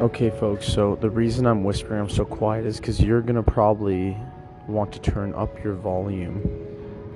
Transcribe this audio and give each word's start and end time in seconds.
Okay, 0.00 0.30
folks, 0.30 0.66
so 0.66 0.96
the 0.96 1.10
reason 1.10 1.44
I'm 1.44 1.62
whispering, 1.62 2.00
I'm 2.00 2.08
so 2.08 2.24
quiet, 2.24 2.64
is 2.64 2.78
because 2.78 3.02
you're 3.02 3.20
going 3.20 3.36
to 3.36 3.42
probably 3.42 4.16
want 4.66 4.94
to 4.94 4.98
turn 4.98 5.34
up 5.34 5.62
your 5.62 5.74
volume 5.74 6.40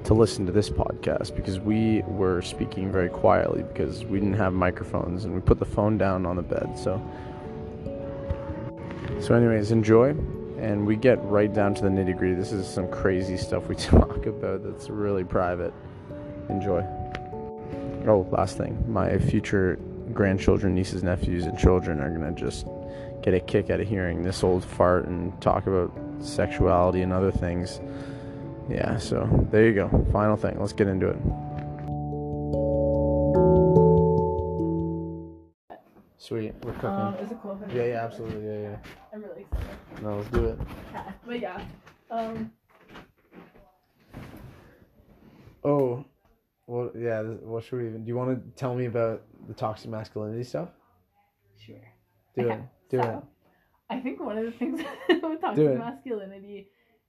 to 0.04 0.12
listen 0.12 0.44
to 0.44 0.52
this 0.52 0.68
podcast 0.68 1.34
because 1.34 1.58
we 1.58 2.02
were 2.02 2.42
speaking 2.42 2.92
very 2.92 3.08
quietly 3.08 3.62
because 3.62 4.04
we 4.04 4.20
didn't 4.20 4.34
have 4.34 4.52
microphones 4.52 5.24
and 5.24 5.34
we 5.34 5.40
put 5.40 5.58
the 5.58 5.64
phone 5.64 5.96
down 5.96 6.26
on 6.26 6.36
the 6.36 6.42
bed. 6.42 6.78
So, 6.78 7.00
so 9.18 9.34
anyways, 9.34 9.70
enjoy, 9.70 10.10
and 10.58 10.86
we 10.86 10.96
get 10.96 11.18
right 11.24 11.50
down 11.50 11.74
to 11.76 11.82
the 11.82 11.88
nitty 11.88 12.18
gritty. 12.18 12.34
This 12.34 12.52
is 12.52 12.68
some 12.68 12.90
crazy 12.90 13.38
stuff 13.38 13.66
we 13.66 13.76
talk 13.76 14.26
about 14.26 14.62
that's 14.62 14.90
really 14.90 15.24
private. 15.24 15.72
Enjoy. 16.50 16.82
Oh, 18.06 18.28
last 18.30 18.58
thing, 18.58 18.84
my 18.86 19.16
future 19.18 19.78
grandchildren, 20.12 20.74
nieces, 20.74 21.02
nephews, 21.02 21.46
and 21.46 21.58
children 21.58 22.00
are 22.00 22.10
gonna 22.10 22.32
just 22.32 22.66
get 23.24 23.32
a 23.32 23.40
kick 23.40 23.70
out 23.70 23.80
of 23.80 23.88
hearing 23.88 24.22
this 24.22 24.44
old 24.44 24.62
fart 24.62 25.06
and 25.06 25.40
talk 25.40 25.66
about 25.66 25.90
sexuality 26.20 27.00
and 27.00 27.10
other 27.10 27.32
things. 27.32 27.80
Yeah, 28.68 28.98
so 28.98 29.26
there 29.50 29.66
you 29.66 29.72
go. 29.72 30.06
Final 30.12 30.36
thing. 30.36 30.60
Let's 30.60 30.74
get 30.74 30.88
into 30.88 31.08
it. 31.08 31.16
Sweet, 36.18 36.54
we're 36.62 36.72
cooking. 36.74 36.88
Um, 36.90 37.14
is 37.14 37.30
it 37.30 37.38
cool? 37.42 37.58
if 37.62 37.70
I 37.70 37.72
yeah, 37.74 37.84
yeah, 37.84 38.04
absolutely. 38.04 38.46
Yeah, 38.46 38.60
yeah. 38.60 38.76
I'm 39.12 39.22
really 39.22 39.40
excited. 39.42 40.02
No, 40.02 40.18
let's 40.18 40.30
do 40.30 40.44
it. 40.44 40.58
Yeah, 40.92 41.12
but 41.26 41.40
yeah. 41.40 41.64
Um, 42.10 42.52
Oh, 45.66 46.04
well, 46.66 46.90
yeah. 46.94 47.22
What 47.22 47.64
should 47.64 47.78
we 47.78 47.86
even? 47.86 48.04
Do 48.04 48.08
you 48.08 48.16
want 48.16 48.30
to 48.36 48.60
tell 48.60 48.74
me 48.74 48.84
about 48.84 49.22
the 49.48 49.54
toxic 49.54 49.90
masculinity 49.90 50.44
stuff? 50.44 50.68
sure. 51.58 51.76
Do 52.36 52.50
it. 52.50 52.60
Do 52.94 53.02
so, 53.02 53.04
it. 53.04 53.18
I 53.90 54.00
think 54.00 54.20
one 54.20 54.38
of 54.38 54.44
the 54.44 54.52
things 54.52 54.80
with 55.08 55.40
toxic 55.40 55.78
masculinity 55.78 56.68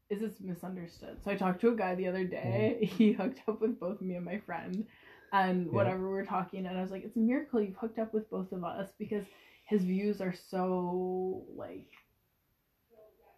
is 0.10 0.22
it's 0.22 0.42
misunderstood. 0.42 1.24
So 1.24 1.32
I 1.32 1.36
talked 1.36 1.62
to 1.62 1.70
a 1.70 1.76
guy 1.76 1.96
the 1.96 2.08
other 2.08 2.24
day. 2.26 2.80
He 2.98 3.12
hooked 3.14 3.42
up 3.48 3.62
with 3.62 3.80
both 3.80 4.02
me 4.02 4.16
and 4.16 4.26
my 4.26 4.40
friend, 4.40 4.86
and 5.34 5.66
Yeah. 5.68 5.72
whatever 5.72 6.08
we 6.08 6.14
were 6.14 6.26
talking, 6.26 6.66
and 6.66 6.78
I 6.78 6.82
was 6.82 6.92
like, 6.92 7.04
"It's 7.04 7.18
a 7.18 7.20
miracle 7.20 7.62
you've 7.62 7.78
hooked 7.78 8.00
up 8.00 8.14
with 8.14 8.30
both 8.30 8.52
of 8.52 8.64
us 8.64 8.94
because 9.00 9.26
his 9.66 9.84
views 9.84 10.22
are 10.22 10.34
so 10.34 11.44
like 11.56 11.92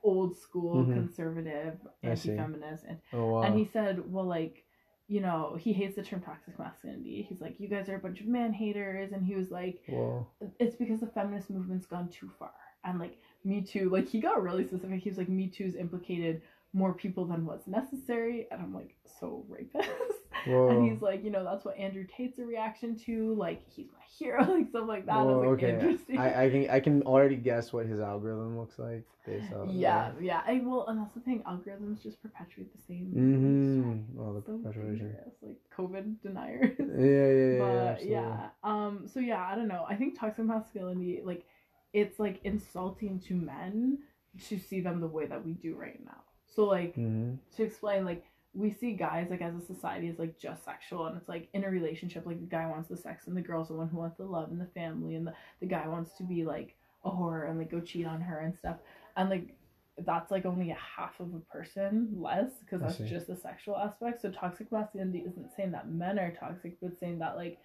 old 0.04 0.36
school, 0.38 0.86
Mhm. 0.86 0.94
conservative, 0.94 1.80
anti-feminist, 2.04 2.86
and 2.86 3.00
Oh 3.14 3.26
wow. 3.28 3.42
And 3.44 3.58
he 3.58 3.66
said, 3.66 4.12
well, 4.12 4.26
like, 4.26 4.66
you 5.08 5.22
know, 5.22 5.56
he 5.58 5.72
hates 5.72 5.96
the 5.96 6.04
term 6.04 6.22
toxic 6.22 6.60
masculinity. 6.60 7.26
He's 7.28 7.40
like, 7.40 7.60
you 7.60 7.68
guys 7.68 7.88
are 7.88 7.96
a 7.96 8.00
bunch 8.00 8.20
of 8.20 8.28
man 8.28 8.52
haters. 8.52 9.14
And 9.14 9.26
he 9.26 9.36
was 9.36 9.52
like, 9.52 9.82
well, 9.88 10.28
it's 10.60 10.76
because 10.76 11.00
the 11.00 11.08
feminist 11.08 11.50
movement's 11.50 11.86
gone 11.86 12.10
too 12.10 12.30
far. 12.38 12.52
And 12.84 13.00
like, 13.00 13.18
Me 13.46 13.62
Too, 13.62 13.90
like, 13.90 14.08
he 14.08 14.20
got 14.20 14.44
really 14.44 14.66
specific. 14.66 15.02
He 15.02 15.10
was 15.10 15.18
like, 15.18 15.30
Me 15.30 15.48
Too's 15.48 15.76
implicated 15.76 16.42
more 16.74 16.94
people 16.94 17.26
than 17.26 17.46
was 17.46 17.62
necessary. 17.68 18.48
And 18.52 18.62
I'm 18.62 18.74
like, 18.74 18.96
so 19.20 19.46
rapist. 19.48 19.90
whoa. 20.46 20.70
And 20.70 20.90
he's 20.90 21.02
like, 21.02 21.24
you 21.24 21.32
know, 21.32 21.44
that's 21.44 21.66
what 21.66 21.78
Andrew 21.78 22.06
Tate's 22.06 22.40
a 22.40 22.46
reaction 22.46 22.98
to. 23.06 23.34
Like, 23.36 23.62
he's 23.70 23.88
my 23.88 24.04
hero, 24.18 24.44
like, 24.54 24.70
stuff 24.70 24.88
like 24.88 25.06
that. 25.06 25.18
I 25.18 25.24
Whoa, 25.24 25.40
like, 25.40 25.50
okay. 25.50 25.74
interesting. 25.74 26.18
I, 26.18 26.46
I 26.46 26.50
can 26.50 26.70
I 26.70 26.80
can 26.80 27.02
already 27.04 27.36
guess 27.36 27.74
what 27.74 27.86
his 27.86 28.00
algorithm 28.00 28.58
looks 28.58 28.78
like 28.80 29.04
based 29.26 29.52
on 29.54 29.70
yeah, 29.70 30.12
yeah. 30.22 30.42
I, 30.48 30.62
well, 30.64 30.86
and 30.88 31.00
that's 31.00 31.14
the 31.14 31.22
thing. 31.22 31.44
Algorithms 31.48 32.02
just 32.02 32.22
perpetuate 32.22 32.72
the 32.76 32.82
same. 32.82 33.14
Mm-hmm. 33.16 34.20
Oh, 34.20 34.34
the 34.34 34.42
so 34.46 34.58
perpetuation. 34.58 35.16
like 35.42 35.58
COVID 35.76 36.22
deniers. 36.22 36.76
Yeah, 36.98 37.04
yeah, 37.06 37.52
yeah. 37.52 37.60
but 37.60 38.06
yeah, 38.06 38.22
yeah, 38.22 38.48
um, 38.64 39.08
so 39.12 39.20
yeah, 39.20 39.44
I 39.44 39.56
don't 39.56 39.68
know. 39.68 39.86
I 39.88 39.96
think 39.96 40.18
toxic 40.18 40.46
masculinity, 40.46 41.22
like, 41.24 41.44
it's 41.94 42.20
like 42.20 42.40
insulting 42.44 43.20
to 43.28 43.36
men 43.36 44.00
to 44.48 44.58
see 44.58 44.82
them 44.82 45.02
the 45.02 45.08
way 45.08 45.26
that 45.26 45.46
we 45.46 45.54
do 45.54 45.76
right 45.76 46.00
now. 46.04 46.24
So 46.56 46.66
like 46.66 46.98
Mm-hmm. 46.98 47.36
to 47.56 47.64
explain, 47.64 48.06
like 48.06 48.26
we 48.54 48.72
see 48.72 48.94
guys 48.94 49.28
like 49.30 49.42
as 49.42 49.56
a 49.56 49.66
society 49.66 50.08
as 50.10 50.20
like 50.20 50.38
just 50.40 50.64
sexual, 50.66 51.08
and 51.08 51.18
it's 51.18 51.30
like 51.30 51.48
in 51.54 51.64
a 51.64 51.70
relationship, 51.70 52.26
like 52.26 52.40
the 52.40 52.48
guy 52.48 52.68
wants 52.68 52.90
the 52.90 52.98
sex, 52.98 53.28
and 53.28 53.38
the 53.38 53.42
girl's 53.42 53.68
the 53.70 53.74
one 53.76 53.88
who 53.90 53.98
wants 53.98 54.18
the 54.18 54.24
love 54.26 54.50
and 54.52 54.60
the 54.60 54.66
family, 54.74 55.16
and 55.16 55.28
the 55.28 55.34
the 55.60 55.66
guy 55.68 55.88
wants 55.88 56.14
to 56.18 56.24
be 56.24 56.44
like 56.44 56.76
a 57.06 57.10
whore 57.10 57.50
and 57.50 57.60
like 57.60 57.72
go 57.72 57.80
cheat 57.80 58.06
on 58.06 58.22
her 58.22 58.40
and 58.40 58.56
stuff, 58.56 58.78
and 59.16 59.30
like 59.30 59.54
that's 60.06 60.32
like 60.32 60.46
only 60.46 60.72
a 60.72 60.78
half 60.98 61.20
of 61.20 61.34
a 61.34 61.40
person 61.52 62.10
less 62.16 62.52
because 62.64 62.82
that's 62.82 62.98
just 63.10 63.28
the 63.28 63.36
sexual 63.36 63.78
aspect. 63.78 64.22
So 64.22 64.30
toxic 64.32 64.72
masculinity 64.72 65.20
isn't 65.28 65.52
saying 65.56 65.72
that 65.72 65.90
men 65.90 66.20
are 66.20 66.32
toxic, 66.32 66.78
but 66.82 66.98
saying 67.00 67.20
that 67.20 67.36
like 67.36 67.60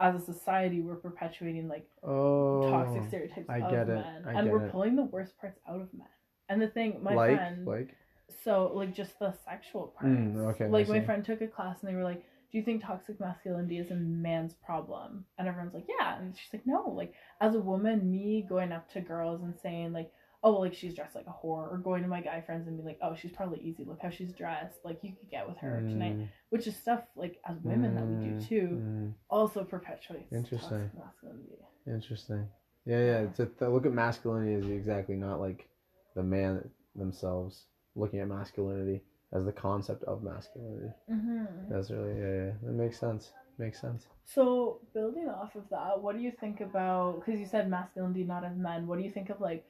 as 0.00 0.14
a 0.20 0.24
society 0.24 0.80
we're 0.80 0.96
perpetuating 0.96 1.68
like 1.68 1.86
Oh. 2.02 2.70
toxic 2.70 3.04
stereotypes 3.08 3.48
I 3.48 3.60
of 3.60 3.70
get 3.70 3.88
it. 3.88 3.94
men, 3.96 4.26
and 4.34 4.50
we're 4.50 4.60
it. 4.60 4.72
pulling 4.72 4.96
the 4.96 5.04
worst 5.04 5.38
parts 5.40 5.58
out 5.68 5.80
of 5.80 5.92
men. 5.94 6.06
And 6.48 6.60
the 6.60 6.68
thing, 6.68 6.98
my 7.02 7.14
like 7.14 7.26
friend, 7.26 7.66
like. 7.66 7.96
So 8.44 8.72
like 8.74 8.94
just 8.94 9.18
the 9.18 9.32
sexual 9.44 9.94
part. 9.98 10.12
Mm, 10.12 10.36
okay, 10.54 10.68
Like 10.68 10.88
my 10.88 11.00
friend 11.04 11.24
took 11.24 11.40
a 11.40 11.46
class 11.46 11.78
and 11.82 11.90
they 11.90 11.94
were 11.96 12.04
like, 12.04 12.22
"Do 12.50 12.58
you 12.58 12.64
think 12.64 12.82
toxic 12.82 13.20
masculinity 13.20 13.78
is 13.78 13.90
a 13.90 13.94
man's 13.96 14.54
problem?" 14.54 15.24
And 15.38 15.48
everyone's 15.48 15.74
like, 15.74 15.86
"Yeah." 15.88 16.18
And 16.18 16.36
she's 16.36 16.52
like, 16.52 16.66
"No. 16.66 16.88
Like 16.90 17.14
as 17.40 17.54
a 17.54 17.60
woman, 17.60 18.10
me 18.10 18.44
going 18.48 18.72
up 18.72 18.90
to 18.92 19.00
girls 19.00 19.42
and 19.42 19.54
saying 19.62 19.92
like." 19.92 20.12
Oh, 20.46 20.60
like 20.60 20.74
she's 20.74 20.92
dressed 20.94 21.14
like 21.14 21.24
a 21.26 21.30
whore, 21.30 21.72
or 21.72 21.80
going 21.82 22.02
to 22.02 22.08
my 22.08 22.20
guy 22.20 22.42
friends 22.42 22.68
and 22.68 22.76
be 22.76 22.82
like, 22.84 22.98
"Oh, 23.00 23.14
she's 23.14 23.32
probably 23.32 23.60
easy. 23.60 23.82
Look 23.82 24.02
how 24.02 24.10
she's 24.10 24.30
dressed. 24.34 24.76
Like 24.84 24.98
you 25.02 25.14
could 25.18 25.30
get 25.30 25.48
with 25.48 25.56
her 25.56 25.80
tonight," 25.80 26.18
Mm, 26.18 26.28
which 26.50 26.66
is 26.66 26.76
stuff 26.76 27.00
like 27.16 27.40
as 27.48 27.56
women 27.62 27.94
that 27.94 28.06
we 28.06 28.16
do 28.28 28.34
mm, 28.34 28.46
too. 28.48 28.68
mm. 28.82 29.12
Also 29.30 29.64
perpetuates 29.64 30.30
Interesting. 30.34 30.90
toxic 30.90 30.98
masculinity. 31.02 31.56
Interesting. 31.86 32.46
Yeah, 32.84 32.98
yeah. 32.98 33.18
It's 33.20 33.40
a, 33.40 33.46
to 33.46 33.70
look 33.70 33.86
at 33.86 33.92
masculinity 33.92 34.52
is 34.52 34.68
exactly 34.70 35.16
not 35.16 35.40
like 35.40 35.66
the 36.14 36.22
man 36.22 36.68
themselves 36.94 37.64
looking 37.96 38.20
at 38.20 38.28
masculinity 38.28 39.02
as 39.32 39.44
the 39.44 39.52
concept 39.52 40.04
of 40.04 40.22
masculinity. 40.22 40.92
Mm-hmm. 41.10 41.44
That's 41.70 41.90
really 41.90 42.18
yeah, 42.18 42.44
yeah. 42.46 42.52
That 42.62 42.72
makes 42.72 42.98
sense. 42.98 43.32
Makes 43.58 43.80
sense. 43.80 44.06
So 44.24 44.80
building 44.94 45.28
off 45.28 45.54
of 45.54 45.68
that, 45.70 46.00
what 46.00 46.16
do 46.16 46.22
you 46.22 46.32
think 46.32 46.60
about? 46.60 47.20
Because 47.20 47.38
you 47.38 47.46
said 47.46 47.70
masculinity 47.70 48.24
not 48.24 48.44
as 48.44 48.56
men. 48.56 48.86
What 48.86 48.98
do 48.98 49.04
you 49.04 49.10
think 49.10 49.30
of 49.30 49.40
like 49.40 49.64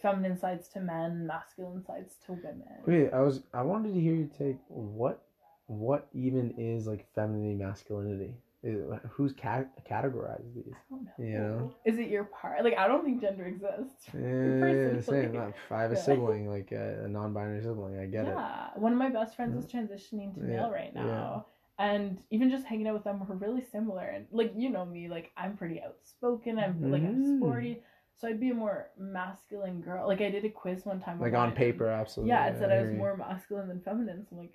feminine 0.00 0.38
sides 0.38 0.68
to 0.68 0.80
men, 0.80 1.26
masculine 1.26 1.84
sides 1.84 2.16
to 2.26 2.32
women? 2.32 2.62
Wait, 2.86 3.10
I 3.12 3.20
was 3.20 3.42
I 3.54 3.62
wanted 3.62 3.94
to 3.94 4.00
hear 4.00 4.14
you 4.14 4.30
take 4.38 4.58
what 4.68 5.22
what 5.66 6.08
even 6.12 6.54
is 6.58 6.86
like 6.86 7.06
femininity 7.14 7.62
masculinity? 7.62 8.34
Is, 8.64 8.80
who's 9.10 9.32
ca- 9.32 9.64
categorized 9.90 10.54
these? 10.54 10.72
I 10.72 10.94
don't 10.94 11.04
know. 11.04 11.12
You 11.18 11.38
know? 11.38 11.74
Is 11.84 11.98
it 11.98 12.08
your 12.08 12.24
part? 12.24 12.62
Like 12.62 12.78
I 12.78 12.86
don't 12.86 13.04
think 13.04 13.20
gender 13.20 13.46
exists. 13.46 14.06
Yeah, 14.14 14.94
yeah, 14.94 15.00
same. 15.00 15.52
I 15.70 15.82
have 15.82 15.90
a 15.90 15.96
sibling, 15.96 16.48
like 16.48 16.70
a, 16.70 17.04
a 17.04 17.08
non-binary 17.08 17.62
sibling. 17.62 17.98
I 17.98 18.06
get 18.06 18.26
it. 18.26 18.34
yeah, 18.36 18.68
one 18.76 18.92
of 18.92 18.98
my 18.98 19.08
best 19.08 19.34
friends 19.34 19.64
is 19.64 19.70
mm. 19.70 19.74
transitioning 19.74 20.32
to 20.34 20.40
Yeah, 20.40 20.46
male 20.46 20.70
right 20.70 20.92
yeah. 20.94 21.02
now. 21.02 21.46
And 21.78 22.18
even 22.30 22.50
just 22.50 22.64
hanging 22.64 22.86
out 22.86 22.94
with 22.94 23.02
them, 23.02 23.26
we're 23.28 23.34
really 23.34 23.64
similar. 23.72 24.04
And 24.04 24.26
like 24.30 24.52
you 24.56 24.70
know 24.70 24.84
me, 24.84 25.08
like 25.08 25.32
I'm 25.36 25.56
pretty 25.56 25.82
outspoken. 25.82 26.58
I'm 26.58 26.90
like 26.92 27.02
I'm 27.02 27.20
Mm. 27.20 27.38
sporty, 27.38 27.82
so 28.16 28.28
I'd 28.28 28.38
be 28.38 28.50
a 28.50 28.54
more 28.54 28.90
masculine 28.96 29.80
girl. 29.80 30.06
Like 30.06 30.20
I 30.20 30.30
did 30.30 30.44
a 30.44 30.50
quiz 30.50 30.86
one 30.86 31.00
time. 31.00 31.18
Like 31.18 31.34
on 31.34 31.50
paper, 31.50 31.88
absolutely. 31.88 32.30
Yeah, 32.30 32.46
it 32.46 32.58
said 32.58 32.70
I 32.70 32.76
hear 32.76 32.90
was 32.90 32.96
more 32.96 33.16
masculine 33.16 33.66
than 33.66 33.80
feminine. 33.80 34.24
So 34.24 34.36
I'm 34.36 34.38
like, 34.38 34.54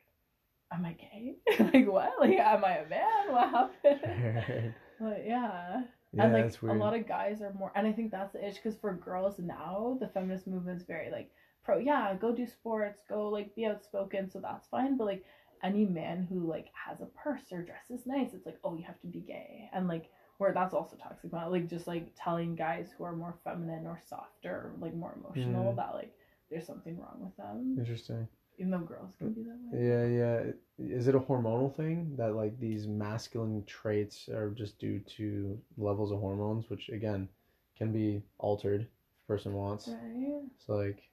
am 0.71 0.85
I 0.85 0.93
gay? 0.93 1.35
like 1.73 1.87
what? 1.91 2.13
Like 2.19 2.37
am 2.37 2.63
I 2.65 2.77
a 2.77 2.89
man? 2.89 3.31
What 3.31 3.49
happened? 3.49 4.73
like 4.99 5.23
yeah. 5.25 5.81
yeah, 6.13 6.23
and 6.23 6.33
like 6.33 6.61
a 6.63 6.73
lot 6.73 6.95
of 6.95 7.07
guys 7.07 7.41
are 7.41 7.53
more, 7.53 7.71
and 7.75 7.87
I 7.87 7.91
think 7.93 8.11
that's 8.11 8.33
the 8.33 8.45
itch 8.47 8.55
because 8.55 8.77
for 8.77 8.93
girls 8.93 9.39
now, 9.39 9.97
the 9.99 10.07
feminist 10.07 10.47
movement 10.47 10.81
is 10.81 10.87
very 10.87 11.11
like 11.11 11.29
pro. 11.63 11.77
Yeah, 11.77 12.13
go 12.15 12.33
do 12.33 12.45
sports, 12.45 13.01
go 13.09 13.29
like 13.29 13.55
be 13.55 13.65
outspoken, 13.65 14.29
so 14.29 14.39
that's 14.39 14.67
fine. 14.67 14.97
But 14.97 15.05
like 15.07 15.23
any 15.63 15.85
man 15.85 16.27
who 16.29 16.47
like 16.47 16.67
has 16.73 17.01
a 17.01 17.05
purse 17.07 17.51
or 17.51 17.63
dresses 17.63 18.05
nice, 18.05 18.33
it's 18.33 18.45
like 18.45 18.59
oh 18.63 18.75
you 18.75 18.83
have 18.83 18.99
to 19.01 19.07
be 19.07 19.19
gay, 19.21 19.69
and 19.73 19.87
like 19.87 20.09
where 20.37 20.53
that's 20.53 20.73
also 20.73 20.95
toxic. 20.95 21.31
But 21.31 21.51
like 21.51 21.67
just 21.67 21.87
like 21.87 22.11
telling 22.15 22.55
guys 22.55 22.89
who 22.97 23.03
are 23.03 23.15
more 23.15 23.35
feminine 23.43 23.87
or 23.87 23.99
softer, 24.07 24.71
like 24.79 24.93
more 24.95 25.15
emotional, 25.17 25.73
Mm. 25.73 25.75
that 25.77 25.93
like 25.95 26.13
there's 26.49 26.65
something 26.67 26.97
wrong 26.97 27.17
with 27.19 27.35
them, 27.37 27.75
Interesting. 27.79 28.27
Even 28.57 28.71
though 28.71 28.79
girls 28.79 29.15
can 29.17 29.33
be 29.33 29.43
that 29.43 29.57
way. 29.71 29.79
Yeah, 29.79 30.05
yeah. 30.05 30.43
Is 30.79 31.07
it 31.07 31.15
a 31.15 31.19
hormonal 31.19 31.73
thing 31.75 32.15
that 32.17 32.35
like 32.35 32.59
these 32.59 32.87
masculine 32.87 33.63
traits 33.65 34.29
are 34.29 34.49
just 34.51 34.79
due 34.79 34.99
to 35.17 35.59
levels 35.77 36.11
of 36.11 36.19
hormones, 36.19 36.69
which 36.69 36.89
again 36.89 37.29
can 37.77 37.91
be 37.91 38.21
altered 38.39 38.81
if 38.81 39.23
a 39.23 39.27
person 39.27 39.53
wants. 39.53 39.87
Right. 39.87 40.41
So 40.57 40.75
like, 40.75 41.03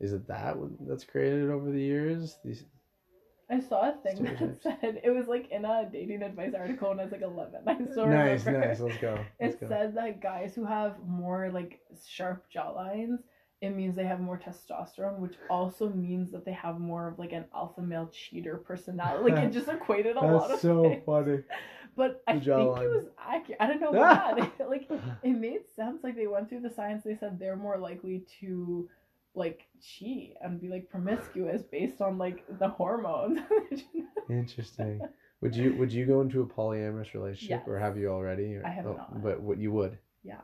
is 0.00 0.12
it 0.12 0.26
that 0.28 0.56
that's 0.86 1.04
created 1.04 1.50
over 1.50 1.70
the 1.70 1.80
years? 1.80 2.38
These 2.44 2.64
I 3.50 3.60
saw 3.60 3.88
a 3.90 3.92
thing 3.92 4.24
that 4.24 4.54
said 4.62 5.00
it 5.02 5.10
was 5.10 5.28
like 5.28 5.50
in 5.50 5.64
a 5.64 5.88
dating 5.90 6.22
advice 6.22 6.54
article 6.54 6.88
when 6.90 7.00
I 7.00 7.04
was 7.04 7.12
like 7.12 7.22
11. 7.22 7.62
I 7.66 7.78
still 7.84 8.06
nice, 8.06 8.46
remember. 8.46 8.58
nice. 8.58 8.80
Let's 8.80 8.96
go. 8.98 9.26
Let's 9.40 9.54
It 9.54 9.56
go. 9.56 9.68
said 9.68 9.94
that 9.96 10.20
guys 10.20 10.54
who 10.54 10.64
have 10.64 10.96
more 11.06 11.50
like 11.50 11.80
sharp 12.06 12.44
jawlines, 12.54 13.18
it 13.60 13.70
means 13.70 13.96
they 13.96 14.06
have 14.06 14.20
more 14.20 14.38
testosterone, 14.38 15.18
which 15.18 15.34
also 15.50 15.88
means 15.88 16.30
that 16.30 16.44
they 16.44 16.52
have 16.52 16.78
more 16.78 17.08
of 17.08 17.18
like 17.18 17.32
an 17.32 17.44
alpha 17.54 17.80
male 17.82 18.08
cheater 18.12 18.56
personality. 18.56 19.32
Like 19.32 19.44
it 19.44 19.52
just 19.52 19.68
equated 19.68 20.16
a 20.16 20.20
lot 20.20 20.44
of 20.44 20.48
That's 20.50 20.62
so 20.62 20.82
things. 20.82 21.02
funny. 21.04 21.38
but 21.96 22.22
I 22.28 22.34
think 22.34 22.46
it 22.46 22.56
was 22.56 23.06
accurate. 23.18 23.58
I 23.60 23.66
don't 23.66 23.80
know 23.80 23.90
why. 23.92 24.50
Like 24.68 24.88
it 25.24 25.30
made 25.30 25.62
sense. 25.74 26.04
Like 26.04 26.14
they 26.14 26.28
went 26.28 26.48
through 26.48 26.60
the 26.60 26.70
science. 26.70 27.02
They 27.04 27.16
said 27.16 27.38
they're 27.38 27.56
more 27.56 27.78
likely 27.78 28.24
to 28.40 28.88
like 29.34 29.66
cheat 29.82 30.34
and 30.40 30.60
be 30.60 30.68
like 30.68 30.88
promiscuous 30.88 31.62
based 31.62 32.00
on 32.00 32.16
like 32.16 32.44
the 32.58 32.68
hormones. 32.68 33.40
Interesting. 34.30 35.00
Would 35.40 35.54
you 35.56 35.74
would 35.76 35.92
you 35.92 36.06
go 36.06 36.20
into 36.20 36.42
a 36.42 36.46
polyamorous 36.46 37.12
relationship 37.12 37.66
or 37.66 37.78
have 37.78 37.96
you 37.96 38.08
already? 38.08 38.54
Or, 38.54 38.64
I 38.64 38.70
have 38.70 38.86
oh, 38.86 38.94
not. 38.94 39.22
But 39.22 39.40
what 39.40 39.58
you 39.58 39.72
would. 39.72 39.98
yeah. 40.22 40.36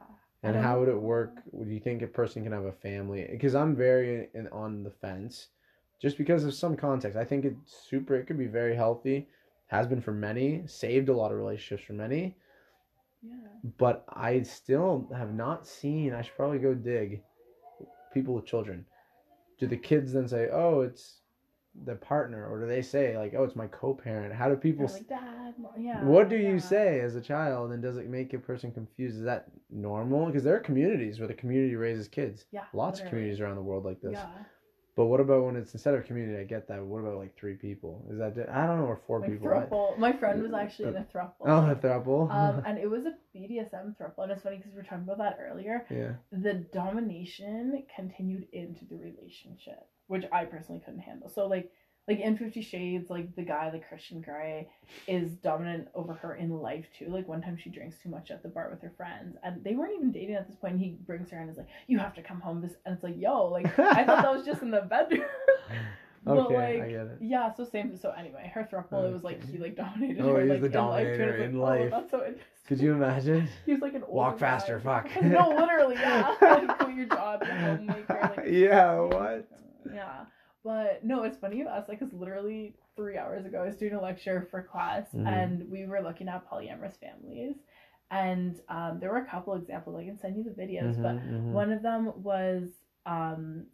And 0.45 0.59
I 0.59 0.63
how 0.63 0.79
would 0.79 0.89
it 0.89 1.01
work? 1.01 1.43
Would 1.53 1.69
you 1.69 1.81
think 1.81 2.03
a 2.03 2.07
person 2.07 2.43
can 2.43 2.53
have 2.53 2.65
a 2.65 2.73
family? 2.73 3.27
Because 3.31 3.55
I'm 3.55 3.75
very 3.75 4.29
in, 4.35 4.47
on 4.49 4.85
the 4.85 4.91
fence, 4.91 5.49
just 6.01 6.19
because 6.19 6.45
of 6.45 6.55
some 6.55 6.77
context. 6.77 7.17
I 7.17 7.25
think 7.25 7.47
it's 7.47 7.75
super. 7.89 8.15
It 8.15 8.27
could 8.27 8.39
be 8.39 8.47
very 8.47 8.77
healthy. 8.77 9.27
Has 9.69 9.87
been 9.87 10.03
for 10.03 10.13
many. 10.13 10.63
Saved 10.67 11.09
a 11.09 11.17
lot 11.17 11.33
of 11.33 11.39
relationships 11.39 11.87
for 11.87 11.95
many. 11.95 12.37
Yeah. 13.23 13.35
But 13.79 14.05
I 14.11 14.43
still 14.43 15.09
have 15.17 15.33
not 15.33 15.67
seen. 15.67 16.13
I 16.13 16.21
should 16.21 16.37
probably 16.37 16.59
go 16.59 16.75
dig. 16.75 17.23
People 18.13 18.35
with 18.35 18.45
children. 18.45 18.85
Do 19.59 19.67
the 19.67 19.79
kids 19.79 20.13
then 20.13 20.29
say, 20.29 20.51
"Oh, 20.53 20.83
it's 20.83 21.21
the 21.85 21.95
partner," 21.97 22.47
or 22.47 22.61
do 22.61 22.67
they 22.67 22.83
say 22.83 23.17
like, 23.19 23.35
"Oh, 23.37 23.45
it's 23.45 23.57
my 23.57 23.67
co-parent"? 23.67 24.33
How 24.33 24.49
do 24.49 24.57
people? 24.57 24.87
Like 24.87 25.09
dad. 25.09 25.55
Yeah. 25.77 26.05
What 26.05 26.29
do 26.29 26.37
you 26.37 26.59
say 26.59 27.01
as 27.01 27.17
a 27.17 27.21
child, 27.21 27.73
and 27.73 27.83
does 27.83 27.97
it 27.97 28.09
make 28.09 28.33
a 28.33 28.39
person 28.39 28.71
confused? 28.73 29.17
Is 29.17 29.25
that 29.25 29.49
normal? 29.71 30.27
Because 30.27 30.45
there 30.45 30.57
are 30.57 30.61
communities 30.61 31.19
where 31.19 31.29
the 31.29 31.35
community 31.35 31.77
raises 31.77 32.09
kids. 32.09 32.47
Yeah. 32.51 32.65
Lots 32.73 33.01
of 33.01 33.09
communities 33.09 33.41
around 33.41 33.57
the 33.57 33.63
world 33.63 33.85
like 33.85 34.01
this. 34.01 34.13
Yeah. 34.13 34.27
But 34.97 35.07
what 35.07 35.19
about 35.19 35.45
when 35.45 35.57
it's 35.57 35.73
instead 35.75 35.95
of 35.95 36.05
community? 36.07 36.39
I 36.41 36.45
get 36.45 36.69
that. 36.69 36.77
But 36.79 36.87
what 36.87 37.01
about 37.01 37.17
like 37.19 37.37
three 37.37 37.55
people? 37.55 38.07
Is 38.11 38.19
that 38.19 38.49
I 38.49 38.67
don't 38.67 38.79
know, 38.79 38.87
or 38.87 39.01
four 39.07 39.21
Like 39.21 39.31
people? 39.31 39.49
I- 39.49 39.63
throuple. 39.67 39.99
My 39.99 40.13
friend 40.13 40.41
was 40.43 40.53
actually 40.53 40.89
in 40.91 40.97
a 40.97 41.07
throuple. 41.13 41.33
oh, 41.47 41.71
a 41.71 41.75
throuple. 41.75 42.31
Um, 42.31 42.63
and 42.67 42.79
it 42.79 42.89
was 42.89 43.05
a 43.05 43.15
BDSM 43.37 43.97
throuple, 43.97 44.23
and 44.23 44.31
it's 44.33 44.43
funny 44.43 44.57
because 44.59 44.71
we 44.71 44.77
were 44.77 44.85
talking 44.85 45.03
about 45.05 45.19
that 45.19 45.39
earlier. 45.41 45.85
yeah. 45.91 46.13
The 46.31 46.55
domination 46.73 47.83
continued 47.95 48.47
into 48.53 48.85
the 48.85 48.97
relationship, 48.97 49.87
which 50.07 50.25
I 50.33 50.45
personally 50.45 50.81
couldn't 50.85 51.01
handle. 51.01 51.29
So 51.29 51.47
like, 51.47 51.71
like 52.07 52.21
in 52.21 52.37
Fifty 52.37 52.61
Shades, 52.63 53.09
like 53.11 53.35
the 53.35 53.43
guy, 53.43 53.71
like 53.73 53.89
Christian 53.89 54.21
Grey, 54.21 54.69
is 55.09 55.33
dominant 55.37 55.89
over 55.95 56.13
her 56.15 56.35
in 56.37 56.51
life 56.51 56.85
too. 56.99 57.09
Like 57.09 57.27
one 57.29 57.41
time 57.41 57.57
she 57.57 57.71
drinks 57.71 57.97
too 58.03 58.09
much 58.11 58.31
at 58.31 58.43
the 58.43 58.49
bar 58.49 58.69
with 58.71 58.83
her 58.83 58.93
friends, 58.97 59.37
and 59.43 59.63
they 59.65 59.75
weren't 59.75 59.95
even 59.97 60.13
dating 60.13 60.35
at 60.35 60.47
this 60.47 60.57
point. 60.57 60.75
And 60.75 60.83
he 60.83 60.91
brings 61.07 61.31
her 61.31 61.39
and 61.39 61.49
is 61.51 61.57
like, 61.57 61.69
"You 61.87 61.99
have 61.99 62.15
to 62.15 62.23
come 62.23 62.41
home." 62.41 62.61
This 62.61 62.73
and 62.85 62.95
it's 62.95 63.05
like, 63.05 63.17
"Yo, 63.19 63.47
like 63.47 63.67
I 63.79 64.05
thought 64.05 64.23
that 64.23 64.33
was 64.33 64.45
just 64.45 64.63
in 64.63 64.71
the 64.71 64.81
bedroom." 64.91 65.25
But, 66.27 66.39
Okay, 66.39 66.57
I 66.57 66.79
like, 66.81 66.89
get 66.89 67.01
it. 67.03 67.19
Yeah, 67.21 67.53
so 67.53 67.65
same. 67.67 67.95
So 67.99 68.11
anyway, 68.19 68.51
her 68.55 68.67
throuple, 68.73 69.07
it 69.07 69.13
was 69.13 69.25
like 69.25 69.47
he 69.51 69.59
like 69.59 69.77
dominated 69.77 70.23
Oh, 70.23 70.35
her. 70.35 70.41
he's 70.41 70.51
like, 70.53 70.61
the 70.63 70.67
in 70.69 70.73
life, 70.73 71.05
dominator 71.19 71.37
in 71.37 71.59
like, 71.59 71.81
life. 71.81 71.91
Oh, 71.93 72.01
that's 72.01 72.11
so 72.11 72.19
interesting. 72.21 72.45
Could 72.67 72.81
you 72.81 72.95
imagine? 72.95 73.47
He 73.67 73.73
was 73.73 73.83
like 73.83 73.93
an 73.93 74.05
Walk 74.09 74.39
faster, 74.39 74.79
guy. 74.83 75.03
fuck. 75.03 75.23
no, 75.23 75.51
literally, 75.51 75.97
yeah. 75.97 76.35
like 76.41 76.79
quit 76.79 76.97
your 76.97 77.05
job, 77.07 77.43
a 77.43 77.45
homemaker. 77.47 78.05
Like, 78.09 78.39
oh 78.39 78.49
Yeah, 78.49 78.91
oh 78.93 79.09
what? 79.13 79.47
Yeah, 79.95 80.25
but 80.65 81.05
no, 81.05 81.23
it's 81.25 81.39
funny 81.39 81.59
you 81.59 81.69
asked. 81.69 81.89
Like, 81.89 82.01
cause 82.01 82.13
literally 82.13 82.75
three 82.97 83.19
hours 83.19 83.47
ago, 83.47 83.63
I 83.63 83.67
was 83.67 83.77
doing 83.77 83.95
a 83.95 84.01
lecture 84.03 84.49
for 84.51 84.63
class, 84.63 85.15
Mhm. 85.15 85.27
and 85.27 85.71
we 85.71 85.87
were 85.87 86.01
looking 86.01 86.29
at 86.29 86.49
polyamorous 86.51 86.99
families, 86.99 87.57
and 88.11 88.61
um, 88.69 88.99
there 89.01 89.11
were 89.11 89.19
a 89.19 89.27
couple 89.27 89.55
examples. 89.55 89.97
I 89.97 90.05
can 90.05 90.19
send 90.19 90.37
you 90.37 90.45
the 90.45 90.51
videos, 90.51 91.01
but 91.03 91.17
Mhm, 91.17 91.23
mhm. 91.23 91.53
one 91.53 91.73
of 91.73 91.83
them 91.83 92.23
was 92.23 92.71
um, 93.07 93.67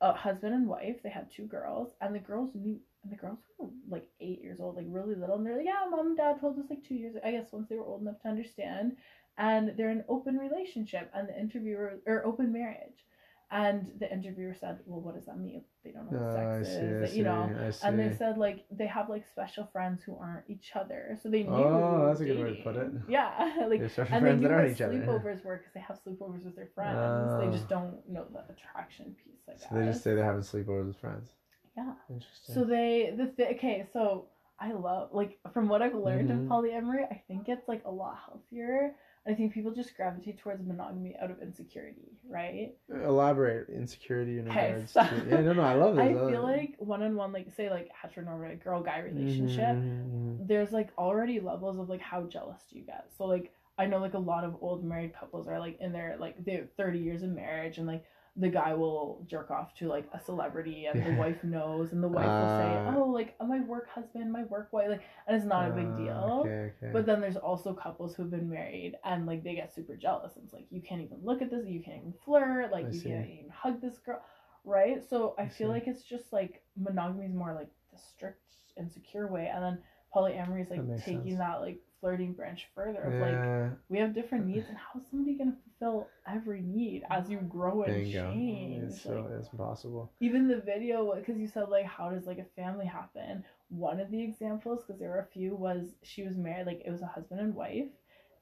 a 0.00 0.12
husband 0.12 0.54
and 0.54 0.68
wife. 0.68 1.02
They 1.02 1.10
had 1.10 1.30
two 1.30 1.46
girls, 1.46 1.94
and 2.00 2.14
the 2.14 2.20
girls 2.20 2.54
knew. 2.54 2.80
And 3.02 3.12
the 3.12 3.16
girls 3.16 3.38
were 3.58 3.68
like 3.88 4.08
eight 4.20 4.40
years 4.42 4.60
old, 4.60 4.76
like 4.76 4.86
really 4.88 5.14
little, 5.14 5.36
and 5.36 5.46
they're 5.46 5.56
like, 5.58 5.66
"Yeah, 5.66 5.84
mom 5.90 6.06
and 6.08 6.16
dad 6.16 6.40
told 6.40 6.58
us 6.58 6.70
like 6.70 6.82
two 6.82 6.94
years. 6.94 7.16
I 7.22 7.32
guess 7.32 7.52
once 7.52 7.68
they 7.68 7.76
were 7.76 7.84
old 7.84 8.00
enough 8.00 8.20
to 8.22 8.28
understand." 8.28 8.96
And 9.36 9.76
they're 9.76 9.90
in 9.90 9.98
an 9.98 10.04
open 10.08 10.38
relationship, 10.38 11.10
and 11.14 11.28
the 11.28 11.38
interviewer 11.38 12.00
or 12.06 12.24
open 12.24 12.50
marriage, 12.52 13.04
and 13.50 13.86
the 14.00 14.10
interviewer 14.12 14.54
said, 14.58 14.80
"Well, 14.86 15.00
what 15.00 15.14
does 15.14 15.26
that 15.26 15.38
mean? 15.38 15.62
They 15.84 15.90
don't 15.92 16.10
know 16.10 16.18
what 16.18 16.36
Oh, 16.38 16.50
I 16.58 16.62
sex 16.62 16.68
see, 16.70 16.74
is, 16.76 17.10
see, 17.12 17.18
you 17.18 17.24
know." 17.24 17.70
And 17.84 17.98
they 17.98 18.12
said 18.16 18.38
like 18.38 18.64
they 18.70 18.86
have 18.86 19.08
like 19.08 19.26
special 19.26 19.68
friends 19.72 20.02
who 20.02 20.16
aren't 20.18 20.48
each 20.48 20.72
other, 20.74 21.16
so 21.22 21.28
they 21.30 21.42
knew. 21.44 21.50
Oh, 21.50 22.06
that's 22.06 22.20
a 22.20 22.24
good 22.24 22.42
way 22.42 22.56
to 22.56 22.62
put 22.62 22.76
it. 22.76 22.90
Yeah, 23.08 23.28
like 23.68 23.80
They're 23.94 24.06
and 24.10 24.26
they 24.26 24.32
knew 24.34 24.42
that 24.42 24.50
what 24.50 24.52
aren't 24.60 24.72
each 24.72 24.80
other. 24.80 24.94
sleepovers 24.94 25.44
were 25.44 25.58
because 25.58 25.72
they 25.74 25.80
have 25.80 25.98
sleepovers 26.04 26.44
with 26.44 26.56
their 26.56 26.70
friends. 26.74 27.40
they 27.40 27.48
Oh. 27.48 27.52
just 27.52 27.68
don't 27.68 28.08
know 28.08 28.24
the 28.32 28.40
attraction 28.52 29.14
piece. 29.24 29.42
I 29.48 29.52
guess. 29.52 29.68
So 29.68 29.74
they 29.76 29.84
just 29.86 30.02
say 30.02 30.14
they're 30.14 30.24
having 30.24 30.42
sleepovers 30.42 30.86
with 30.88 30.96
friends. 30.98 31.30
Yeah. 31.76 31.92
Interesting. 32.10 32.54
So 32.54 32.64
they 32.64 33.14
the 33.16 33.26
th- 33.26 33.56
okay. 33.56 33.86
So 33.92 34.26
I 34.58 34.72
love 34.72 35.10
like 35.12 35.38
from 35.52 35.68
what 35.68 35.82
I've 35.82 35.94
learned 35.94 36.30
Mhm. 36.30 36.44
of 36.44 36.48
polyamory, 36.48 37.04
I 37.10 37.22
think 37.28 37.48
it's 37.48 37.68
like 37.68 37.82
a 37.84 37.90
lot 37.90 38.16
healthier. 38.24 38.94
I 39.26 39.34
think 39.34 39.52
people 39.54 39.72
just 39.72 39.96
gravitate 39.96 40.38
towards 40.38 40.62
monogamy 40.62 41.16
out 41.20 41.30
of 41.30 41.40
insecurity, 41.40 42.12
right? 42.28 42.72
Elaborate 42.90 43.70
insecurity 43.70 44.38
in 44.38 44.46
Okay, 44.50 44.72
regards 44.72 44.92
to 44.92 45.24
yeah 45.26 45.40
no 45.40 45.52
no 45.54 45.62
I 45.62 45.74
love 45.74 45.96
this. 45.96 46.02
I 46.02 46.26
feel 46.26 46.42
like 46.42 46.74
one 46.78 47.02
on 47.02 47.16
one, 47.16 47.32
like 47.32 47.46
say 47.56 47.70
like 47.70 47.90
heteronormative 48.02 48.62
girl 48.62 48.82
guy 48.82 48.98
relationship, 48.98 49.78
Mhm, 49.78 50.38
mhm, 50.40 50.48
there's 50.48 50.72
like 50.72 50.90
already 50.98 51.40
levels 51.40 51.78
of 51.78 51.88
like 51.88 52.00
how 52.00 52.24
jealous 52.24 52.60
do 52.70 52.78
you 52.78 52.84
get. 52.84 53.06
So 53.16 53.24
like 53.24 53.52
I 53.78 53.86
know 53.86 53.98
like 53.98 54.14
a 54.14 54.18
lot 54.18 54.44
of 54.44 54.56
old 54.60 54.84
married 54.84 55.14
couples 55.18 55.48
are 55.48 55.58
like 55.58 55.78
in 55.80 55.92
their 55.92 56.16
like 56.18 56.44
they're 56.44 56.66
30 56.76 56.98
years 56.98 57.22
of 57.22 57.30
marriage 57.30 57.78
and 57.78 57.86
like 57.86 58.04
the 58.36 58.48
guy 58.48 58.74
will 58.74 59.24
jerk 59.28 59.50
off 59.50 59.72
to 59.74 59.86
like 59.86 60.08
a 60.12 60.20
celebrity 60.20 60.86
and 60.86 61.00
the 61.00 61.10
wife 61.20 61.42
knows 61.44 61.92
and 61.92 62.02
the 62.02 62.08
wife 62.08 62.26
will 62.26 62.48
Ah. 62.48 62.58
say, 62.58 62.94
"Oh, 62.96 63.04
like 63.08 63.36
my 63.40 63.60
work 63.60 63.88
husband, 63.88 64.32
my 64.32 64.42
work 64.44 64.72
wife," 64.72 64.88
like 64.88 65.02
and 65.26 65.36
it's 65.36 65.46
not 65.46 65.70
a 65.70 65.74
big 65.74 65.86
Ah, 65.86 65.96
deal. 65.96 66.42
Okay, 66.44 66.72
okay. 66.82 66.90
But 66.92 67.06
then 67.06 67.20
there's 67.20 67.36
also 67.36 67.72
couples 67.74 68.14
who've 68.16 68.30
been 68.30 68.50
married 68.50 68.96
and 69.04 69.24
like 69.26 69.44
they 69.44 69.54
get 69.54 69.72
super 69.72 69.94
jealous. 69.96 70.34
And 70.34 70.44
it's 70.44 70.52
like 70.52 70.66
you 70.70 70.80
can't 70.82 71.00
even 71.00 71.18
look 71.22 71.42
at 71.42 71.50
this, 71.50 71.66
you 71.66 71.80
can't 71.80 71.98
even 71.98 72.14
flirt, 72.24 72.72
like 72.72 72.86
I 72.86 72.90
you 72.90 73.00
see. 73.00 73.08
can't 73.10 73.28
even 73.30 73.50
hug 73.50 73.80
this 73.80 73.98
girl, 73.98 74.20
right? 74.64 75.02
So 75.08 75.34
I, 75.38 75.42
I 75.42 75.48
feel 75.48 75.68
see. 75.68 75.72
like 75.74 75.86
it's 75.86 76.02
just 76.02 76.32
like 76.32 76.62
monogamy 76.76 77.26
is 77.26 77.34
more 77.34 77.54
like 77.54 77.68
the 77.92 77.98
strict 77.98 78.40
and 78.76 78.90
secure 78.90 79.28
way, 79.28 79.48
and 79.54 79.62
then 79.62 79.78
polyamory 80.14 80.62
is 80.62 80.70
like 80.70 80.80
taking 81.04 81.24
sense. 81.24 81.38
that 81.38 81.60
like 81.60 81.78
flirting 82.04 82.34
branch 82.34 82.68
further 82.74 83.02
of 83.02 83.20
like 83.20 83.32
yeah, 83.32 83.70
we 83.88 83.98
have 83.98 84.14
different 84.14 84.46
needs, 84.46 84.68
and 84.68 84.78
how's 84.78 85.02
somebody 85.10 85.36
gonna 85.38 85.56
fulfill 85.80 86.08
every 86.26 86.62
need 86.62 87.04
as 87.10 87.30
you 87.30 87.38
grow 87.38 87.82
and 87.82 87.94
bingo. 87.94 88.32
change? 88.32 88.84
It's 88.92 89.02
so 89.02 89.14
Like, 89.14 89.30
it's 89.38 89.48
impossible. 89.52 90.12
even 90.20 90.48
the 90.48 90.60
video 90.60 91.14
because 91.16 91.38
you 91.38 91.48
said 91.48 91.68
like 91.70 91.86
how 91.86 92.10
does 92.10 92.26
like 92.26 92.38
a 92.38 92.60
family 92.60 92.86
happen 92.86 93.44
one 93.70 94.00
of 94.00 94.10
the 94.10 94.22
examples 94.22 94.84
because 94.84 95.00
there 95.00 95.10
were 95.10 95.20
a 95.20 95.32
few 95.32 95.54
was 95.56 95.96
she 96.02 96.22
was 96.22 96.36
married 96.36 96.66
like 96.66 96.82
it 96.84 96.90
was 96.90 97.02
a 97.02 97.06
husband 97.06 97.40
and 97.40 97.54
wife 97.54 97.88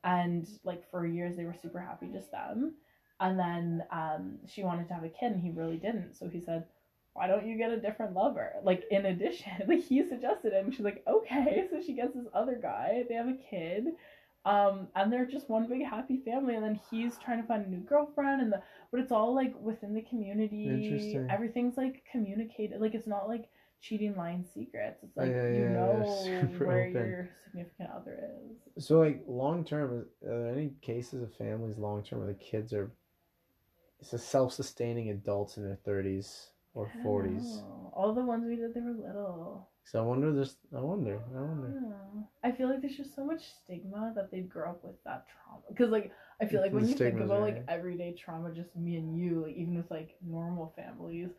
and 0.05 0.47
like 0.64 0.88
for 0.90 1.07
years 1.07 1.37
they 1.37 1.45
were 1.45 1.54
super 1.54 1.81
happy 1.81 2.09
just 2.12 2.31
them 2.31 2.75
and 3.21 3.38
then 3.38 3.85
um 3.90 4.38
she 4.47 4.64
wanted 4.64 4.88
to 4.88 4.95
have 4.95 5.04
a 5.04 5.09
kid 5.09 5.33
and 5.33 5.40
he 5.42 5.50
really 5.50 5.76
didn't 5.76 6.14
so 6.14 6.28
he 6.28 6.40
said 6.40 6.64
why 7.14 7.26
don't 7.26 7.47
you 7.47 7.59
get 7.59 7.71
a 7.71 7.81
different 7.81 8.14
lover? 8.14 8.54
Like 8.62 8.85
in 8.90 9.07
addition 9.07 9.52
like 9.69 9.83
he 9.83 10.07
suggested 10.07 10.52
it 10.52 10.64
and 10.64 10.73
she's 10.75 10.85
like 10.85 11.02
okay. 11.07 11.66
So 11.71 11.81
she 11.81 11.95
gets 11.95 12.14
this 12.14 12.26
other 12.35 12.59
guy 12.61 13.04
they 13.09 13.14
have 13.14 13.28
a 13.28 13.35
kid 13.50 13.87
um 14.45 14.88
and 14.97 15.12
they're 15.12 15.26
just 15.26 15.49
one 15.49 15.69
big 15.69 15.85
happy 15.85 16.21
family 16.25 16.54
and 16.57 16.64
then 16.64 16.81
he's 16.90 17.16
trying 17.19 17.40
to 17.40 17.47
find 17.47 17.64
a 17.64 17.71
new 17.71 17.78
girlfriend 17.78 18.42
and 18.42 18.52
the 18.52 18.61
but 18.90 19.00
it's 19.00 19.12
all 19.12 19.35
like 19.35 19.54
within 19.61 19.95
the 19.95 20.02
community. 20.02 20.64
Interesting. 20.85 21.28
everything's 21.31 21.76
like 21.76 22.04
communicated 22.11 22.81
like 22.81 22.95
it's 22.95 23.07
not 23.07 23.28
like 23.28 23.49
cheating 23.81 24.16
lying 24.16 24.45
secrets. 24.54 25.02
It's 25.02 25.16
like 25.16 25.28
Yeah, 25.28 25.49
you 25.49 25.61
yeah, 25.61 25.73
know 25.73 26.59
where 26.64 26.88
open. 26.88 27.14
your 27.14 27.28
significant 27.45 27.90
other 27.95 28.19
is. 28.76 28.85
So 28.85 28.99
like 29.00 29.23
long 29.26 29.64
term, 29.64 30.07
are 30.26 30.38
there 30.40 30.49
any 30.49 30.73
cases 30.83 31.23
of 31.23 31.35
families 31.35 31.78
long 31.78 32.02
term 32.02 32.21
where 32.21 32.28
the 32.28 32.35
kids 32.35 32.73
are 32.73 32.90
it's 34.00 34.12
a 34.12 34.19
self 34.19 34.52
sustaining 34.52 35.09
adults 35.11 35.57
in 35.57 35.64
their 35.64 35.76
thirties 35.76 36.51
or 36.75 36.91
forties? 37.02 37.62
all 37.95 38.14
the 38.14 38.23
ones 38.23 38.45
we 38.47 38.57
did 38.57 38.73
they 38.75 38.81
were 38.81 38.93
little 38.93 39.69
So 39.85 39.99
I 40.00 40.02
wonder 40.02 40.33
this 40.33 40.57
I 40.75 40.81
wonder, 40.81 41.21
I 41.37 41.41
wonder. 41.41 41.75
I 42.45 42.52
feel 42.52 42.69
like 42.69 42.81
there's 42.81 42.97
just 42.97 43.14
so 43.14 43.25
much 43.25 43.43
stigma 43.62 44.12
that 44.17 44.31
they 44.31 44.41
grow 44.41 44.71
up 44.71 44.85
with 44.85 45.02
that 45.05 45.26
trauma. 45.29 45.62
Because 45.69 45.91
like 45.91 46.12
I 46.41 46.47
feel 46.47 46.61
like 46.61 46.71
The 46.71 46.79
when 46.79 46.88
you 46.88 46.95
think 46.95 47.21
about 47.21 47.43
right. 47.43 47.55
like 47.55 47.64
everyday 47.69 48.14
trauma, 48.14 48.52
just 48.52 48.75
me 48.76 48.97
and 48.97 49.17
you, 49.17 49.43
like 49.47 49.57
even 49.57 49.76
with 49.76 49.91
like 49.91 50.17
normal 50.26 50.73
families, 50.76 51.31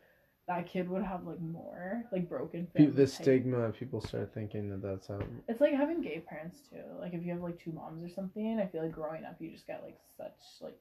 that 0.46 0.66
kid 0.68 0.88
would 0.88 1.02
have 1.02 1.26
like 1.26 1.40
more 1.40 2.04
like 2.12 2.28
broken 2.28 2.68
the 2.74 3.06
stigma, 3.06 3.70
people 3.70 4.00
start 4.00 4.32
thinking 4.34 4.70
that 4.70 4.82
that's 4.82 5.08
how. 5.08 5.20
It's 5.48 5.60
like 5.60 5.74
having 5.74 6.00
gay 6.00 6.22
parents 6.28 6.60
too. 6.70 6.82
Like 7.00 7.14
if 7.14 7.24
you 7.24 7.32
have 7.32 7.42
like 7.42 7.58
two 7.62 7.72
moms 7.72 8.04
or 8.04 8.14
something, 8.14 8.60
I 8.60 8.66
feel 8.66 8.82
like 8.82 8.92
growing 8.92 9.24
up 9.24 9.36
you 9.40 9.50
just 9.50 9.66
get 9.66 9.82
like 9.82 9.98
such 10.16 10.38
like 10.60 10.78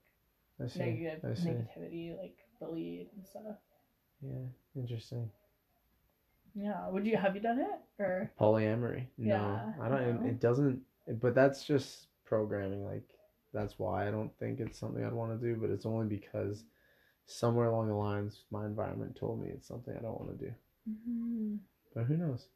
negative 0.77 1.21
negativity, 1.23 2.17
like 2.17 2.37
bullied 2.59 3.09
and 3.15 3.25
stuff. 3.25 3.57
Yeah, 4.25 4.81
interesting. 4.81 5.29
Yeah. 6.55 6.87
Would 6.89 7.05
you 7.05 7.17
have 7.17 7.35
you 7.35 7.41
done 7.41 7.59
it 7.59 7.79
or? 7.99 8.31
Polyamory. 8.39 9.07
No, 9.17 9.35
Yeah, 9.35 9.73
I 9.81 9.89
don't. 9.89 10.01
It, 10.01 10.21
no. 10.21 10.27
it 10.27 10.39
doesn't. 10.39 10.81
But 11.19 11.35
that's 11.35 11.63
just 11.65 12.07
programming. 12.25 12.85
Like 12.85 13.03
that's 13.53 13.77
why 13.79 14.07
I 14.07 14.11
don't 14.11 14.35
think 14.39 14.59
it's 14.59 14.79
something 14.79 15.03
I'd 15.03 15.13
want 15.13 15.39
to 15.39 15.45
do. 15.47 15.59
But 15.59 15.69
it's 15.71 15.85
only 15.85 16.05
because 16.07 16.63
somewhere 17.25 17.67
along 17.67 17.87
the 17.87 17.95
lines, 17.95 18.43
my 18.51 18.65
environment 18.65 19.15
told 19.15 19.41
me 19.41 19.49
it's 19.49 19.67
something 19.67 19.95
I 19.97 20.01
don't 20.01 20.19
want 20.19 20.37
to 20.39 20.45
do. 20.45 20.53
Mhm. 20.89 21.59
But 21.95 22.05
who 22.05 22.17
knows? 22.17 22.47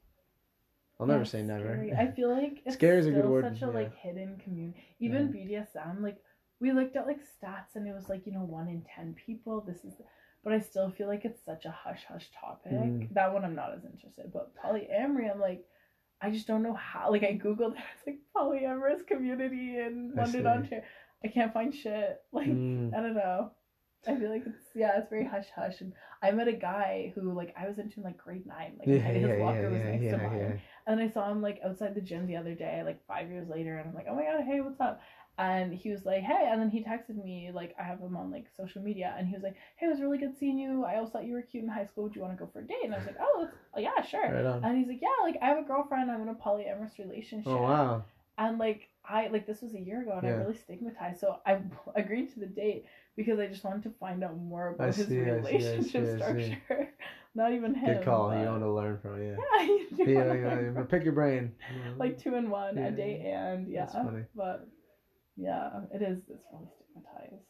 I'll 1.00 1.06
never 1.08 1.20
Yeah, 1.20 1.26
say 1.26 1.44
never. 1.44 1.64
scary. 1.64 1.94
I 1.94 2.12
feel 2.16 2.30
like 2.30 2.62
it's 2.66 2.76
Scary 2.76 3.00
is 3.00 3.06
a 3.08 3.12
good 3.12 3.26
word, 3.26 3.44
Such 3.46 3.62
a 3.62 3.66
yeah. 3.68 3.72
like 3.72 3.96
hidden 3.96 4.38
community. 4.44 4.80
Even 5.00 5.32
BDSM, 5.32 6.02
like 6.02 6.18
we 6.60 6.72
looked 6.72 6.96
at 6.96 7.06
like 7.06 7.20
stats 7.22 7.76
and 7.76 7.88
it 7.88 7.94
was 7.94 8.10
like 8.10 8.26
you 8.26 8.34
know 8.34 8.44
one 8.44 8.68
in 8.68 8.82
ten 8.96 9.14
people. 9.14 9.62
This 9.62 9.86
is, 9.86 9.94
but 10.44 10.54
I 10.54 10.60
still 10.60 10.90
feel 10.92 11.08
like 11.08 11.26
it's 11.26 11.44
such 11.44 11.66
a 11.66 11.72
hush 11.72 12.04
hush 12.08 12.30
topic. 12.40 12.72
Mm. 12.72 13.14
That 13.14 13.34
one 13.34 13.44
I'm 13.44 13.56
not 13.56 13.74
as 13.76 13.84
interested. 13.86 14.32
But 14.34 14.54
polyamory, 14.56 15.32
I'm 15.32 15.40
like, 15.40 15.64
I 16.22 16.32
just 16.32 16.48
don't 16.48 16.64
know 16.64 16.74
how. 16.74 17.12
Like 17.12 17.24
I 17.24 17.34
googled 17.42 17.74
it, 17.76 17.84
it's 17.98 18.08
like 18.08 18.20
polyamorous 18.36 19.06
community 19.06 19.78
in 19.80 20.14
I 20.18 20.22
London, 20.22 20.44
see. 20.44 20.48
Ontario. 20.48 20.84
I 21.24 21.28
can't 21.30 21.54
find 21.54 21.74
shit. 21.74 22.22
Like 22.32 22.48
Mm. 22.48 22.94
I 22.96 23.02
don't 23.02 23.16
know. 23.16 23.52
I 24.08 24.16
feel 24.16 24.30
like 24.30 24.44
it's 24.46 24.64
yeah, 24.76 24.98
it's 25.00 25.10
very 25.10 25.26
hush 25.26 25.48
hush. 25.54 25.82
And 25.82 25.92
I 26.22 26.32
met 26.32 26.48
a 26.48 26.54
guy 26.54 27.12
who 27.16 27.34
like 27.34 27.54
I 27.60 27.68
was 27.68 27.78
into 27.78 27.98
in 27.98 28.04
like 28.04 28.18
grade 28.18 28.46
nine. 28.46 28.76
Like 28.80 28.88
Yeah, 28.88 29.00
his 29.00 29.28
yeah, 29.28 29.44
locker 29.44 29.64
yeah, 29.64 29.70
was 29.70 29.82
next 29.82 30.06
to 30.12 30.18
mine. 30.18 30.62
And 30.86 31.00
I 31.02 31.10
saw 31.10 31.30
him 31.30 31.42
like 31.42 31.60
outside 31.66 31.94
the 31.96 32.02
gym 32.02 32.26
the 32.28 32.38
other 32.38 32.54
day, 32.56 32.84
like 32.86 33.06
five 33.08 33.30
years 33.30 33.50
later, 33.50 33.78
and 33.78 33.90
I'm 33.90 33.96
like, 33.96 34.06
oh 34.10 34.16
my 34.16 34.24
god, 34.24 34.44
hey, 34.46 34.62
what's 34.62 34.80
up? 34.80 35.02
And 35.40 35.72
he 35.74 35.92
was 35.92 36.04
like, 36.04 36.24
hey, 36.24 36.50
and 36.52 36.60
then 36.60 36.70
he 36.70 36.84
texted 36.84 37.24
me, 37.24 37.52
like, 37.54 37.76
I 37.80 37.84
have 37.84 38.00
him 38.00 38.18
on 38.18 38.32
like 38.32 38.46
social 38.58 38.82
media, 38.82 39.14
and 39.18 39.28
he 39.28 39.36
was 39.36 39.44
like, 39.44 39.56
hey, 39.76 39.86
it 39.86 39.90
was 39.90 40.02
really 40.02 40.18
good 40.18 40.36
seeing 40.40 40.58
you. 40.58 40.84
I 40.84 40.96
always 40.96 41.12
thought 41.12 41.26
you 41.26 41.34
were 41.34 41.44
cute 41.44 41.64
in 41.64 41.70
high 41.70 41.86
school. 41.86 42.06
Would 42.06 42.16
you 42.16 42.22
want 42.24 42.34
to 42.38 42.44
go 42.44 42.50
for 42.52 42.60
a 42.62 42.64
date? 42.66 42.78
And 42.84 42.94
I 42.94 42.98
was 42.98 43.06
like, 43.06 43.18
oh, 43.22 43.44
that's, 43.44 43.56
oh, 43.76 43.80
yeah, 43.80 44.02
sure. 44.02 44.24
Right. 44.24 44.60
And 44.64 44.78
he's 44.78 44.88
like, 44.88 45.00
yeah, 45.02 45.24
like 45.24 45.36
I 45.42 45.48
have 45.50 45.60
a 45.60 45.68
girlfriend. 45.68 46.10
I'm 46.10 46.22
in 46.24 46.30
a 46.30 46.34
polyamorous 46.34 46.98
relationship. 46.98 47.52
Oh 47.52 47.62
wow. 47.62 48.04
And 48.40 48.58
like 48.58 48.90
I 49.08 49.28
like 49.28 49.46
this 49.48 49.62
was 49.62 49.74
a 49.76 49.80
year 49.80 50.02
ago, 50.02 50.14
and 50.14 50.24
Yeah. 50.28 50.34
I 50.34 50.38
really 50.38 50.56
stigmatized. 50.58 51.20
So 51.20 51.38
I 51.46 51.60
agreed 51.96 52.34
to 52.34 52.40
the 52.40 52.46
date 52.48 52.86
because 53.16 53.38
I 53.40 53.48
just 53.48 53.64
wanted 53.64 53.84
to 53.84 53.92
find 54.00 54.24
out 54.24 54.38
more 54.38 54.70
about 54.70 54.84
I 54.84 54.88
his 54.88 54.96
see, 54.96 55.06
see, 55.06 55.20
I 55.22 55.30
relationship 55.34 55.92
see, 55.92 55.98
I 56.00 56.34
see. 56.36 56.56
structure. 56.58 56.90
Not 57.36 57.54
even 57.54 57.76
him. 57.76 57.98
Good 57.98 58.06
call. 58.06 58.32
You 58.34 58.40
but- 58.46 58.52
want 58.52 58.64
to 58.64 58.72
learn 58.72 58.98
from 59.00 59.22
it, 59.22 59.38
yeah. 59.38 59.44
yeah, 59.60 59.64
you 59.68 59.88
do 60.06 60.12
Yeah, 60.12 60.34
yeah, 60.34 60.72
yeah, 60.76 60.84
pick 60.90 61.04
your 61.04 61.14
brain. 61.14 61.52
like 61.98 62.18
two 62.18 62.34
in 62.36 62.50
one, 62.50 62.76
Yeah, 62.78 62.88
a 62.88 62.92
date 62.92 63.22
and 63.26 63.68
yeah. 63.68 63.82
That's 63.82 63.94
funny. 63.94 64.24
But 64.36 64.68
yeah, 65.38 65.82
it 65.94 66.02
is. 66.02 66.20
It's 66.30 66.46
really 66.52 66.68
stigmatized. 66.76 67.46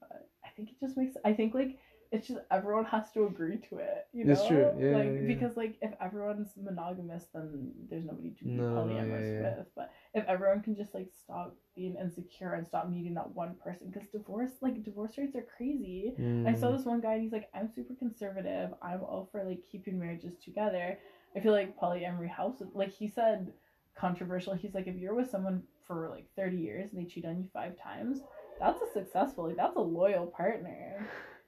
But 0.00 0.28
I 0.44 0.48
think 0.56 0.70
it 0.70 0.80
just 0.80 0.96
makes. 0.96 1.16
I 1.24 1.32
think 1.32 1.54
like 1.54 1.76
it's 2.12 2.28
just 2.28 2.40
everyone 2.50 2.84
has 2.84 3.10
to 3.12 3.24
agree 3.24 3.58
to 3.70 3.78
it. 3.78 4.06
You 4.12 4.24
know, 4.24 4.34
That's 4.34 4.46
true. 4.46 4.72
Yeah, 4.78 4.92
like 4.92 5.14
yeah, 5.14 5.26
because 5.26 5.56
like 5.56 5.76
if 5.82 5.92
everyone's 6.00 6.54
monogamous, 6.56 7.26
then 7.34 7.72
there's 7.90 8.04
nobody 8.04 8.30
to 8.30 8.44
be 8.44 8.50
No, 8.50 8.84
no, 8.84 8.90
yeah, 8.90 9.02
polyamorous 9.02 9.32
yeah. 9.32 9.54
with. 9.56 9.66
But 9.76 9.90
if 10.14 10.24
everyone 10.26 10.60
can 10.62 10.76
just 10.76 10.94
like 10.94 11.08
stop 11.12 11.54
being 11.74 11.96
insecure 11.96 12.54
and 12.54 12.66
stop 12.66 12.88
needing 12.88 13.14
that 13.14 13.34
one 13.34 13.54
person, 13.62 13.88
because 13.90 14.08
divorce 14.08 14.52
like 14.62 14.82
divorce 14.84 15.18
rates 15.18 15.34
are 15.36 15.42
crazy. 15.56 16.14
I 16.46 16.54
saw 16.54 16.70
Mm. 16.70 16.76
this 16.76 16.84
one 16.84 17.00
guy 17.00 17.14
and 17.14 17.22
he's 17.22 17.32
like, 17.32 17.48
I'm 17.54 17.68
super 17.68 17.94
conservative. 17.94 18.72
I'm 18.82 19.02
all 19.02 19.28
for 19.32 19.44
like 19.44 19.62
keeping 19.70 19.98
marriages 19.98 20.34
together. 20.44 20.98
I 21.36 21.40
feel 21.40 21.52
like 21.52 21.76
polyamory 21.76 22.28
helps. 22.28 22.62
Like 22.74 22.90
he 22.92 23.08
said, 23.08 23.52
controversial. 23.94 24.54
He's 24.54 24.74
like, 24.74 24.86
if 24.86 24.96
you're 24.96 25.14
with 25.14 25.28
someone 25.30 25.62
for 25.86 26.08
like 26.10 26.26
30 26.36 26.56
years 26.56 26.90
and 26.92 27.00
they 27.00 27.08
cheat 27.08 27.24
on 27.24 27.38
you 27.38 27.48
five 27.52 27.74
times, 27.80 28.20
that's 28.60 28.80
a 28.80 28.92
successful, 28.92 29.48
like 29.48 29.56
that's 29.56 29.76
a 29.76 29.80
loyal 29.80 30.26
partner. 30.26 31.06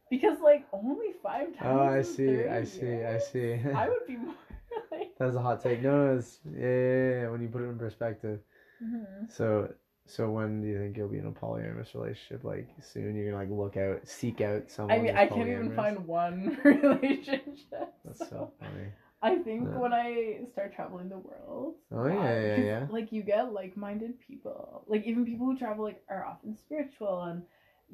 Because 0.08 0.38
like 0.40 0.64
only 0.72 1.14
five 1.22 1.56
times. 1.56 1.64
Oh, 1.64 1.80
I 1.80 2.02
see. 2.02 2.46
I 2.46 2.64
see. 2.64 3.02
I 3.04 3.18
see. 3.32 3.58
I 3.74 3.88
would 3.88 4.06
be 4.06 4.16
more 4.16 4.34
like. 4.92 5.12
That's 5.18 5.34
a 5.34 5.40
hot 5.40 5.62
take. 5.62 5.82
No, 5.82 6.06
no, 6.06 6.16
it's 6.18 6.38
yeah, 6.44 6.68
yeah, 6.68 7.20
yeah, 7.22 7.28
when 7.28 7.42
you 7.42 7.48
put 7.48 7.62
it 7.62 7.66
in 7.66 7.78
perspective. 7.78 8.40
Mhm. 8.82 9.30
So, 9.30 9.72
so 10.06 10.30
when 10.30 10.60
do 10.60 10.68
you 10.68 10.78
think 10.78 10.96
you'll 10.96 11.08
be 11.08 11.18
in 11.18 11.26
a 11.26 11.32
polyamorous 11.32 11.94
relationship? 11.94 12.44
Like 12.44 12.68
soon, 12.80 13.16
you're 13.16 13.32
gonna 13.32 13.42
like 13.42 13.50
look 13.50 13.76
out, 13.76 14.06
seek 14.06 14.40
out 14.40 14.70
someone. 14.70 14.96
I 14.96 15.02
mean, 15.02 15.16
I 15.16 15.26
can't 15.26 15.48
even 15.48 15.74
find 15.74 16.06
one 16.06 16.56
relationship. 16.64 17.94
That's 18.04 18.18
so. 18.20 18.26
so 18.30 18.52
funny. 18.60 18.92
I 19.26 19.34
think 19.46 19.62
Yeah. 19.68 19.78
when 19.82 19.92
I 19.92 20.40
start 20.52 20.74
traveling 20.74 21.08
the 21.08 21.18
world, 21.30 21.74
Oh, 21.92 22.06
yeah, 22.06 22.14
uh, 22.14 22.40
yeah, 22.40 22.54
'cause, 22.56 22.64
yeah. 22.72 22.86
Like 22.96 23.08
you 23.12 23.22
get 23.22 23.52
like-minded 23.60 24.14
people. 24.28 24.84
Like 24.92 25.04
even 25.08 25.24
people 25.30 25.46
who 25.46 25.58
travel 25.58 25.84
like 25.84 26.02
are 26.08 26.24
often 26.32 26.54
spiritual 26.64 27.22
and 27.28 27.42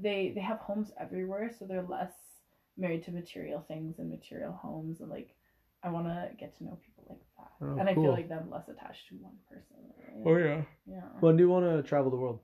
they 0.05 0.21
they 0.35 0.41
have 0.51 0.59
homes 0.59 0.91
everywhere, 1.05 1.47
so 1.57 1.61
they're 1.67 1.91
less 1.97 2.15
married 2.77 3.03
to 3.05 3.13
material 3.13 3.61
things 3.71 3.99
and 3.99 4.09
material 4.19 4.53
homes 4.65 5.01
and 5.01 5.11
like 5.11 5.31
I 5.85 5.89
want 5.91 6.07
to 6.07 6.31
get 6.43 6.51
to 6.57 6.65
know 6.65 6.79
people 6.87 7.05
like 7.13 7.25
that, 7.39 7.53
Oh, 7.61 7.77
and 7.79 7.89
I 7.89 7.95
cool. 7.95 8.05
feel 8.05 8.13
like 8.19 8.31
I'm 8.31 8.51
less 8.57 8.69
attached 8.69 9.05
to 9.09 9.15
one 9.17 9.39
person. 9.51 9.77
right? 9.99 10.23
Oh 10.27 10.37
yeah. 10.37 10.63
yeah. 10.87 11.09
When 11.21 11.37
do 11.37 11.43
you 11.45 11.51
want 11.51 11.65
to 11.67 11.83
travel 11.89 12.11
the 12.11 12.17
world? 12.23 12.41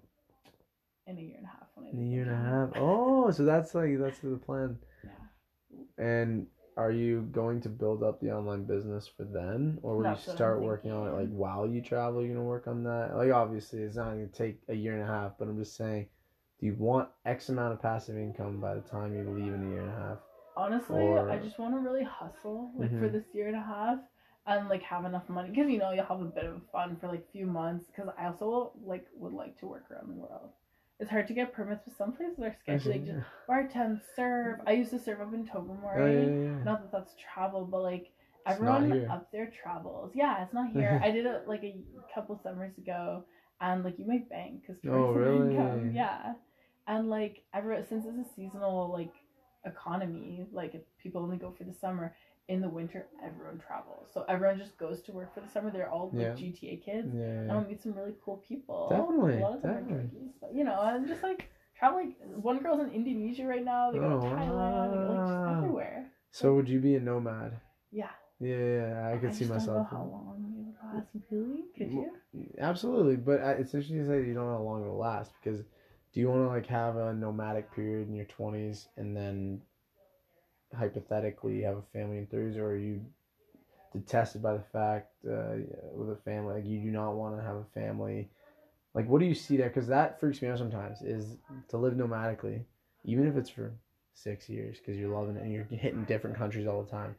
In 1.06 1.16
a 1.18 1.20
year 1.28 1.36
and 1.38 1.46
a 1.46 1.52
half. 1.56 1.68
When 1.74 1.86
I 1.86 1.90
In 1.90 1.98
a 2.02 2.10
year 2.14 2.22
and 2.22 2.32
a 2.32 2.36
half. 2.36 2.70
Oh, 2.76 3.30
so 3.30 3.44
that's 3.44 3.74
like 3.74 3.96
that's 3.98 4.18
the 4.18 4.36
plan. 4.48 4.70
Yeah. 5.04 6.04
And 6.10 6.48
are 6.78 6.90
you 6.92 7.22
going 7.32 7.60
to 7.62 7.68
build 7.68 8.02
up 8.02 8.20
the 8.20 8.32
online 8.32 8.64
business 8.64 9.06
for 9.06 9.24
then, 9.24 9.78
or 9.82 9.96
will 9.98 10.06
you 10.06 10.14
That's 10.14 10.28
I'm 10.28 10.34
start 10.36 10.62
working 10.62 10.92
on 10.92 11.08
it 11.08 11.12
like 11.12 11.30
while 11.30 11.66
you 11.68 11.82
travel? 11.82 12.22
You're 12.22 12.34
gonna 12.36 12.46
work 12.46 12.68
on 12.68 12.84
that. 12.84 13.16
Like 13.16 13.32
obviously, 13.32 13.82
it's 13.82 13.96
not 13.96 14.10
gonna 14.12 14.28
take 14.28 14.62
a 14.68 14.74
year 14.74 14.94
and 14.94 15.02
a 15.02 15.06
half, 15.06 15.36
but 15.38 15.48
I'm 15.48 15.58
just 15.58 15.76
saying, 15.76 16.08
do 16.60 16.66
you 16.66 16.74
want 16.74 17.10
X 17.26 17.50
amount 17.50 17.74
of 17.74 17.82
passive 17.82 18.16
income 18.16 18.60
by 18.60 18.74
the 18.74 18.80
time 18.82 19.14
you 19.14 19.28
leave 19.28 19.52
in 19.54 19.64
a 19.64 19.70
year 19.70 19.80
and 19.82 19.90
a 19.90 19.96
half? 19.96 20.18
Honestly, 20.56 21.18
Or- 21.18 21.30
I 21.30 21.38
just 21.38 21.58
want 21.58 21.74
to 21.74 21.78
really 21.80 22.04
hustle 22.04 22.72
like 22.76 22.96
for 22.98 23.08
Mhm. 23.08 23.12
this 23.12 23.34
year 23.34 23.48
and 23.48 23.56
a 23.56 23.60
half 23.62 23.98
and 24.46 24.68
like 24.68 24.82
have 24.82 25.04
enough 25.04 25.28
money 25.28 25.50
because 25.50 25.70
you 25.70 25.78
know 25.78 25.90
you'll 25.90 26.04
have 26.04 26.20
a 26.20 26.24
bit 26.26 26.44
of 26.46 26.62
fun 26.70 26.96
for 26.96 27.08
like 27.08 27.22
a 27.22 27.32
few 27.32 27.46
months 27.46 27.86
because 27.86 28.08
I 28.18 28.26
also 28.26 28.72
like 28.84 29.06
would 29.16 29.32
like 29.32 29.56
to 29.58 29.66
work 29.66 29.90
around 29.90 30.08
the 30.10 30.14
world. 30.14 30.50
It's 31.00 31.10
hard 31.10 31.28
to 31.28 31.34
get 31.34 31.52
permits, 31.52 31.82
but 31.86 31.96
some 31.96 32.12
places 32.12 32.40
are 32.42 32.56
sketchy. 32.60 32.88
Like 32.90 33.06
just 33.06 33.18
bartend, 33.48 34.00
serve. 34.16 34.58
I 34.66 34.72
used 34.72 34.90
to 34.90 34.98
serve 34.98 35.20
up 35.20 35.32
in 35.32 35.46
Tobermory. 35.46 35.96
Oh, 35.96 36.42
yeah. 36.42 36.64
Not 36.64 36.82
that 36.82 36.92
that's 36.92 37.14
travel, 37.32 37.64
but 37.64 37.82
like 37.82 38.10
everyone 38.46 39.06
up 39.10 39.30
there 39.30 39.50
travels. 39.62 40.12
Yeah, 40.14 40.42
it's 40.42 40.52
not 40.52 40.70
here. 40.72 41.00
I 41.04 41.10
did 41.10 41.24
it 41.26 41.46
like 41.46 41.62
a 41.62 41.76
couple 42.12 42.40
summers 42.42 42.76
ago, 42.78 43.24
and 43.60 43.84
like 43.84 43.98
you 43.98 44.06
make 44.06 44.28
bank 44.28 44.62
because 44.62 44.82
Oh, 44.88 45.12
really? 45.12 45.52
income. 45.54 45.92
Yeah, 45.94 46.34
and 46.88 47.08
like 47.08 47.44
ever 47.54 47.84
since 47.88 48.04
it's 48.04 48.28
a 48.28 48.34
seasonal 48.34 48.90
like 48.92 49.12
economy, 49.64 50.46
like 50.52 50.74
if 50.74 50.82
people 51.02 51.22
only 51.22 51.36
go 51.36 51.54
for 51.56 51.64
the 51.64 51.74
summer. 51.74 52.14
In 52.48 52.62
the 52.62 52.68
winter, 52.68 53.06
everyone 53.22 53.58
travels, 53.58 54.08
so 54.12 54.24
everyone 54.26 54.58
just 54.58 54.78
goes 54.78 55.02
to 55.02 55.12
work 55.12 55.34
for 55.34 55.40
the 55.40 55.48
summer. 55.48 55.70
They're 55.70 55.90
all 55.90 56.10
like 56.14 56.28
Yeah. 56.28 56.34
GTA 56.34 56.76
kids. 56.82 57.12
Yeah, 57.14 57.24
And 57.24 57.46
yeah. 57.48 57.54
I'll 57.54 57.64
meet 57.64 57.82
some 57.82 57.92
really 57.92 58.14
cool 58.24 58.38
people. 58.38 58.88
Definitely, 58.90 59.36
a 59.40 59.44
lot 59.44 59.56
of 59.56 59.62
them 59.62 59.70
are 59.70 59.80
definitely. 59.82 60.30
but 60.40 60.54
you 60.54 60.64
know, 60.64 60.80
I'm 60.80 61.06
just 61.06 61.22
like 61.22 61.50
traveling. 61.78 62.14
One 62.40 62.58
girl's 62.60 62.80
in 62.80 62.90
Indonesia 62.90 63.44
right 63.46 63.62
now. 63.64 63.90
They 63.92 63.98
go 63.98 64.04
Oh, 64.16 64.20
to 64.20 64.26
Thailand. 64.34 64.90
They 64.92 64.98
go 64.98 65.08
like 65.12 65.18
wow. 65.18 65.44
just 65.44 65.58
everywhere. 65.58 66.10
So 66.30 66.54
would 66.54 66.68
you 66.70 66.80
be 66.80 66.94
a 66.96 67.00
nomad? 67.00 67.60
Yeah. 67.90 68.10
Yeah, 68.40 68.56
yeah, 68.56 69.10
I 69.12 69.18
could 69.18 69.34
see 69.34 69.40
just 69.40 69.50
myself. 69.50 69.90
Don't 69.90 69.92
know 69.92 69.98
how 69.98 70.04
long 70.04 70.54
it 70.56 70.64
would 70.64 70.96
last. 70.96 71.08
Really? 71.30 71.64
Could 71.76 71.92
you? 71.92 72.12
Absolutely, 72.58 73.16
but 73.16 73.40
uh, 73.42 73.54
it's 73.58 73.74
interesting 73.74 73.98
to 73.98 74.06
say 74.06 74.26
you 74.26 74.32
don't 74.34 74.46
know 74.46 74.56
how 74.56 74.62
long 74.62 74.82
it'll 74.82 74.96
last 74.96 75.32
because 75.42 75.60
do 76.12 76.20
you 76.20 76.28
want 76.30 76.44
to 76.44 76.48
like 76.48 76.66
have 76.66 76.96
a 76.96 77.12
nomadic 77.12 77.70
period 77.74 78.08
in 78.08 78.14
your 78.14 78.26
twenties 78.26 78.88
and 78.96 79.16
then 79.16 79.60
hypothetically 80.76 81.62
have 81.62 81.76
a 81.76 81.82
family 81.92 82.18
in 82.18 82.26
thirties, 82.26 82.56
or 82.56 82.66
are 82.68 82.76
you 82.76 83.00
detested 83.92 84.42
by 84.42 84.52
the 84.52 84.62
fact 84.72 85.12
uh, 85.26 85.56
with 85.94 86.10
a 86.10 86.18
family 86.24 86.54
like 86.54 86.66
you 86.66 86.80
do 86.80 86.90
not 86.90 87.14
want 87.14 87.36
to 87.36 87.42
have 87.42 87.56
a 87.56 87.64
family? 87.74 88.28
Like, 88.94 89.08
what 89.08 89.20
do 89.20 89.26
you 89.26 89.34
see 89.34 89.56
there? 89.56 89.68
Because 89.68 89.86
that 89.88 90.18
freaks 90.18 90.42
me 90.42 90.48
out 90.48 90.58
sometimes. 90.58 91.02
Is 91.02 91.36
to 91.68 91.76
live 91.76 91.94
nomadically, 91.94 92.62
even 93.04 93.26
if 93.26 93.36
it's 93.36 93.50
for 93.50 93.72
six 94.14 94.48
years, 94.48 94.78
because 94.78 94.98
you're 94.98 95.16
loving 95.16 95.36
it 95.36 95.42
and 95.42 95.52
you're 95.52 95.64
hitting 95.64 96.04
different 96.04 96.36
countries 96.36 96.66
all 96.66 96.82
the 96.82 96.90
time. 96.90 97.14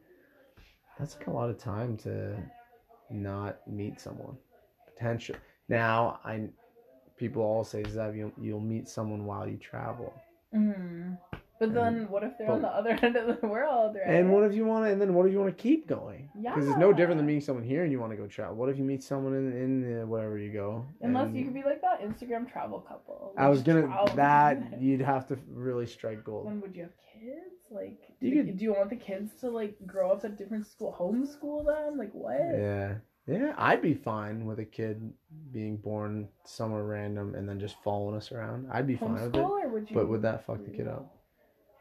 That's 0.98 1.16
like 1.16 1.28
a 1.28 1.32
lot 1.32 1.50
of 1.50 1.58
time 1.58 1.96
to 1.98 2.36
not 3.10 3.66
meet 3.68 4.00
someone 4.00 4.38
potential. 4.86 5.36
Now, 5.70 6.20
I 6.26 6.50
people 7.18 7.42
all 7.42 7.64
say 7.64 7.84
Zev, 7.84 8.16
you'll 8.16 8.34
you'll 8.40 8.60
meet 8.60 8.88
someone 8.88 9.26
while 9.26 9.48
you 9.48 9.58
travel. 9.58 10.14
Mm. 10.54 11.18
But 11.60 11.74
then, 11.74 12.08
what 12.10 12.24
if 12.24 12.38
they're 12.38 12.50
on 12.50 12.62
the 12.62 12.70
other 12.70 12.92
end 13.02 13.16
of 13.18 13.40
the 13.42 13.48
world, 13.48 13.96
right? 13.96 14.16
And 14.16 14.32
what 14.32 14.44
if 14.46 14.54
you 14.54 14.66
want 14.66 14.86
to? 14.86 14.92
And 14.92 15.02
then 15.02 15.14
what 15.14 15.26
if 15.26 15.34
you 15.34 15.40
want 15.40 15.56
to 15.58 15.62
keep 15.62 15.88
going? 15.88 16.30
Yeah. 16.40 16.54
Because 16.56 16.70
it's 16.70 16.78
no 16.78 16.94
different 16.94 17.18
than 17.20 17.26
meeting 17.26 17.42
someone 17.42 17.66
here 17.66 17.84
and 17.84 17.92
you 17.92 18.00
want 18.00 18.12
to 18.14 18.18
go 18.18 18.28
travel. 18.28 18.56
What 18.56 18.70
if 18.70 18.78
you 18.78 18.84
meet 18.86 19.04
someone 19.04 19.34
in 19.34 19.52
in 19.52 20.02
uh, 20.02 20.06
wherever 20.06 20.38
you 20.38 20.54
go? 20.54 20.86
Unless 21.02 21.34
you 21.34 21.44
could 21.44 21.54
be 21.54 21.64
like 21.64 21.82
that 21.82 22.02
Instagram 22.02 22.50
travel 22.52 22.80
couple. 22.80 23.34
I 23.38 23.50
was 23.50 23.62
gonna 23.62 23.82
travel. 23.82 24.08
that 24.16 24.82
you'd 24.82 25.02
have 25.02 25.28
to 25.28 25.38
really 25.52 25.86
strike 25.86 26.24
gold. 26.24 26.46
When 26.46 26.62
would 26.62 26.76
you 26.76 26.84
have 26.84 26.94
kids? 27.14 27.66
Like, 27.70 28.00
do 28.22 28.28
You 28.28 28.36
you, 28.36 28.44
could- 28.46 28.58
do 28.58 28.64
you 28.64 28.74
want 28.74 28.90
the 28.90 28.96
kids 28.96 29.32
to 29.42 29.50
like 29.50 29.76
grow 29.86 30.12
up 30.12 30.24
at 30.24 30.38
different 30.38 30.66
school, 30.66 30.96
homeschool 30.98 31.66
them? 31.66 31.98
Like 31.98 32.14
what? 32.14 32.40
Yeah, 32.40 32.96
yeah, 33.28 33.54
I'd 33.58 33.82
be 33.82 33.94
fine 33.94 34.46
with 34.46 34.60
a 34.60 34.66
kid 34.66 35.12
being 35.52 35.76
born 35.78 36.30
somewhere 36.46 36.84
random 36.84 37.36
and 37.36 37.48
then 37.48 37.60
just 37.60 37.76
following 37.84 38.16
us 38.16 38.32
around. 38.32 38.68
I'd 38.72 38.88
be 38.88 38.96
fine 38.96 39.14
with 39.14 39.24
it. 39.26 39.34
Homeschool 39.34 39.50
or 39.64 39.68
would 39.68 39.90
you? 39.90 39.96
But 39.96 40.08
would 40.08 40.22
that 40.22 40.46
fuck 40.46 40.64
the 40.64 40.72
kid 40.72 40.88
up? 40.88 41.16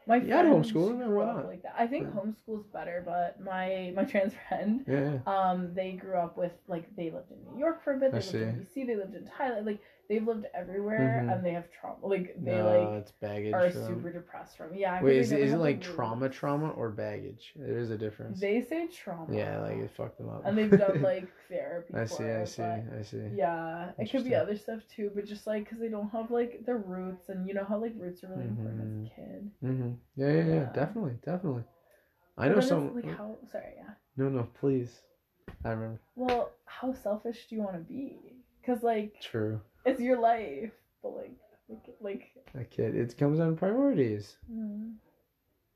My 0.09 0.15
Yeah, 0.17 0.39
I'd 0.39 0.47
friends 0.47 0.71
homeschool 0.71 1.07
why 1.15 1.25
not? 1.25 1.45
Like 1.45 1.61
that. 1.63 1.75
I 1.77 1.85
think 1.87 2.07
Yeah. 2.07 2.19
homeschool's 2.19 2.65
better, 2.73 3.03
but 3.05 3.39
my 3.41 3.93
my 3.95 4.03
trans 4.05 4.33
friend, 4.47 4.83
Yeah, 4.87 5.19
um, 5.27 5.73
they 5.75 5.91
grew 5.93 6.17
up 6.17 6.35
with 6.35 6.51
like 6.67 6.85
they 6.95 7.11
lived 7.11 7.31
in 7.31 7.37
New 7.53 7.59
York 7.59 7.83
for 7.83 7.93
a 7.93 7.97
bit. 7.97 8.11
They 8.11 8.17
I 8.17 8.21
lived 8.21 8.35
in 8.35 8.65
DC. 8.65 8.87
They 8.87 8.95
lived 8.95 9.15
in 9.15 9.25
Thailand. 9.25 9.65
Like 9.67 9.79
they've 10.09 10.25
lived 10.27 10.47
everywhere 10.53 11.23
Mhm. 11.23 11.31
and 11.33 11.45
they 11.45 11.51
have 11.53 11.71
trauma. 11.71 12.05
Like 12.05 12.35
they 12.43 12.57
no, 12.57 12.65
like 12.65 13.01
it's 13.01 13.11
baggage. 13.11 13.53
are 13.53 13.69
them. 13.69 13.87
super 13.87 14.11
depressed 14.11 14.57
from. 14.57 14.73
Yeah. 14.73 14.97
'cause 14.97 15.05
Wait, 15.05 15.17
is 15.17 15.31
it, 15.31 15.39
is 15.39 15.53
it 15.53 15.57
like 15.59 15.79
trauma, 15.79 16.27
trauma, 16.27 16.71
or 16.71 16.89
baggage? 16.89 17.53
There 17.55 17.77
is 17.77 17.91
a 17.91 17.97
difference. 17.97 18.39
They 18.41 18.61
say 18.61 18.87
trauma. 18.87 19.33
yeah, 19.33 19.59
like 19.61 19.77
it 19.77 19.91
fucked 19.91 20.17
them 20.17 20.29
up. 20.29 20.41
and 20.45 20.57
they've 20.57 20.69
done 20.77 21.01
like 21.13 21.29
therapy. 21.47 21.93
I 21.93 22.05
see, 22.05 22.25
I 22.25 22.43
see, 22.43 22.63
I 22.63 23.01
see. 23.03 23.27
Yeah, 23.33 23.91
it 23.97 24.11
could 24.11 24.23
be 24.25 24.35
other 24.35 24.57
stuff 24.57 24.81
too, 24.93 25.11
but 25.13 25.25
just 25.25 25.45
like 25.47 25.63
because 25.65 25.79
they 25.79 25.89
don't 25.89 26.09
have 26.09 26.31
like 26.31 26.65
their 26.65 26.77
roots, 26.79 27.29
and 27.29 27.47
you 27.47 27.53
know 27.53 27.63
how 27.63 27.77
like 27.77 27.93
roots 27.97 28.23
are 28.23 28.27
really 28.29 28.45
important 28.45 28.81
Mhm. 28.81 29.05
as 29.05 29.11
a 29.11 29.15
kid. 29.15 29.51
Mm-hmm. 29.63 29.91
Yeah, 30.15 30.27
yeah, 30.31 30.43
yeah, 30.43 30.53
Yeah. 30.55 30.71
definitely, 30.73 31.17
definitely. 31.23 31.63
I 32.37 32.47
But 32.49 32.55
know 32.55 32.61
some. 32.61 32.95
Like 32.95 33.05
how? 33.15 33.37
Sorry, 33.51 33.73
yeah. 33.77 33.93
No, 34.17 34.29
no, 34.29 34.47
please. 34.59 35.01
I 35.63 35.69
remember. 35.71 35.99
Well, 36.15 36.51
how 36.65 36.93
selfish 36.93 37.47
do 37.47 37.55
you 37.55 37.61
want 37.61 37.75
to 37.75 37.79
be? 37.83 38.35
Because 38.61 38.81
like 38.83 39.19
True. 39.21 39.61
It's 39.85 40.01
your 40.01 40.19
life, 40.19 40.71
but 41.01 41.09
like 41.15 41.31
like 41.69 41.85
like 41.99 42.31
A 42.59 42.63
kid. 42.63 42.95
It 42.95 43.17
comes 43.17 43.39
down 43.39 43.51
to 43.51 43.55
priorities. 43.55 44.37
mm, 44.51 44.93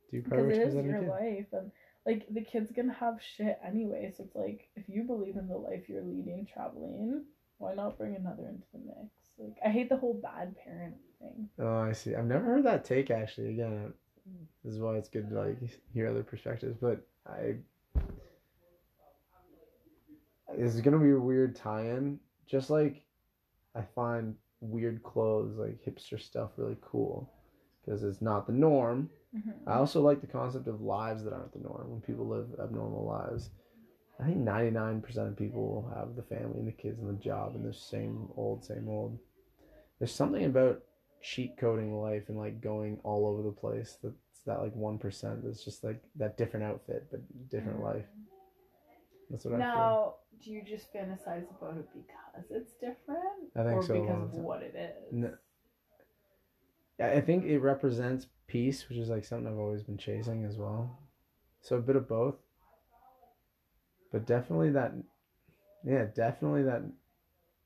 Do 0.10 0.18
you 0.18 0.24
because 0.24 0.48
it 0.48 0.58
is 0.58 0.74
your 0.76 1.00
kid? 1.00 1.08
life, 1.10 1.46
and 1.54 1.72
like 2.06 2.26
the 2.32 2.42
kid's 2.42 2.72
gonna 2.72 2.94
have 2.94 3.20
shit 3.22 3.60
anyway. 3.66 4.12
So 4.16 4.24
it's 4.24 4.36
like 4.36 4.70
if 4.76 4.90
you 4.90 5.04
believe 5.04 5.38
in 5.38 5.48
the 5.48 5.58
life 5.58 5.88
you're 5.88 6.04
leading, 6.04 6.48
traveling, 6.52 7.24
why 7.60 7.74
not 7.76 7.98
bring 7.98 8.16
another 8.16 8.48
into 8.48 8.66
the 8.74 8.80
mix? 8.80 9.10
Like 9.38 9.58
I 9.66 9.70
hate 9.70 9.90
the 9.90 9.98
whole 9.98 10.20
bad 10.22 10.56
parent 10.64 10.96
thing. 11.20 11.50
Oh, 11.60 11.78
I 11.78 11.92
see. 11.94 12.16
I've 12.16 12.26
never 12.26 12.46
heard 12.46 12.66
that 12.66 12.84
take 12.86 13.10
actually. 13.12 13.50
Again, 13.50 13.94
this 14.64 14.74
is 14.74 14.80
why 14.80 14.96
it's 14.98 15.10
good 15.10 15.30
to 15.30 15.40
like 15.40 15.58
hear 15.94 16.08
other 16.10 16.24
perspectives. 16.24 16.78
But 16.82 17.06
I, 17.28 17.56
this 20.58 20.76
is 20.76 20.82
gonna 20.82 21.00
be 21.00 21.12
a 21.12 21.20
weird 21.20 21.56
tie-in. 21.56 22.20
Just 22.48 22.70
like 22.70 23.04
I 23.76 23.82
find 23.82 24.36
weird 24.62 25.04
clothes, 25.04 25.58
like 25.58 25.84
hipster 25.84 26.20
stuff, 26.20 26.52
really 26.58 26.78
cool 26.82 27.30
because 27.84 28.04
it's 28.04 28.22
not 28.22 28.48
the 28.48 28.54
norm. 28.54 29.10
Mhm. 29.36 29.54
I 29.68 29.76
also 29.76 30.02
like 30.02 30.22
the 30.22 30.28
concept 30.28 30.68
of 30.68 30.82
lives 30.82 31.24
that 31.24 31.34
aren't 31.34 31.54
the 31.54 31.60
norm 31.60 31.92
when 31.92 32.02
people 32.02 32.28
live 32.28 32.60
abnormal 32.60 33.06
lives. 33.06 33.50
I 34.20 34.26
think 34.26 34.38
99% 34.38 35.28
of 35.28 35.36
people 35.36 35.68
will 35.68 35.90
have 35.90 36.16
the 36.16 36.24
family 36.24 36.60
and 36.60 36.68
the 36.68 36.72
kids 36.72 37.00
and 37.00 37.10
the 37.10 37.22
job 37.22 37.56
and 37.56 37.66
the 37.66 37.74
same 37.74 38.30
old, 38.36 38.64
same 38.64 38.88
old. 38.88 39.18
There's 40.00 40.14
something 40.14 40.46
about 40.46 40.84
cheat 41.22 41.58
coding 41.58 42.00
life 42.00 42.30
and 42.30 42.38
like 42.38 42.62
going 42.62 43.00
all 43.04 43.26
over 43.26 43.42
the 43.42 43.52
place 43.52 43.98
that's 44.04 44.16
that 44.46 44.62
like 44.62 44.76
1% 44.76 45.44
that's 45.44 45.64
just 45.64 45.84
like 45.84 46.04
that 46.18 46.38
different 46.38 46.66
outfit 46.66 47.08
but 47.10 47.22
different 47.50 47.82
life. 47.82 48.06
That's 49.34 49.46
what 49.46 49.56
I 49.56 49.58
feel. 49.58 49.66
Now, 49.76 50.14
do 50.44 50.52
you 50.52 50.62
just 50.62 50.94
fantasize 50.94 51.50
about 51.50 51.78
it 51.78 51.88
because 51.92 52.52
it's 52.52 52.74
different, 52.74 53.50
I 53.56 53.64
think 53.64 53.78
or 53.78 53.82
so, 53.82 54.00
because 54.00 54.38
of 54.38 54.44
what 54.44 54.62
it 54.62 54.76
is? 54.76 55.12
No. 55.12 55.34
I 57.00 57.14
I 57.14 57.22
think 57.22 57.46
it 57.46 57.58
represents 57.58 58.28
peace, 58.46 58.88
which 58.88 59.00
is 59.00 59.10
like 59.10 59.26
something 59.26 59.52
I've 59.52 59.58
always 59.58 59.82
been 59.82 59.98
chasing 59.98 60.46
as 60.46 60.58
well. 60.58 61.00
So 61.62 61.78
a 61.78 61.82
bit 61.82 61.96
of 61.96 62.08
both. 62.08 62.36
But 64.12 64.28
definitely 64.28 64.70
that, 64.70 64.94
yeah, 65.84 66.06
definitely 66.14 66.62
that 66.64 66.84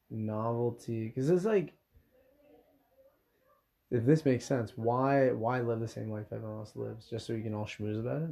novelty. 0.09 1.09
Because 1.09 1.29
it's 1.29 1.43
like, 1.43 1.73
if 3.91 4.05
this 4.05 4.23
makes 4.23 4.45
sense, 4.45 4.71
why 4.77 5.31
why 5.33 5.59
live 5.59 5.81
the 5.81 5.87
same 5.89 6.09
life 6.09 6.27
everyone 6.31 6.59
else 6.59 6.77
lives 6.77 7.09
just 7.09 7.27
so 7.27 7.33
you 7.33 7.43
can 7.43 7.53
all 7.53 7.65
schmooze 7.65 7.99
about 7.99 8.21
it? 8.21 8.29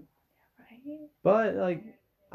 Yeah, 0.85 0.95
right? 0.95 1.09
But 1.23 1.55
like, 1.55 1.83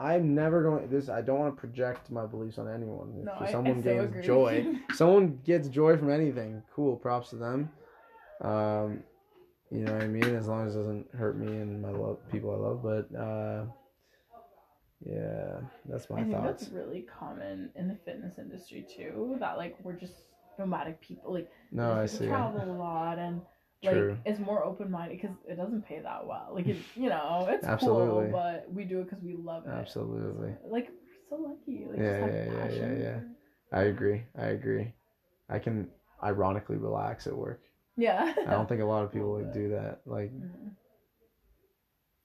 I'm 0.00 0.35
never 0.35 0.62
going 0.62 0.88
this. 0.88 1.09
I 1.09 1.21
don't 1.21 1.38
want 1.38 1.54
to 1.54 1.61
project 1.61 2.11
my 2.11 2.25
beliefs 2.26 2.59
on 2.59 2.69
anyone. 2.69 3.12
If 3.19 3.25
No, 3.26 3.35
I, 3.38 3.52
someone 3.52 3.78
I 3.78 3.83
so 3.83 4.07
gains 4.07 4.26
joy, 4.26 4.66
someone 4.95 5.40
gets 5.45 5.69
joy 5.69 5.97
from 5.99 6.11
anything, 6.11 6.62
cool, 6.75 6.97
props 6.97 7.30
to 7.30 7.37
them. 7.37 7.71
Um, 8.40 9.02
you 9.71 9.80
know 9.85 9.92
what 9.92 10.02
I 10.02 10.09
mean? 10.09 10.35
As 10.35 10.49
long 10.49 10.66
as 10.66 10.75
it 10.75 10.78
doesn't 10.78 11.14
hurt 11.14 11.37
me 11.38 11.47
and 11.49 11.83
my 11.83 11.90
love 11.90 12.19
people 12.33 12.50
I 12.50 12.57
love. 12.57 12.83
But 12.83 13.16
uh, 13.16 13.64
yeah, 15.04 15.61
that's 15.88 16.09
my 16.11 16.21
I 16.21 16.23
think 16.23 16.35
thoughts. 16.35 16.62
that's 16.62 16.73
really 16.73 17.02
common 17.02 17.71
in 17.75 17.88
the 17.88 17.95
fitness 18.04 18.38
industry 18.38 18.87
too. 18.97 19.37
That 19.38 19.57
like 19.59 19.76
we're 19.83 19.92
just 19.92 20.14
nomadic 20.59 21.00
people. 21.00 21.33
Like 21.35 21.50
No, 21.73 21.92
I 21.92 22.07
see. 22.07 22.26
travel 22.26 22.62
a 22.62 22.73
lot 22.73 23.19
and 23.19 23.42
like 23.82 23.92
True. 23.94 24.18
it's 24.26 24.38
more 24.38 24.62
open 24.64 24.90
minded 24.90 25.20
because 25.20 25.37
it 25.48 25.57
doesn't 25.57 25.87
pay 25.87 26.00
that 26.00 26.26
well. 26.26 26.50
Like 26.52 26.66
it, 26.66 26.76
you 26.94 27.09
know, 27.09 27.46
it's 27.50 27.66
Absolutely. 27.66 28.31
cool, 28.31 28.33
but 28.33 28.66
we 28.72 28.85
do 28.85 29.00
it 29.00 29.09
because 29.09 29.22
we 29.24 29.37
love 29.37 29.66
it. 29.66 29.70
Absolutely. 29.70 30.55
Like 30.68 30.88
we're 30.90 31.37
so 31.38 31.42
lucky. 31.42 31.87
Like 31.88 31.98
Yeah, 31.98 32.26
just 32.26 32.46
yeah, 32.46 32.68
yeah, 32.68 32.92
yeah, 32.92 32.98
yeah. 32.98 33.20
I 33.72 33.83
agree. 33.85 34.22
I 34.38 34.46
agree. 34.46 34.92
I 35.48 35.59
can 35.59 35.88
ironically 36.22 36.76
relax 36.76 37.26
at 37.26 37.35
work. 37.35 37.62
Yeah. 37.96 38.35
I 38.46 38.50
don't 38.50 38.68
think 38.68 38.83
a 38.83 38.85
lot 38.85 39.05
of 39.05 39.12
people 39.14 39.38
like 39.38 39.52
do 39.52 39.70
that. 39.70 40.00
Like, 40.07 40.33
Mhm. 40.33 40.72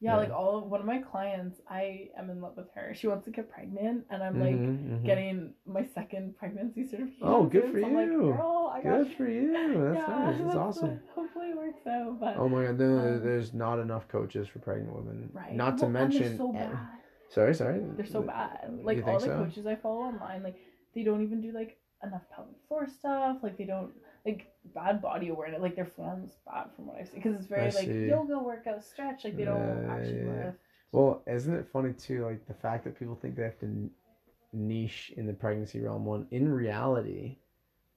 Yeah, 0.05 0.11
Yeah. 0.13 0.17
like 0.19 0.31
all 0.31 0.59
of 0.59 0.63
one 0.69 0.81
of 0.81 0.85
my 0.85 0.99
clients, 0.99 1.61
I 1.67 2.09
am 2.19 2.29
in 2.29 2.39
love 2.39 2.55
with 2.55 2.69
her. 2.75 2.93
She 2.93 3.07
wants 3.07 3.25
to 3.25 3.31
get 3.31 3.49
pregnant, 3.49 4.05
and 4.11 4.21
I'm 4.21 4.39
like 4.39 4.53
mhm, 4.55 4.77
mhm. 5.01 5.03
getting 5.05 5.53
my 5.65 5.83
second 5.83 6.37
pregnancy 6.37 6.83
certification. 6.83 7.27
Oh, 7.33 7.45
good 7.45 7.71
for 7.71 7.79
so 7.79 7.85
I'm 7.87 7.95
like, 7.95 8.05
you. 8.05 8.21
Girl, 8.21 8.71
I 8.75 8.81
got 8.83 8.97
good 8.99 9.13
for 9.17 9.27
you. 9.27 9.51
That's 9.51 10.07
nice. 10.07 10.37
That's 10.43 10.55
awesome. 10.55 10.89
what- 10.91 10.99
hopefully 11.15 11.49
it 11.53 11.57
works 11.57 11.87
out, 11.87 12.19
but 12.19 12.37
Oh 12.37 12.47
my 12.47 12.65
god, 12.65 12.77
no, 12.79 12.97
Um, 12.99 13.23
there's 13.23 13.51
not 13.55 13.79
enough 13.79 14.07
coaches 14.07 14.47
for 14.47 14.59
pregnant 14.59 14.95
women. 14.95 15.29
right. 15.33 15.55
Not 15.55 15.79
to 15.79 15.85
Well, 15.85 15.95
and 16.03 16.13
mention, 16.13 16.37
so 16.37 16.53
bad. 16.53 16.77
sorry, 17.29 17.55
sorry. 17.55 17.79
They're 17.97 18.05
so 18.05 18.21
bad. 18.21 18.59
You 18.77 18.83
Like 18.85 19.07
all 19.07 19.19
the 19.19 19.25
so? 19.25 19.37
coaches 19.43 19.65
I 19.65 19.75
follow 19.75 20.01
online, 20.11 20.43
like 20.43 20.57
they 20.93 21.01
don't 21.03 21.23
even 21.23 21.41
do 21.41 21.51
like 21.51 21.79
enough 22.03 22.29
pelvic 22.29 22.57
floor 22.67 22.85
stuff. 22.87 23.41
Like 23.41 23.57
they 23.57 23.65
don't 23.65 23.91
like 24.25 24.47
bad 24.73 25.01
body 25.01 25.29
awareness. 25.29 25.61
Like 25.61 25.75
their 25.75 25.85
form's 25.85 26.31
bad 26.45 26.67
from 26.75 26.87
what 26.87 26.97
I've 26.97 27.07
seen 27.07 27.21
because 27.21 27.35
it's 27.35 27.47
very 27.47 27.67
I 27.67 27.69
like 27.69 27.85
see. 27.85 28.07
yoga 28.07 28.37
workout 28.39 28.83
stretch. 28.83 29.23
Like 29.23 29.37
they 29.37 29.45
don't 29.45 29.85
Yeah, 29.87 29.93
actually 29.93 30.23
yeah. 30.23 30.45
lift. 30.45 30.57
Well, 30.91 31.23
isn't 31.27 31.53
it 31.53 31.67
funny 31.71 31.93
too? 31.93 32.25
Like 32.25 32.45
the 32.47 32.53
fact 32.53 32.83
that 32.85 32.97
people 32.97 33.15
think 33.15 33.35
they 33.35 33.43
have 33.43 33.59
to 33.59 33.89
niche 34.53 35.13
in 35.17 35.27
the 35.27 35.33
pregnancy 35.33 35.79
realm. 35.79 36.05
When 36.05 36.25
in 36.31 36.51
reality, 36.51 37.37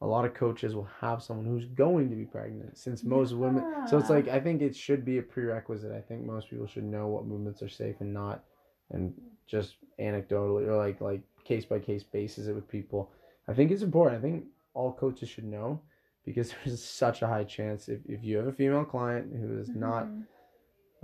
a 0.00 0.06
lot 0.06 0.24
of 0.24 0.34
coaches 0.34 0.74
will 0.74 0.88
have 1.00 1.22
someone 1.22 1.46
who's 1.46 1.64
going 1.64 2.10
to 2.10 2.16
be 2.16 2.24
pregnant. 2.24 2.76
Since 2.76 3.04
most 3.04 3.32
women, 3.34 3.64
so 3.88 3.98
it's 3.98 4.10
like 4.10 4.28
I 4.28 4.40
think 4.40 4.62
it 4.62 4.76
should 4.76 5.04
be 5.04 5.18
a 5.18 5.22
prerequisite. 5.22 5.92
I 5.92 6.00
think 6.00 6.24
most 6.24 6.50
people 6.50 6.66
should 6.66 6.84
know 6.84 7.08
what 7.08 7.26
movements 7.26 7.62
are 7.62 7.68
safe 7.68 7.96
and 8.00 8.12
not, 8.12 8.44
and 8.90 9.14
just 9.46 9.76
anecdotally 9.98 10.66
or 10.68 10.76
like 10.76 11.00
like 11.00 11.22
case 11.44 11.64
by 11.64 11.78
case 11.78 12.02
basis 12.02 12.46
it 12.46 12.54
with 12.54 12.68
people. 12.68 13.10
I 13.48 13.54
think 13.54 13.70
it's 13.70 13.82
important. 13.82 14.18
I 14.18 14.22
think 14.22 14.44
all 14.74 14.92
coaches 14.92 15.28
should 15.28 15.44
know 15.44 15.80
because 16.28 16.52
there's 16.64 16.82
such 16.82 17.22
a 17.22 17.26
high 17.26 17.44
chance 17.44 17.88
if, 17.88 18.00
if 18.08 18.22
you 18.24 18.36
have 18.38 18.46
a 18.46 18.52
female 18.52 18.84
client 18.84 19.32
who 19.40 19.58
is 19.58 19.68
not 19.70 20.06
Mhm. 20.06 20.24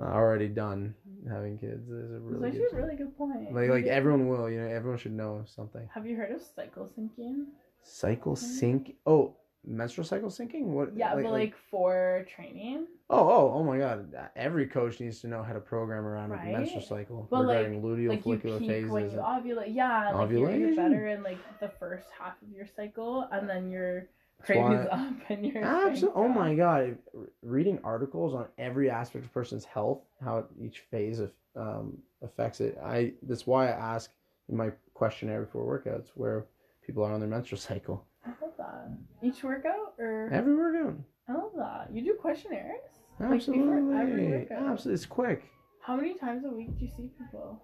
uh, 0.01 0.03
already 0.21 0.49
done 0.49 0.95
having 1.29 1.59
kids, 1.59 1.85
there's 1.89 2.11
a 2.13 2.21
really 2.21 2.49
actually 2.49 2.61
good 2.65 2.73
a 2.73 2.77
really 2.83 2.97
good 2.97 3.17
point. 3.19 3.53
like 3.55 3.71
like 3.71 3.87
everyone 3.87 4.29
will 4.29 4.49
you 4.51 4.61
know 4.61 4.69
everyone 4.69 4.99
should 4.99 5.13
know 5.13 5.43
something. 5.47 5.89
Have 5.95 6.07
you 6.07 6.17
heard 6.17 6.33
of 6.33 6.43
cycle 6.43 6.89
syncing? 6.97 7.47
Cycle 7.83 8.35
sync. 8.37 8.97
Oh, 9.07 9.37
menstrual 9.67 10.07
cycle 10.07 10.29
syncing. 10.31 10.65
What? 10.77 10.97
Yeah, 10.97 11.15
but 11.15 11.25
like 11.43 11.55
for 11.71 12.27
training. 12.35 12.87
Oh, 13.11 13.19
oh, 13.37 13.53
oh 13.57 13.63
my 13.63 13.77
God! 13.79 14.15
Every 14.35 14.67
coach 14.67 14.99
needs 15.01 15.21
to 15.21 15.29
know 15.29 15.43
how 15.43 15.53
to 15.53 15.61
program 15.61 16.05
around 16.07 16.31
a 16.33 16.37
Right? 16.37 16.53
menstrual 16.53 16.81
cycle 16.83 17.29
But, 17.31 17.45
like- 17.45 17.59
regarding 17.59 17.83
luteal 17.83 18.09
like 18.09 18.23
follicular 18.23 18.59
phases. 18.59 18.91
when 18.91 19.11
you 19.11 19.19
ovulate. 19.19 19.75
Yeah, 19.75 20.11
like 20.13 20.31
you're, 20.31 20.49
Ovulation. 20.49 20.61
you're 20.61 20.77
better 20.77 21.07
in 21.09 21.23
like 21.23 21.39
the 21.61 21.69
first 21.69 22.07
half 22.19 22.41
of 22.43 22.49
your 22.51 22.67
cycle, 22.67 23.29
and 23.31 23.49
then 23.49 23.71
your 23.71 24.01
That's 24.01 24.24
cravings 24.43 24.87
up 24.91 25.13
and 25.29 25.47
your 25.47 25.65
Absolutely. 25.65 26.23
Oh 26.23 26.29
my. 26.29 26.55
God! 26.55 26.99
Reading 27.43 27.79
articles 27.85 28.35
on 28.35 28.47
every 28.59 28.91
aspect 28.91 29.25
of 29.25 29.31
a 29.31 29.35
person's 29.35 29.65
health, 29.65 30.03
how 30.23 30.45
each 30.61 30.81
phase 30.91 31.21
of 31.21 31.33
um, 31.57 31.99
affects 32.23 32.61
it. 32.61 32.79
I. 32.85 33.13
That's 33.23 33.47
why 33.47 33.69
I 33.69 33.95
ask 33.95 34.11
in 34.49 34.57
my 34.57 34.71
questionnaire 34.95 35.43
before 35.43 35.65
workouts 35.65 36.09
where 36.15 36.47
people 36.87 37.05
are 37.05 37.13
on 37.13 37.21
their 37.21 37.29
menstrual 37.29 37.59
cycle. 37.71 38.07
I 38.27 38.31
love 38.43 38.53
that. 38.59 38.99
Each 39.23 39.43
workout 39.43 39.95
or 39.99 40.31
Every 40.33 40.55
workout. 40.55 40.97
I 41.29 41.33
love 41.33 41.53
that. 41.57 41.89
You 41.93 42.03
do 42.03 42.15
questionnaires. 42.15 42.81
Like, 43.21 43.33
Absolutely. 43.33 43.97
every 43.97 44.27
workout. 44.29 44.63
Absolutely. 44.71 44.95
It's 44.95 45.07
quick. 45.07 45.45
How 45.81 45.97
many 45.97 46.15
times 46.15 46.45
a 46.45 46.49
week 46.49 46.77
do 46.79 46.85
you 46.85 46.91
see 46.91 47.11
people? 47.19 47.63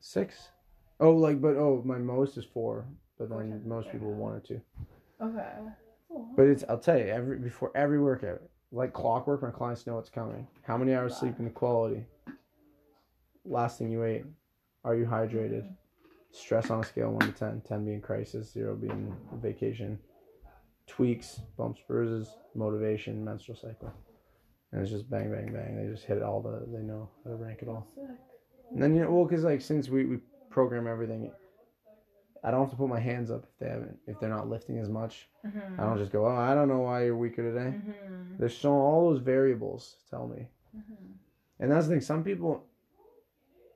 Six. 0.00 0.48
Oh, 1.00 1.12
like, 1.12 1.40
but 1.40 1.56
oh, 1.56 1.82
my 1.84 1.98
most 1.98 2.36
is 2.36 2.44
four, 2.44 2.86
but 3.18 3.28
then 3.28 3.62
most 3.64 3.90
people 3.90 4.12
one 4.12 4.34
or 4.34 4.40
two. 4.40 4.60
Okay. 5.22 5.48
But 6.36 6.46
it's 6.46 6.64
I'll 6.68 6.78
tell 6.78 6.98
you 6.98 7.04
every 7.04 7.38
before 7.38 7.70
every 7.74 8.00
workout, 8.00 8.40
like 8.72 8.92
clockwork, 8.92 9.42
my 9.42 9.50
clients 9.50 9.86
know 9.86 9.94
what's 9.94 10.10
coming. 10.10 10.46
How 10.62 10.76
many 10.76 10.94
hours 10.94 11.16
sleep 11.16 11.34
in 11.38 11.44
the 11.44 11.50
quality? 11.50 12.04
Last 13.44 13.78
thing 13.78 13.90
you 13.90 14.04
ate. 14.04 14.24
Are 14.84 14.94
you 14.94 15.04
hydrated? 15.04 15.68
Stress 16.30 16.70
on 16.70 16.80
a 16.80 16.84
scale 16.84 17.10
one 17.10 17.32
to 17.32 17.38
10, 17.38 17.62
10 17.66 17.84
being 17.84 18.00
crisis, 18.00 18.52
zero 18.52 18.76
being 18.76 19.14
vacation. 19.42 19.98
Tweaks, 20.86 21.40
bumps, 21.56 21.80
bruises, 21.86 22.36
motivation, 22.54 23.24
menstrual 23.24 23.56
cycle. 23.56 23.92
And 24.72 24.82
it's 24.82 24.90
just 24.90 25.10
bang, 25.10 25.30
bang, 25.30 25.52
bang. 25.52 25.76
They 25.76 25.90
just 25.90 26.04
hit 26.06 26.22
all 26.22 26.42
the. 26.42 26.66
They 26.70 26.82
know 26.82 27.08
how 27.24 27.30
to 27.30 27.36
rank 27.36 27.60
it 27.62 27.68
all. 27.68 27.86
And 28.70 28.82
then 28.82 28.94
you 28.94 29.02
know, 29.02 29.10
well, 29.10 29.24
because 29.24 29.44
like 29.44 29.60
since 29.60 29.88
we 29.88 30.04
we 30.04 30.18
program 30.50 30.86
everything, 30.86 31.30
I 32.44 32.50
don't 32.50 32.60
have 32.60 32.70
to 32.70 32.76
put 32.76 32.88
my 32.88 33.00
hands 33.00 33.30
up 33.30 33.44
if 33.44 33.58
they 33.58 33.68
haven't 33.68 33.98
if 34.06 34.18
they're 34.20 34.28
not 34.28 34.48
lifting 34.48 34.78
as 34.78 34.88
much. 34.88 35.28
Mm-hmm. 35.46 35.80
I 35.80 35.84
don't 35.84 35.98
just 35.98 36.12
go, 36.12 36.26
oh, 36.26 36.36
I 36.36 36.54
don't 36.54 36.68
know 36.68 36.80
why 36.80 37.04
you're 37.04 37.16
weaker 37.16 37.42
today. 37.42 37.76
Mm-hmm. 37.76 38.34
There's 38.38 38.56
so 38.56 38.72
all 38.72 39.10
those 39.10 39.20
variables 39.22 39.96
tell 40.10 40.26
me, 40.28 40.46
Mm-hmm. 40.76 41.12
and 41.60 41.72
that's 41.72 41.86
the 41.86 41.94
thing. 41.94 42.00
Some 42.02 42.22
people, 42.22 42.62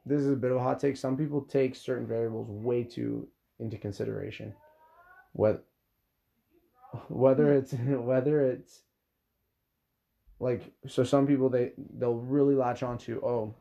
this 0.04 0.20
is 0.20 0.30
a 0.30 0.36
bit 0.36 0.50
of 0.50 0.58
a 0.58 0.62
hot 0.62 0.78
take. 0.78 0.96
Some 0.96 1.16
people 1.16 1.40
take 1.40 1.74
certain 1.74 2.06
variables 2.06 2.48
way 2.48 2.84
too 2.84 3.26
into 3.58 3.78
consideration. 3.78 4.54
Whether 5.32 5.62
whether 7.08 7.52
it's 7.54 7.72
whether 7.88 8.46
it's 8.46 8.82
like 10.40 10.72
so 10.86 11.04
some 11.04 11.26
people 11.26 11.48
they 11.48 11.72
they'll 11.98 12.14
really 12.14 12.54
latch 12.54 12.82
onto 12.82 13.20
oh 13.24 13.54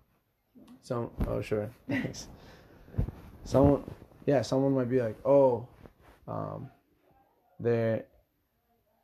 some 0.82 1.12
oh 1.28 1.42
sure 1.42 1.70
thanks 1.90 2.28
someone 3.44 3.84
yeah 4.26 4.42
someone 4.42 4.74
might 4.74 4.90
be 4.90 5.02
like 5.02 5.18
oh 5.26 5.68
um 6.28 6.70
they 7.60 8.02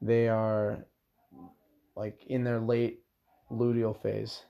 they 0.01 0.27
are 0.27 0.85
like 1.95 2.23
in 2.27 2.43
their 2.43 2.59
late 2.59 3.01
luteal 3.51 3.95
phase 3.95 4.43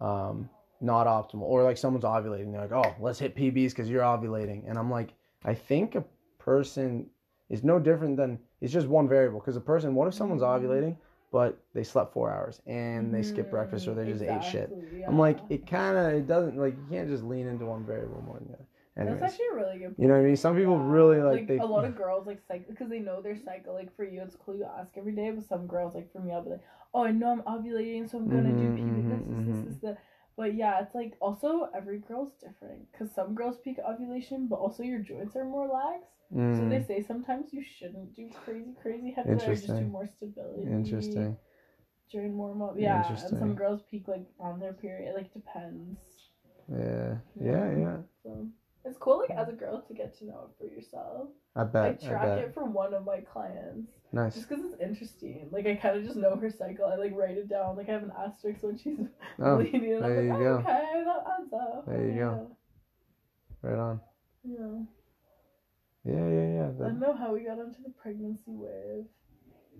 um 0.00 0.48
not 0.80 1.06
optimal 1.06 1.42
or 1.42 1.62
like 1.62 1.76
someone's 1.78 2.04
ovulating 2.04 2.50
they're 2.52 2.60
like 2.60 2.72
oh 2.72 2.94
let's 3.00 3.18
hit 3.18 3.34
pbs 3.36 3.70
because 3.70 3.88
you're 3.88 4.02
ovulating 4.02 4.68
and 4.68 4.78
i'm 4.78 4.90
like 4.90 5.14
i 5.44 5.54
think 5.54 5.94
a 5.94 6.04
person 6.38 7.06
is 7.48 7.62
no 7.62 7.78
different 7.78 8.16
than 8.16 8.38
it's 8.60 8.72
just 8.72 8.88
one 8.88 9.08
variable 9.08 9.38
because 9.38 9.56
a 9.56 9.60
person 9.60 9.94
what 9.94 10.08
if 10.08 10.14
someone's 10.14 10.42
Mhm. 10.42 10.60
ovulating 10.60 10.96
but 11.30 11.58
they 11.72 11.82
slept 11.82 12.12
four 12.12 12.30
hours 12.30 12.60
and 12.66 13.14
they 13.14 13.22
skip 13.22 13.48
breakfast 13.48 13.88
or 13.88 13.94
they 13.94 14.04
just 14.04 14.22
ate 14.22 14.44
shit? 14.44 14.64
Exactly, 14.64 15.04
i'm 15.06 15.18
like 15.18 15.38
it 15.48 15.66
kind 15.66 15.96
of 15.96 16.12
it 16.12 16.26
doesn't 16.26 16.56
like 16.58 16.74
you 16.76 16.84
can't 16.90 17.08
just 17.08 17.22
lean 17.22 17.46
into 17.46 17.64
one 17.64 17.84
variable 17.86 18.22
more 18.26 18.38
than 18.38 18.48
the 18.48 18.54
other 18.54 18.66
anyways 18.98 19.20
That's 19.20 19.34
actually 19.34 19.46
a 19.52 19.54
really 19.56 19.78
good. 19.78 19.96
Point. 19.96 19.98
you 19.98 20.08
know 20.08 20.14
what 20.14 20.20
i 20.20 20.24
mean 20.24 20.36
some 20.36 20.56
people 20.56 20.78
Yeah. 20.78 20.84
really 20.90 21.20
like, 21.20 21.46
they 21.48 21.58
a 21.58 21.66
lot 21.66 21.84
of 21.84 21.96
girls 21.96 22.26
like 22.26 22.40
cycle 22.46 22.66
because 22.70 22.88
they 22.90 22.98
know 23.00 23.20
their 23.22 23.36
cycle. 23.36 23.74
Like 23.74 23.94
for 23.96 24.04
you, 24.04 24.22
it's 24.22 24.36
cool 24.36 24.56
you 24.56 24.66
ask 24.78 24.90
every 24.96 25.12
day, 25.14 25.30
but 25.30 25.44
some 25.48 25.66
girls 25.66 25.94
like 25.94 26.12
for 26.12 26.20
me, 26.20 26.32
I'll 26.32 26.42
be 26.42 26.50
like, 26.50 26.64
oh, 26.94 27.04
I 27.04 27.10
know 27.12 27.30
I'm 27.32 27.42
ovulating, 27.42 28.08
so 28.10 28.18
I'm 28.18 28.28
gonna 28.28 28.52
do 28.52 28.70
Mhm, 28.70 28.78
peak 28.84 29.06
mhm, 29.06 29.08
this, 29.08 29.22
this, 29.28 29.40
this, 29.46 29.60
this, 29.60 29.76
this. 29.82 29.96
But 30.36 30.54
yeah, 30.54 30.80
it's 30.80 30.94
like 30.94 31.14
also 31.20 31.68
every 31.74 31.98
girl's 31.98 32.32
different 32.40 32.90
because 32.90 33.12
some 33.14 33.34
girls 33.34 33.58
peak 33.58 33.78
ovulation, 33.86 34.46
but 34.46 34.56
also 34.56 34.82
your 34.82 35.00
joints 35.00 35.36
are 35.36 35.44
more 35.44 35.68
lax. 35.68 36.04
So 36.50 36.64
Mm, 36.64 36.68
they 36.68 36.82
say 36.82 37.02
sometimes 37.02 37.52
you 37.52 37.62
shouldn't 37.62 38.14
do 38.14 38.28
crazy, 38.44 38.74
crazy 38.80 39.10
heavy 39.10 39.34
lifting, 39.34 39.62
just 39.62 39.78
do 39.78 39.84
Interesting. 39.84 39.92
more 39.92 40.06
stability. 40.06 40.64
interesting 40.72 41.36
During 42.10 42.34
more 42.34 42.54
mo- 42.54 42.74
yeah, 42.76 43.18
and 43.24 43.36
some 43.38 43.54
girls 43.56 43.82
peak 43.90 44.06
like 44.06 44.26
on 44.38 44.60
their 44.60 44.72
period. 44.74 45.08
It 45.10 45.14
like 45.16 45.32
depends. 45.32 45.98
yeah 46.68 47.16
yeah 47.40 47.70
yeah 47.78 47.96
So 48.22 48.48
it's 48.84 48.98
cool, 48.98 49.18
like 49.18 49.36
as 49.38 49.48
a 49.48 49.52
girl, 49.52 49.82
to 49.86 49.94
get 49.94 50.16
to 50.18 50.26
know 50.26 50.48
it 50.50 50.58
for 50.58 50.66
yourself. 50.72 51.28
i 51.56 51.64
bet 51.64 51.82
I 51.84 51.88
i, 51.88 52.08
track 52.08 52.22
bet 52.22 52.38
it 52.38 52.54
for 52.54 52.64
one 52.64 52.94
of 52.94 53.04
my 53.04 53.20
clients 53.20 53.90
nice 54.12 54.34
just 54.34 54.48
because 54.48 54.64
it's 54.64 54.80
interesting. 54.80 55.48
Like 55.50 55.66
I 55.66 55.74
kind 55.76 55.96
of 55.96 56.04
just 56.04 56.16
know 56.16 56.36
her 56.36 56.50
cycle. 56.50 56.86
I 56.86 56.96
like 56.96 57.12
write 57.14 57.36
it 57.36 57.48
down. 57.48 57.76
Like 57.76 57.88
I 57.88 57.92
have 57.92 58.02
an 58.02 58.12
asterisk 58.18 58.62
when 58.62 58.78
she's 58.78 58.98
oh 59.40 59.56
bleeding. 59.56 59.92
And 59.94 60.04
there 60.04 60.18
I'm 60.18 60.26
you 60.26 60.32
like, 60.32 60.40
go. 60.40 60.46
oh, 60.46 60.58
okay, 60.58 61.04
that 61.04 61.24
adds 61.38 61.52
up. 61.52 61.86
There 61.86 62.08
you 62.08 62.18
go. 62.18 62.56
right 63.62 63.78
on 63.78 64.00
Yeah. 64.44 64.56
yeah. 66.04 66.12
yeah 66.14 66.28
yeah 66.28 66.54
yeah 66.54 66.68
I 66.84 66.88
don't 66.88 67.00
know 67.00 67.16
how 67.16 67.32
we 67.32 67.40
got 67.44 67.58
onto 67.58 67.82
the 67.82 67.90
pregnancy 67.90 68.42
wave. 68.48 69.04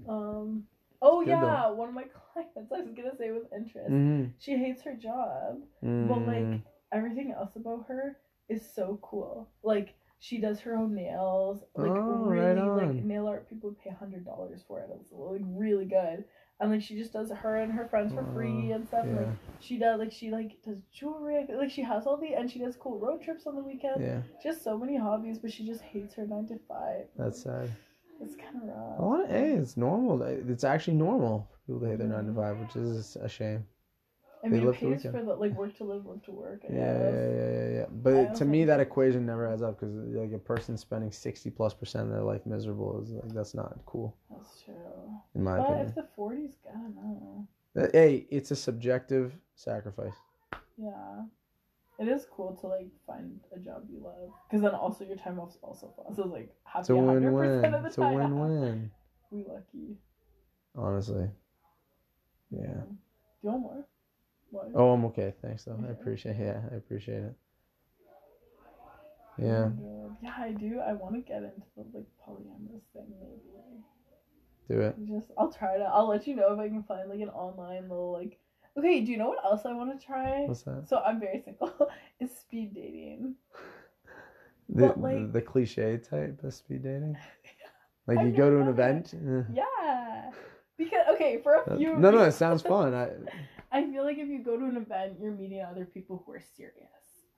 Um. 0.08 0.64
Oh 1.04 1.20
yeah, 1.22 1.68
one 1.70 1.88
of 1.88 1.94
my 1.94 2.04
clients. 2.32 2.70
I 2.72 2.80
was 2.80 2.92
gonna 2.96 3.16
say 3.18 3.32
with 3.32 3.52
interest. 3.52 3.90
mm-hmm. 3.90 4.30
She 4.38 4.56
hates 4.56 4.82
her 4.82 4.94
job, 4.94 5.58
mm 5.84 6.08
but 6.08 6.26
like 6.26 6.60
everything 6.92 7.32
else 7.32 7.56
about 7.56 7.86
her 7.88 8.18
is 8.48 8.62
so 8.74 8.98
cool. 9.02 9.48
Like 9.62 9.94
she 10.20 10.38
does 10.38 10.60
her 10.60 10.74
own 10.76 10.94
nails. 10.94 11.62
Like 11.74 11.90
Oh, 11.90 12.24
really, 12.24 12.60
right 12.60 12.86
like 12.86 13.04
nail 13.04 13.26
art 13.26 13.48
people 13.48 13.70
would 13.70 13.80
pay 13.80 13.90
hundred 13.90 14.24
dollars 14.24 14.62
for 14.66 14.80
it. 14.80 14.90
It's 15.00 15.10
like 15.12 15.40
really 15.44 15.84
good. 15.84 16.24
And 16.60 16.70
like 16.70 16.82
she 16.82 16.96
just 16.96 17.12
does 17.12 17.30
her 17.30 17.56
and 17.56 17.72
her 17.72 17.88
friends 17.88 18.12
for 18.12 18.24
free 18.32 18.68
oh, 18.70 18.74
and 18.76 18.86
stuff. 18.86 19.04
Yeah 19.06 19.16
like 19.20 19.28
she 19.60 19.78
does 19.78 19.98
like 19.98 20.12
she 20.12 20.30
like 20.30 20.52
does 20.64 20.78
jewelry. 20.92 21.44
Like 21.52 21.70
she 21.70 21.82
has 21.82 22.06
all 22.06 22.16
the 22.16 22.34
and 22.34 22.48
she 22.50 22.58
does 22.60 22.76
cool 22.76 23.00
road 23.00 23.20
trips 23.22 23.46
on 23.46 23.56
the 23.56 23.62
weekend. 23.62 24.00
yeah 24.00 24.20
Just 24.42 24.62
so 24.62 24.78
many 24.78 24.96
hobbies, 24.96 25.38
but 25.38 25.52
she 25.52 25.66
just 25.66 25.82
hates 25.82 26.14
her 26.14 26.26
nine 26.26 26.46
to 26.48 26.58
five. 26.68 27.06
that's 27.16 27.42
sad 27.42 27.68
It's 28.20 28.36
kind 28.36 28.56
of 28.62 28.68
rough. 28.68 28.98
a 28.98 29.02
lot 29.02 29.24
of 29.24 29.30
hey 29.30 29.52
it's 29.54 29.76
normal 29.76 30.22
it's 30.22 30.62
actually 30.62 30.94
normal 30.94 31.48
for 31.50 31.58
people 31.66 31.80
to 31.80 31.88
hate 31.88 31.98
their 31.98 32.06
nine 32.08 32.26
to 32.26 32.34
five 32.34 32.58
which 32.58 32.76
is 32.76 33.16
a 33.16 33.28
shame 33.28 33.64
I 34.44 34.48
they 34.48 34.56
mean, 34.56 34.66
live 34.66 34.76
pays 34.76 35.02
for 35.02 35.10
the 35.12 35.22
like 35.34 35.56
work 35.56 35.76
to 35.78 35.84
live, 35.84 36.04
work 36.04 36.24
to 36.24 36.32
work. 36.32 36.62
I 36.68 36.72
yeah 36.72 36.78
yeah 36.78 37.10
yeah 37.10 37.50
yeah, 37.50 37.68
yeah. 37.78 37.86
But 37.90 38.34
to 38.36 38.44
me 38.44 38.64
that 38.64 38.80
equation 38.80 39.24
never 39.24 39.46
adds 39.48 39.62
up 39.62 39.78
because 39.78 39.94
like 39.94 40.32
a 40.32 40.38
person 40.38 40.76
spending 40.76 41.12
60 41.12 41.50
plus 41.50 41.74
percent 41.74 42.04
of 42.04 42.10
their 42.10 42.22
life 42.22 42.44
miserable 42.44 43.00
is 43.02 43.10
like 43.10 43.32
that's 43.32 43.54
not 43.54 43.78
cool 43.86 44.16
That's 44.30 44.62
true. 44.62 44.74
in 45.34 45.44
my 45.44 45.58
But 45.58 45.64
opinion 45.66 45.86
if 45.88 45.94
the 45.94 46.06
forties, 46.16 46.54
I 46.68 46.72
don't 46.72 46.94
know. 46.96 47.46
Uh, 47.76 47.86
hey 47.92 48.26
it's 48.30 48.50
a 48.50 48.56
subjective 48.56 49.32
sacrifice 49.54 50.14
Yeah. 50.76 51.22
It 51.98 52.08
is 52.08 52.26
cool 52.34 52.56
to 52.62 52.66
like 52.66 52.88
find 53.06 53.38
a 53.54 53.60
job 53.60 53.84
you 53.88 54.00
love, 54.02 54.30
because 54.48 54.62
then 54.62 54.72
also 54.74 55.04
your 55.04 55.16
time 55.16 55.38
off's 55.38 55.58
also 55.62 55.92
fun. 55.96 56.14
So 56.16 56.24
it's 56.24 56.32
like 56.32 56.52
happy 56.64 56.94
a 56.94 56.96
100% 56.96 57.04
win-win 57.22 57.74
of 57.74 57.82
the 57.82 57.88
it's 57.88 57.98
a 57.98 58.00
time. 58.00 58.14
win-win 58.16 58.90
We 59.30 59.44
lucky. 59.44 59.98
honestly 60.76 61.28
yeah 62.50 62.82
Do 62.88 62.96
you 63.42 63.50
want 63.50 63.62
more? 63.62 63.86
What? 64.52 64.70
oh 64.74 64.90
i'm 64.92 65.04
okay 65.06 65.32
thanks 65.42 65.64
though 65.64 65.72
i 65.82 65.84
Okay. 65.90 65.92
appreciate 66.00 66.36
yeah 66.38 66.60
i 66.70 66.74
appreciate 66.76 67.22
it 67.24 67.34
Oh 69.40 69.44
yeah 69.46 69.68
Yeah, 70.22 70.34
I 70.38 70.52
do. 70.52 70.78
I 70.78 70.92
want 70.92 71.14
to 71.14 71.20
get 71.22 71.42
into 71.42 71.66
the 71.76 71.84
like 71.94 72.06
polyamorous 72.24 72.82
thing 72.92 73.06
maybe. 73.18 73.82
do 74.68 74.80
it 74.82 74.94
Just 75.08 75.32
I'll 75.38 75.50
try 75.52 75.78
to. 75.78 75.84
I'll 75.84 76.06
let 76.06 76.26
you 76.26 76.36
know 76.36 76.52
if 76.52 76.58
I 76.60 76.68
can 76.68 76.82
find 76.82 77.08
like 77.08 77.20
an 77.20 77.30
online 77.30 77.88
little 77.88 78.12
like. 78.12 78.38
Okay, 78.78 79.00
do 79.00 79.10
you 79.10 79.16
know 79.18 79.28
what 79.28 79.44
else 79.44 79.62
I 79.66 79.72
want 79.72 79.98
to 79.98 80.06
try? 80.06 80.44
what's 80.46 80.62
that 80.62 80.86
So 80.88 80.98
I'm 80.98 81.18
very 81.18 81.40
single. 81.44 81.72
is 82.20 82.30
speed 82.36 82.74
dating. 82.74 83.34
the, 84.68 84.88
But, 84.88 85.00
like- 85.00 85.16
the, 85.26 85.30
the 85.32 85.42
cliche 85.42 85.96
type 85.98 86.44
of 86.44 86.52
speed 86.54 86.82
dating 86.84 87.16
like 88.06 88.18
I've 88.18 88.26
you 88.26 88.32
go 88.32 88.50
to 88.50 88.56
an 88.60 88.68
it. 88.68 88.70
event. 88.70 89.14
Yeah. 89.54 90.30
Because 90.76 91.06
okay, 91.14 91.40
for 91.42 91.54
a 91.56 91.70
Uh, 91.70 91.76
few. 91.76 91.96
no, 91.96 92.10
no, 92.10 92.22
it 92.22 92.32
sounds 92.32 92.62
fun. 92.62 92.94
I, 92.94 93.10
I 93.72 93.90
feel 93.90 94.04
like 94.04 94.18
if 94.18 94.28
you 94.28 94.42
go 94.44 94.56
to 94.58 94.64
an 94.64 94.76
event, 94.76 95.14
you're 95.20 95.32
meeting 95.32 95.62
other 95.62 95.84
people 95.84 96.22
who 96.26 96.32
are 96.32 96.40
serious. 96.56 96.74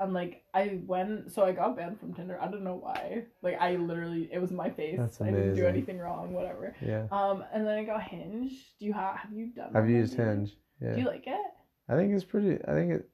And 0.00 0.12
like 0.12 0.42
I 0.52 0.80
went, 0.86 1.30
so 1.32 1.44
I 1.44 1.52
got 1.52 1.76
banned 1.76 2.00
from 2.00 2.14
Tinder. 2.14 2.36
I 2.40 2.48
don't 2.48 2.64
know 2.64 2.74
why. 2.74 3.24
Like 3.42 3.56
I 3.60 3.76
literally, 3.76 4.28
it 4.32 4.40
was 4.40 4.50
my 4.50 4.68
face. 4.70 4.96
That's 4.98 5.20
I 5.20 5.26
didn't 5.26 5.54
do 5.54 5.66
anything 5.66 5.98
wrong. 5.98 6.32
Whatever. 6.32 6.74
yeah, 6.80 7.06
Um, 7.12 7.44
and 7.52 7.64
then 7.66 7.78
I 7.78 7.84
got 7.84 8.02
Hinge. 8.02 8.50
Do 8.80 8.86
you 8.86 8.92
have? 8.92 9.16
Have 9.16 9.32
you 9.32 9.52
done? 9.54 9.70
I've 9.74 9.88
used? 9.88 10.14
Hinge. 10.16 10.56
Yeah, 10.82 10.94
Do 10.94 11.00
you 11.00 11.06
like 11.06 11.24
it? 11.28 11.40
I 11.88 11.94
think 11.94 12.12
it's 12.12 12.24
pretty. 12.24 12.58
I 12.66 12.72
think 12.72 12.92
it. 12.92 13.08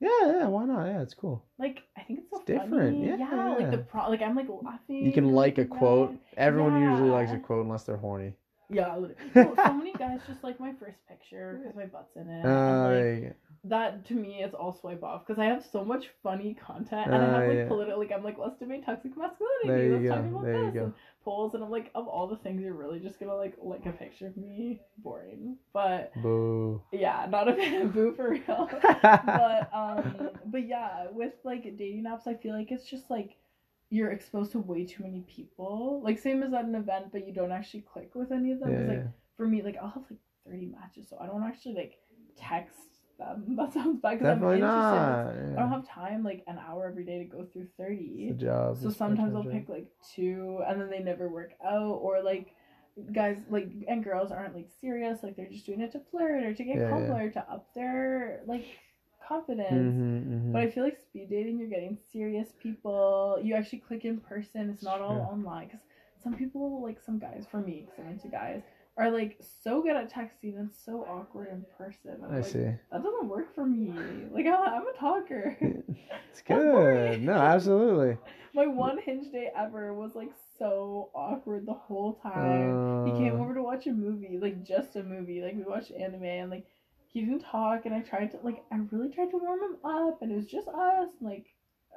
Yeah, 0.00 0.08
yeah. 0.26 0.46
Why 0.48 0.64
not? 0.64 0.86
Yeah, 0.86 1.02
it's 1.02 1.14
cool. 1.14 1.44
Like 1.56 1.82
I 1.96 2.02
think 2.02 2.18
it's 2.18 2.30
so 2.30 2.38
It's 2.38 2.46
different, 2.46 2.96
funny. 2.98 3.06
yeah, 3.16 3.54
like 3.56 3.70
the 3.70 3.78
pro, 3.78 4.10
like 4.10 4.20
I'm 4.20 4.34
like 4.34 4.48
laughing. 4.48 5.06
You 5.06 5.12
can 5.12 5.30
like 5.32 5.58
a 5.58 5.64
quote. 5.64 6.16
Everyone 6.36 6.82
usually 6.82 7.10
likes 7.10 7.30
a 7.30 7.38
quote 7.38 7.64
unless 7.64 7.84
they're 7.84 7.96
horny. 7.96 8.34
Yeah, 8.70 8.98
so, 9.34 9.54
many 9.74 9.92
guys 9.92 10.20
just 10.26 10.42
like 10.42 10.58
my 10.58 10.72
first 10.80 10.98
picture 11.08 11.60
because 11.60 11.76
my 11.76 11.86
butt's 11.86 12.16
in 12.16 12.28
it. 12.28 12.44
Uh, 12.44 12.48
and, 12.48 13.22
like, 13.24 13.36
that 13.64 14.06
to 14.06 14.14
me 14.14 14.42
is 14.42 14.52
all 14.52 14.72
swipe 14.78 15.02
off 15.02 15.26
because 15.26 15.40
I 15.40 15.46
have 15.46 15.64
so 15.72 15.84
much 15.84 16.10
funny 16.22 16.54
content 16.54 17.06
and 17.06 17.14
I 17.14 17.40
have 17.40 17.48
like 17.48 17.56
yeah. 17.56 17.68
political 17.68 17.98
like 17.98 18.12
I'm 18.12 18.22
like 18.22 18.36
let's 18.38 18.58
debate 18.58 18.84
toxic 18.84 19.16
masculinity. 19.16 19.68
There 19.68 19.84
you 19.84 19.92
let's 19.92 20.02
go, 20.04 20.08
talk 20.10 20.24
about 20.26 20.44
there 20.44 20.58
you 20.58 20.64
this 20.66 20.74
go. 20.74 20.84
and 20.84 20.94
polls 21.24 21.54
and 21.54 21.64
I'm 21.64 21.70
like 21.70 21.90
of 21.94 22.06
all 22.06 22.26
the 22.26 22.36
things 22.36 22.60
you're 22.62 22.74
really 22.74 23.00
just 23.00 23.18
gonna 23.18 23.34
like 23.34 23.54
like 23.62 23.86
a 23.86 23.92
picture 23.92 24.26
of 24.26 24.36
me 24.36 24.80
boring. 24.98 25.56
But 25.72 26.12
Boo. 26.22 26.82
yeah, 26.92 27.26
not 27.30 27.48
a 27.48 27.54
fan 27.56 27.82
of 27.82 27.94
boo 27.94 28.14
for 28.14 28.30
real. 28.30 28.68
but 29.02 29.70
um 29.72 30.30
but 30.46 30.68
yeah, 30.68 31.06
with 31.10 31.32
like 31.42 31.62
dating 31.78 32.04
apps 32.04 32.26
I 32.26 32.34
feel 32.34 32.54
like 32.54 32.70
it's 32.70 32.88
just 32.88 33.10
like 33.10 33.36
you're 33.94 34.10
exposed 34.10 34.50
to 34.52 34.58
way 34.58 34.84
too 34.84 35.02
many 35.02 35.20
people. 35.36 36.00
Like 36.02 36.18
same 36.18 36.42
as 36.42 36.52
at 36.52 36.64
an 36.64 36.74
event, 36.74 37.06
but 37.12 37.26
you 37.26 37.32
don't 37.32 37.52
actually 37.52 37.82
click 37.92 38.10
with 38.14 38.32
any 38.32 38.50
of 38.52 38.60
them. 38.60 38.72
yeah, 38.72 38.92
like 38.92 39.06
for 39.36 39.46
me, 39.46 39.62
like 39.62 39.76
I'll 39.80 39.88
have 39.90 40.04
like 40.10 40.20
30 40.46 40.66
matches, 40.66 41.08
so 41.08 41.16
I 41.20 41.26
don't 41.26 41.44
actually 41.44 41.74
like 41.76 41.94
text 42.36 42.76
them. 43.18 43.38
That 43.56 43.72
sounds 43.72 44.00
bad 44.02 44.18
because 44.18 44.26
I'm 44.36 44.42
interested. 44.42 44.60
not. 44.60 45.28
I 45.28 45.60
don't 45.60 45.70
have 45.70 45.88
time 45.88 46.24
like 46.24 46.42
an 46.48 46.58
hour 46.58 46.88
every 46.90 47.04
day 47.04 47.18
to 47.18 47.24
go 47.24 47.46
through 47.52 47.62
It's 47.62 47.72
30. 47.76 48.30
a 48.30 48.34
job. 48.34 48.76
So 48.78 48.88
it's 48.88 48.96
sometimes 48.96 49.34
I'll 49.36 49.44
pick 49.44 49.68
like 49.68 49.86
two, 50.14 50.60
and 50.66 50.80
then 50.80 50.90
they 50.90 50.98
never 50.98 51.28
work 51.28 51.52
out, 51.64 51.98
or 52.02 52.20
like 52.22 52.48
guys 53.12 53.38
like 53.50 53.68
and 53.88 54.02
girls 54.02 54.32
aren't 54.32 54.54
like 54.56 54.68
serious, 54.80 55.22
like 55.22 55.36
they're 55.36 55.48
just 55.48 55.66
doing 55.66 55.80
it 55.80 55.92
to 55.92 56.00
flirt 56.10 56.42
or 56.44 56.52
to 56.54 56.64
get 56.64 56.76
Yeah, 56.76 56.98
yeah. 56.98 57.12
or 57.16 57.30
to 57.30 57.40
up 57.50 57.72
their 57.74 58.40
like 58.46 58.66
confidence. 59.26 59.68
job. 59.70 60.04
Mhm, 60.04 60.24
mhm. 60.24 60.52
But 60.52 60.62
I 60.62 60.70
feel 60.70 60.84
like 60.84 60.98
speed 60.98 61.30
dating, 61.30 61.58
you're 61.58 61.68
getting 61.68 61.98
serious 62.12 62.52
people. 62.62 63.38
You 63.42 63.54
actually 63.54 63.80
click 63.80 64.04
in 64.04 64.18
person. 64.20 64.70
It's 64.70 64.82
not 64.82 65.00
all 65.00 65.14
Sure. 65.14 65.28
online. 65.32 65.66
Because 65.66 65.80
some 66.22 66.34
people, 66.34 66.82
like 66.82 67.00
some 67.00 67.18
guys, 67.18 67.44
for 67.50 67.60
me, 67.60 67.82
because 67.86 67.98
I'm 68.04 68.12
into 68.12 68.28
guys, 68.28 68.62
are 68.96 69.10
like 69.10 69.36
so 69.62 69.82
good 69.82 69.96
at 69.96 70.10
texting 70.12 70.58
and 70.58 70.70
so 70.72 71.04
awkward 71.08 71.48
in 71.48 71.64
person. 71.76 72.22
I'm 72.24 72.32
I 72.32 72.40
like, 72.40 72.44
see. 72.44 72.70
That 72.92 73.02
doesn't 73.02 73.28
work 73.28 73.54
for 73.54 73.66
me. 73.66 73.92
Like 74.32 74.46
I'm, 74.46 74.82
a 74.86 74.98
talker. 74.98 75.56
It's 76.30 76.42
good. 76.46 77.22
No, 77.22 77.32
absolutely. 77.34 78.16
My 78.54 78.66
one 78.66 78.98
hinge 78.98 79.30
day 79.32 79.50
ever 79.56 79.92
was 79.94 80.14
like 80.14 80.30
so 80.58 81.10
awkward 81.14 81.66
the 81.66 81.72
whole 81.74 82.14
time. 82.14 82.78
he 83.04 83.12
came 83.12 83.34
Uh, 83.34 83.38
over 83.40 83.54
to 83.54 83.62
watch 83.62 83.86
a 83.86 83.92
movie, 83.92 84.38
like 84.40 84.62
just 84.64 84.96
a 84.96 85.02
movie. 85.02 85.42
Like 85.42 85.56
we 85.56 85.62
watched 85.62 85.92
anime 85.92 86.24
and 86.24 86.50
like 86.50 86.66
he 87.14 87.20
didn't 87.20 87.40
talk 87.40 87.86
and 87.86 87.94
I 87.94 88.00
tried 88.00 88.32
to 88.32 88.38
like 88.42 88.62
I 88.70 88.78
really 88.90 89.08
tried 89.08 89.30
to 89.30 89.38
warm 89.38 89.60
him 89.60 89.76
up 89.84 90.20
and 90.20 90.30
it 90.30 90.36
was 90.36 90.46
just 90.46 90.68
us 90.68 91.08
and 91.20 91.30
like 91.30 91.46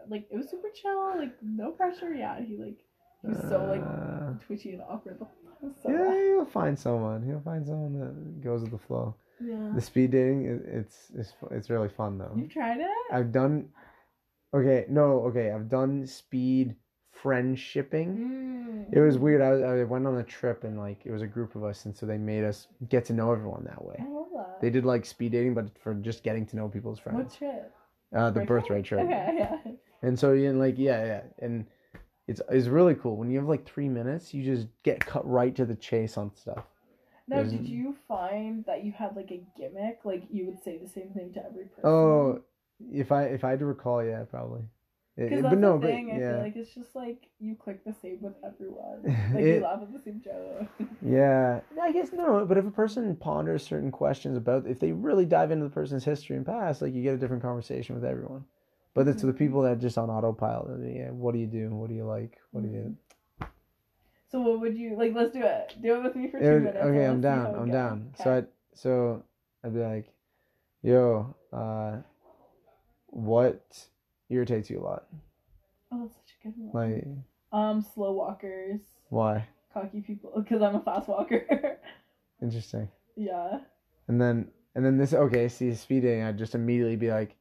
like 0.09 0.27
it 0.31 0.37
was 0.37 0.49
super 0.49 0.69
chill, 0.79 1.17
like 1.17 1.35
no 1.41 1.71
pressure. 1.71 2.13
Yeah, 2.13 2.39
he 2.39 2.55
like 2.57 2.77
he 3.23 3.27
was 3.27 3.39
so 3.49 3.65
like 3.65 3.81
uh, 3.81 4.33
twitchy 4.45 4.73
and 4.73 4.81
awkward 4.87 5.19
the 5.19 5.25
whole 5.25 5.59
time. 5.59 5.75
So 5.81 5.89
yeah, 5.89 6.35
he'll 6.35 6.45
find 6.45 6.77
someone. 6.77 7.23
He'll 7.23 7.41
find 7.41 7.65
someone 7.65 7.99
that 7.99 8.41
goes 8.43 8.61
with 8.61 8.71
the 8.71 8.77
flow. 8.77 9.15
yeah. 9.43 9.71
The 9.73 9.81
speed 9.81 10.11
dating, 10.11 10.45
it, 10.45 10.61
it's 10.71 11.11
it's 11.17 11.33
it's 11.51 11.69
really 11.69 11.89
fun 11.89 12.19
though. 12.19 12.33
You've 12.35 12.53
tried 12.53 12.79
it? 12.79 12.87
I've 13.11 13.31
done. 13.31 13.69
Okay, 14.53 14.85
no, 14.87 15.23
okay. 15.25 15.51
I've 15.51 15.67
done 15.67 16.05
speed 16.05 16.75
friendshipping. 17.23 18.17
Mm. 18.17 18.93
It 18.93 18.99
was 18.99 19.17
weird. 19.17 19.41
I, 19.41 19.79
I 19.79 19.83
went 19.83 20.07
on 20.07 20.17
a 20.17 20.23
trip 20.23 20.63
and 20.63 20.77
like 20.77 21.01
it 21.05 21.11
was 21.11 21.21
a 21.21 21.27
group 21.27 21.55
of 21.55 21.63
us, 21.63 21.85
and 21.85 21.95
so 21.95 22.05
they 22.05 22.17
made 22.17 22.43
us 22.43 22.67
get 22.89 23.05
to 23.05 23.13
know 23.13 23.31
everyone 23.31 23.63
that 23.65 23.83
way. 23.83 23.95
I 23.99 24.07
love 24.09 24.27
that. 24.35 24.61
They 24.61 24.69
did 24.69 24.85
like 24.85 25.05
speed 25.05 25.31
dating, 25.33 25.53
but 25.53 25.69
for 25.79 25.93
just 25.93 26.23
getting 26.23 26.45
to 26.47 26.55
know 26.55 26.67
people's 26.67 26.99
friends. 26.99 27.17
What 27.17 27.33
trip? 27.37 27.73
Uh, 28.15 28.29
the 28.31 28.41
Birthright? 28.41 28.47
birthright 28.47 28.85
trip. 28.85 29.01
Okay, 29.01 29.35
yeah. 29.37 29.57
And 30.01 30.17
so 30.17 30.31
you 30.33 30.51
like 30.53 30.75
yeah 30.77 31.05
yeah, 31.05 31.21
and 31.39 31.65
it's 32.27 32.41
it's 32.49 32.67
really 32.67 32.95
cool 32.95 33.17
when 33.17 33.29
you 33.31 33.39
have 33.39 33.47
like 33.49 33.65
three 33.65 33.89
minutes. 33.89 34.33
You 34.33 34.43
just 34.43 34.67
get 34.83 34.99
cut 35.05 35.27
right 35.29 35.55
to 35.55 35.65
the 35.65 35.75
chase 35.75 36.17
on 36.17 36.33
stuff. 36.35 36.63
Now, 37.27 37.37
There's- 37.37 37.51
did 37.51 37.67
you 37.67 37.93
find 38.07 38.63
that 38.65 38.85
you 38.85 38.93
had 38.93 39.15
like 39.17 39.31
a 39.31 39.43
gimmick? 39.57 39.99
Like 40.05 40.23
you 40.31 40.45
would 40.45 40.63
say 40.63 40.77
the 40.77 40.87
same 40.87 41.09
thing 41.09 41.33
to 41.33 41.45
every 41.45 41.65
person? 41.65 41.81
Oh, 41.89 42.41
if 42.79 43.11
I 43.11 43.23
if 43.23 43.43
I 43.43 43.49
had 43.49 43.59
to 43.59 43.65
recall, 43.65 44.01
yeah, 44.03 44.23
probably. 44.23 44.61
Because 45.17 45.41
that's 45.41 45.55
no, 45.55 45.79
the 45.79 45.87
thing. 45.87 46.07
but 46.09 46.15
I 46.15 46.19
feel 46.19 46.39
like 46.39 46.55
it's 46.55 46.73
just 46.75 46.95
like 46.95 47.27
you 47.39 47.55
click 47.55 47.83
the 47.83 47.93
same 48.01 48.19
with 48.21 48.35
everyone. 48.45 49.01
Like 49.33 49.43
It- 49.43 49.55
you 49.55 49.61
laugh 49.63 49.81
at 49.81 49.91
the 49.91 49.99
same 49.99 50.21
joke. 50.21 50.67
yeah. 51.01 51.61
I 51.81 51.91
guess 51.91 52.13
no, 52.13 52.45
but 52.45 52.57
if 52.57 52.65
a 52.67 52.71
person 52.71 53.15
ponders 53.15 53.65
certain 53.65 53.91
questions 53.91 54.37
about, 54.37 54.67
if 54.67 54.79
they 54.79 54.91
really 54.91 55.25
dive 55.25 55.49
into 55.51 55.63
the 55.65 55.71
person's 55.71 56.03
history 56.03 56.35
and 56.37 56.45
past, 56.45 56.81
like 56.83 56.93
you 56.93 57.01
get 57.01 57.15
a 57.15 57.17
different 57.17 57.41
conversation 57.41 57.95
with 57.95 58.05
everyone. 58.05 58.45
But 58.93 59.07
it's 59.07 59.21
the 59.21 59.29
Mm-hmm. 59.29 59.37
people 59.37 59.61
that 59.63 59.71
are 59.73 59.75
just 59.75 59.97
on 59.97 60.09
autopilot. 60.09 60.79
Yeah, 60.95 61.09
what 61.11 61.33
do 61.33 61.39
you 61.39 61.47
do? 61.47 61.69
What 61.69 61.89
do 61.89 61.95
you 61.95 62.05
like? 62.05 62.37
What 62.51 62.63
do 62.63 62.69
you? 62.69 62.95
So 64.31 64.41
what 64.41 64.59
would 64.59 64.77
you 64.77 64.95
like? 64.97 65.13
Let's 65.15 65.31
do 65.31 65.41
it. 65.43 65.75
Do 65.81 65.95
it 65.95 66.03
with 66.03 66.15
me 66.15 66.27
for 66.29 66.39
two 66.39 66.45
would- 66.45 66.63
minutes. 66.63 66.85
okay, 66.85 67.05
I'm 67.05 67.21
down. 67.21 67.55
I'm 67.55 67.71
down. 67.71 68.13
So 68.23 68.37
I 68.37 68.43
so 68.75 69.23
I'd 69.63 69.73
be 69.73 69.79
like, 69.81 70.13
yo, 70.83 71.35
uh, 71.53 71.97
what 73.07 73.87
irritates 74.29 74.69
you 74.69 74.79
a 74.79 74.83
lot? 74.83 75.05
oh, 75.91 76.01
that's 76.01 76.15
such 76.15 76.35
a 76.41 76.47
good 76.47 76.53
one. 76.57 76.91
Like, 76.93 77.05
um, 77.51 77.85
slow 77.93 78.11
walkers, 78.13 78.81
why? 79.09 79.47
cocky 79.73 80.01
people. 80.01 80.31
Because 80.35 80.61
I'm 80.61 80.75
a 80.75 80.81
fast 80.81 81.07
walker. 81.07 81.77
Interesting. 82.41 82.89
yeah. 83.15 83.59
And 84.07 84.19
then 84.21 84.47
and 84.75 84.85
then 84.85 84.97
this 84.97 85.13
okay, 85.13 85.47
see 85.49 85.73
speed 85.75 86.03
dating, 86.03 86.23
I'd 86.23 86.37
just 86.37 86.55
immediately 86.55 86.95
be 86.95 87.09
like, 87.11 87.35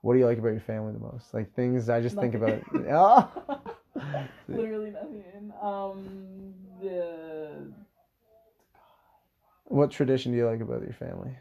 What 0.00 0.14
do 0.14 0.18
you 0.18 0.26
like 0.26 0.38
about 0.38 0.48
your 0.48 0.60
family 0.60 0.92
the 0.92 0.98
most? 0.98 1.32
Like 1.32 1.54
things 1.54 1.88
I 1.88 2.00
just 2.00 2.16
think 2.16 2.34
about 2.34 2.60
oh! 2.90 3.62
Literally 4.48 4.90
nothing. 4.90 5.52
Um, 5.62 6.54
the 6.82 7.72
What 9.64 9.90
tradition 9.90 10.32
do 10.32 10.38
you 10.38 10.46
like 10.46 10.60
about 10.60 10.82
your 10.82 10.92
family? 10.92 11.36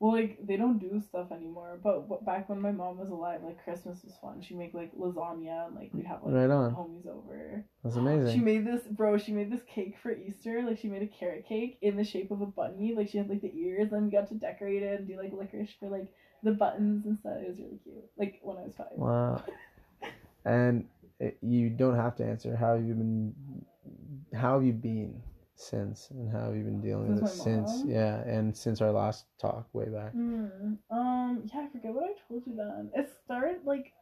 Well, 0.00 0.12
like 0.12 0.38
they 0.46 0.56
don't 0.56 0.78
do 0.78 0.98
stuff 1.06 1.30
anymore. 1.30 1.78
But 1.84 2.08
w- 2.08 2.24
back 2.24 2.48
when 2.48 2.60
my 2.60 2.72
mom 2.72 2.96
was 2.98 3.10
alive, 3.10 3.42
like 3.44 3.62
Christmas 3.62 4.02
was 4.02 4.14
fun. 4.22 4.40
She 4.40 4.54
make 4.54 4.72
like 4.72 4.92
lasagna 4.96 5.66
and 5.66 5.76
like 5.76 5.90
we'd 5.92 6.06
have 6.06 6.22
like 6.24 6.32
Right 6.34 6.50
on. 6.50 6.74
homies 6.74 7.06
over. 7.06 7.62
That's 7.84 7.96
amazing. 7.96 8.32
She 8.34 8.40
made 8.42 8.66
this, 8.66 8.80
bro. 8.90 9.18
She 9.18 9.32
made 9.32 9.52
this 9.52 9.60
cake 9.72 9.96
for 10.02 10.10
Easter. 10.10 10.62
Like 10.66 10.78
she 10.78 10.88
made 10.88 11.02
a 11.02 11.06
carrot 11.06 11.44
cake 11.46 11.76
in 11.82 11.96
the 11.96 12.04
shape 12.04 12.30
of 12.30 12.40
a 12.40 12.46
bunny. 12.46 12.94
Like 12.96 13.10
she 13.10 13.18
had 13.18 13.28
like 13.28 13.42
the 13.42 13.52
ears. 13.54 13.90
Then 13.90 14.06
we 14.06 14.10
got 14.10 14.28
to 14.30 14.34
decorate 14.34 14.82
it 14.82 15.00
and 15.00 15.06
do 15.06 15.18
like 15.18 15.32
licorice 15.34 15.70
for 15.78 15.90
like 15.90 16.08
the 16.42 16.52
buttons 16.52 17.04
and 17.04 17.18
stuff. 17.18 17.34
It 17.36 17.48
was 17.50 17.58
really 17.58 17.78
cute. 17.84 18.04
Like 18.16 18.40
when 18.42 18.56
I 18.56 18.62
was 18.62 18.74
five. 18.76 18.86
Wow. 18.96 19.44
And 20.46 20.86
it, 21.18 21.36
you 21.42 21.68
don't 21.68 21.96
have 21.96 22.16
to 22.16 22.24
answer. 22.24 22.56
How 22.56 22.74
have 22.76 22.84
you 22.86 22.94
been? 22.94 23.34
How 24.34 24.54
have 24.54 24.64
you 24.64 24.72
been 24.72 25.20
since? 25.60 26.08
And 26.10 26.30
how 26.30 26.46
have 26.46 26.56
you 26.56 26.64
been 26.64 26.80
dealing 26.80 27.14
with 27.14 27.24
it 27.24 27.28
Since? 27.28 27.84
Yeah, 27.86 28.20
and 28.22 28.56
since 28.56 28.80
our 28.80 28.90
last 28.92 29.26
talk 29.38 29.68
way 29.72 29.86
back. 29.86 30.12
Hmm. 30.12 30.74
Um. 30.90 31.42
Yeah, 31.52 31.60
I 31.60 31.68
forget 31.68 31.92
what 31.94 32.04
I 32.04 32.14
told 32.28 32.46
you 32.46 32.56
then. 32.56 32.90
It 32.94 33.10
started 33.24 33.64
like, 33.64 33.92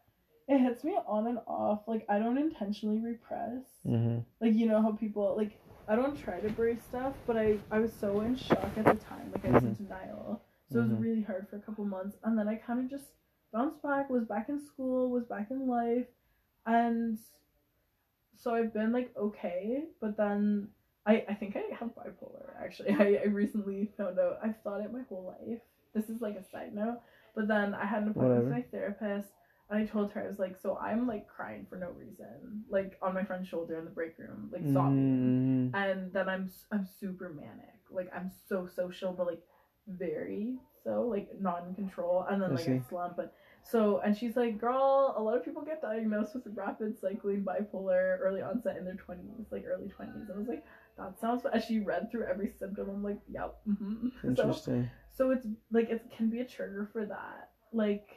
it 0.48 0.58
hits 0.60 0.84
me 0.84 0.96
on 1.06 1.26
and 1.26 1.38
off. 1.46 1.82
Like 1.86 2.04
I 2.08 2.18
don't 2.18 2.38
intentionally 2.38 3.00
repress. 3.00 3.62
Mm-hmm. 3.86 4.18
like 4.40 4.54
you 4.54 4.66
know 4.66 4.80
how 4.82 4.92
people 4.92 5.34
like 5.36 5.58
I 5.88 5.96
don't 5.96 6.16
try 6.22 6.38
to 6.40 6.50
bury 6.50 6.76
stuff, 6.88 7.14
but 7.26 7.36
I 7.36 7.58
I 7.70 7.78
was 7.78 7.92
so 7.92 8.20
in 8.20 8.36
shock 8.36 8.70
at 8.76 8.84
the 8.84 8.94
time, 8.94 9.30
like 9.32 9.44
I 9.46 9.50
was 9.50 9.64
in 9.64 9.74
denial, 9.74 10.42
so 10.70 10.80
it 10.80 10.82
Mhm. 10.82 10.90
was 10.90 10.98
really 11.00 11.22
hard 11.22 11.48
for 11.48 11.56
a 11.56 11.60
couple 11.60 11.84
months, 11.84 12.16
and 12.24 12.38
then 12.38 12.46
I 12.48 12.56
kind 12.56 12.80
of 12.80 12.90
just 12.90 13.08
bounced 13.52 13.82
back, 13.82 14.10
was 14.10 14.24
back 14.26 14.48
in 14.50 14.60
school, 14.60 15.10
was 15.10 15.24
back 15.24 15.50
in 15.50 15.66
life, 15.66 16.06
and 16.66 17.18
so 18.36 18.54
I've 18.54 18.72
been 18.72 18.92
like 18.92 19.16
okay, 19.16 19.84
but 20.00 20.16
then 20.16 20.68
I 21.08 21.24
I 21.28 21.34
think 21.34 21.56
I 21.56 21.74
have 21.74 21.90
bipolar 21.96 22.50
actually. 22.62 22.90
I, 22.98 23.22
I 23.24 23.26
recently 23.26 23.90
found 23.96 24.18
out 24.18 24.38
I've 24.42 24.60
thought 24.62 24.82
it 24.82 24.92
my 24.92 25.02
whole 25.08 25.34
life. 25.40 25.60
This 25.94 26.10
is 26.10 26.20
like 26.20 26.36
a 26.36 26.44
side 26.44 26.74
note, 26.74 27.00
but 27.34 27.48
then 27.48 27.74
I 27.74 27.86
had 27.86 28.02
an 28.02 28.10
appointment 28.10 28.44
with 28.44 28.52
my 28.52 28.62
therapist. 28.62 29.30
And 29.70 29.78
I 29.78 29.84
told 29.84 30.12
her 30.12 30.24
I 30.24 30.28
was 30.28 30.38
like, 30.38 30.56
so 30.58 30.78
I'm 30.78 31.06
like 31.06 31.28
crying 31.28 31.66
for 31.68 31.76
no 31.76 31.90
reason, 31.90 32.64
like 32.70 32.96
on 33.02 33.12
my 33.12 33.22
friend's 33.22 33.48
shoulder 33.48 33.78
in 33.78 33.84
the 33.84 33.90
break 33.90 34.18
room, 34.18 34.48
like 34.50 34.62
sobbing. 34.72 35.72
Mm-hmm. 35.72 35.74
And 35.74 36.12
then 36.12 36.28
I'm 36.28 36.50
I'm 36.72 36.86
super 37.00 37.30
manic, 37.30 37.80
like 37.90 38.10
I'm 38.14 38.30
so 38.48 38.66
social, 38.74 39.12
but 39.12 39.26
like 39.26 39.42
very 39.86 40.58
so 40.84 41.02
like 41.02 41.28
not 41.40 41.64
in 41.68 41.74
control. 41.74 42.26
And 42.30 42.42
then 42.42 42.50
I 42.50 42.54
like 42.54 42.64
see. 42.64 42.72
I 42.72 42.82
slump. 42.88 43.18
And 43.18 43.28
so 43.62 44.00
and 44.04 44.16
she's 44.16 44.36
like, 44.36 44.58
girl, 44.58 45.14
a 45.16 45.22
lot 45.22 45.36
of 45.36 45.44
people 45.44 45.62
get 45.62 45.82
diagnosed 45.82 46.34
with 46.34 46.44
rapid 46.54 46.98
cycling 46.98 47.44
bipolar 47.44 48.18
early 48.20 48.40
onset 48.40 48.78
in 48.78 48.84
their 48.86 48.94
twenties, 48.94 49.46
like 49.50 49.64
early 49.66 49.88
twenties. 49.88 50.28
And 50.28 50.34
I 50.34 50.38
was 50.38 50.48
like, 50.48 50.64
that 50.98 51.18
sounds. 51.20 51.44
As 51.52 51.64
she 51.64 51.80
read 51.80 52.10
through 52.10 52.26
every 52.26 52.50
symptom, 52.58 52.88
I'm 52.90 53.02
like, 53.02 53.20
yep. 53.30 53.56
hmm 53.64 54.08
So 54.22 54.28
Interesting. 54.28 54.90
so 55.14 55.30
it's 55.30 55.46
like 55.70 55.90
it 55.90 56.04
can 56.16 56.28
be 56.30 56.40
a 56.40 56.44
trigger 56.44 56.88
for 56.92 57.04
that. 57.06 57.50
Like 57.72 58.08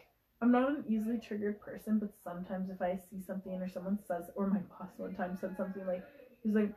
I'm 0.42 0.52
not 0.52 0.70
an 0.70 0.84
easily 0.88 1.20
triggered 1.20 1.62
person, 1.62 2.00
but 2.00 2.12
sometimes 2.24 2.70
if 2.70 2.82
I 2.82 2.98
see 3.10 3.22
something 3.22 3.54
or 3.62 3.70
someone 3.70 4.00
says, 4.08 4.26
or 4.36 4.48
my 4.48 4.60
boss 4.60 4.90
one 4.98 5.14
time 5.14 5.38
said 5.40 5.56
something 5.56 5.86
like, 5.86 6.04
he's 6.44 6.56
like, 6.56 6.74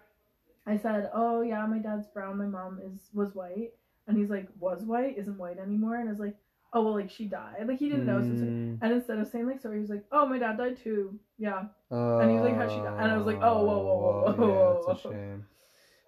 I 0.66 0.76
said, 0.76 1.10
oh 1.14 1.40
yeah, 1.42 1.64
my 1.66 1.78
dad's 1.78 2.06
brown, 2.08 2.38
my 2.38 2.46
mom 2.46 2.80
is 2.84 3.08
was 3.14 3.34
white, 3.34 3.72
and 4.06 4.16
he's 4.16 4.30
like, 4.30 4.48
was 4.60 4.82
white, 4.82 5.16
isn't 5.18 5.38
white 5.38 5.58
anymore, 5.58 5.96
and 5.96 6.08
I 6.08 6.12
was 6.12 6.20
like, 6.20 6.36
oh 6.74 6.82
well, 6.82 6.94
like 6.94 7.10
she 7.10 7.26
died, 7.26 7.66
like 7.66 7.78
he 7.78 7.88
didn't 7.88 8.06
know. 8.06 8.20
So 8.22 8.28
like, 8.30 8.40
Mm. 8.50 8.78
and 8.82 8.92
instead 8.92 9.18
of 9.18 9.28
saying 9.28 9.46
like 9.46 9.60
sorry, 9.60 9.76
he 9.76 9.80
was 9.80 9.90
like, 9.90 10.04
oh 10.12 10.26
my 10.26 10.38
dad 10.38 10.58
died 10.58 10.76
too, 10.82 11.18
yeah, 11.38 11.64
And 11.90 12.30
he 12.30 12.36
was 12.36 12.44
like, 12.44 12.56
"How'd 12.56 12.70
she 12.70 12.80
died 12.80 12.94
And 12.98 13.12
I 13.12 13.16
was 13.16 13.26
like, 13.26 13.40
oh, 13.42 13.62
whoa, 13.64 13.78
whoa, 13.78 13.96
whoa, 13.96 14.34
whoa, 14.36 14.48
yeah, 14.48 14.54
whoa, 14.54 14.84
that's 14.88 15.04
a 15.04 15.08
whoa. 15.08 15.14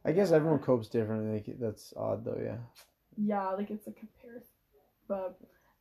I 0.06 0.12
guess 0.12 0.32
everyone 0.32 0.60
copes 0.60 0.88
differently. 0.88 1.34
Like, 1.34 1.58
that's 1.60 1.92
odd 1.96 2.24
though. 2.24 2.40
Yeah, 2.42 2.58
yeah, 3.16 3.50
like 3.50 3.70
it's 3.70 3.86
a 3.86 3.92
comparison. 3.92 4.48
But 5.08 5.38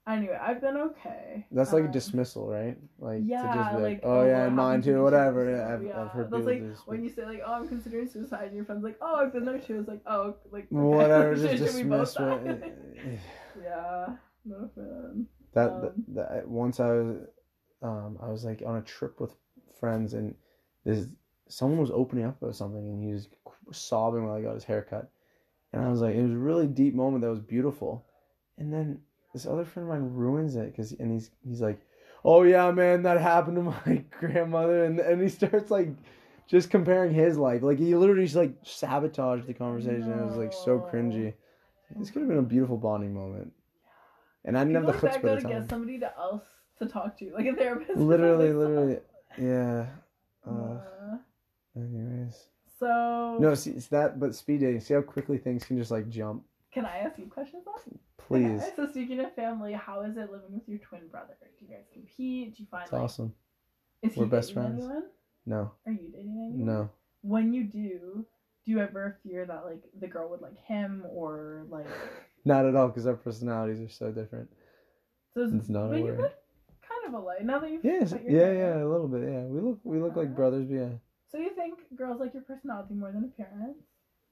anyway, 0.08 0.38
I've 0.42 0.62
been 0.62 0.78
okay. 0.78 1.48
that's 1.52 1.74
like 1.74 1.84
a 1.86 1.88
Um, 1.88 1.92
dismissal, 1.92 2.48
right? 2.50 2.78
Like 3.00 3.20
to 3.20 3.26
Yeah, 3.28 3.54
just 3.54 3.72
be 3.72 3.78
like, 3.78 3.84
like, 3.84 4.02
oh 4.04 4.20
oh, 4.22 4.26
yeah, 4.26 4.50
mine 4.50 4.82
too, 4.82 5.02
whatever. 5.04 5.50
Yeah, 5.50 5.74
I've, 5.74 5.84
yeah. 5.84 6.02
I've 6.02 6.12
heard 6.12 6.32
That's 6.32 6.46
like 6.46 6.62
just 6.72 6.88
when 6.88 7.04
you 7.04 7.10
say 7.10 7.26
like, 7.26 7.42
"Oh, 7.46 7.54
I'm 7.54 7.68
considering 7.68 8.08
suicide," 8.08 8.48
and 8.48 8.56
your 8.56 8.66
friend's 8.66 8.84
like, 8.84 8.98
"Oh, 9.02 9.16
I've 9.16 9.34
been 9.34 9.46
there 9.46 9.60
too." 9.60 9.80
It's 9.80 9.88
like, 9.88 10.02
"Oh, 10.08 10.36
like 10.52 10.68
whatever, 10.70 11.36
just 11.42 11.58
dismiss. 11.58 12.16
it. 12.20 12.64
yeah, 13.62 14.16
not 14.46 14.64
a 14.66 14.70
fan. 14.76 15.28
That, 15.54 15.72
Um, 15.72 15.82
that, 15.82 16.16
that 16.16 16.48
once 16.48 16.80
I 16.80 16.92
was, 16.92 17.18
um, 17.82 18.18
I 18.22 18.30
was 18.30 18.44
like 18.46 18.62
on 18.66 18.78
a 18.78 18.82
trip 18.82 19.20
with 19.22 19.34
friends, 19.80 20.14
and 20.14 20.36
this 20.84 21.08
someone 21.48 21.80
was 21.80 21.92
opening 21.92 22.26
up 22.26 22.42
about 22.42 22.56
something, 22.56 22.84
and 22.84 23.02
he 23.04 23.14
was 23.14 23.30
sobbing 23.72 24.26
while 24.26 24.36
I 24.36 24.42
got 24.42 24.54
his 24.56 24.64
haircut, 24.64 25.10
and 25.74 25.84
I 25.84 25.90
was 25.90 26.02
like, 26.02 26.16
it 26.16 26.22
was 26.22 26.32
a 26.32 26.38
really 26.38 26.68
deep 26.68 26.94
moment 26.94 27.22
that 27.24 27.30
was 27.30 27.40
beautiful, 27.40 28.06
and 28.58 28.72
then 28.74 29.00
this 29.34 29.46
other 29.46 29.66
friend 29.66 29.90
of 29.90 29.96
mine 29.96 30.12
ruins 30.14 30.56
it 30.56 30.72
because, 30.72 30.94
and 30.94 31.12
he's 31.12 31.32
he's 31.48 31.62
like, 31.62 31.80
oh 32.24 32.44
yeah, 32.44 32.72
man, 32.72 33.04
that 33.04 33.20
happened 33.20 33.58
to 33.58 33.62
my 33.88 34.04
grandmother, 34.20 34.86
and 34.86 35.00
and 35.00 35.22
he 35.22 35.30
starts 35.30 35.72
like. 35.72 35.90
Just 36.48 36.70
comparing 36.70 37.12
his 37.12 37.40
life, 37.40 37.64
like 37.64 37.80
he 37.80 37.96
literally 37.96 38.26
just 38.26 38.36
like 38.36 38.54
sabotaged 38.62 39.48
the 39.48 39.54
conversation. 39.56 40.12
It 40.20 40.26
was 40.26 40.36
like 40.38 40.54
so 40.54 40.78
cringy. 40.78 41.34
This 41.98 42.12
could 42.12 42.20
have 42.20 42.30
been 42.30 42.38
a 42.38 42.44
beautiful 42.44 42.78
bonding 42.78 43.16
moment, 43.16 43.52
and 44.44 44.56
I 44.56 44.64
didn't 44.64 44.86
have 44.86 44.94
People 44.94 45.02
the 45.02 45.08
like 45.08 45.16
chutzpah 45.16 45.38
to 45.38 45.42
gotta 45.42 45.62
get 45.62 45.70
somebody 45.70 45.98
to 46.02 46.16
else 46.16 46.44
to 46.78 46.86
talk 46.86 47.18
to, 47.18 47.32
like 47.34 47.48
a 47.48 47.56
therapist. 47.56 47.96
Literally, 47.98 48.54
literally, 48.54 49.00
yeah. 49.40 49.88
Uh, 50.46 50.78
Yeah. 51.76 51.82
anyways, 51.82 52.48
So 52.86 53.38
No, 53.40 53.56
see 53.56 53.72
it's 53.72 53.88
that, 53.88 54.20
but 54.20 54.36
speed 54.36 54.60
dating. 54.60 54.82
See 54.82 54.94
how 54.94 55.02
quickly 55.02 55.38
things 55.40 55.64
can 55.66 55.78
just 55.78 55.90
like 55.92 56.08
jump. 56.10 56.44
can 56.72 56.86
I 56.86 56.98
ask 57.00 57.18
you 57.18 57.26
questions 57.26 57.64
though? 57.66 57.98
Please, 58.18 58.62
Okay, 58.62 58.72
So 58.76 58.88
speaking 58.88 59.20
of 59.22 59.34
family, 59.34 59.74
how 59.74 60.02
is 60.02 60.18
it 60.18 60.32
living 60.32 60.52
with 60.54 60.68
your 60.68 60.80
twin 60.80 61.08
brother? 61.10 61.36
Do 61.60 61.66
you 61.66 61.72
guys 61.72 61.86
compete? 61.92 62.56
Do 62.56 62.64
you 62.64 62.68
find 62.70 62.84
it's 62.84 62.94
like 62.94 63.02
awesome. 63.02 63.34
is 64.04 64.16
We're 64.16 64.26
best 64.26 64.54
friends. 64.54 64.78
anyone? 64.84 65.04
No, 65.48 65.72
Are 65.86 65.92
you 65.92 66.10
dating 66.12 66.38
anyone? 66.54 66.66
no. 66.66 66.90
When 67.22 67.54
you 67.54 67.64
do, 67.64 68.26
do 68.66 68.72
you 68.72 68.80
ever 68.80 69.18
fear 69.24 69.46
that 69.46 69.66
like 69.66 69.82
the 70.00 70.08
girl 70.08 70.30
would 70.30 70.42
like 70.42 70.60
him 70.66 71.04
or 71.10 71.66
like 71.70 71.88
Not 72.46 72.66
at 72.68 72.76
all, 72.76 72.88
because 72.90 73.08
our 73.08 73.16
personalities 73.16 73.80
are 73.82 73.90
so 73.92 74.12
different. 74.12 74.50
so 75.34 75.42
it's, 75.44 75.54
It's 75.54 75.70
not 75.70 75.86
a 75.86 75.90
but 75.90 76.00
you 76.00 76.08
kind 76.16 77.08
of 77.08 77.14
a 77.16 77.18
alike 77.18 77.44
now 77.44 77.58
that 77.60 77.72
you've 77.72 77.84
Yes, 77.84 78.14
yeah, 78.28 78.52
yeah, 78.52 78.84
a 78.84 78.86
little 78.88 79.08
bit. 79.08 79.22
Yeah, 79.24 79.44
we 79.46 79.60
look, 79.62 79.80
we 79.84 80.00
look 80.00 80.16
like 80.16 80.36
brothers. 80.36 80.66
But 80.68 80.76
yeah, 80.76 80.90
So 81.36 81.42
you 81.42 81.50
think 81.50 81.80
girls 81.98 82.22
like 82.22 82.34
your 82.34 82.44
personality 82.44 82.94
more 82.94 83.12
than 83.12 83.26
appearance? 83.26 83.84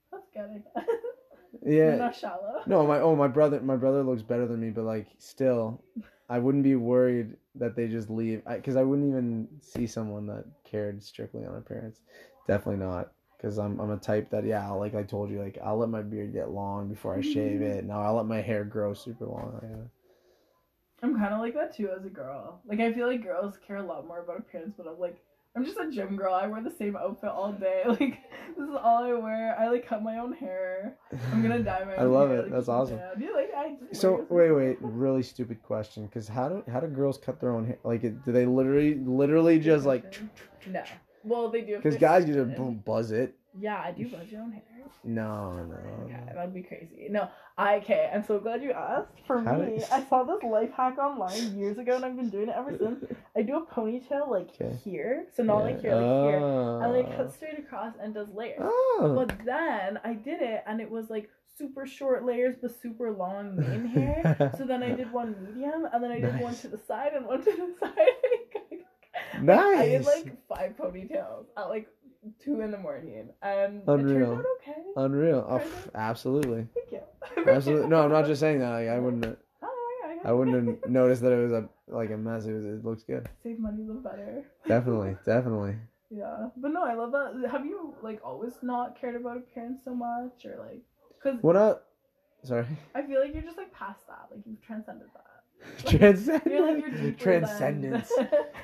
That's 0.10 0.30
good. 0.34 0.64
I 0.78 0.80
guess. 0.80 0.96
You're 1.66 1.74
yeah. 1.74 1.98
not 1.98 2.16
shallow. 2.16 2.62
No, 2.66 2.88
my 2.88 3.02
oh 3.02 3.14
my 3.14 3.28
brother, 3.28 3.60
my 3.60 3.76
brother 3.76 4.04
looks 4.04 4.22
better 4.22 4.48
than 4.48 4.62
me, 4.62 4.70
but 4.70 4.86
like 4.86 5.08
still, 5.18 5.84
I 6.30 6.40
wouldn't 6.40 6.64
be 6.64 6.78
worried 6.78 7.36
that 7.56 7.76
they 7.76 7.90
just 7.90 8.10
leave 8.10 8.42
because 8.50 8.78
I, 8.78 8.84
wouldn't 8.84 9.10
even 9.10 9.50
see 9.60 9.86
someone 9.86 10.28
that 10.28 10.46
cared 10.64 11.04
strictly 11.04 11.46
on 11.46 11.56
appearance. 11.56 12.00
Definitely 12.48 12.86
not, 12.86 13.12
because 13.36 13.60
I'm 13.60 13.82
I'm 13.82 13.92
a 13.92 13.98
type 13.98 14.30
that 14.30 14.46
yeah, 14.46 14.66
I'll- 14.66 14.80
like 14.80 14.96
I 14.96 15.04
told 15.04 15.30
you, 15.30 15.42
like 15.42 15.58
I'll 15.62 15.78
let 15.78 15.90
my 15.90 16.04
beard 16.04 16.32
get 16.32 16.52
long 16.52 16.88
before 16.88 17.18
I 17.18 17.22
shave 17.22 17.62
it. 17.74 17.84
Now 17.84 18.02
I'll 18.02 18.16
let 18.16 18.28
my 18.28 18.40
hair 18.40 18.64
grow 18.64 18.94
super 18.94 19.26
long. 19.26 19.60
Yeah. 19.62 19.88
I'm 21.02 21.20
kind 21.20 21.34
of 21.34 21.42
like 21.42 21.54
that 21.56 21.76
too 21.76 21.90
as 21.90 22.06
a 22.06 22.10
girl. 22.10 22.62
Like 22.66 22.80
I 22.80 22.94
feel 22.94 23.08
like 23.08 23.24
girls 23.24 23.58
care 23.68 23.76
a 23.76 23.84
lot 23.84 24.08
more 24.08 24.22
about 24.22 24.40
appearance, 24.40 24.74
but 24.78 24.88
I'm 24.88 24.98
like 24.98 25.22
I'm 25.56 25.64
just 25.64 25.78
a 25.78 25.90
gym 25.92 26.16
girl. 26.16 26.34
I 26.34 26.48
wear 26.48 26.64
the 26.64 26.72
same 26.72 26.96
outfit 26.96 27.30
all 27.30 27.52
day. 27.52 27.84
Like 27.88 28.18
this 28.58 28.68
is 28.70 28.76
all 28.76 29.04
I 29.04 29.14
wear. 29.14 29.56
I 29.60 29.70
like 29.70 29.88
cut 29.88 30.02
my 30.02 30.18
own 30.18 30.34
hair. 30.34 30.96
I'm 31.32 31.42
gonna 31.42 31.60
dye 31.64 31.84
my. 31.84 31.92
Hair. 31.92 32.00
I 32.00 32.04
love 32.04 32.30
hair, 32.30 32.40
it. 32.40 32.44
like, 32.44 32.52
That's 32.52 32.70
awesome. 32.70 33.00
You 33.20 33.34
like 33.36 33.52
I 33.56 33.76
So 33.92 34.26
wait, 34.30 34.52
wait, 34.52 34.78
really 34.82 35.22
stupid 35.24 35.62
question. 35.62 36.06
Because 36.06 36.28
how 36.28 36.50
do 36.50 36.64
how 36.72 36.80
do 36.80 36.88
girls 36.88 37.18
cut 37.18 37.40
their 37.40 37.52
own 37.52 37.68
hair? 37.68 37.78
Like, 37.84 38.02
do 38.02 38.32
they 38.32 38.46
literally 38.46 38.96
literally 38.96 39.60
just 39.60 39.86
like? 39.86 40.20
No. 40.68 40.84
Well, 41.24 41.50
they 41.50 41.62
do. 41.62 41.78
Because 41.78 41.98
guys 41.98 42.28
you 42.28 42.34
just 42.34 42.56
boom, 42.56 42.82
buzz 42.84 43.12
it. 43.12 43.36
Yeah, 43.60 43.82
I 43.86 43.92
do 43.92 44.08
buzz 44.10 44.32
your 44.32 44.42
own 44.42 44.52
hair. 44.52 44.64
No, 45.04 45.54
no. 45.54 45.76
Oh 45.76 46.04
okay, 46.06 46.20
no. 46.28 46.34
that'd 46.34 46.54
be 46.54 46.64
crazy. 46.64 47.08
No, 47.10 47.30
I 47.58 47.76
okay. 47.78 48.10
I'm 48.14 48.26
so 48.26 48.40
glad 48.40 48.64
you 48.64 48.72
asked. 48.72 49.12
For 49.28 49.42
How 49.42 49.58
me, 49.58 49.84
I 49.92 50.04
saw 50.06 50.24
this 50.24 50.42
life 50.44 50.72
hack 50.76 50.98
online 50.98 51.58
years 51.58 51.78
ago, 51.78 51.96
and 51.96 52.06
I've 52.06 52.16
been 52.16 52.30
doing 52.30 52.50
it 52.50 52.56
ever 52.58 52.76
since. 52.78 53.04
I 53.38 53.42
do 53.42 53.58
a 53.58 53.66
ponytail 53.66 54.30
like 54.30 54.50
Okay. 54.60 54.76
here, 54.84 55.26
so 55.36 55.44
not 55.44 55.64
like 55.64 55.82
here, 55.82 55.96
like 55.96 56.04
here, 56.04 56.38
and 56.38 56.94
like 56.94 57.18
cut 57.18 57.28
ah. 57.28 57.32
straight 57.32 57.60
across 57.60 57.94
and 58.02 58.14
does 58.14 58.30
layers. 58.34 58.60
Oh. 58.62 59.14
But 59.16 59.46
then 59.46 60.00
I 60.04 60.14
did 60.14 60.42
it, 60.42 60.64
and 60.66 60.80
it 60.82 60.90
was 60.90 61.10
like 61.10 61.30
super 61.58 61.86
short 61.86 62.26
layers, 62.26 62.56
but 62.62 62.72
super 62.82 63.12
long 63.12 63.56
main 63.56 63.86
hair. 63.86 64.52
So 64.58 64.66
then 64.66 64.84
I 64.84 64.92
did 64.92 65.12
one 65.12 65.36
medium, 65.44 65.86
and 65.92 66.04
then 66.04 66.12
I 66.12 66.20
did 66.20 66.40
one 66.40 66.56
to 66.56 66.68
the 66.68 66.80
side 66.88 67.12
and 67.14 67.26
one 67.26 67.44
to 67.44 67.52
the 67.52 67.74
side. 67.80 69.42
Nice. 69.42 69.78
I 69.78 69.86
did 69.90 70.06
like 70.06 70.48
five 70.48 70.76
ponytails 70.78 71.46
at 71.58 71.70
like 71.70 71.88
two 72.40 72.62
in 72.62 72.72
the 72.72 72.78
morning, 72.78 73.30
and 73.42 73.78
it 73.78 73.84
Unreal. 73.88 74.44
okay. 74.62 74.82
Unreal. 74.96 75.46
Oh, 75.48 75.60
pff, 75.60 75.90
absolutely. 75.96 76.68
Thank 76.74 76.92
you. 76.92 77.00
Absolutely. 77.52 77.88
No, 77.88 78.04
I'm 78.04 78.12
not 78.12 78.26
just 78.26 78.40
saying 78.42 78.60
that. 78.60 78.70
Like, 78.70 78.90
I 78.90 79.00
wouldn't. 79.00 79.24
have- 79.26 79.38
Oh. 79.62 80.20
I 80.26 80.32
wouldn't 80.32 80.68
have 80.84 80.90
noticed 80.90 81.22
that 81.24 81.32
it 81.32 81.42
was 81.42 81.52
a 81.52 81.68
like 81.88 82.10
a 82.12 82.18
mess. 82.18 82.46
It 82.46 82.54
was. 82.54 82.66
It 82.66 82.84
looks 82.86 83.04
good. 83.04 83.28
Save 83.44 83.60
money, 83.60 83.84
live 83.84 84.04
better. 84.04 84.44
Definitely. 84.68 85.18
Definitely. 85.26 85.76
Yeah, 86.10 86.50
but 86.58 86.72
no, 86.72 86.84
I 86.86 86.94
love 86.94 87.12
that. 87.12 87.50
Have 87.52 87.66
you 87.66 87.94
like 88.02 88.20
always 88.24 88.54
not 88.62 89.00
cared 89.00 89.16
about 89.16 89.38
appearance 89.38 89.82
so 89.84 89.94
much, 89.96 90.46
or 90.46 90.58
like, 90.60 90.82
cause 91.22 91.38
What 91.42 91.56
up? 91.56 91.88
Sorry. 92.44 92.66
I 92.94 93.02
feel 93.04 93.20
like 93.22 93.34
you're 93.34 93.42
just 93.44 93.58
like 93.58 93.74
past 93.74 94.06
that. 94.08 94.28
Like 94.32 94.42
you've 94.46 94.62
transcended 94.62 95.08
that. 95.14 95.26
Transcendence. 95.86 96.46
Like 96.46 96.46
you're 96.46 96.82
deeper 96.82 96.98
than 96.98 97.16
Transcendence. 97.16 98.12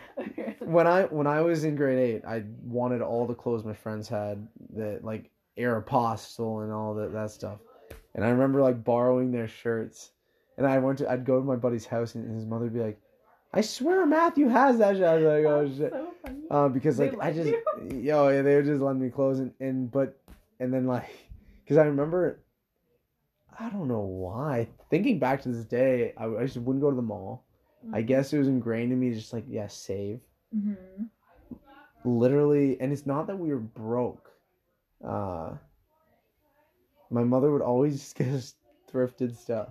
when 0.59 0.88
I 0.88 1.03
when 1.03 1.27
I 1.27 1.41
was 1.41 1.63
in 1.63 1.75
grade 1.75 1.99
eight, 1.99 2.25
I 2.25 2.43
wanted 2.63 3.01
all 3.01 3.25
the 3.25 3.35
clothes 3.35 3.63
my 3.63 3.73
friends 3.73 4.07
had 4.07 4.47
that 4.75 5.03
like 5.03 5.29
Aeropostale 5.57 6.63
and 6.63 6.71
all 6.71 6.93
that 6.95 7.13
that 7.13 7.31
stuff. 7.31 7.59
And 8.15 8.25
I 8.25 8.29
remember 8.29 8.62
like 8.62 8.83
borrowing 8.83 9.31
their 9.31 9.47
shirts. 9.47 10.12
And 10.57 10.67
I 10.67 10.77
went 10.79 10.97
to 10.99 11.09
I'd 11.09 11.25
go 11.25 11.39
to 11.39 11.45
my 11.45 11.55
buddy's 11.55 11.85
house 11.85 12.15
and 12.15 12.35
his 12.35 12.45
mother 12.45 12.65
would 12.65 12.73
be 12.73 12.81
like, 12.81 12.99
I 13.53 13.62
swear 13.62 14.05
Matthew 14.05 14.47
has 14.47 14.77
that 14.79 14.95
shit. 14.95 15.03
I 15.03 15.15
was 15.15 15.23
like, 15.23 15.45
oh 15.45 15.67
shit. 15.67 15.91
So. 15.91 16.55
Uh, 16.55 16.67
because 16.67 16.99
like 16.99 17.15
I 17.21 17.31
just 17.31 17.49
you? 17.49 17.62
yo 18.01 18.29
yeah 18.29 18.41
they 18.41 18.55
would 18.55 18.65
just 18.65 18.81
let 18.81 18.95
me 18.95 19.09
clothes 19.09 19.39
and, 19.39 19.53
and 19.59 19.91
but 19.91 20.19
and 20.59 20.73
then 20.73 20.85
like 20.85 21.09
because 21.63 21.77
I 21.77 21.85
remember 21.85 22.39
I 23.60 23.69
don't 23.69 23.88
know 23.88 24.00
why. 24.00 24.67
Thinking 24.89 25.19
back 25.19 25.41
to 25.43 25.50
this 25.50 25.65
day 25.65 26.13
I, 26.17 26.26
I 26.26 26.45
just 26.45 26.58
wouldn't 26.58 26.82
go 26.82 26.89
to 26.89 26.95
the 26.95 27.02
mall. 27.02 27.45
I 27.93 28.02
guess 28.02 28.34
it 28.34 28.39
was 28.39 28.48
ingrained 28.48 28.91
in 28.91 29.00
me 29.00 29.13
just 29.13 29.34
like 29.34 29.45
yeah 29.48 29.67
save. 29.67 30.19
Mm-hmm. 30.56 31.04
literally 32.06 32.82
and 32.82 32.91
it's 32.91 33.06
not 33.06 33.28
that 33.28 33.38
we 33.38 33.50
were 33.50 33.60
broke. 33.60 34.32
Uh 35.06 35.52
my 37.12 37.24
mother 37.24 37.52
would 37.52 37.62
always 37.62 38.13
get 38.17 38.28
us 38.30 38.56
thrifted 38.91 39.36
stuff. 39.36 39.69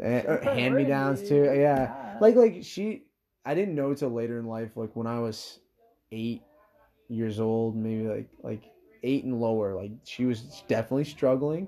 And 0.00 0.44
hand 0.44 0.74
me 0.76 0.84
downs 0.84 1.28
too. 1.28 1.44
Yeah. 1.44 2.18
Like 2.20 2.36
like 2.36 2.58
she 2.62 3.04
i 3.48 3.54
didn't 3.54 3.74
know 3.74 3.94
till 3.94 4.10
later 4.10 4.38
in 4.38 4.46
life 4.46 4.76
like 4.76 4.94
when 4.94 5.06
i 5.06 5.18
was 5.18 5.60
eight 6.12 6.42
years 7.08 7.40
old 7.40 7.74
maybe 7.74 8.06
like 8.06 8.28
like 8.42 8.70
eight 9.02 9.24
and 9.24 9.40
lower 9.40 9.74
like 9.74 9.90
she 10.04 10.26
was 10.26 10.62
definitely 10.68 11.04
struggling 11.04 11.66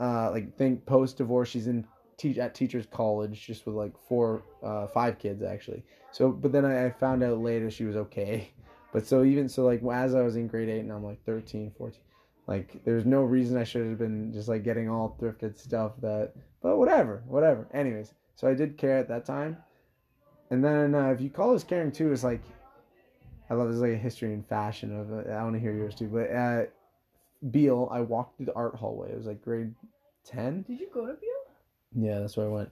uh 0.00 0.30
like 0.30 0.56
think 0.56 0.84
post 0.86 1.18
divorce 1.18 1.48
she's 1.48 1.66
in 1.66 1.86
teach 2.16 2.38
at 2.38 2.54
teachers 2.54 2.86
college 2.90 3.46
just 3.46 3.66
with 3.66 3.74
like 3.74 3.92
four 4.08 4.42
uh 4.62 4.86
five 4.86 5.18
kids 5.18 5.42
actually. 5.42 5.82
So 6.12 6.30
but 6.30 6.52
then 6.52 6.64
I, 6.64 6.86
I 6.86 6.90
found 6.90 7.22
out 7.22 7.38
later 7.38 7.70
she 7.70 7.84
was 7.84 7.96
okay. 7.96 8.50
But 8.92 9.06
so 9.06 9.24
even 9.24 9.48
so 9.48 9.64
like 9.64 9.82
as 9.90 10.14
i 10.14 10.20
was 10.20 10.36
in 10.36 10.46
grade 10.46 10.68
eight 10.68 10.80
and 10.80 10.92
i'm 10.92 11.02
like 11.02 11.24
13 11.24 11.72
14 11.78 11.98
like 12.46 12.84
there's 12.84 13.06
no 13.06 13.22
reason 13.22 13.56
i 13.56 13.64
should 13.64 13.86
have 13.86 13.98
been 13.98 14.30
just 14.34 14.48
like 14.48 14.64
getting 14.64 14.90
all 14.90 15.16
thrifted 15.18 15.56
stuff 15.58 15.92
that 16.02 16.34
but 16.62 16.76
whatever 16.76 17.22
whatever. 17.26 17.66
Anyways 17.72 18.12
so 18.36 18.46
i 18.46 18.52
did 18.52 18.76
care 18.76 18.98
at 18.98 19.08
that 19.08 19.24
time. 19.24 19.56
And 20.50 20.62
then 20.62 20.94
uh, 20.94 21.08
if 21.08 21.22
you 21.22 21.30
call 21.30 21.54
this 21.54 21.64
caring 21.64 21.90
too 21.90 22.12
it's 22.12 22.22
like 22.22 22.42
i 23.48 23.54
love 23.54 23.70
this 23.70 23.80
like 23.80 23.92
a 23.92 23.96
history 23.96 24.34
and 24.34 24.46
fashion 24.46 24.94
of 24.94 25.10
it. 25.10 25.30
I 25.30 25.42
want 25.42 25.54
to 25.54 25.60
hear 25.60 25.72
yours 25.72 25.94
too 25.94 26.08
but 26.08 26.28
at 26.28 26.74
beal 27.50 27.88
i 27.90 28.00
walked 28.00 28.36
through 28.36 28.46
the 28.46 28.54
art 28.54 28.74
hallway 28.76 29.10
it 29.10 29.16
was 29.16 29.26
like 29.26 29.42
grade 29.42 29.74
10 30.24 30.62
Did 30.62 30.78
you 30.80 30.88
go 30.94 31.06
to 31.06 31.14
Beal 31.14 32.04
yeah 32.06 32.20
that's 32.20 32.36
where 32.36 32.46
i 32.46 32.50
went 32.50 32.70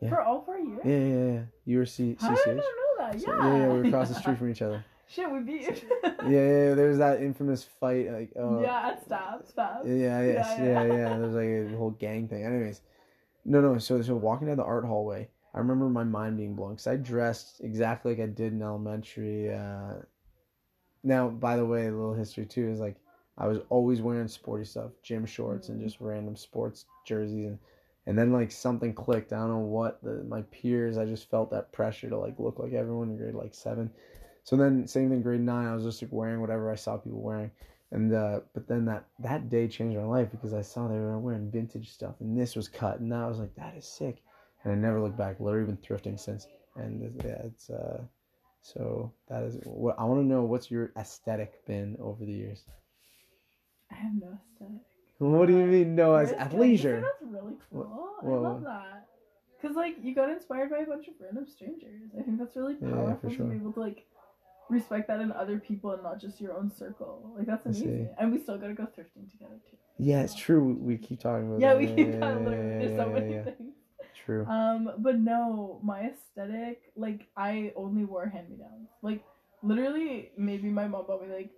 Yeah. 0.00 0.08
for 0.10 0.22
all 0.22 0.42
four 0.42 0.58
years? 0.58 0.80
yeah 0.84 0.98
yeah 0.98 1.32
yeah 1.32 1.40
you 1.64 1.78
were 1.78 1.86
C- 1.86 2.16
How 2.20 2.28
did 2.30 2.38
I 2.38 2.42
cch 2.42 2.46
not 2.46 2.56
know 2.56 2.62
that? 3.10 3.20
So- 3.20 3.26
Yeah. 3.30 3.46
yeah 3.46 3.58
yeah 3.58 3.68
we 3.72 3.80
were 3.80 3.84
across 3.88 4.08
the 4.08 4.14
street 4.14 4.38
from 4.38 4.50
each 4.50 4.62
other 4.62 4.84
Shit, 5.06 5.30
we 5.30 5.40
beat. 5.40 5.60
You. 5.62 5.74
Yeah, 6.02 6.28
yeah, 6.30 6.68
yeah 6.68 6.74
there 6.74 6.88
was 6.88 6.96
that 6.98 7.20
infamous 7.22 7.62
fight 7.78 8.10
like 8.10 8.32
oh 8.36 8.62
yeah, 8.62 8.88
at 8.88 9.04
Stab, 9.04 9.46
Stab. 9.46 9.86
Yeah, 9.86 10.22
yes, 10.22 10.54
Yeah, 10.58 10.64
yeah, 10.64 10.82
yeah. 10.84 10.92
yeah. 10.94 11.08
There 11.18 11.26
was 11.26 11.34
like 11.34 11.44
a 11.74 11.76
whole 11.76 11.90
gang 11.90 12.26
thing. 12.26 12.42
Anyways, 12.42 12.80
no, 13.44 13.60
no. 13.60 13.76
So, 13.76 14.00
so 14.00 14.16
walking 14.16 14.46
down 14.48 14.56
the 14.56 14.64
art 14.64 14.86
hallway, 14.86 15.28
I 15.54 15.58
remember 15.58 15.90
my 15.90 16.04
mind 16.04 16.38
being 16.38 16.54
blown 16.56 16.70
because 16.72 16.86
I 16.86 16.96
dressed 16.96 17.60
exactly 17.62 18.12
like 18.12 18.22
I 18.22 18.26
did 18.32 18.54
in 18.54 18.62
elementary. 18.62 19.52
Uh, 19.52 19.96
now, 21.02 21.28
by 21.28 21.56
the 21.58 21.66
way, 21.66 21.86
a 21.86 21.90
little 21.92 22.14
history 22.14 22.46
too 22.46 22.70
is 22.70 22.80
like 22.80 22.96
I 23.36 23.46
was 23.46 23.58
always 23.68 24.00
wearing 24.00 24.28
sporty 24.28 24.64
stuff, 24.64 24.92
gym 25.02 25.26
shorts, 25.26 25.68
and 25.68 25.80
Mhm. 25.80 25.84
just 25.84 26.00
random 26.00 26.36
sports 26.36 26.86
jerseys, 27.04 27.46
and 27.46 27.58
and 28.06 28.18
then 28.18 28.32
like 28.32 28.50
something 28.52 28.92
clicked. 28.92 29.32
I 29.32 29.38
don't 29.38 29.48
know 29.48 29.58
what. 29.60 30.02
The, 30.02 30.22
my 30.24 30.42
peers, 30.42 30.98
I 30.98 31.06
just 31.06 31.30
felt 31.30 31.50
that 31.50 31.72
pressure 31.72 32.10
to 32.10 32.18
like 32.18 32.38
look 32.38 32.58
like 32.58 32.72
everyone 32.74 33.10
in 33.10 33.16
grade 33.16 33.34
like 33.34 33.54
seven. 33.54 33.90
So 34.44 34.56
then, 34.56 34.86
same 34.86 35.08
thing, 35.08 35.22
grade 35.22 35.40
nine. 35.40 35.66
I 35.66 35.74
was 35.74 35.84
just 35.84 36.02
like 36.02 36.12
wearing 36.12 36.40
whatever 36.40 36.70
I 36.70 36.74
saw 36.74 36.98
people 36.98 37.22
wearing. 37.22 37.50
And 37.90 38.12
uh, 38.12 38.40
but 38.52 38.68
then 38.68 38.84
that 38.86 39.06
that 39.20 39.48
day 39.48 39.68
changed 39.68 39.96
my 39.96 40.04
life 40.04 40.30
because 40.30 40.52
I 40.52 40.62
saw 40.62 40.86
they 40.88 40.98
were 40.98 41.18
wearing 41.18 41.50
vintage 41.50 41.90
stuff, 41.92 42.16
and 42.20 42.38
this 42.38 42.56
was 42.56 42.68
cut, 42.68 43.00
and 43.00 43.12
I 43.14 43.26
was 43.26 43.38
like, 43.38 43.54
that 43.56 43.74
is 43.76 43.86
sick. 43.86 44.22
And 44.64 44.72
I 44.72 44.76
never 44.76 45.00
looked 45.00 45.16
back. 45.18 45.40
Literally 45.40 45.66
been 45.66 45.76
thrifting 45.78 46.18
since. 46.18 46.46
And 46.76 47.02
yeah, 47.24 47.42
it's 47.44 47.70
uh, 47.70 48.02
so 48.62 49.12
that 49.28 49.42
is 49.42 49.58
what 49.64 49.98
I 49.98 50.04
want 50.04 50.20
to 50.20 50.26
know. 50.26 50.42
What's 50.42 50.70
your 50.70 50.92
aesthetic 50.96 51.64
been 51.66 51.96
over 52.00 52.24
the 52.24 52.32
years? 52.32 52.64
I 53.90 53.94
have 53.94 54.12
no 54.14 54.38
aesthetic. 54.38 54.82
What 55.18 55.46
do 55.46 55.56
you 55.56 55.66
mean? 55.66 55.94
No, 55.94 56.14
as 56.14 56.30
Really? 56.30 56.40
I 56.40 56.44
just 56.44 56.54
athleisure. 56.56 57.00
That's 57.02 57.22
really 57.22 57.54
cool. 57.70 58.10
I 58.22 58.26
love 58.26 58.62
that. 58.64 59.06
Cause 59.62 59.76
like 59.76 59.96
you 60.02 60.14
got 60.14 60.28
inspired 60.28 60.70
by 60.70 60.78
a 60.78 60.86
bunch 60.86 61.08
of 61.08 61.14
random 61.18 61.46
strangers. 61.46 62.10
I 62.18 62.22
think 62.22 62.38
that's 62.38 62.54
really 62.56 62.76
Yeah, 62.82 62.90
powerful 62.90 63.16
for 63.16 63.22
to 63.22 63.28
be 63.30 63.36
sure. 63.36 63.52
able 63.54 63.72
to 63.72 63.80
like 63.80 64.04
respect 64.68 65.08
that 65.08 65.20
in 65.20 65.32
other 65.32 65.58
people 65.58 65.92
and 65.92 66.02
not 66.02 66.20
just 66.20 66.40
your 66.40 66.54
own 66.56 66.70
circle. 66.70 67.32
Like 67.36 67.46
that's 67.46 67.64
amazing. 67.64 68.10
And 68.18 68.30
we 68.32 68.38
still 68.40 68.58
gotta 68.58 68.74
go 68.74 68.84
thrifting 68.84 69.30
together 69.30 69.58
too. 69.70 69.76
Yeah, 69.98 70.22
it's 70.22 70.34
true. 70.34 70.76
We 70.80 70.98
keep 70.98 71.20
talking 71.20 71.46
about. 71.48 71.60
Yeah, 71.60 71.74
that. 71.74 71.78
we 71.78 71.86
keep 71.86 72.08
yeah, 72.08 72.18
that. 72.18 72.20
yeah, 72.20 72.44
literally. 72.44 72.70
yeah, 72.72 72.78
There's 72.78 72.96
so 72.98 73.06
yeah, 73.06 73.12
many 73.14 73.32
yeah. 73.34 73.44
things. 73.44 73.74
True. 74.26 74.46
Um, 74.46 74.90
but 74.98 75.18
no, 75.18 75.80
my 75.82 76.10
aesthetic, 76.10 76.92
like 76.96 77.26
I 77.36 77.72
only 77.76 78.04
wore 78.04 78.26
hand 78.26 78.50
me 78.50 78.56
downs. 78.56 78.88
Like 79.02 79.24
literally, 79.62 80.30
maybe 80.36 80.68
my 80.68 80.88
mom 80.88 81.06
bought 81.06 81.26
me 81.26 81.34
like 81.34 81.50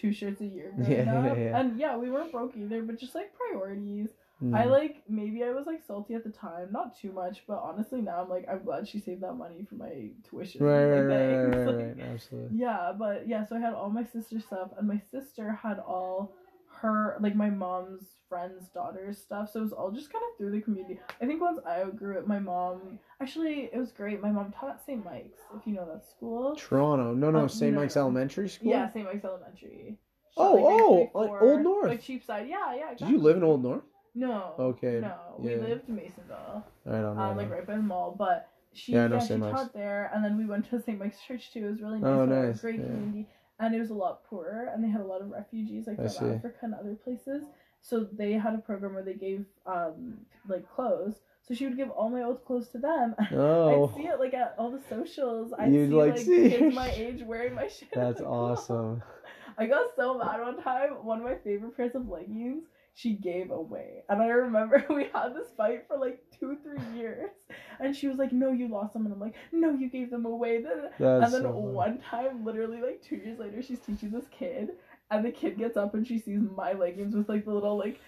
two 0.00 0.12
shirts 0.12 0.40
a 0.40 0.46
year 0.46 0.72
growing 0.76 0.90
Yeah, 0.92 1.04
yeah, 1.24 1.30
up. 1.32 1.38
yeah. 1.38 1.58
And 1.60 1.78
yeah, 1.78 1.96
we 1.96 2.10
weren't 2.10 2.32
broke 2.32 2.54
either, 2.56 2.82
but 2.82 2.98
just 2.98 3.14
like 3.14 3.30
priorities. 3.34 4.08
Mm. 4.42 4.56
I 4.56 4.64
like 4.66 5.02
maybe 5.08 5.42
I 5.42 5.50
was 5.50 5.66
like 5.66 5.82
salty 5.84 6.14
at 6.14 6.22
the 6.22 6.30
time, 6.30 6.68
not 6.70 6.96
too 6.96 7.10
much, 7.12 7.42
but 7.48 7.58
honestly 7.60 8.00
now 8.00 8.22
I'm 8.22 8.28
like 8.28 8.46
I'm 8.48 8.62
glad 8.64 8.86
she 8.86 9.00
saved 9.00 9.22
that 9.24 9.34
money 9.34 9.66
for 9.68 9.74
my 9.74 10.10
tuition. 10.28 10.64
Right, 10.64 10.84
right, 10.84 11.00
right, 11.00 11.34
right, 11.44 11.66
Like, 11.66 11.76
right, 11.98 12.00
absolutely. 12.12 12.56
Yeah, 12.56 12.92
but 12.96 13.26
yeah, 13.26 13.44
so 13.46 13.56
I 13.56 13.60
had 13.60 13.74
all 13.74 13.90
my 13.90 14.04
sister's 14.04 14.44
stuff, 14.44 14.70
and 14.78 14.86
my 14.86 15.00
sister 15.10 15.58
had 15.60 15.80
all 15.80 16.34
her 16.80 17.16
like 17.20 17.34
my 17.34 17.50
mom's 17.50 18.04
friends' 18.28 18.68
daughters' 18.68 19.18
stuff. 19.18 19.50
So 19.52 19.60
it 19.60 19.62
was 19.62 19.72
all 19.72 19.90
just 19.90 20.12
kind 20.12 20.22
of 20.30 20.36
through 20.38 20.50
the 20.52 20.60
community. 20.60 21.00
I 21.20 21.26
think 21.26 21.40
once 21.40 21.58
I 21.66 21.84
grew 21.84 22.18
up, 22.18 22.26
my 22.26 22.38
mom 22.38 22.98
actually 23.20 23.70
it 23.72 23.76
was 23.78 23.90
great. 23.92 24.20
My 24.20 24.30
mom 24.30 24.52
taught 24.52 24.70
at 24.70 24.84
St. 24.84 25.04
Mike's, 25.04 25.38
if 25.56 25.66
you 25.66 25.74
know 25.74 25.86
that 25.92 26.04
school. 26.08 26.54
Toronto, 26.56 27.14
no, 27.14 27.30
no, 27.30 27.40
Oh, 27.42 27.46
St. 27.46 27.72
no, 27.74 27.80
Mike's. 27.80 27.96
Elementary 27.96 28.48
School. 28.48 28.70
Yeah, 28.70 28.90
St. 28.92 29.04
Mike's 29.06 29.24
Elementary. 29.24 29.98
Oh, 30.36 30.52
grade 30.54 31.10
oh, 31.14 31.20
like 31.20 31.42
Old 31.42 31.62
North. 31.62 31.88
like 31.88 32.02
Cheapside. 32.02 32.48
Yeah, 32.48 32.74
yeah. 32.74 32.94
Did 32.94 33.08
you 33.08 33.18
live 33.18 33.36
in. 33.38 33.42
Old 33.42 33.62
North? 33.62 33.82
No. 34.14 34.54
Okay, 34.58 34.98
No, 35.00 35.14
we 35.38 35.54
lived 35.56 35.88
in 35.88 35.96
Masonville. 35.96 36.64
I 36.86 36.90
don't 36.92 37.16
know. 37.16 37.22
um, 37.22 37.36
like 37.36 37.50
right 37.50 37.66
by 37.66 37.74
the 37.76 37.82
mall. 37.82 38.14
But 38.18 38.48
she, 38.72 38.92
Yeah, 38.92 39.08
yeah, 39.08 39.18
she 39.20 39.36
Mike's. 39.36 39.56
taught 39.56 39.72
there, 39.74 40.10
and 40.14 40.24
then 40.24 40.36
we 40.38 40.44
went 40.46 40.68
to 40.70 40.80
St. 40.80 40.98
Mike's 40.98 41.20
Church 41.20 41.52
too. 41.52 41.66
It 41.66 41.70
was 41.70 41.80
really 41.80 41.98
nice. 41.98 42.04
Oh, 42.08 42.22
it 42.24 42.26
was 42.28 42.46
nice, 42.48 42.60
Great 42.60 42.76
yeah. 42.80 42.86
community, 42.86 43.28
and 43.58 43.74
it 43.74 43.80
was 43.80 43.90
a 43.90 43.94
lot 43.94 44.24
poorer, 44.24 44.70
and 44.72 44.82
they 44.82 44.88
had 44.88 45.00
a 45.00 45.04
lot 45.04 45.20
of 45.20 45.30
refugees 45.30 45.86
like 45.86 45.98
I 45.98 46.02
from 46.02 46.10
see. 46.10 46.24
Africa 46.26 46.58
and 46.62 46.74
other 46.74 46.94
places. 46.94 47.44
So 47.80 48.06
they 48.12 48.32
had 48.32 48.54
a 48.54 48.58
program 48.58 48.94
where 48.94 49.04
they 49.04 49.14
gave 49.14 49.44
um 49.66 50.18
like 50.48 50.68
clothes. 50.68 51.14
So 51.46 51.54
she 51.54 51.64
would 51.66 51.76
give 51.76 51.90
all 51.90 52.10
my 52.10 52.22
old 52.22 52.44
clothes 52.44 52.68
to 52.70 52.78
them. 52.78 53.14
Oh, 53.32 53.88
I'd 53.88 53.96
see 53.96 54.06
it 54.08 54.20
like 54.20 54.34
at 54.34 54.54
all 54.58 54.70
the 54.70 54.82
socials. 54.88 55.52
You'd, 55.66 55.88
see 55.88 55.94
like, 55.94 56.10
like, 56.16 56.18
see 56.20 56.50
kids 56.50 56.74
my 56.74 56.90
age 56.90 57.22
wearing 57.22 57.54
my 57.54 57.68
shit. 57.76 57.88
that's 57.92 58.20
awesome. 58.20 59.02
I 59.58 59.66
got 59.66 59.86
so 59.96 60.18
mad 60.18 60.40
one 60.40 60.62
time. 60.62 60.90
One 61.04 61.18
of 61.18 61.24
my 61.24 61.36
favorite 61.36 61.76
pairs 61.76 61.94
of 61.94 62.08
leggings 62.08 62.64
she 62.98 63.12
gave 63.12 63.52
away. 63.52 64.02
And 64.08 64.20
I 64.20 64.26
remember 64.26 64.84
we 64.90 65.04
had 65.14 65.32
this 65.32 65.46
fight 65.56 65.84
for 65.86 65.96
like 65.96 66.20
two, 66.36 66.56
three 66.64 66.98
years. 66.98 67.30
And 67.78 67.94
she 67.94 68.08
was 68.08 68.18
like, 68.18 68.32
No, 68.32 68.50
you 68.50 68.66
lost 68.66 68.92
them. 68.94 69.04
And 69.06 69.14
I'm 69.14 69.20
like, 69.20 69.36
No, 69.52 69.70
you 69.72 69.88
gave 69.88 70.10
them 70.10 70.26
away. 70.26 70.62
That's 70.62 70.92
and 70.98 71.22
then 71.32 71.42
so 71.42 71.50
one 71.52 71.98
time, 71.98 72.44
literally 72.44 72.80
like 72.82 73.00
two 73.00 73.14
years 73.14 73.38
later, 73.38 73.62
she's 73.62 73.78
teaching 73.78 74.10
this 74.10 74.24
kid. 74.36 74.70
And 75.12 75.24
the 75.24 75.30
kid 75.30 75.58
gets 75.58 75.76
up 75.76 75.94
and 75.94 76.04
she 76.04 76.18
sees 76.18 76.40
my 76.56 76.72
leggings 76.72 77.14
with 77.14 77.28
like 77.28 77.44
the 77.44 77.52
little 77.52 77.78
like 77.78 78.00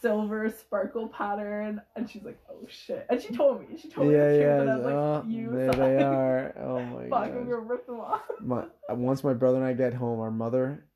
silver 0.00 0.48
sparkle 0.48 1.08
pattern. 1.08 1.82
And 1.94 2.08
she's 2.08 2.22
like, 2.22 2.38
Oh 2.50 2.66
shit. 2.68 3.06
And 3.10 3.20
she 3.20 3.34
told 3.34 3.60
me. 3.68 3.76
She 3.78 3.88
told 3.90 4.08
me 4.08 4.14
yeah, 4.14 4.28
the 4.30 4.38
truth. 4.38 4.46
yeah. 4.46 4.60
And 4.62 4.70
I 4.70 4.76
was 4.76 4.84
like, 4.86 4.94
oh, 4.94 5.24
You 5.28 5.50
there 5.50 5.72
suck." 5.72 5.76
they 5.78 6.02
are. 6.02 6.54
Oh 6.58 6.82
my 6.84 7.02
Fuck, 7.02 7.10
god. 7.10 7.22
I'm 7.36 7.44
gonna 7.44 7.58
rip 7.58 7.86
them 7.86 8.00
off. 8.00 8.22
my 8.40 8.64
once 8.88 9.22
my 9.22 9.34
brother 9.34 9.58
and 9.58 9.66
I 9.66 9.74
get 9.74 9.92
home, 9.92 10.20
our 10.20 10.30
mother, 10.30 10.86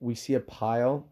we 0.00 0.16
see 0.16 0.34
a 0.34 0.40
pile 0.40 1.11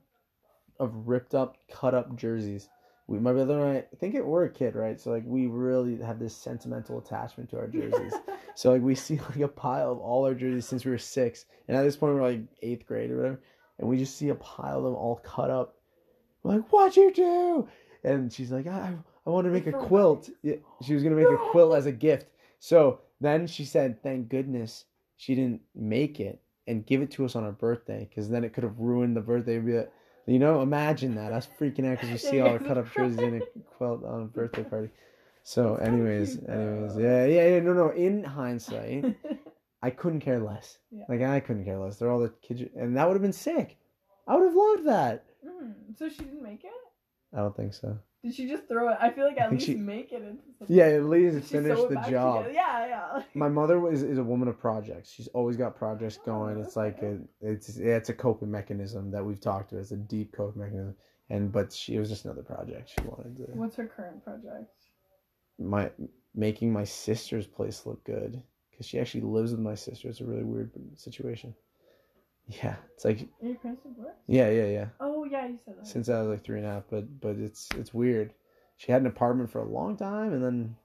of 0.81 1.07
ripped 1.07 1.35
up, 1.35 1.57
cut 1.70 1.95
up 1.95 2.16
jerseys. 2.16 2.68
We, 3.07 3.18
my 3.18 3.33
brother 3.33 3.61
and 3.61 3.78
I, 3.78 3.81
I 3.81 3.97
think 3.99 4.14
it, 4.14 4.24
we're 4.24 4.45
a 4.45 4.51
kid, 4.51 4.74
right? 4.74 5.01
So 5.01 5.11
like 5.11 5.24
we 5.26 5.47
really 5.47 6.01
have 6.03 6.18
this 6.18 6.35
sentimental 6.35 6.99
attachment 6.99 7.51
to 7.51 7.59
our 7.59 7.66
jerseys. 7.68 8.14
so 8.55 8.72
like 8.72 8.83
we 8.83 8.95
see 8.95 9.18
like 9.18 9.41
a 9.41 9.49
pile 9.49 9.93
of 9.93 9.99
all 9.99 10.24
our 10.24 10.35
jerseys 10.35 10.66
since 10.66 10.85
we 10.85 10.91
were 10.91 10.99
six, 10.99 11.45
and 11.68 11.76
at 11.76 11.83
this 11.83 11.97
point 11.97 12.14
we're 12.14 12.22
like 12.22 12.41
eighth 12.62 12.87
grade 12.87 13.11
or 13.11 13.16
whatever, 13.16 13.41
and 13.78 13.89
we 13.89 13.99
just 13.99 14.16
see 14.16 14.31
a 14.31 14.35
pile 14.37 14.78
of 14.78 14.85
them 14.85 14.95
all 14.95 15.20
cut 15.24 15.51
up. 15.51 15.76
We're 16.43 16.55
like, 16.55 16.72
what'd 16.72 16.97
you 16.97 17.12
do? 17.12 17.68
And 18.03 18.33
she's 18.33 18.51
like, 18.51 18.66
I, 18.66 18.95
I 19.26 19.31
want 19.31 19.45
to 19.45 19.51
make 19.51 19.66
a 19.66 19.72
quilt. 19.72 20.31
Yeah, 20.43 20.57
she 20.83 20.95
was 20.95 21.03
gonna 21.03 21.16
make 21.16 21.28
a 21.28 21.51
quilt 21.51 21.74
as 21.76 21.87
a 21.87 21.93
gift. 21.93 22.26
So 22.61 23.01
then 23.20 23.47
she 23.47 23.64
said, 23.64 24.03
thank 24.03 24.28
goodness 24.28 24.87
she 25.16 25.35
didn't 25.35 25.61
make 25.74 26.18
it 26.20 26.41
and 26.66 26.87
give 26.87 27.03
it 27.03 27.11
to 27.11 27.24
us 27.24 27.37
on 27.37 27.45
our 27.45 27.53
birthday 27.53 28.07
because 28.09 28.31
then 28.31 28.45
it 28.45 28.53
could 28.55 28.64
have 28.64 28.78
ruined 28.78 29.16
the 29.16 29.20
birthday. 29.20 29.59
Be 29.59 29.78
like- 29.78 29.93
you 30.27 30.39
know, 30.39 30.62
imagine 30.62 31.14
that 31.16 31.33
I 31.33 31.37
was 31.37 31.49
freaking 31.59 31.87
out 31.87 32.01
because 32.01 32.11
you 32.11 32.18
see 32.18 32.41
all 32.41 32.53
the 32.53 32.64
cut 32.64 32.79
up 32.79 32.93
jerseys 32.95 33.18
in 33.18 33.43
a 33.43 33.61
quilt 33.77 34.05
on 34.05 34.23
a 34.23 34.25
birthday 34.27 34.64
party. 34.64 34.91
So, 35.43 35.77
anyways, 35.77 36.39
anyways, 36.49 36.97
yeah, 36.97 37.25
yeah, 37.25 37.49
yeah. 37.49 37.61
No, 37.61 37.73
no. 37.73 37.91
In 37.91 38.23
hindsight, 38.23 39.16
I 39.83 39.91
couldn't 39.91 40.21
care 40.21 40.39
less. 40.39 40.79
Yeah. 40.91 41.05
Like 41.09 41.23
I 41.23 41.41
couldn't 41.41 41.64
care 41.64 41.79
less. 41.79 41.97
They're 41.97 42.11
all 42.11 42.21
the 42.21 42.33
kids, 42.43 42.62
and 42.77 42.97
that 42.97 43.07
would 43.07 43.14
have 43.14 43.23
been 43.23 43.33
sick. 43.33 43.79
I 44.27 44.37
would 44.37 44.45
have 44.47 44.55
loved 44.55 44.87
that. 44.87 45.25
Mm, 45.45 45.99
so 45.99 46.09
she 46.09 46.18
didn't 46.18 46.43
make 46.43 46.64
it? 46.64 46.71
I 47.35 47.39
don't 47.39 47.57
think 47.57 47.75
so. 47.75 47.99
Did 48.23 48.35
she 48.35 48.47
just 48.47 48.68
throw 48.68 48.91
it? 48.91 48.99
I 49.01 49.11
feel 49.11 49.27
like 49.27 49.39
at 49.39 49.51
least 49.51 49.66
she- 49.66 49.75
make 49.77 50.12
it 50.12 50.23
into 50.23 50.43
something. 50.59 50.77
Yeah, 50.77 50.85
at 50.85 51.05
least 51.05 51.49
finish 51.49 51.79
the 51.79 52.05
job. 52.09 52.45
together? 52.45 52.53
Yeah, 52.53 52.87
yeah. 52.87 53.23
My 53.35 53.49
mother 53.49 53.81
was 53.81 54.03
is 54.03 54.18
a 54.18 54.23
woman 54.23 54.49
of 54.49 54.59
projects. 54.59 55.11
She's 55.11 55.29
always 55.29 55.57
got 55.57 55.77
projects 55.77 56.18
going. 56.18 56.61
It's 56.61 56.77
like 56.77 57.01
a 57.03 57.18
it's 57.41 57.79
yeah, 57.79 57.97
it's 57.97 58.11
a 58.11 58.14
coping 58.14 58.51
mechanism 58.51 59.11
that 59.12 59.25
we've 59.25 59.41
talked 59.41 59.71
to. 59.71 59.79
It's 59.79 59.93
a 59.93 59.97
deep 59.97 60.33
coping 60.33 60.61
mechanism. 60.62 60.97
And 61.31 61.51
but 61.51 61.73
she 61.73 61.95
it 61.95 61.99
was 61.99 62.11
just 62.11 62.25
another 62.25 62.43
project 62.43 62.91
she 62.91 63.07
wanted 63.07 63.37
to 63.37 63.43
What's 63.53 63.77
her 63.77 63.87
current 63.87 64.23
project? 64.23 64.71
my 65.59 65.91
making 66.35 66.73
my 66.73 66.85
sister's 66.85 67.47
place 67.47 67.87
look 67.87 68.03
good 68.05 68.43
because 68.71 68.87
she 68.87 68.99
actually 68.99 69.23
lives 69.23 69.53
with 69.53 69.61
my 69.61 69.75
sister. 69.75 70.09
It's 70.09 70.21
a 70.21 70.25
really 70.25 70.45
weird 70.45 70.73
situation. 70.97 71.55
Yeah, 72.63 72.77
it's 72.95 73.05
like 73.05 73.29
Are 73.43 73.47
your 73.47 73.57
parents 73.57 73.83
divorced? 73.83 74.19
yeah, 74.27 74.51
yeah, 74.51 74.67
yeah. 74.67 74.87
Oh 74.99 75.25
yeah, 75.25 75.47
you 75.47 75.59
said 75.65 75.75
that. 75.79 75.87
Since 75.87 76.09
I 76.09 76.21
was 76.21 76.29
like 76.29 76.45
three 76.45 76.59
and 76.59 76.67
a 76.67 76.71
half, 76.71 76.85
but 76.91 77.21
but 77.21 77.37
it's 77.37 77.69
it's 77.77 77.95
weird. 77.95 78.35
She 78.77 78.91
had 78.91 79.03
an 79.03 79.07
apartment 79.07 79.51
for 79.51 79.61
a 79.61 79.69
long 79.69 79.97
time, 79.97 80.33
and 80.33 80.43
then 80.43 80.77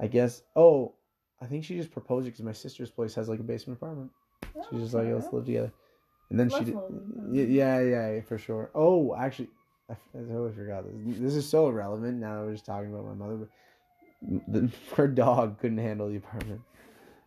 I 0.00 0.06
guess 0.08 0.42
oh, 0.56 0.94
I 1.40 1.46
think 1.46 1.64
she 1.64 1.76
just 1.76 1.92
proposed 1.92 2.26
it 2.26 2.30
because 2.30 2.44
my 2.44 2.52
sister's 2.52 2.90
place 2.90 3.14
has 3.14 3.28
like 3.28 3.40
a 3.40 3.44
basement 3.44 3.78
apartment. 3.78 4.10
Oh, 4.56 4.64
She's 4.70 4.80
just 4.80 4.94
like, 4.94 5.06
let's 5.08 5.32
live 5.32 5.44
together. 5.44 5.72
And 6.30 6.40
then 6.40 6.48
she, 6.48 6.64
did, 6.64 6.74
lonely, 6.74 7.00
huh? 7.16 7.26
Y- 7.26 7.40
yeah, 7.42 7.80
yeah, 7.80 8.20
for 8.22 8.38
sure. 8.38 8.70
Oh, 8.74 9.14
actually, 9.14 9.50
I 9.90 9.94
totally 10.14 10.52
forgot 10.52 10.84
this. 10.84 11.18
This 11.18 11.34
is 11.34 11.48
so 11.48 11.68
irrelevant 11.68 12.18
now 12.18 12.36
that 12.40 12.46
we're 12.46 12.52
just 12.52 12.64
talking 12.64 12.92
about 12.92 13.06
my 13.06 13.14
mother. 13.14 13.36
But 13.36 14.52
the, 14.52 14.70
her 14.96 15.08
dog 15.08 15.60
couldn't 15.60 15.78
handle 15.78 16.08
the 16.08 16.16
apartment. 16.16 16.62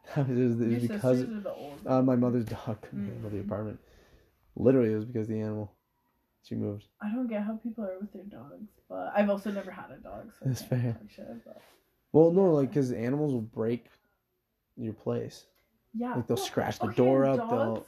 It 0.18 0.28
was, 0.28 0.62
it 0.62 0.68
was 0.68 0.82
because 0.84 1.02
sisters 1.20 1.38
are 1.38 1.42
the 1.42 1.54
old. 1.54 1.80
uh, 1.88 2.02
my 2.02 2.16
mother's 2.16 2.46
dog 2.46 2.82
couldn't 2.82 3.08
handle 3.08 3.30
the 3.30 3.40
apartment. 3.40 3.80
Literally, 4.56 4.92
it 4.94 4.96
was 4.96 5.06
because 5.06 5.28
the 5.28 5.40
animal. 5.40 5.72
She 6.44 6.54
moved. 6.56 6.86
I 7.02 7.12
don't 7.12 7.28
get 7.28 7.42
how 7.44 7.56
people 7.58 7.84
are 7.86 7.98
with 8.00 8.14
their 8.14 8.22
dogs, 8.24 8.70
but 8.88 9.12
I've 9.16 9.30
also 9.32 9.50
never 9.52 9.72
had 9.72 9.90
a 9.92 9.98
dog, 9.98 10.32
so 10.40 10.46
That's 10.46 10.62
fair. 10.62 10.96
but 11.44 11.60
Well, 12.12 12.32
no, 12.32 12.52
like 12.54 12.70
because 12.70 12.92
animals 12.92 13.34
will 13.34 13.42
break 13.42 13.86
your 14.78 14.94
place. 14.94 15.46
yeah, 15.96 16.14
Like 16.14 16.28
they'll 16.28 16.38
well, 16.38 16.46
scratch 16.46 16.78
the 16.80 16.86
okay, 16.88 16.96
door 16.98 17.26
up. 17.26 17.38
dogs- 17.38 17.88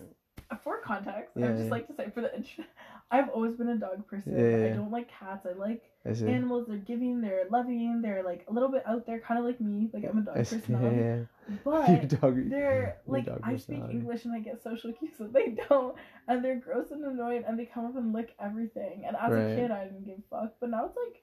They'll. 0.49 0.57
for 0.63 0.79
context, 0.81 1.37
I 1.37 1.41
would 1.41 1.51
just 1.51 1.65
yeah. 1.65 1.69
like 1.71 1.87
to 1.87 1.93
say 1.95 2.09
for 2.09 2.21
the 2.21 2.31
I've 3.09 3.29
always 3.29 3.55
been 3.55 3.69
a 3.69 3.77
dog 3.77 4.05
person. 4.07 4.33
Yeah, 4.37 4.57
yeah, 4.57 4.65
I 4.73 4.75
don't 4.75 4.91
like 4.91 5.09
cats. 5.09 5.45
I 5.45 5.53
like 5.53 5.83
I 6.05 6.09
animals. 6.09 6.65
They're 6.67 6.77
giving. 6.77 7.21
They're 7.21 7.45
loving. 7.49 8.01
They're 8.01 8.21
like 8.23 8.45
a 8.49 8.51
little 8.53 8.69
bit 8.69 8.83
out 8.85 9.05
there, 9.05 9.19
kind 9.19 9.39
of 9.39 9.45
like 9.45 9.61
me. 9.61 9.89
Like 9.93 10.03
I'm 10.03 10.17
a 10.17 10.21
dog 10.21 10.45
see. 10.45 10.57
personality, 10.57 10.97
Yeah, 10.97 11.55
but. 11.63 11.89
Your 11.89 12.19
dog. 12.19 12.49
they're 12.49 12.97
like 13.07 13.25
dog 13.25 13.39
I 13.43 13.55
speak. 13.55 13.83
English 13.89 14.25
and 14.25 14.33
I 14.33 14.39
get 14.39 14.61
social 14.61 14.91
cues 14.91 15.19
and 15.19 15.31
they 15.33 15.55
don't, 15.69 15.95
and 16.27 16.43
they're 16.43 16.59
gross 16.59 16.91
and 16.91 17.03
annoying 17.05 17.43
and 17.47 17.57
they 17.57 17.65
come 17.65 17.85
up 17.85 17.95
and 17.95 18.11
lick 18.11 18.35
everything. 18.41 19.05
And 19.07 19.15
as 19.15 19.31
Right. 19.31 19.41
a 19.51 19.55
kid, 19.55 19.71
I 19.71 19.85
didn't 19.85 20.05
give 20.05 20.17
a 20.19 20.21
fuck, 20.41 20.55
but 20.59 20.69
now 20.69 20.85
it's 20.87 20.97
like, 20.97 21.21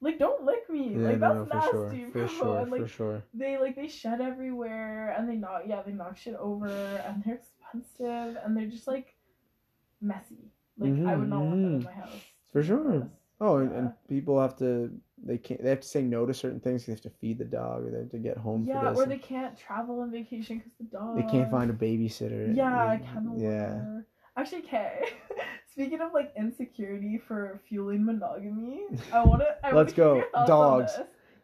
like 0.00 0.18
don't 0.18 0.44
lick 0.44 0.68
me. 0.68 0.96
Yeah, 0.96 1.10
like 1.10 1.18
no, 1.20 1.44
that's 1.44 1.54
no, 1.54 1.70
sure, 1.70 1.92
nasty, 1.92 2.04
for 2.06 2.18
bro. 2.18 2.26
sure, 2.26 2.58
and 2.60 2.70
like 2.72 2.80
for 2.82 2.88
sure. 2.88 3.22
they 3.34 3.56
like 3.58 3.76
they 3.76 3.86
shed 3.86 4.20
everywhere 4.20 5.14
and 5.16 5.28
they 5.28 5.36
knock 5.36 5.62
yeah 5.68 5.82
they 5.82 5.92
knock 5.92 6.16
shit 6.16 6.34
over 6.34 6.66
and 7.06 7.22
they're 7.24 7.34
expensive 7.36 8.36
and 8.42 8.56
they're 8.56 8.66
just 8.66 8.88
like 8.88 9.14
messy. 10.00 10.49
Like 10.80 11.06
I 11.06 11.16
would 11.16 11.28
not 11.28 11.42
want 11.42 11.62
that 11.62 11.68
in 11.68 11.80
Mhm. 11.80 11.84
my 11.84 11.92
house. 11.92 12.12
For 12.52 12.62
sure. 12.62 13.08
Oh, 13.42 13.56
and, 13.58 13.70
Yeah. 13.70 13.78
and 13.78 13.92
people 14.08 14.40
have 14.40 14.56
to 14.58 14.90
they 15.22 15.36
can't 15.38 15.62
they 15.62 15.68
have 15.70 15.80
to 15.80 15.88
say 15.88 16.02
no 16.02 16.24
to 16.26 16.32
certain 16.34 16.60
things. 16.60 16.86
They 16.86 16.92
have 16.92 17.00
to 17.02 17.10
feed 17.10 17.38
the 17.38 17.44
dog, 17.44 17.84
or 17.86 17.90
they 17.90 17.98
have 17.98 18.10
to 18.10 18.18
get 18.18 18.36
home 18.38 18.64
Yeah, 18.64 18.80
for 18.80 18.90
this. 18.90 18.98
or 18.98 19.06
they 19.06 19.18
can't 19.18 19.56
travel 19.56 20.00
on 20.00 20.10
vacation 20.10 20.58
because 20.58 20.72
the 20.78 20.84
dog. 20.84 21.16
they 21.16 21.22
can't 21.24 21.50
find 21.50 21.70
a 21.70 21.74
babysitter. 21.74 22.54
Yeah, 22.56 22.74
I 22.92 22.96
They- 22.96 23.04
kind 23.06 23.28
of 23.28 23.38
Yeah. 23.38 24.00
Actually, 24.36 24.62
okay. 24.62 25.04
Speaking 25.72 26.00
of 26.00 26.12
like 26.12 26.32
insecurity 26.36 27.18
for 27.18 27.60
fueling 27.68 28.04
monogamy, 28.04 28.86
I 29.12 29.24
want 29.24 29.42
to. 29.42 29.74
Let's 29.74 29.92
go. 29.92 30.22
Dogs. 30.46 30.92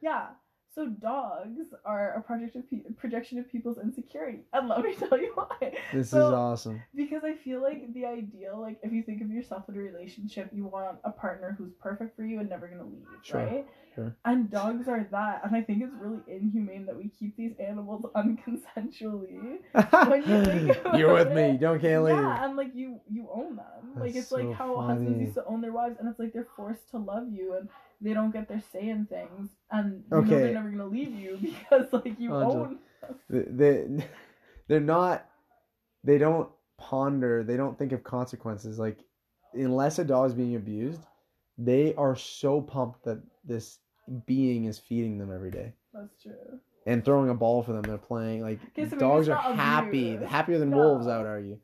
Yeah. 0.00 0.28
So 0.76 0.88
dogs 0.88 1.68
are 1.86 2.12
a 2.12 2.20
project 2.20 2.54
of 2.54 2.68
pe- 2.70 2.82
projection 2.98 3.38
of 3.38 3.50
people's 3.50 3.78
insecurity, 3.78 4.40
and 4.52 4.68
let 4.68 4.82
me 4.82 4.94
tell 5.08 5.18
you 5.18 5.32
why. 5.34 5.72
This 5.90 6.10
So- 6.10 6.26
is 6.28 6.32
awesome. 6.34 6.82
Because 6.94 7.24
I 7.24 7.32
feel 7.34 7.62
like 7.62 7.94
the 7.94 8.04
ideal, 8.04 8.60
like 8.60 8.78
if 8.82 8.92
you 8.92 9.02
think 9.02 9.22
of 9.22 9.30
yourself 9.30 9.64
in 9.70 9.74
a 9.74 9.78
relationship, 9.78 10.50
you 10.52 10.66
want 10.66 10.98
a 11.04 11.10
partner 11.10 11.54
who's 11.58 11.72
perfect 11.80 12.14
for 12.14 12.24
you 12.26 12.40
and 12.40 12.50
never 12.50 12.68
gonna 12.68 12.84
leave, 12.84 13.06
Sure, 13.22 13.40
right? 13.40 13.66
sure. 13.94 14.14
And 14.26 14.50
dogs 14.50 14.86
are 14.86 15.06
that, 15.12 15.40
and 15.46 15.56
I 15.56 15.62
think 15.62 15.82
it's 15.82 15.94
really 15.94 16.20
inhumane 16.28 16.84
that 16.84 16.96
we 16.96 17.08
keep 17.08 17.34
these 17.38 17.54
animals 17.58 18.04
unconsensually. 18.14 19.32
You 19.32 20.44
think 20.44 20.76
You're 20.98 21.14
with 21.14 21.32
me. 21.32 21.56
Don't 21.58 21.80
can't 21.80 22.04
leave. 22.04 22.16
Yeah, 22.16 22.44
and 22.44 22.54
like 22.54 22.74
you 22.74 23.00
you 23.10 23.28
own 23.32 23.56
them. 23.56 23.64
That's 23.94 24.00
like 24.00 24.14
it's 24.14 24.30
like 24.30 24.42
so 24.42 24.52
how 24.52 24.76
husbands 24.82 25.20
used 25.22 25.34
to 25.34 25.44
own 25.46 25.62
their 25.62 25.72
wives, 25.72 25.96
and 25.98 26.06
it's 26.08 26.18
like 26.18 26.34
they're 26.34 26.48
forced 26.54 26.90
to 26.90 26.98
love 26.98 27.28
you, 27.32 27.54
and 27.54 27.68
they 28.00 28.12
don't 28.14 28.30
get 28.32 28.48
their 28.48 28.62
say 28.72 28.88
in 28.88 29.06
things, 29.06 29.50
and 29.70 30.04
you 30.10 30.16
know 30.22 30.38
they're 30.38 30.52
never 30.54 30.70
gonna 30.70 30.86
leave 30.86 31.12
you 31.12 31.38
because 31.42 31.92
like 31.92 32.18
you 32.18 32.34
Angela. 32.34 32.62
own. 32.68 32.78
They, 33.30 33.44
they 33.48 34.06
they're 34.68 34.80
not. 34.80 35.26
They 36.04 36.18
don't 36.18 36.48
ponder. 36.78 37.42
They 37.42 37.56
don't 37.56 37.78
think 37.78 37.92
of 37.92 38.04
consequences. 38.04 38.78
Like, 38.78 38.98
unless 39.54 39.98
a 39.98 40.04
dog 40.04 40.28
is 40.30 40.34
being 40.34 40.56
abused, 40.56 41.00
they 41.58 41.94
are 41.94 42.14
so 42.16 42.60
pumped 42.60 43.04
that 43.04 43.20
this 43.44 43.78
being 44.26 44.66
is 44.66 44.78
feeding 44.78 45.18
them 45.18 45.32
every 45.34 45.50
day 45.50 45.72
That's 45.92 46.22
true. 46.22 46.60
and 46.86 47.04
throwing 47.04 47.28
a 47.30 47.34
ball 47.34 47.62
for 47.62 47.72
them. 47.72 47.82
They're 47.82 47.98
playing 47.98 48.42
like 48.42 48.60
Okay, 48.78 48.88
so 48.88 48.96
dogs 48.96 49.28
are 49.28 49.34
happy, 49.36 50.16
happier 50.16 50.58
than 50.58 50.70
No. 50.70 50.76
wolves. 50.76 51.06
I 51.08 51.18
would 51.18 51.26
argue. 51.26 51.58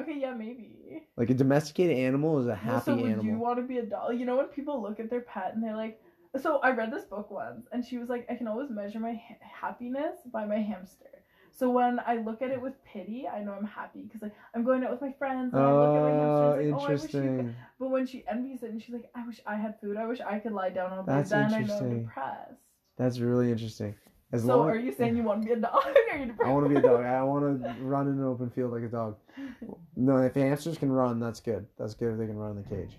Okay, 0.00 0.18
yeah, 0.20 0.34
maybe. 0.34 1.02
Like 1.16 1.30
a 1.30 1.34
domesticated 1.34 1.96
animal 1.96 2.40
is 2.40 2.48
a 2.48 2.54
happy 2.54 2.86
so 2.86 2.96
would 2.96 3.10
animal. 3.10 3.24
you 3.24 3.38
want 3.38 3.58
to 3.58 3.62
be 3.62 3.78
a 3.78 3.86
dog? 3.86 4.18
You 4.18 4.26
know 4.26 4.36
when 4.36 4.46
people 4.46 4.82
look 4.82 4.98
at 4.98 5.10
their 5.10 5.20
pet 5.20 5.52
and 5.54 5.62
they're 5.62 5.76
like, 5.76 6.00
so 6.40 6.58
I 6.58 6.70
read 6.72 6.92
this 6.92 7.04
book 7.04 7.30
once, 7.30 7.66
and 7.70 7.84
she 7.84 7.98
was 7.98 8.08
like, 8.08 8.26
I 8.28 8.34
can 8.34 8.48
always 8.48 8.70
measure 8.70 8.98
my 8.98 9.12
ha- 9.12 9.38
happiness 9.40 10.16
by 10.32 10.44
my 10.46 10.58
hamster. 10.58 11.06
So 11.56 11.70
when 11.70 12.00
I 12.04 12.16
look 12.16 12.42
at 12.42 12.50
it 12.50 12.60
with 12.60 12.72
pity, 12.84 13.28
I 13.28 13.44
know 13.44 13.52
I'm 13.52 13.64
happy 13.64 14.02
because 14.02 14.22
like 14.22 14.34
I'm 14.54 14.64
going 14.64 14.82
out 14.82 14.90
with 14.90 15.00
my 15.00 15.12
friends 15.12 15.54
and 15.54 15.62
I 15.62 15.70
look 15.72 15.94
at 15.94 16.02
my 16.02 16.10
Oh, 16.10 16.18
hamster. 16.18 16.60
It's 16.60 16.72
like, 16.72 16.80
oh, 16.82 16.84
I 16.84 16.90
wish 16.90 17.14
you 17.14 17.20
could. 17.20 17.22
interesting. 17.22 17.54
But 17.78 17.90
when 17.90 18.06
she 18.06 18.24
envies 18.28 18.64
it 18.64 18.70
and 18.70 18.82
she's 18.82 18.92
like, 18.94 19.08
I 19.14 19.24
wish 19.24 19.40
I 19.46 19.54
had 19.54 19.78
food. 19.80 19.96
I 19.96 20.06
wish 20.06 20.20
I 20.20 20.40
could 20.40 20.50
lie 20.50 20.70
down 20.70 20.92
all 20.92 21.04
day. 21.04 21.12
That's 21.12 21.30
then 21.30 21.54
I 21.54 21.60
know 21.60 21.74
I'm 21.78 22.00
depressed. 22.00 22.60
That's 22.96 23.20
really 23.20 23.52
interesting. 23.52 23.94
As 24.34 24.42
so 24.42 24.58
long 24.58 24.68
are 24.70 24.76
you 24.76 24.92
saying 24.92 25.16
you 25.16 25.22
want 25.22 25.42
to 25.42 25.46
be 25.46 25.52
a 25.52 25.56
dog? 25.56 25.82
are 26.12 26.18
you? 26.18 26.34
I 26.44 26.48
want 26.48 26.64
to 26.66 26.68
be 26.68 26.80
a 26.80 26.82
dog. 26.82 27.04
I 27.04 27.22
want 27.22 27.44
to 27.62 27.70
run 27.84 28.08
in 28.08 28.14
an 28.14 28.24
open 28.24 28.50
field 28.50 28.72
like 28.72 28.82
a 28.82 28.88
dog. 28.88 29.16
No, 29.96 30.16
if 30.18 30.34
hamsters 30.34 30.76
can 30.76 30.90
run, 30.90 31.20
that's 31.20 31.38
good. 31.38 31.66
That's 31.78 31.94
good 31.94 32.12
if 32.12 32.18
they 32.18 32.26
can 32.26 32.36
run 32.36 32.56
in 32.56 32.62
the 32.64 32.68
cage. 32.68 32.98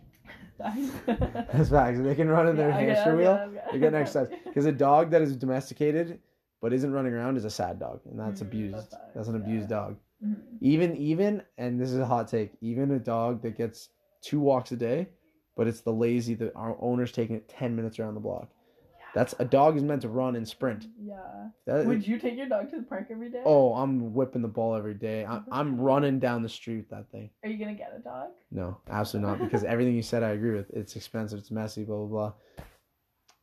That's 0.57 1.69
facts. 1.69 1.99
If 1.99 2.05
they 2.05 2.15
can 2.15 2.29
run 2.29 2.47
in 2.47 2.55
their 2.55 2.69
Yeah, 2.69 2.77
hamster 2.77 3.09
okay, 3.11 3.17
wheel, 3.17 3.31
okay. 3.49 3.61
they 3.73 3.79
get 3.79 3.93
exercise. 3.93 4.29
Because 4.45 4.65
a 4.65 4.71
dog 4.71 5.11
that 5.11 5.21
is 5.21 5.35
domesticated 5.35 6.19
but 6.61 6.71
isn't 6.71 6.91
running 6.91 7.13
around 7.13 7.35
is 7.35 7.43
a 7.43 7.49
sad 7.49 7.77
dog, 7.77 7.99
and 8.09 8.17
that's 8.17 8.39
Mm, 8.41 8.45
abused. 8.47 8.75
that's 8.91 8.95
That's, 9.13 9.27
an 9.27 9.35
yeah. 9.35 9.41
abused 9.41 9.69
dog. 9.69 9.97
Mhm. 10.25 10.35
Even 10.61 10.95
even, 10.95 11.43
and 11.57 11.79
this 11.79 11.91
is 11.91 11.99
a 11.99 12.05
hot 12.05 12.29
take. 12.29 12.53
Even 12.61 12.91
a 12.91 12.99
dog 12.99 13.41
that 13.41 13.57
gets 13.57 13.89
two 14.21 14.39
walks 14.39 14.71
a 14.71 14.77
day, 14.77 15.09
but 15.57 15.67
it's 15.67 15.81
the 15.81 15.91
lazy 15.93 16.33
that 16.35 16.55
our 16.55 16.77
owner's 16.79 17.11
taking 17.11 17.35
it 17.35 17.49
ten 17.49 17.75
minutes 17.75 17.99
around 17.99 18.13
the 18.15 18.21
block. 18.21 18.49
That's 19.15 19.33
a 19.39 19.45
dog 19.45 19.77
is 19.77 19.83
meant 19.83 20.01
to 20.01 20.09
run 20.09 20.35
and 20.35 20.45
sprint. 20.47 20.87
Yeah. 21.01 21.15
That, 21.65 21.85
Would 21.85 22.05
you 22.05 22.19
take 22.19 22.35
your 22.37 22.47
dog 22.49 22.69
to 22.71 22.75
the 22.75 22.83
park 22.83 23.07
every 23.09 23.29
day? 23.29 23.41
oh, 23.45 23.73
I'm 23.73 24.13
whipping 24.13 24.41
the 24.41 24.47
ball 24.49 24.75
every 24.75 24.93
day. 24.93 25.25
I'm, 25.25 25.45
I'm 25.51 25.79
running 25.79 26.19
down 26.19 26.43
the 26.43 26.49
street 26.49 26.77
with 26.77 26.89
that 26.89 27.09
thing. 27.11 27.29
Are 27.43 27.49
you 27.49 27.57
gonna 27.57 27.73
get 27.75 27.93
a 27.97 27.99
dog? 27.99 28.27
No, 28.51 28.77
absolutely 28.89 29.31
not. 29.31 29.39
Because 29.39 29.63
everything 29.63 29.95
you 29.95 30.03
said, 30.03 30.21
I 30.21 30.31
agree 30.31 30.53
with. 30.53 30.69
It's 30.71 30.95
expensive. 30.97 31.39
It's 31.39 31.49
messy. 31.49 31.85
Blah 31.85 32.05
blah 32.05 32.33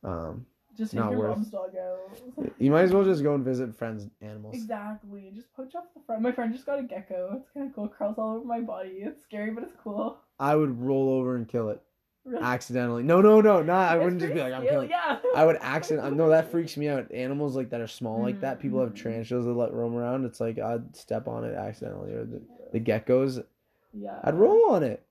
blah. 0.03 0.11
Um, 0.11 0.45
Just 0.77 0.91
take 0.91 0.99
Not 1.01 1.11
your 1.11 1.19
worth- 1.21 1.37
mom's 1.37 1.49
dog 1.49 1.71
out. 1.75 2.51
you 2.59 2.69
might 2.71 2.83
as 2.83 2.91
well 2.93 3.03
just 3.03 3.23
go 3.23 3.33
and 3.35 3.43
visit 3.43 3.75
friends' 3.75 4.07
animals. 4.21 4.53
exactly. 4.55 5.31
Just 5.33 5.51
poach 5.55 5.73
off 5.75 5.85
the 5.95 6.01
front. 6.05 6.21
My 6.21 6.31
friend 6.31 6.53
just 6.53 6.65
got 6.67 6.79
a 6.79 6.83
gecko. 6.83 7.37
It's 7.41 7.49
kind 7.51 7.67
of 7.67 7.73
cool. 7.75 7.87
Crawls 7.87 8.17
all 8.19 8.35
over 8.37 8.45
my 8.45 8.59
body. 8.61 8.97
It's 9.01 9.23
scary, 9.23 9.51
but 9.51 9.63
it's 9.63 9.73
cool. 9.83 10.17
I 10.39 10.55
would 10.55 10.79
roll 10.79 11.09
over 11.09 11.35
and 11.35 11.47
kill 11.47 11.69
it 11.69 11.81
Really. 12.25 12.41
accidentally. 12.41 13.03
No, 13.03 13.19
no, 13.19 13.41
no, 13.41 13.61
not. 13.61 13.91
I 13.91 13.97
wouldn't 13.97 14.21
just 14.21 14.33
be 14.33 14.39
like 14.39 14.53
I'm 14.53 14.63
killing. 14.63 14.89
Yeah. 14.89 15.19
I 15.35 15.45
would 15.45 15.57
accident. 15.59 16.15
No, 16.15 16.29
that 16.29 16.49
freaks 16.51 16.77
me 16.77 16.87
out. 16.87 17.11
Animals 17.11 17.55
like 17.57 17.69
that 17.71 17.81
are 17.81 17.87
small 17.87 18.21
like 18.21 18.39
that. 18.41 18.59
People 18.61 18.79
have 18.79 18.93
Mhm. 18.93 19.01
tarantulas 19.03 19.45
that 19.45 19.51
let 19.53 19.73
roam 19.73 19.93
around. 19.95 20.23
It's 20.23 20.39
like 20.39 20.57
I'd 20.57 20.95
step 20.95 21.27
on 21.27 21.43
it 21.43 21.53
accidentally, 21.53 22.13
or 22.13 22.23
the, 22.23 22.41
the 22.71 22.79
geckos. 22.79 23.43
Yeah. 23.91 24.19
I'd 24.23 24.35
roll 24.35 24.71
on 24.71 24.83
it. 24.83 25.05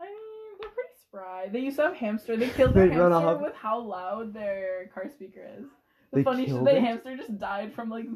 I 0.00 0.04
mean, 0.04 0.12
they're 0.60 0.70
pretty 0.70 0.88
spry. 1.06 1.48
They 1.52 1.60
used 1.60 1.76
to 1.76 1.82
have 1.82 1.94
hamster. 1.96 2.34
They 2.34 2.48
killed 2.48 2.72
their 2.74 2.88
hamster 2.88 3.12
off- 3.12 3.42
with 3.42 3.54
how 3.54 3.78
loud 3.80 4.32
their 4.32 4.86
car 4.94 5.08
speaker 5.10 5.46
is. 5.58 5.66
The 6.12 6.16
They 6.16 6.22
funny 6.22 6.46
shit, 6.46 6.64
the 6.64 6.80
hamster 6.80 7.14
just 7.16 7.38
died 7.38 7.74
from 7.74 7.90
like. 7.90 8.06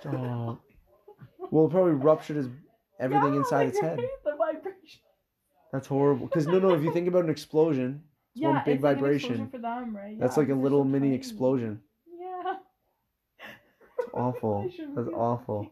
Stop. 0.00 0.60
Well, 1.50 1.66
it 1.66 1.70
probably 1.70 1.92
ruptured 1.92 2.36
his 2.36 2.48
everything 3.00 3.32
Yeah, 3.34 3.38
inside 3.38 3.58
like, 3.58 3.68
its 3.68 3.78
head. 3.80 4.00
The 4.24 4.34
vibration. 4.36 5.00
That's 5.72 5.86
horrible. 5.86 6.26
Because 6.26 6.46
no, 6.46 6.58
no. 6.58 6.70
If 6.74 6.82
you 6.82 6.92
think 6.92 7.08
about 7.08 7.24
an 7.24 7.30
explosion, 7.30 8.02
it's 8.34 8.42
one 8.42 8.62
big 8.64 8.76
it's 8.76 8.84
like 8.84 8.96
an 8.96 9.02
vibration. 9.02 9.30
explosion 9.32 9.50
for 9.50 9.58
them, 9.58 9.96
right? 9.96 10.18
That's 10.18 10.36
Yeah, 10.36 10.40
like 10.42 10.48
a 10.50 10.54
little 10.54 10.84
mini 10.84 11.08
tiny. 11.08 11.16
explosion. 11.16 11.80
Yeah. 12.06 12.54
It's 13.98 14.08
awful. 14.14 14.70
That's 14.96 15.08
awful. 15.08 15.70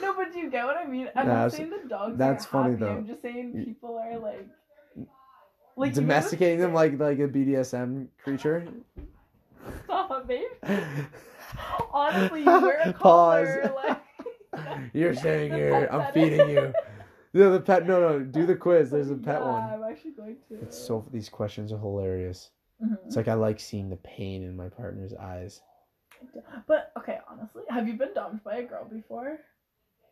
No, 0.00 0.14
but 0.14 0.32
do 0.32 0.38
you 0.38 0.50
get 0.50 0.64
what 0.64 0.76
I 0.76 0.86
mean? 0.86 1.08
I'm 1.16 1.26
not 1.26 1.32
that's- 1.34 1.56
saying 1.56 1.70
the 1.70 1.88
dogs 1.88 2.16
that's 2.18 2.44
funny, 2.44 2.72
happy. 2.72 2.84
though. 2.84 2.90
I'm 2.98 3.06
just 3.06 3.22
saying 3.22 3.64
people 3.66 3.96
are 3.98 4.18
like, 4.18 4.46
mm. 4.96 5.06
like 5.76 5.90
know 5.90 5.94
the- 5.94 6.00
Domesticating 6.02 6.60
them 6.60 6.72
like 6.74 6.98
like 7.00 7.18
a 7.18 7.26
BDSM 7.26 8.06
creature. 8.22 8.68
Stop, 9.84 10.28
babe. 10.28 10.42
Honestly, 11.92 12.40
you 12.40 12.46
wear 12.46 12.80
a 12.84 12.92
Pause. 12.92 13.48
Like, 13.74 13.98
You're 14.92 15.14
saying 15.14 15.52
here, 15.52 15.88
I'm 15.90 16.12
feeding 16.12 16.48
you. 16.50 16.72
No, 17.38 17.52
the 17.52 17.60
pet. 17.60 17.86
No, 17.86 18.00
no. 18.00 18.20
Do 18.20 18.46
the 18.46 18.56
quiz. 18.56 18.90
There's 18.90 19.10
a 19.10 19.14
pet 19.16 19.40
yeah, 19.40 19.46
one. 19.46 19.62
I'm 19.62 19.84
actually 19.90 20.12
going 20.12 20.36
to. 20.48 20.54
It's 20.62 20.78
so. 20.78 21.06
These 21.12 21.28
questions 21.28 21.72
are 21.72 21.78
hilarious. 21.78 22.50
Mhm. 22.82 22.98
It's 23.06 23.16
like 23.16 23.28
I 23.28 23.34
like 23.34 23.60
seeing 23.60 23.88
the 23.90 23.96
pain 23.96 24.42
in 24.44 24.56
my 24.56 24.68
partner's 24.68 25.12
eyes. 25.14 25.62
But 26.66 26.92
okay, 26.98 27.18
honestly, 27.28 27.62
have 27.68 27.86
you 27.86 27.94
been 27.94 28.12
dumped 28.14 28.44
by 28.44 28.56
a 28.56 28.62
girl 28.64 28.84
before? 28.84 29.38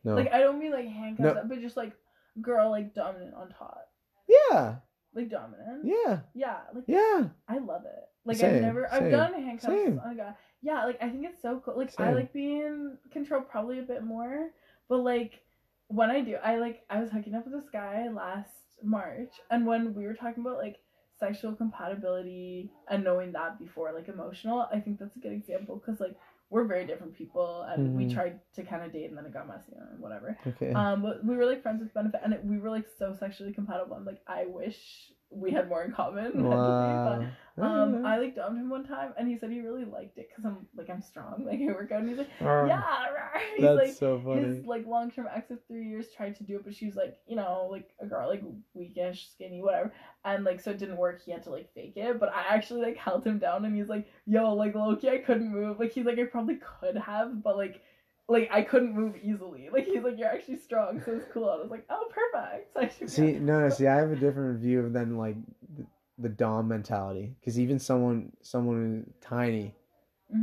No. 0.04 0.14
Like 0.14 0.32
I 0.32 0.38
don't 0.40 0.58
mean 0.58 0.72
like 0.72 0.86
handcuffs, 0.86 1.34
No. 1.42 1.48
but 1.48 1.60
just 1.60 1.76
like 1.76 1.92
girl 2.40 2.70
like 2.70 2.94
dominant 2.94 3.34
on 3.34 3.48
top, 3.48 3.88
yeah. 4.28 4.76
like 5.14 5.28
dominant. 5.30 5.84
Yeah. 5.84 6.20
Yeah, 6.34 6.58
like 6.74 6.84
Yeah. 6.86 7.24
I 7.48 7.58
love 7.58 7.84
it. 7.86 8.08
Like 8.24 8.36
I've 8.36 8.40
Same, 8.52 8.62
never, 8.62 8.92
I've 8.92 9.00
same, 9.02 9.10
done 9.10 9.34
handcuffs 9.34 9.66
same. 9.72 10.00
on 10.04 10.12
a 10.12 10.14
guy. 10.14 10.34
Yeah, 10.62 10.84
like 10.84 10.98
I 11.02 11.08
think 11.08 11.24
it's 11.24 11.40
so 11.42 11.60
cool. 11.64 11.76
Like 11.76 11.92
I 11.98 12.06
Same. 12.06 12.14
like 12.14 12.32
being 12.32 12.96
controlled 13.12 13.48
probably 13.48 13.78
a 13.80 13.82
bit 13.82 14.04
more, 14.04 14.50
but 14.88 14.98
like 14.98 15.40
when 15.88 16.10
I 16.10 16.20
do, 16.20 16.36
I 16.42 16.56
like 16.56 16.82
I 16.90 17.00
was 17.00 17.10
hooking 17.10 17.34
up 17.34 17.44
with 17.46 17.54
this 17.54 17.70
guy 17.72 18.08
last 18.08 18.50
March, 18.82 19.32
and 19.50 19.66
when 19.66 19.94
we 19.94 20.04
were 20.04 20.14
talking 20.14 20.42
about 20.44 20.58
like 20.58 20.76
sexual 21.18 21.54
compatibility 21.54 22.70
and 22.90 23.02
knowing 23.02 23.32
that 23.32 23.58
before 23.58 23.92
like 23.92 24.08
emotional, 24.08 24.68
I 24.72 24.80
think 24.80 24.98
that's 24.98 25.16
a 25.16 25.20
good 25.20 25.32
example 25.32 25.76
because 25.76 26.00
like 26.00 26.16
we're 26.50 26.64
very 26.64 26.86
different 26.86 27.14
people, 27.14 27.62
and 27.62 27.94
we 27.94 28.04
Mhm. 28.04 28.14
tried 28.14 28.40
to 28.54 28.62
kind 28.64 28.84
of 28.84 28.92
date, 28.92 29.08
and 29.08 29.16
then 29.18 29.26
it 29.26 29.32
got 29.32 29.48
messy 29.48 29.72
and 29.74 29.98
whatever. 30.00 30.38
Okay. 30.46 30.72
Um, 30.72 31.02
but 31.02 31.24
we 31.24 31.36
were 31.36 31.44
like 31.46 31.62
friends 31.62 31.80
with 31.80 31.92
benefit, 31.94 32.20
and 32.22 32.32
it, 32.32 32.44
we 32.44 32.58
were 32.58 32.70
like 32.70 32.86
so 32.98 33.12
sexually 33.14 33.52
compatible. 33.52 33.96
I'm 33.96 34.04
like, 34.04 34.22
I 34.28 34.46
wish 34.46 35.10
we 35.30 35.50
had 35.50 35.68
more 35.68 35.82
in 35.84 35.92
common. 35.92 36.32
mentally, 36.34 37.28
but 37.56 37.62
um, 37.62 38.04
I 38.04 38.18
like 38.18 38.36
dumped 38.36 38.58
him 38.58 38.68
one 38.68 38.84
time, 38.84 39.12
and 39.18 39.26
he 39.28 39.36
said 39.38 39.50
he 39.50 39.60
really 39.60 39.84
liked 39.84 40.18
it 40.18 40.28
because 40.28 40.44
I'm 40.44 40.66
like 40.76 40.90
I'm 40.90 41.00
strong, 41.02 41.44
like 41.46 41.58
I 41.60 41.72
work 41.72 41.90
out. 41.92 42.00
And 42.00 42.08
he's 42.08 42.18
like, 42.18 42.28
Um, 42.40 42.68
yeah, 42.68 42.80
rah." 42.80 43.40
he's 43.56 43.62
That's 43.62 43.76
like 43.78 43.92
so 43.94 44.20
funny. 44.24 44.42
his 44.42 44.64
like 44.66 44.86
long 44.86 45.10
term 45.10 45.26
ex 45.34 45.50
of 45.50 45.58
three 45.66 45.88
years 45.88 46.06
tried 46.14 46.36
to 46.36 46.44
do 46.44 46.56
it, 46.56 46.64
but 46.64 46.74
she 46.74 46.86
was 46.86 46.96
like, 46.96 47.18
you 47.26 47.36
know, 47.36 47.68
like 47.70 47.88
a 48.00 48.06
girl, 48.06 48.28
like 48.28 48.42
weakish, 48.74 49.28
skinny, 49.30 49.62
whatever, 49.62 49.92
and 50.24 50.44
like 50.44 50.60
so 50.60 50.70
it 50.72 50.78
didn't 50.78 50.98
work. 50.98 51.22
He 51.24 51.32
had 51.32 51.42
to 51.44 51.50
like 51.50 51.72
fake 51.74 51.94
it, 51.96 52.20
but 52.20 52.30
I 52.34 52.54
actually 52.54 52.82
like 52.82 52.96
held 52.96 53.26
him 53.26 53.38
down, 53.38 53.64
and 53.64 53.74
he's 53.74 53.88
like, 53.88 54.06
yo, 54.26 54.52
like 54.54 54.74
lowkey, 54.74 55.08
I 55.08 55.18
couldn't 55.18 55.50
move. 55.50 55.80
Like 55.80 55.92
he's 55.92 56.04
like 56.06 56.18
I 56.18 56.24
probably 56.24 56.58
could 56.80 56.96
have, 56.96 57.42
but 57.42 57.56
like. 57.56 57.82
Like 58.28 58.48
I 58.52 58.62
couldn't 58.62 58.94
move 58.94 59.14
easily. 59.22 59.68
Like 59.72 59.86
he's 59.86 60.02
like 60.02 60.18
you're 60.18 60.28
actually 60.28 60.56
strong, 60.58 61.00
so 61.04 61.12
it's 61.12 61.26
cool. 61.32 61.48
I 61.48 61.56
was 61.56 61.70
like, 61.70 61.84
oh, 61.90 62.08
perfect. 62.10 62.76
I 62.76 62.88
should 62.88 63.10
See, 63.10 63.32
no, 63.38 63.60
no. 63.60 63.68
See, 63.68 63.86
I 63.86 63.96
have 63.96 64.10
a 64.10 64.16
different 64.16 64.58
view 64.60 64.88
than 64.88 65.16
like 65.16 65.36
the, 65.76 65.86
the 66.18 66.28
dom 66.28 66.68
mentality. 66.68 67.34
Because 67.40 67.58
even 67.60 67.78
someone, 67.78 68.32
someone 68.42 69.04
who's 69.06 69.14
tiny, 69.20 69.74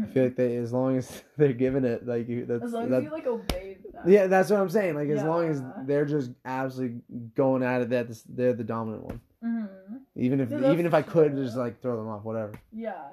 I 0.02 0.06
feel 0.08 0.24
like 0.26 0.36
they, 0.36 0.56
as 0.58 0.72
long 0.72 0.98
as 0.98 1.24
they're 1.38 1.52
giving 1.54 1.84
it, 1.84 2.08
like 2.08 2.28
you, 2.30 2.46
that's 2.46 2.64
as 2.64 2.72
long 2.74 2.90
that, 2.90 2.98
as 2.98 3.04
you 3.04 3.12
like 3.12 3.28
obey 3.28 3.78
that. 3.94 4.08
yeah, 4.08 4.28
that's 4.28 4.50
what 4.50 4.60
I'm 4.60 4.70
saying. 4.70 4.96
Like 4.96 5.10
as 5.10 5.24
long 5.24 5.50
as 5.50 5.62
they're 5.86 6.06
just 6.06 6.32
absolutely 6.46 7.02
going 7.36 7.64
at 7.64 7.82
it, 7.82 7.90
that 7.90 8.08
they're 8.30 8.54
the 8.54 8.64
dominant 8.64 9.04
one. 9.04 9.22
hmm 9.42 9.66
Even 10.16 10.40
if 10.40 10.52
Yeah, 10.52 10.72
even 10.72 10.86
if 10.86 10.94
I 10.94 11.02
could 11.02 11.34
true. 11.34 11.44
just 11.44 11.58
like 11.58 11.82
throw 11.82 11.98
them 11.98 12.08
off, 12.08 12.24
whatever. 12.24 12.54
Yeah, 12.72 13.04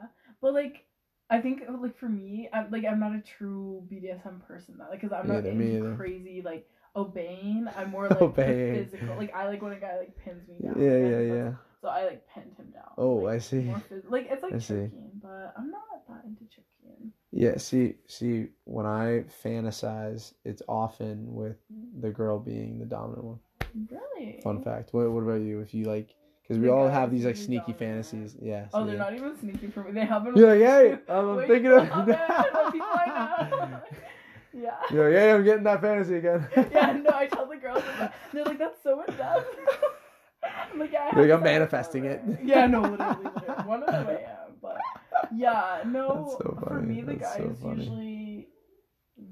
but 0.41 0.55
like, 0.55 0.85
I 1.31 1.41
think 1.41 1.62
uh, 1.68 1.72
like 1.81 1.97
for 1.97 2.09
me, 2.09 2.49
I'm 2.53 2.70
like 2.70 2.85
I'm 2.85 3.01
not 3.01 3.14
a 3.14 3.20
true 3.20 3.83
BDSM 3.91 4.45
person 4.47 4.76
though, 4.78 4.87
like, 4.91 5.01
cause 5.01 5.12
I'm 5.12 5.28
not 5.28 5.39
either, 5.39 5.51
into 5.51 5.97
crazy 5.97 6.43
like 6.45 6.68
obeying. 6.97 7.68
I'm 7.76 7.91
more 7.91 8.09
like 8.11 8.20
Obeying. 8.20 8.85
physical. 8.85 9.16
Like 9.16 9.35
I 9.35 9.47
like 9.49 9.62
when 9.62 9.72
a 9.72 9.76
guy 9.81 9.97
like 9.99 10.16
pins 10.18 10.49
me 10.49 10.57
Yeah, 10.61 10.72
down. 10.72 10.83
yeah, 10.83 10.93
like, 10.93 11.03
yeah. 11.28 11.35
that's- 11.35 11.55
So 11.81 11.89
I 11.89 12.05
like 12.05 12.26
pinned 12.35 12.53
him 12.59 12.70
down. 12.72 12.91
Oh, 12.99 13.14
like, 13.14 13.37
I 13.37 13.39
see. 13.39 13.57
Phys- 13.91 14.11
like 14.11 14.28
it's 14.31 14.43
like 14.43 14.55
I 14.55 14.59
see. 14.59 14.91
but 15.22 15.55
I'm 15.57 15.70
not 15.70 15.83
that 16.09 16.24
into 16.24 16.45
choking. 16.45 17.12
Yeah, 17.33 17.59
see, 17.59 17.95
see, 18.09 18.49
when 18.64 18.87
I 18.87 19.24
fantasize, 19.45 20.35
it's 20.45 20.62
often 20.68 21.33
with 21.33 21.57
mm. 21.72 22.03
the 22.03 22.11
girl 22.11 22.39
being 22.41 22.78
the 22.81 22.85
dominant 22.85 23.24
one. 23.24 23.39
Really? 23.89 24.41
Fun 24.43 24.62
fact. 24.64 24.93
What, 24.93 25.11
what 25.12 25.22
about 25.22 25.41
you? 25.41 25.61
If 25.61 25.72
you 25.72 25.85
like, 25.85 26.14
because 26.51 26.61
we 26.61 26.68
all 26.68 26.88
have 26.88 27.12
these 27.12 27.24
like 27.24 27.36
sneaky 27.36 27.72
fantasies. 27.72 28.34
Yeah. 28.42 28.66
Oh, 28.74 28.84
they're 28.84 28.96
yeah. 28.96 29.03
not 29.03 29.14
even 29.14 29.38
sneaky 29.38 29.68
for 29.68 29.84
me. 29.84 29.92
They 29.92 30.05
haven't. 30.05 30.36
You're 30.36 30.48
like, 30.48 30.59
hey, 30.59 30.98
I'm, 31.09 31.36
Wait, 31.36 31.46
thinking 31.46 31.70
oh, 31.70 31.78
of. 31.78 32.09
it, 32.09 32.18
the 32.18 32.18
I 32.20 33.48
know. 33.51 33.80
yeah. 34.53 34.70
You're 34.90 35.11
like, 35.11 35.20
hey, 35.20 35.30
I'm 35.30 35.44
getting 35.44 35.62
that 35.62 35.80
fantasy 35.80 36.16
again. 36.16 36.48
yeah, 36.72 36.92
no, 37.05 37.11
I 37.14 37.28
tell 37.28 37.46
the 37.46 37.55
girls 37.55 37.84
that. 37.84 38.16
They're 38.32 38.44
like, 38.44 38.59
that's 38.59 38.82
so 38.82 39.01
in 39.07 39.14
depth. 39.14 39.46
I'm 40.72 40.80
like, 40.80 40.90
yeah, 40.90 41.12
like 41.14 41.30
I'm 41.30 41.42
manifesting 41.44 42.07
it. 42.07 42.20
Yeah, 42.42 42.66
no, 42.66 42.80
literally, 42.80 43.24
literally. 43.32 43.64
One 43.68 43.84
of 43.84 43.92
them 43.92 44.07
I 44.09 44.12
am, 44.12 44.55
but 44.61 44.78
yeah, 45.32 45.84
no. 45.86 46.30
That's 46.30 46.42
so 46.42 46.66
For 46.66 46.80
me, 46.82 47.03
the 47.03 47.14
That's 47.14 47.36
guy 47.36 47.44
so 47.44 47.51
is 47.51 47.59
funny. 47.61 47.84
usually 47.84 48.48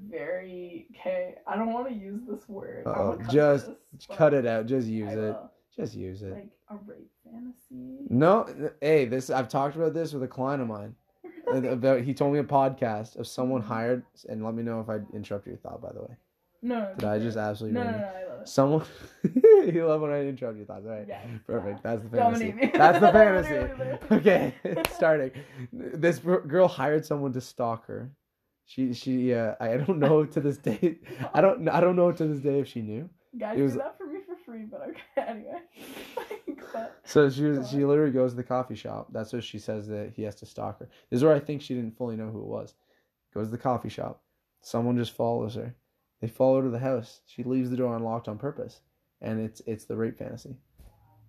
very 0.09 0.87
okay. 0.95 1.35
I 1.45 1.57
don't 1.57 1.73
want 1.73 1.89
to 1.89 1.93
use 1.93 2.21
this 2.29 2.47
word. 2.47 2.87
Uh-oh, 2.87 3.09
wanna 3.09 3.23
cut 3.25 3.33
just 3.33 3.65
this, 3.67 4.07
Cut 4.15 4.33
it 4.33 4.45
out. 4.45 4.67
Just 4.67 4.87
use 4.87 5.11
it. 5.11 5.35
Just 5.75 5.95
use 5.95 6.21
it. 6.23 6.33
Like 6.33 6.49
a 6.69 6.75
rape 6.85 7.11
fantasy. 7.23 7.97
No, 8.09 8.47
hey, 8.81 9.05
this 9.05 9.29
I've 9.29 9.47
talked 9.49 9.75
about 9.75 9.93
this 9.93 10.13
with 10.13 10.23
a 10.23 10.27
client 10.27 10.61
of 10.61 10.67
mine. 10.67 10.95
About 11.47 12.01
he 12.01 12.13
told 12.13 12.33
me 12.33 12.39
a 12.39 12.43
podcast 12.43 13.15
of 13.17 13.25
someone 13.25 13.61
hired, 13.61 14.03
and 14.27 14.43
let 14.45 14.53
me 14.53 14.61
know 14.61 14.81
if 14.81 14.89
I 14.89 14.99
interrupt 15.15 15.47
your 15.47 15.57
thought. 15.57 15.81
By 15.81 15.91
the 15.93 16.01
way, 16.01 16.15
No, 16.61 16.79
no. 16.79 16.93
did 16.95 17.05
I 17.05 17.17
just 17.19 17.37
absolutely 17.37 17.79
No, 17.79 17.89
no, 17.89 17.97
no. 17.97 18.03
I 18.03 18.23
love 18.29 18.41
it. 18.41 18.47
Someone, 18.47 18.85
you 19.73 19.87
love 19.87 20.01
when 20.01 20.11
I 20.11 20.27
interrupt 20.27 20.57
your 20.57 20.65
thoughts, 20.67 20.85
right? 20.85 21.05
Yes. 21.07 21.25
Perfect. 21.47 21.81
That's 21.81 22.03
the 22.03 22.09
fantasy. 22.09 22.51
Me. 22.51 22.69
That's 22.73 22.99
the 22.99 23.11
fantasy. 23.11 24.15
Okay, 24.15 24.53
starting. 24.91 25.31
This 25.73 26.19
girl 26.19 26.67
hired 26.67 27.03
someone 27.05 27.33
to 27.33 27.41
stalk 27.41 27.87
her. 27.87 28.11
She 28.65 28.93
she 28.93 29.33
uh, 29.33 29.55
I 29.59 29.77
don't 29.77 29.97
know 29.97 30.25
to 30.25 30.39
this 30.39 30.57
day. 30.57 30.99
I 31.33 31.41
don't 31.41 31.67
I 31.69 31.79
don't 31.79 31.95
know 31.95 32.11
to 32.11 32.25
this 32.27 32.41
day 32.41 32.59
if 32.59 32.67
she 32.67 32.81
knew. 32.81 33.09
Guys 33.39 33.57
it 33.57 33.61
was- 33.63 33.73
do 33.73 33.79
that 33.79 33.97
free, 34.49 34.63
but 34.63 34.81
okay. 34.89 34.99
Anyway. 35.17 35.61
but, 36.73 36.99
So 37.03 37.29
she 37.29 37.43
was, 37.43 37.69
she 37.69 37.85
literally 37.85 38.11
goes 38.11 38.31
to 38.31 38.37
the 38.37 38.43
coffee 38.43 38.75
shop. 38.75 39.07
That's 39.11 39.33
what 39.33 39.43
she 39.43 39.59
says 39.59 39.87
that 39.87 40.13
he 40.15 40.23
has 40.23 40.35
to 40.35 40.45
stalk 40.45 40.79
her. 40.79 40.89
This 41.09 41.17
is 41.17 41.23
where 41.23 41.35
I 41.35 41.39
think 41.39 41.61
she 41.61 41.75
didn't 41.75 41.97
fully 41.97 42.15
know 42.15 42.29
who 42.29 42.39
it 42.39 42.47
was. 42.47 42.73
Goes 43.33 43.47
to 43.47 43.51
the 43.51 43.57
coffee 43.57 43.89
shop. 43.89 44.23
Someone 44.61 44.97
just 44.97 45.11
follows 45.15 45.55
her. 45.55 45.75
They 46.21 46.27
follow 46.27 46.57
her 46.57 46.63
to 46.63 46.69
the 46.69 46.79
house. 46.79 47.21
She 47.25 47.43
leaves 47.43 47.69
the 47.69 47.77
door 47.77 47.95
unlocked 47.95 48.27
on 48.27 48.37
purpose, 48.37 48.81
and 49.21 49.39
it's 49.39 49.61
it's 49.65 49.85
the 49.85 49.95
rape 49.95 50.17
fantasy. 50.17 50.57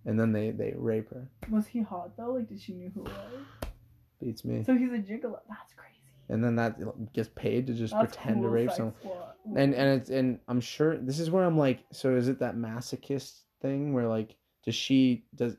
And 0.05 0.19
then 0.19 0.33
they 0.33 0.51
they 0.51 0.73
rape 0.75 1.09
her. 1.11 1.29
was 1.49 1.67
he 1.67 1.81
hot 1.81 2.17
though? 2.17 2.33
Like, 2.33 2.49
did 2.49 2.59
she 2.59 2.73
knew 2.73 2.91
who 2.93 3.05
it 3.05 3.09
was? 3.09 3.69
Beats 4.19 4.43
me. 4.43 4.63
So 4.65 4.75
he's 4.75 4.91
a 4.91 4.97
gigolo. 4.97 5.39
That's 5.47 5.73
crazy. 5.73 6.00
And 6.31 6.43
then 6.43 6.55
that 6.55 7.13
gets 7.13 7.29
paid 7.35 7.67
to 7.67 7.73
just 7.73 7.93
That's 7.93 8.15
pretend 8.15 8.43
to 8.43 8.49
rape 8.49 8.71
someone. 8.71 8.95
And 9.55 9.75
and 9.75 10.01
it's 10.01 10.09
and 10.09 10.39
I'm 10.47 10.61
sure 10.61 10.97
this 10.97 11.19
is 11.19 11.29
where 11.29 11.43
I'm 11.43 11.57
like, 11.57 11.85
so 11.91 12.15
is 12.15 12.29
it 12.29 12.39
that 12.39 12.55
masochist 12.55 13.41
thing 13.61 13.93
where 13.93 14.07
like 14.07 14.35
does 14.63 14.75
she 14.75 15.25
does 15.35 15.57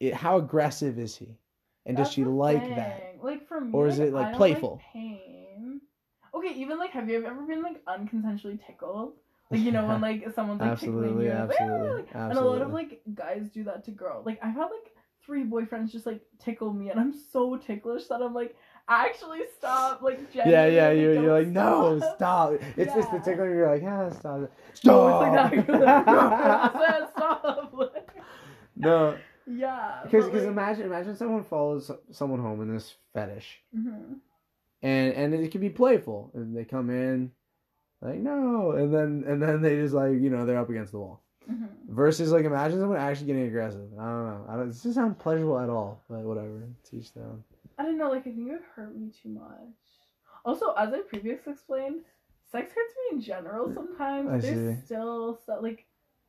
it 0.00 0.14
how 0.14 0.36
aggressive 0.38 0.98
is 0.98 1.16
he? 1.16 1.38
And 1.86 1.96
does 1.96 2.12
she 2.12 2.24
like 2.24 2.64
thing. 2.64 2.76
that? 2.76 3.16
Like 3.22 3.46
for 3.48 3.60
me, 3.60 3.70
Or 3.72 3.88
is 3.88 3.98
it, 4.00 4.12
like, 4.12 4.28
I 4.28 4.30
don't 4.32 4.38
playful? 4.38 4.78
pain. 4.92 5.80
Okay, 6.34 6.54
even 6.56 6.78
like, 6.78 6.90
have 6.92 7.08
you 7.08 7.24
ever 7.26 7.42
been 7.42 7.62
like 7.62 7.84
unconsensually 7.86 8.64
tickled? 8.66 9.14
Like 9.50 9.60
you 9.60 9.72
know 9.72 9.86
when 9.86 10.00
like 10.00 10.24
someone's 10.34 10.60
like 10.60 10.72
Absolutely, 10.72 11.26
tickling 11.26 11.26
you, 11.26 11.46
like, 11.48 11.48
absolutely, 11.54 12.04
and 12.28 12.38
a 12.38 12.42
lot 12.42 12.62
of 12.62 12.72
like 12.72 13.02
guys 13.14 13.50
do 13.50 13.64
that 13.64 13.84
to 13.84 13.90
girls. 13.90 14.26
Like 14.26 14.38
I've 14.42 14.54
had 14.54 14.64
like 14.66 14.94
three 15.24 15.44
boyfriends 15.44 15.92
just 15.92 16.06
like 16.06 16.22
tickle 16.38 16.72
me, 16.72 16.90
and 16.90 16.98
I'm 17.00 17.12
so 17.12 17.56
ticklish 17.56 18.06
that 18.08 18.22
I'm 18.22 18.34
like, 18.34 18.56
actually 18.92 19.40
stop. 19.58 20.02
Like 20.02 20.20
Yeah, 20.34 20.66
yeah, 20.66 20.90
you're, 20.90 21.14
you're 21.14 21.38
like, 21.38 21.48
no, 21.48 21.98
stop. 21.98 22.16
stop. 22.16 22.52
It's 22.76 22.94
just 22.94 23.10
the 23.10 23.22
Yeah. 23.30 23.36
you're 23.36 23.70
like, 23.70 23.82
yeah, 23.82 24.10
stop. 24.10 24.50
No, 24.84 25.08
it's 25.08 25.22
like 25.22 25.32
that. 25.32 25.66
Stop! 25.66 25.68
You're 25.68 25.84
like, 25.84 26.08
I 26.08 26.98
said 26.98 27.08
stop. 27.16 27.94
no, 28.76 29.16
yeah. 29.46 30.00
because 30.04 30.26
but, 30.26 30.34
like, 30.34 30.42
imagine 30.44 30.86
imagine 30.86 31.16
someone 31.16 31.44
follows 31.44 31.90
someone 32.10 32.40
home 32.40 32.60
in 32.62 32.72
this 32.74 32.94
fetish, 33.14 33.60
mhm. 33.76 34.16
and 34.82 35.12
and 35.14 35.34
it 35.34 35.50
can 35.52 35.60
be 35.60 35.70
playful, 35.70 36.30
and 36.34 36.56
they 36.56 36.64
come 36.64 36.90
in, 36.90 37.32
like 38.00 38.16
no, 38.16 38.72
and 38.72 38.92
then 38.94 39.24
and 39.26 39.42
then 39.42 39.62
they 39.62 39.76
just 39.76 39.94
like 39.94 40.12
you 40.12 40.30
know 40.30 40.46
they're 40.46 40.58
up 40.58 40.70
against 40.70 40.92
the 40.92 40.98
wall. 40.98 41.22
Mhm. 41.50 41.68
Versus 41.88 42.30
like 42.32 42.44
imagine 42.44 42.78
someone 42.78 42.98
actually 42.98 43.26
getting 43.26 43.46
aggressive. 43.46 43.88
I 43.98 44.04
don't 44.04 44.26
know. 44.26 44.46
I 44.48 44.52
don't. 44.56 44.68
It 44.68 44.74
doesn't 44.74 44.94
sound 44.94 45.18
pleasurable 45.18 45.58
at 45.58 45.68
all. 45.68 46.00
But 46.08 46.20
whatever. 46.20 46.62
Teach 46.88 47.12
them. 47.12 47.44
I 47.78 47.84
don't 47.84 47.98
know, 47.98 48.10
like 48.10 48.20
I 48.22 48.24
think 48.30 48.48
it 48.48 48.52
would 48.52 48.60
hurt 48.74 48.94
me 48.96 49.10
too 49.22 49.28
much. 49.30 49.74
Also, 50.44 50.72
as 50.76 50.92
I 50.92 51.00
previously 51.00 51.52
explained, 51.52 52.02
sex 52.50 52.72
hurts 52.72 52.94
me 53.10 53.16
in 53.16 53.20
general 53.22 53.72
sometimes. 53.72 54.30
I 54.30 54.40
There's 54.40 54.76
see. 54.76 54.80
still 54.84 55.38
so, 55.46 55.60
like 55.60 55.86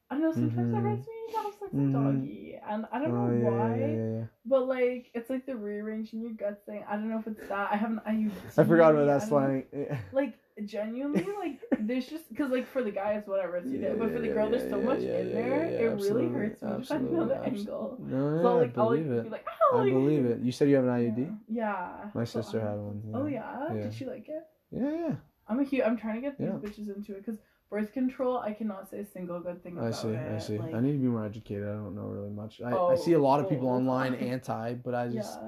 I 0.09 0.15
don't 0.15 0.23
know, 0.23 0.31
sometimes 0.31 0.71
Mhm. 0.71 0.77
it 0.77 0.83
hurts 0.83 1.07
me 1.07 1.13
to 1.31 1.37
have 1.37 1.53
sex 1.53 1.61
with 1.71 1.71
Mhm. 1.73 1.91
doggy. 1.91 2.59
And 2.67 2.85
I 2.91 2.99
don't 2.99 3.13
know 3.13 3.25
Oh 3.27 3.31
yeah, 3.33 3.49
why. 3.49 3.77
yeah, 3.77 4.17
yeah. 4.19 4.23
But 4.45 4.67
like 4.67 5.09
it's 5.13 5.29
like 5.29 5.45
the 5.45 5.55
rearranging 5.55 6.21
your 6.21 6.33
gut 6.33 6.61
thing. 6.65 6.83
I 6.87 6.95
don't 6.95 7.09
know 7.09 7.19
if 7.19 7.27
it's 7.27 7.47
that. 7.49 7.71
I 7.71 7.75
haven't 7.75 8.01
I 8.05 8.13
used 8.13 8.35
I 8.57 8.63
forgot 8.63 8.93
about 8.93 9.05
that 9.07 9.27
slang. 9.27 9.63
know. 9.73 9.97
Like 10.13 10.33
genuinely, 10.65 11.25
like 11.39 11.59
there's 11.79 12.07
just 12.07 12.29
because 12.29 12.51
like 12.51 12.67
for 12.67 12.83
the 12.83 12.91
guys 12.91 13.23
whatever 13.25 13.57
it's 13.57 13.69
you 13.71 13.79
Yeah, 13.79 13.93
but 13.97 14.11
for 14.11 14.19
the 14.19 14.27
girl 14.29 14.45
yeah, 14.51 14.57
there's 14.57 14.69
so 14.69 14.79
yeah, 14.79 14.85
much 14.85 14.99
in 14.99 15.33
there. 15.33 15.63
it 15.65 16.01
really 16.01 16.27
hurts 16.29 16.61
me 16.61 16.69
just 16.79 16.91
absolutely, 16.91 17.19
on 17.19 17.27
the 17.29 17.39
angle. 17.43 17.97
No, 17.99 18.41
So 18.41 18.43
yeah, 18.43 18.61
like 18.61 18.77
I 18.77 18.81
I'll 18.81 18.89
like 18.89 18.99
believe 18.99 19.11
it. 19.11 19.23
be 19.23 19.29
like, 19.29 19.45
oh, 19.71 19.77
I 19.77 19.83
like, 19.83 19.93
believe 19.93 20.25
it. 20.25 20.39
You 20.41 20.51
said 20.51 20.69
you 20.69 20.75
have 20.75 20.85
an 20.85 20.91
IUD. 20.91 21.37
Yeah. 21.49 21.89
My 22.13 22.23
So 22.23 22.41
sister 22.41 22.61
I- 22.61 22.69
had 22.69 22.77
one. 22.79 23.01
Oh 23.13 23.25
yeah. 23.27 23.69
Did 23.73 23.93
she 23.93 24.05
like 24.05 24.27
it? 24.29 24.43
Yeah, 24.71 24.91
yeah. 24.91 25.15
I'm 25.47 25.59
a 25.59 25.63
huge. 25.63 25.83
I'm 25.85 25.97
trying 25.97 26.15
to 26.15 26.21
get 26.21 26.37
these 26.37 26.49
bitches 26.49 26.95
into 26.95 27.13
it 27.15 27.25
because 27.25 27.39
birth 27.69 27.91
control. 27.91 28.37
I 28.37 28.53
cannot 28.53 28.89
say 28.89 28.99
a 28.99 29.05
single 29.05 29.39
good 29.39 29.61
thing 29.63 29.77
about 29.77 29.87
it. 29.87 29.95
I 29.95 30.01
see. 30.01 30.07
it. 30.09 30.31
I 30.35 30.39
see. 30.39 30.57
Like, 30.57 30.73
I 30.75 30.79
need 30.79 30.93
to 30.93 30.97
be 30.99 31.07
more 31.07 31.25
educated. 31.25 31.63
I 31.67 31.73
don't 31.73 31.95
know 31.95 32.03
really 32.03 32.29
much. 32.29 32.61
I, 32.65 32.69
I 32.69 32.73
Oh, 32.77 32.95
see 32.95 33.13
a 33.13 33.19
lot 33.19 33.39
of 33.39 33.49
people 33.49 33.67
online 33.69 34.13
anti, 34.15 34.73
but 34.75 34.93
I 34.95 35.07
just 35.09 35.39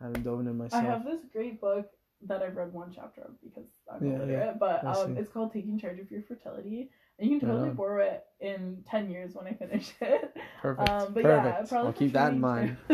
haven't 0.00 0.22
dove 0.24 0.40
into 0.40 0.52
myself 0.54 0.82
I 0.82 0.86
have 0.86 1.04
this 1.04 1.20
great 1.32 1.60
book 1.60 1.86
that 2.26 2.42
I've 2.42 2.56
read 2.56 2.72
one 2.72 2.90
chapter 2.94 3.22
of 3.22 3.40
because 3.42 3.68
I'm 3.92 4.04
Yeah, 4.06 4.14
illiterate, 4.16 4.30
yeah. 4.46 4.52
but 4.58 4.84
um, 4.84 5.16
it's 5.16 5.30
called 5.30 5.52
Taking 5.52 5.78
Charge 5.78 5.98
of 6.00 6.10
Your 6.10 6.22
Fertility, 6.22 6.90
and 7.18 7.30
you 7.30 7.38
can 7.38 7.48
totally 7.48 7.68
Yeah. 7.68 7.74
borrow 7.74 8.04
it 8.04 8.24
in 8.40 8.82
ten 8.88 9.10
years 9.10 9.34
when 9.34 9.46
I 9.46 9.52
finish 9.52 9.92
it. 10.00 10.34
Perfect. 10.62 10.88
Um, 10.88 11.12
but 11.14 11.22
Perfect. 11.22 11.46
yeah, 11.62 11.66
probably 11.68 11.86
I'll 11.88 11.92
keep 11.92 12.12
that 12.12 12.32
in 12.32 12.40
mind. 12.40 12.76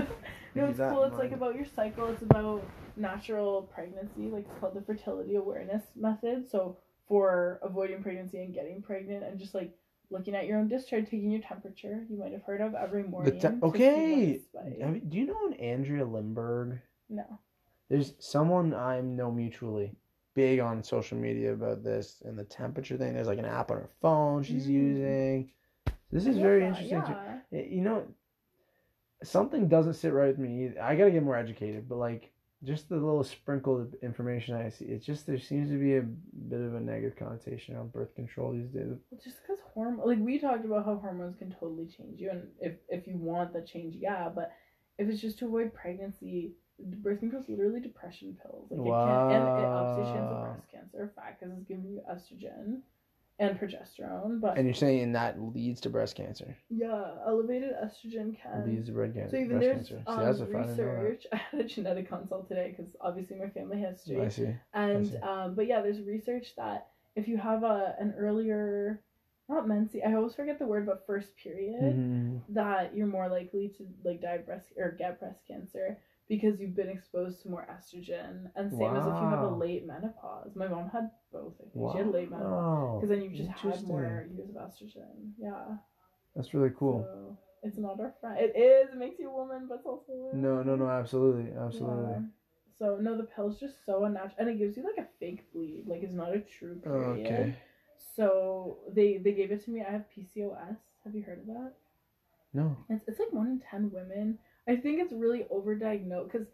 no, 0.54 0.66
it's 0.66 0.78
cool. 0.78 1.04
in 1.04 1.10
It's 1.10 1.18
like 1.18 1.32
about 1.32 1.54
your 1.54 1.66
cycle. 1.66 2.08
It's 2.08 2.22
about 2.22 2.64
natural 2.96 3.62
pregnancy. 3.74 4.28
Like 4.30 4.46
it's 4.50 4.58
called 4.60 4.74
the 4.74 4.82
fertility 4.82 5.36
awareness 5.36 5.82
method. 5.96 6.48
So 6.50 6.76
for 7.08 7.58
avoiding 7.62 8.02
pregnancy 8.02 8.42
and 8.42 8.54
getting 8.54 8.82
pregnant, 8.82 9.24
and 9.24 9.38
just 9.38 9.54
like 9.54 9.72
looking 10.12 10.34
at 10.34 10.46
your 10.46 10.58
own 10.58 10.66
discharge, 10.68 11.04
taking 11.04 11.30
your 11.30 11.40
temperature. 11.42 12.04
You 12.10 12.18
might 12.18 12.32
have 12.32 12.42
heard 12.42 12.60
of 12.60 12.74
every 12.74 13.04
morning. 13.04 13.34
te- 13.34 13.40
to 13.40 13.58
okay. 13.62 14.24
it's 14.32 14.44
spiked. 14.44 14.80
Have 14.82 14.94
you- 14.96 15.02
do 15.02 15.16
you 15.18 15.26
know 15.26 15.46
an 15.46 15.52
Andrea 15.54 16.04
Lindberg? 16.04 16.80
No. 17.08 17.38
There's 17.90 18.14
someone 18.20 18.72
I'm 18.72 19.16
know 19.16 19.30
mutually 19.30 19.94
big 20.34 20.60
on 20.60 20.82
social 20.82 21.18
media 21.18 21.52
about 21.52 21.82
this 21.82 22.22
and 22.24 22.38
the 22.38 22.44
temperature 22.44 22.96
thing. 22.96 23.12
There's 23.14 23.26
like 23.26 23.38
an 23.40 23.44
app 23.44 23.70
on 23.70 23.78
her 23.78 23.90
phone 24.00 24.42
she's 24.44 24.66
Mm. 24.66 24.70
using. 24.70 25.52
This 26.12 26.26
is 26.26 26.38
very 26.38 26.60
that, 26.60 26.66
interesting. 26.80 27.02
too. 27.02 27.12
Yeah. 27.50 27.62
You 27.62 27.80
know, 27.82 28.06
something 29.22 29.68
doesn't 29.68 29.94
sit 29.94 30.12
right 30.12 30.28
with 30.28 30.38
me. 30.38 30.64
either. 30.66 30.80
I 30.82 30.96
gotta 30.96 31.10
get 31.10 31.22
more 31.22 31.36
educated, 31.36 31.88
but 31.88 31.96
like 31.98 32.30
just 32.62 32.88
the 32.88 32.94
little 32.96 33.24
sprinkle 33.24 33.80
of 33.80 33.94
information 34.02 34.54
I 34.54 34.68
see, 34.68 34.84
it's 34.86 35.04
just 35.06 35.26
there 35.26 35.38
seems 35.38 35.70
to 35.70 35.78
be 35.78 35.96
a 35.96 36.02
bit 36.02 36.60
of 36.60 36.74
a 36.74 36.80
negative 36.80 37.16
connotation 37.18 37.74
on 37.76 37.88
birth 37.88 38.14
control 38.14 38.52
these 38.52 38.68
days. 38.68 38.98
Just 39.22 39.38
because 39.42 39.58
hormone, 39.74 40.06
like 40.06 40.18
we 40.18 40.38
talked 40.38 40.64
about 40.64 40.84
how 40.84 40.96
hormones 40.96 41.36
can 41.36 41.50
totally 41.50 41.86
change 41.86 42.20
you, 42.20 42.30
and 42.30 42.48
if 42.60 42.74
if 42.88 43.06
you 43.06 43.16
want 43.16 43.52
the 43.52 43.62
change, 43.62 43.96
yeah. 43.96 44.28
But 44.28 44.52
if 44.98 45.08
it's 45.08 45.20
just 45.20 45.38
to 45.38 45.46
avoid 45.46 45.72
pregnancy, 45.72 46.52
birth 46.84 47.20
control 47.20 47.42
is 47.42 47.48
literally 47.48 47.80
depression 47.80 48.36
pills. 48.42 48.68
Like 48.70 48.80
it 48.80 48.84
can, 48.84 49.30
and 49.30 49.58
it 49.58 49.70
ups 49.72 49.96
your 49.96 50.06
chance 50.06 50.30
of 50.30 50.40
breast 50.40 50.70
cancer. 50.72 51.12
Fact, 51.16 51.40
because 51.40 51.54
it's 51.58 51.66
giving 51.68 51.84
you 51.86 52.00
estrogen 52.10 52.80
and 53.38 53.58
progesterone. 53.58 54.40
But 54.40 54.56
And 54.58 54.66
you're 54.66 54.74
saying 54.74 55.12
that 55.12 55.40
leads 55.40 55.80
to 55.82 55.90
breast 55.90 56.14
cancer. 56.16 56.56
yeah, 56.68 57.14
elevated 57.26 57.72
estrogen 57.82 58.36
can. 58.40 58.64
leads 58.66 58.86
to 58.86 58.92
breast 58.92 59.14
cancer. 59.14 59.30
so 59.36 59.36
even 59.42 59.58
breast 59.58 59.90
there's 59.90 60.06
um, 60.06 60.16
See, 60.16 60.22
that's 60.24 60.40
a 60.40 60.46
fact, 60.46 60.56
I 60.56 60.60
didn't 60.66 60.76
know 60.76 60.84
that. 60.84 61.00
research. 61.02 61.26
I 61.32 61.36
had 61.36 61.60
a 61.60 61.64
genetic 61.64 62.08
consult 62.08 62.48
today 62.48 62.74
because 62.76 62.94
obviously 63.00 63.36
my 63.36 63.48
family 63.48 63.78
history. 63.78 64.20
I 64.20 64.28
see. 64.28 64.48
And 64.74 65.06
see. 65.08 65.16
um, 65.18 65.54
but 65.54 65.66
yeah, 65.66 65.80
there's 65.82 66.00
research 66.02 66.54
that 66.56 66.88
if 67.16 67.28
you 67.28 67.36
have 67.38 67.62
a 67.64 67.94
an 67.98 68.14
earlier, 68.16 69.00
not 69.48 69.66
menses, 69.66 70.02
I 70.06 70.14
always 70.14 70.34
forget 70.34 70.58
the 70.58 70.66
word, 70.66 70.86
but 70.86 71.04
first 71.06 71.34
period, 71.36 71.96
Mhm. 71.96 72.40
that 72.50 72.94
you're 72.94 73.06
more 73.06 73.28
likely 73.28 73.68
to 73.78 73.86
like 74.04 74.20
die 74.22 74.34
of 74.34 74.46
breast 74.46 74.66
or 74.76 74.92
get 74.92 75.18
breast 75.18 75.40
cancer 75.48 75.98
because 76.30 76.60
you've 76.60 76.76
been 76.76 76.88
exposed 76.88 77.42
to 77.42 77.50
more 77.50 77.66
estrogen. 77.76 78.48
And 78.56 78.70
same 78.70 78.94
as 78.96 79.04
if 79.04 79.14
you 79.20 79.28
have 79.34 79.40
a 79.42 79.48
late 79.64 79.84
menopause. 79.86 80.52
My 80.54 80.68
mom 80.68 80.88
had 80.88 81.10
both. 81.32 81.54
I 81.60 81.66
think 81.72 81.92
she 81.92 81.98
had 81.98 82.12
late 82.12 82.30
menopause 82.30 82.52
Wow. 82.52 82.98
because 82.98 83.10
then 83.10 83.22
you've 83.22 83.34
just 83.34 83.50
had 83.50 83.82
more 83.82 84.02
years 84.02 84.38
of 84.38 84.46
estrogen. 84.66 85.32
Yeah. 85.38 85.76
That's 86.36 86.54
really 86.54 86.70
cool. 86.78 86.98
So 87.02 87.36
it's 87.64 87.76
not 87.78 87.98
our 88.00 88.14
friend. 88.20 88.38
It 88.38 88.52
is. 88.56 88.90
It 88.94 88.96
makes 88.96 89.18
you 89.18 89.28
a 89.28 89.34
woman, 89.34 89.66
but 89.68 89.78
it's 89.78 89.86
also. 89.86 90.12
No, 90.32 90.62
no, 90.62 90.76
no, 90.76 90.88
absolutely, 90.88 91.50
absolutely. 91.66 92.12
Yeah. 92.12 92.20
So 92.78 92.96
no, 93.00 93.16
the 93.16 93.24
pill's 93.24 93.58
just 93.58 93.84
so 93.84 94.04
unnatural, 94.04 94.36
and 94.38 94.48
it 94.48 94.58
gives 94.58 94.76
you 94.76 94.84
like 94.84 95.04
a 95.04 95.08
fake 95.18 95.52
bleed. 95.52 95.84
Like 95.86 96.02
it's 96.04 96.14
not 96.22 96.34
a 96.34 96.40
true 96.40 96.80
Oh, 96.86 96.90
period. 96.90 97.26
okay. 97.26 97.56
So 98.16 98.78
they 98.96 99.18
they 99.18 99.32
gave 99.32 99.50
it 99.50 99.64
to 99.64 99.70
me. 99.70 99.82
I 99.82 99.90
have 99.90 100.04
PCOS. 100.16 100.78
Have 101.04 101.14
you 101.16 101.22
heard 101.22 101.40
of 101.40 101.46
that? 101.46 101.72
No. 102.54 102.76
It's 102.88 103.04
it's 103.08 103.18
like 103.18 103.32
one 103.32 103.48
in 103.48 103.60
ten 103.70 103.90
women. 103.90 104.38
I 104.70 104.76
think 104.76 105.00
it's 105.00 105.12
really 105.12 105.44
overdiagnosed 105.52 106.32
because 106.32 106.48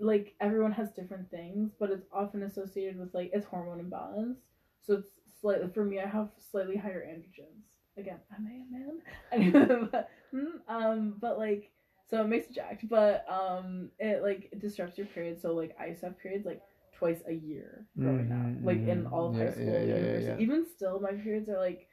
like 0.00 0.34
everyone 0.40 0.72
has 0.72 0.92
different 0.92 1.30
things, 1.30 1.72
but 1.78 1.90
it's 1.90 2.06
often 2.12 2.42
associated 2.44 2.98
with 2.98 3.14
like 3.14 3.30
it's 3.34 3.46
hormone 3.46 3.80
imbalance. 3.80 4.40
So 4.82 4.94
it's 4.94 5.10
slightly 5.40 5.68
for 5.68 5.84
me. 5.84 6.00
I 6.00 6.06
have 6.08 6.30
slightly 6.38 6.76
higher 6.76 7.04
androgens. 7.06 7.78
Again, 7.98 8.20
am 8.34 8.46
I 8.48 9.38
a 9.38 9.40
man? 9.50 9.88
But, 9.92 10.10
hmm, 10.32 10.58
um, 10.68 11.16
but 11.20 11.38
like 11.38 11.70
so 12.06 12.22
it 12.22 12.28
makes 12.28 12.46
it 12.48 12.54
jacked, 12.54 12.88
but 12.88 13.24
um, 13.30 13.90
it 13.98 14.22
like 14.22 14.48
it 14.52 14.60
disrupts 14.60 14.98
your 14.98 15.08
period. 15.08 15.40
So 15.40 15.54
like 15.54 15.76
I 15.80 15.86
used 15.88 16.00
to 16.00 16.08
have 16.08 16.18
periods 16.18 16.46
like 16.46 16.62
twice 16.92 17.22
a 17.28 17.32
year 17.32 17.86
growing 17.98 18.30
Mhm, 18.30 18.32
up, 18.32 18.54
like 18.62 18.84
in 18.86 19.06
mhm. 19.06 19.12
all 19.12 19.28
of 19.28 19.36
Yeah, 19.36 19.38
high 19.38 19.50
school, 19.50 19.80
yeah, 19.82 19.84
yeah, 19.84 19.90
university. 19.90 20.34
Even 20.36 20.64
still, 20.66 21.00
my 21.00 21.12
periods 21.12 21.48
are 21.48 21.58
like 21.58 21.88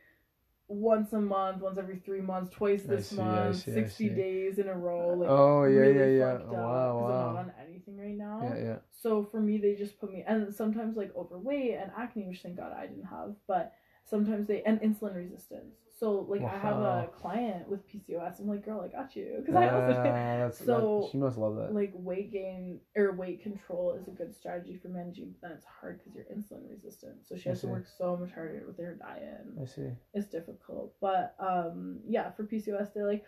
once 0.69 1.13
a 1.13 1.19
month, 1.19 1.61
once 1.61 1.77
every 1.77 1.97
three 1.97 2.21
months, 2.21 2.51
twice 2.51 2.83
this 2.83 3.09
see, 3.09 3.15
month, 3.17 3.63
see, 3.63 3.73
sixty 3.73 4.07
days 4.07 4.59
in 4.59 4.69
a 4.69 4.73
row. 4.73 5.15
Like 5.15 5.29
oh 5.29 5.63
yeah, 5.63 5.79
really 5.79 6.17
yeah, 6.17 6.37
yeah. 6.37 6.37
Oh, 6.51 6.55
up, 6.55 7.11
I'm 7.11 7.33
not 7.33 7.39
on 7.39 7.51
anything 7.67 7.97
right 7.97 8.15
now. 8.15 8.53
Yeah, 8.55 8.63
yeah. 8.63 8.75
So 8.91 9.25
for 9.25 9.41
me, 9.41 9.57
they 9.57 9.73
just 9.73 9.99
put 9.99 10.13
me, 10.13 10.23
and 10.27 10.53
sometimes 10.53 10.95
like 10.95 11.11
overweight 11.15 11.73
and 11.73 11.91
acne, 11.97 12.25
which 12.25 12.41
thank 12.41 12.57
God 12.57 12.71
I 12.71 12.85
didn't 12.85 13.05
have, 13.05 13.33
but 13.47 13.73
sometimes 14.05 14.47
they 14.47 14.61
and 14.63 14.79
insulin 14.81 15.15
resistance. 15.15 15.75
So 15.99 16.25
like 16.29 16.41
I 16.41 16.57
have 16.57 16.77
a 16.77 17.09
client 17.13 17.67
with 17.67 17.81
PCOS. 17.89 18.39
I'm 18.39 18.47
like, 18.47 18.63
girl, 18.63 18.79
I 18.81 18.87
got 18.87 19.15
you 19.17 19.35
because 19.39 19.55
I 19.55 19.67
also 19.69 20.03
Ah, 20.05 20.49
So, 20.65 21.01
that, 21.01 21.11
she 21.11 21.17
must 21.17 21.37
love 21.37 21.57
that. 21.57 21.73
like 21.73 21.91
weight 21.93 22.31
gain 22.31 22.79
or 22.95 23.11
weight 23.11 23.43
control 23.43 23.97
is 23.99 24.07
a 24.07 24.11
good 24.11 24.33
strategy 24.33 24.77
for 24.81 24.87
managing. 24.87 25.31
But 25.33 25.41
then 25.41 25.51
it's 25.57 25.65
hard 25.65 25.99
because 25.99 26.15
you're 26.15 26.23
insulin 26.25 26.69
resistant, 26.69 27.27
so 27.27 27.35
she 27.35 27.49
I 27.49 27.51
has 27.51 27.61
to 27.61 27.67
work 27.67 27.85
so 27.97 28.15
much 28.15 28.31
harder 28.31 28.63
with 28.65 28.77
her 28.77 28.95
diet. 28.95 29.45
I 29.61 29.65
see. 29.65 29.89
it's 30.13 30.27
difficult, 30.29 30.93
but 31.01 31.35
um, 31.39 31.99
yeah, 32.07 32.31
for 32.31 32.43
PCOS 32.45 32.93
they're 32.93 33.05
like, 33.05 33.25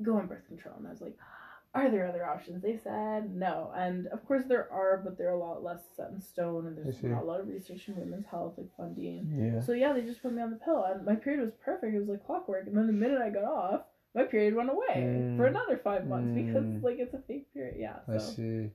go 0.00 0.16
on 0.16 0.26
birth 0.28 0.46
control, 0.46 0.76
and 0.78 0.86
I 0.86 0.90
was 0.90 1.00
like, 1.00 1.16
are 1.74 1.90
there 1.90 2.06
other 2.06 2.24
options? 2.26 2.62
They 2.62 2.76
said 2.76 3.34
no, 3.34 3.72
and 3.74 4.06
of 4.08 4.24
course 4.26 4.42
there 4.46 4.70
are, 4.70 5.00
but 5.02 5.16
they're 5.16 5.30
a 5.30 5.38
lot 5.38 5.62
less 5.64 5.80
set 5.96 6.10
in 6.10 6.20
stone, 6.20 6.66
and 6.66 6.76
there's 6.76 7.02
not 7.02 7.22
a 7.22 7.26
lot 7.26 7.40
of 7.40 7.48
research 7.48 7.88
in 7.88 7.96
women's 7.96 8.26
health 8.26 8.54
like 8.58 8.68
funding. 8.76 9.52
Yeah. 9.54 9.60
So 9.60 9.72
yeah, 9.72 9.92
they 9.92 10.02
just 10.02 10.22
put 10.22 10.32
me 10.34 10.42
on 10.42 10.50
the 10.50 10.56
pill, 10.56 10.84
and 10.84 11.04
my 11.04 11.14
period 11.14 11.40
was 11.42 11.52
perfect. 11.64 11.94
It 11.94 11.98
was 12.00 12.08
like 12.08 12.26
clockwork, 12.26 12.66
and 12.66 12.76
then 12.76 12.86
the 12.86 12.92
minute 12.92 13.22
I 13.22 13.30
got 13.30 13.44
off, 13.44 13.80
my 14.14 14.24
period 14.24 14.54
went 14.54 14.68
away 14.70 14.96
Mm. 14.96 15.36
for 15.38 15.46
another 15.46 15.78
five 15.82 16.06
months 16.06 16.30
Mm. 16.32 16.46
because 16.46 16.82
like 16.82 16.98
it's 16.98 17.14
a 17.14 17.18
fake 17.26 17.52
period. 17.54 17.76
Yeah, 17.78 17.96
I 18.06 18.18
see. 18.18 18.70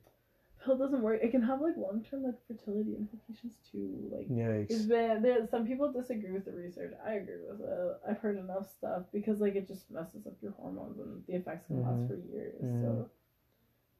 Pill 0.68 0.78
doesn't 0.78 1.01
work. 1.03 1.22
It 1.24 1.32
can 1.32 1.43
have 1.43 1.61
like 1.61 1.78
long 1.78 2.03
term 2.09 2.24
like 2.24 2.36
fertility 2.47 2.95
implications 2.95 3.57
too. 3.72 4.09
Like 4.11 4.30
it's 4.70 4.84
Yikes. 4.84 4.89
been 4.89 5.24
there. 5.24 5.47
Some 5.47 5.68
people 5.68 5.91
disagree 5.91 6.32
with 6.32 6.45
the 6.45 6.53
research. 6.53 6.93
I 7.05 7.13
agree 7.13 7.38
with 7.49 7.61
it. 7.61 7.97
I've 8.07 8.20
heard 8.20 8.38
enough 8.38 8.70
stuff 8.70 9.03
because 9.13 9.41
like 9.41 9.55
it 9.55 9.68
just 9.68 9.91
messes 9.91 10.28
up 10.28 10.36
your 10.41 10.53
hormones 10.53 10.99
and 10.99 11.24
the 11.28 11.36
effects 11.36 11.68
can 11.68 11.78
Mhm. 11.78 11.86
last 11.91 12.07
for 12.07 12.15
years. 12.34 12.61
Mhm. 12.61 12.82
So 12.84 13.09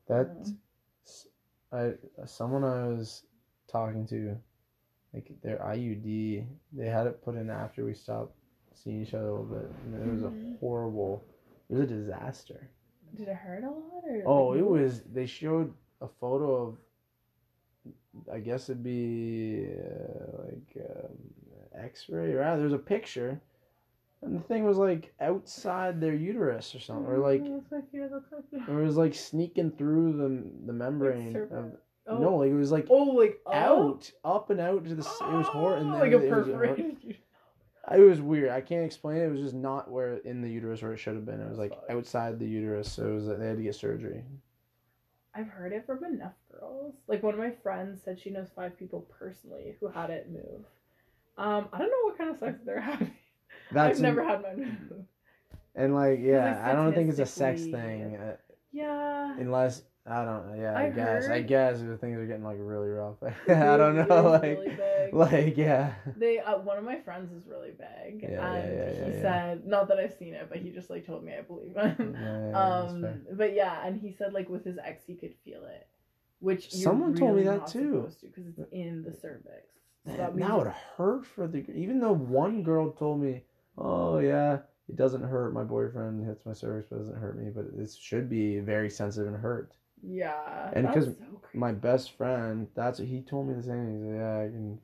That 0.08 0.28
um, 0.28 0.58
I 1.72 1.94
someone 2.26 2.64
I 2.64 2.88
was 2.88 3.26
talking 3.68 4.06
to, 4.08 4.38
like 5.14 5.32
their 5.42 5.60
IUD, 5.62 6.46
they 6.74 6.88
had 6.88 7.08
it 7.08 7.22
put 7.24 7.36
in 7.36 7.50
after 7.50 7.86
we 7.86 7.94
stopped 7.94 8.34
seeing 8.74 9.02
each 9.02 9.14
other 9.16 9.28
a 9.28 9.32
little 9.32 9.46
bit, 9.46 9.72
and 9.86 9.96
it 9.96 10.12
was 10.12 10.24
Mhm. 10.24 10.56
a 10.56 10.60
horrible. 10.60 11.24
It 11.70 11.74
was 11.76 11.82
a 11.82 11.88
disaster. 11.88 12.70
did 13.16 13.28
it 13.30 13.36
hurt 13.36 13.64
a 13.64 13.72
lot 13.72 14.04
or? 14.06 14.24
Oh, 14.28 14.48
like, 14.50 14.60
it 14.60 14.68
was. 14.68 15.02
They 15.04 15.26
showed 15.26 15.74
a 16.02 16.08
photo 16.20 16.68
of. 16.68 16.78
I 18.34 18.40
guess 18.40 18.70
it'd 18.70 18.84
be 18.84 19.68
uh, 19.70 20.44
like 20.44 20.86
um, 20.90 21.84
X-ray, 21.84 22.34
or 22.34 22.58
there's 22.58 22.74
a 22.74 22.78
picture, 22.80 23.40
and 24.24 24.36
the 24.36 24.40
thing 24.44 24.66
was 24.66 24.78
like 24.78 25.14
outside 25.22 26.02
their 26.02 26.16
uterus 26.16 26.74
or 26.74 26.80
something, 26.80 27.06
or 27.06 27.20
like 27.20 27.44
Oh, 27.46 27.60
that's 27.60 27.72
my 27.72 27.82
fear. 27.92 28.10
That's 28.12 28.26
my 28.32 28.66
fear. 28.66 28.80
it 28.82 28.84
was 28.86 28.98
like 28.98 29.14
sneaking 29.14 29.72
through 29.72 30.14
the 30.14 30.44
the 30.66 30.74
membrane. 30.74 31.34
cervix? 31.34 31.54
of, 31.54 31.72
Oh. 32.10 32.18
No, 32.20 32.36
like 32.38 32.52
it 32.52 32.56
was 32.56 32.72
like 32.72 32.88
Oh, 32.90 33.04
like 33.04 33.38
out, 33.54 34.10
up 34.24 34.50
and 34.50 34.62
out 34.62 34.86
to 34.86 34.96
the. 34.96 35.02
s 35.04 35.18
It 35.22 35.28
was 35.34 35.48
horrible. 35.48 35.94
Oh, 35.94 36.00
like 36.00 36.14
a 36.14 36.16
it 36.26 36.32
was, 36.34 36.48
perforated. 36.48 37.18
it 37.92 38.00
was 38.00 38.22
weird. 38.22 38.50
I 38.50 38.62
can't 38.62 38.86
explain 38.86 39.18
it. 39.18 39.26
It 39.26 39.32
was 39.34 39.42
just 39.42 39.54
not 39.54 39.92
where 39.92 40.16
in 40.20 40.42
the 40.42 40.50
uterus 40.50 40.82
where 40.82 40.94
it 40.94 41.00
should 41.00 41.16
have 41.16 41.26
been. 41.26 41.42
It 41.42 41.50
was 41.50 41.58
like 41.60 41.74
outside 41.90 42.40
the 42.40 42.48
uterus, 42.48 42.90
so 42.90 43.08
it 43.10 43.14
was 43.14 43.28
they 43.28 43.46
had 43.48 43.58
to 43.58 43.64
get 43.64 43.76
surgery. 43.76 44.24
I've 45.38 45.48
heard 45.48 45.72
it 45.74 45.86
from 45.86 46.04
enough 46.04 46.34
girls. 46.52 46.96
Like 47.08 47.22
one 47.22 47.34
of 47.34 47.40
my 47.40 47.52
friends 47.52 48.02
said 48.04 48.20
she 48.20 48.30
knows 48.32 48.48
five 48.56 48.78
people 48.78 49.06
personally 49.20 49.76
who 49.80 49.88
had 49.88 50.10
it 50.10 50.30
move. 50.32 50.66
Um, 51.38 51.68
I 51.72 51.78
don't 51.78 51.90
know 51.90 52.04
what 52.06 52.18
kind 52.18 52.30
of 52.32 52.38
sex 52.40 52.60
they're 52.66 52.80
having. 52.82 53.14
That's 53.72 53.98
I've 53.98 54.02
never 54.02 54.24
had 54.24 54.42
mine 54.42 54.80
move. 54.90 55.06
and 55.76 55.94
like 55.94 56.20
yeah, 56.22 56.56
like, 56.56 56.66
I 56.66 56.74
don't 56.74 56.94
think 56.94 57.10
it's 57.10 57.20
a 57.20 57.26
sex 57.26 57.62
thing 57.62 58.16
uh, 58.16 58.36
Yeah. 58.72 59.36
unless 59.40 59.84
I 60.10 60.24
don't 60.24 60.48
know. 60.48 60.62
Yeah, 60.62 60.74
I, 60.78 60.86
I 60.86 60.90
guess 60.90 61.28
I 61.28 61.42
guess 61.42 61.82
if 61.82 62.00
things 62.00 62.18
are 62.18 62.26
getting 62.26 62.44
like 62.44 62.58
really 62.60 62.90
rough. 62.90 63.18
I 63.50 63.78
don't 63.78 63.96
know, 64.08 64.40
like 64.42 64.44
really 64.44 65.12
like 65.12 65.58
yeah. 65.58 65.94
They 66.16 66.40
uh, 66.40 66.60
one 66.60 66.78
of 66.78 66.84
my 66.84 67.00
friends 67.00 67.32
is 67.32 67.46
really 67.48 67.72
big, 67.72 68.24
Yeah, 68.24 68.54
and 68.56 68.80
yeah, 68.80 68.90
he 69.06 69.12
yeah, 69.12 69.18
yeah. 69.18 69.22
said 69.22 69.66
not 69.68 69.88
that 69.90 70.00
I've 70.00 70.14
seen 70.14 70.34
it, 70.34 70.48
but 70.50 70.60
he 70.60 70.72
just 70.72 70.90
like 70.90 71.06
told 71.06 71.24
me 71.24 71.34
I 71.38 71.42
believe 71.42 71.76
him. 71.76 72.16
Yeah, 72.22 72.48
yeah, 72.48 72.82
that's 72.82 72.94
fair. 73.00 73.20
um, 73.20 73.38
but 73.38 73.54
yeah, 73.54 73.86
and 73.86 74.00
he 74.00 74.12
said 74.14 74.34
like 74.34 74.50
with 74.50 74.64
his 74.64 74.78
ex 74.84 75.04
he 75.06 75.16
could 75.16 75.34
feel 75.44 75.64
it, 75.66 75.88
which 76.40 76.74
you're 76.74 76.84
Someone 76.84 77.14
told 77.16 77.36
me 77.36 77.44
that 77.44 77.68
too. 77.68 78.08
because 78.22 78.48
it's 78.48 78.60
in 78.72 79.04
the 79.04 79.14
cervix. 79.14 79.68
So 80.06 80.14
that 80.14 80.38
that 80.38 80.58
would 80.58 80.68
hurt 80.96 81.26
for 81.26 81.48
the 81.48 81.60
even 81.72 82.00
though 82.00 82.14
one 82.14 82.64
girl 82.64 82.92
told 82.92 83.20
me, 83.22 83.44
"Oh 83.78 84.20
yeah, 84.20 84.60
it 84.88 84.96
doesn't 84.96 85.24
hurt. 85.24 85.54
My 85.54 85.64
boyfriend 85.64 86.26
hits 86.26 86.46
my 86.46 86.54
cervix, 86.54 86.88
but 86.90 86.96
it 86.96 87.00
doesn't 87.00 87.18
hurt 87.20 87.38
me. 87.38 87.50
But 87.54 87.66
it 87.78 87.92
should 87.92 88.30
be 88.30 88.60
very 88.60 88.90
sensitive 88.90 89.28
and 89.34 89.42
hurt." 89.42 89.74
Yeah, 90.04 90.72
And 90.74 90.88
because 90.88 91.06
so. 91.18 91.42
My 91.54 91.72
best 91.72 92.12
friend, 92.18 92.68
that's 92.76 93.00
what 93.00 93.08
he 93.08 93.22
told 93.22 93.48
me 93.48 93.56
the 93.56 93.64
same. 93.64 93.86
Thing. 93.86 94.04
He 94.04 94.10
said, 94.12 94.16
"Yeah, 94.18 94.40
I 94.42 94.48
can 94.48 94.80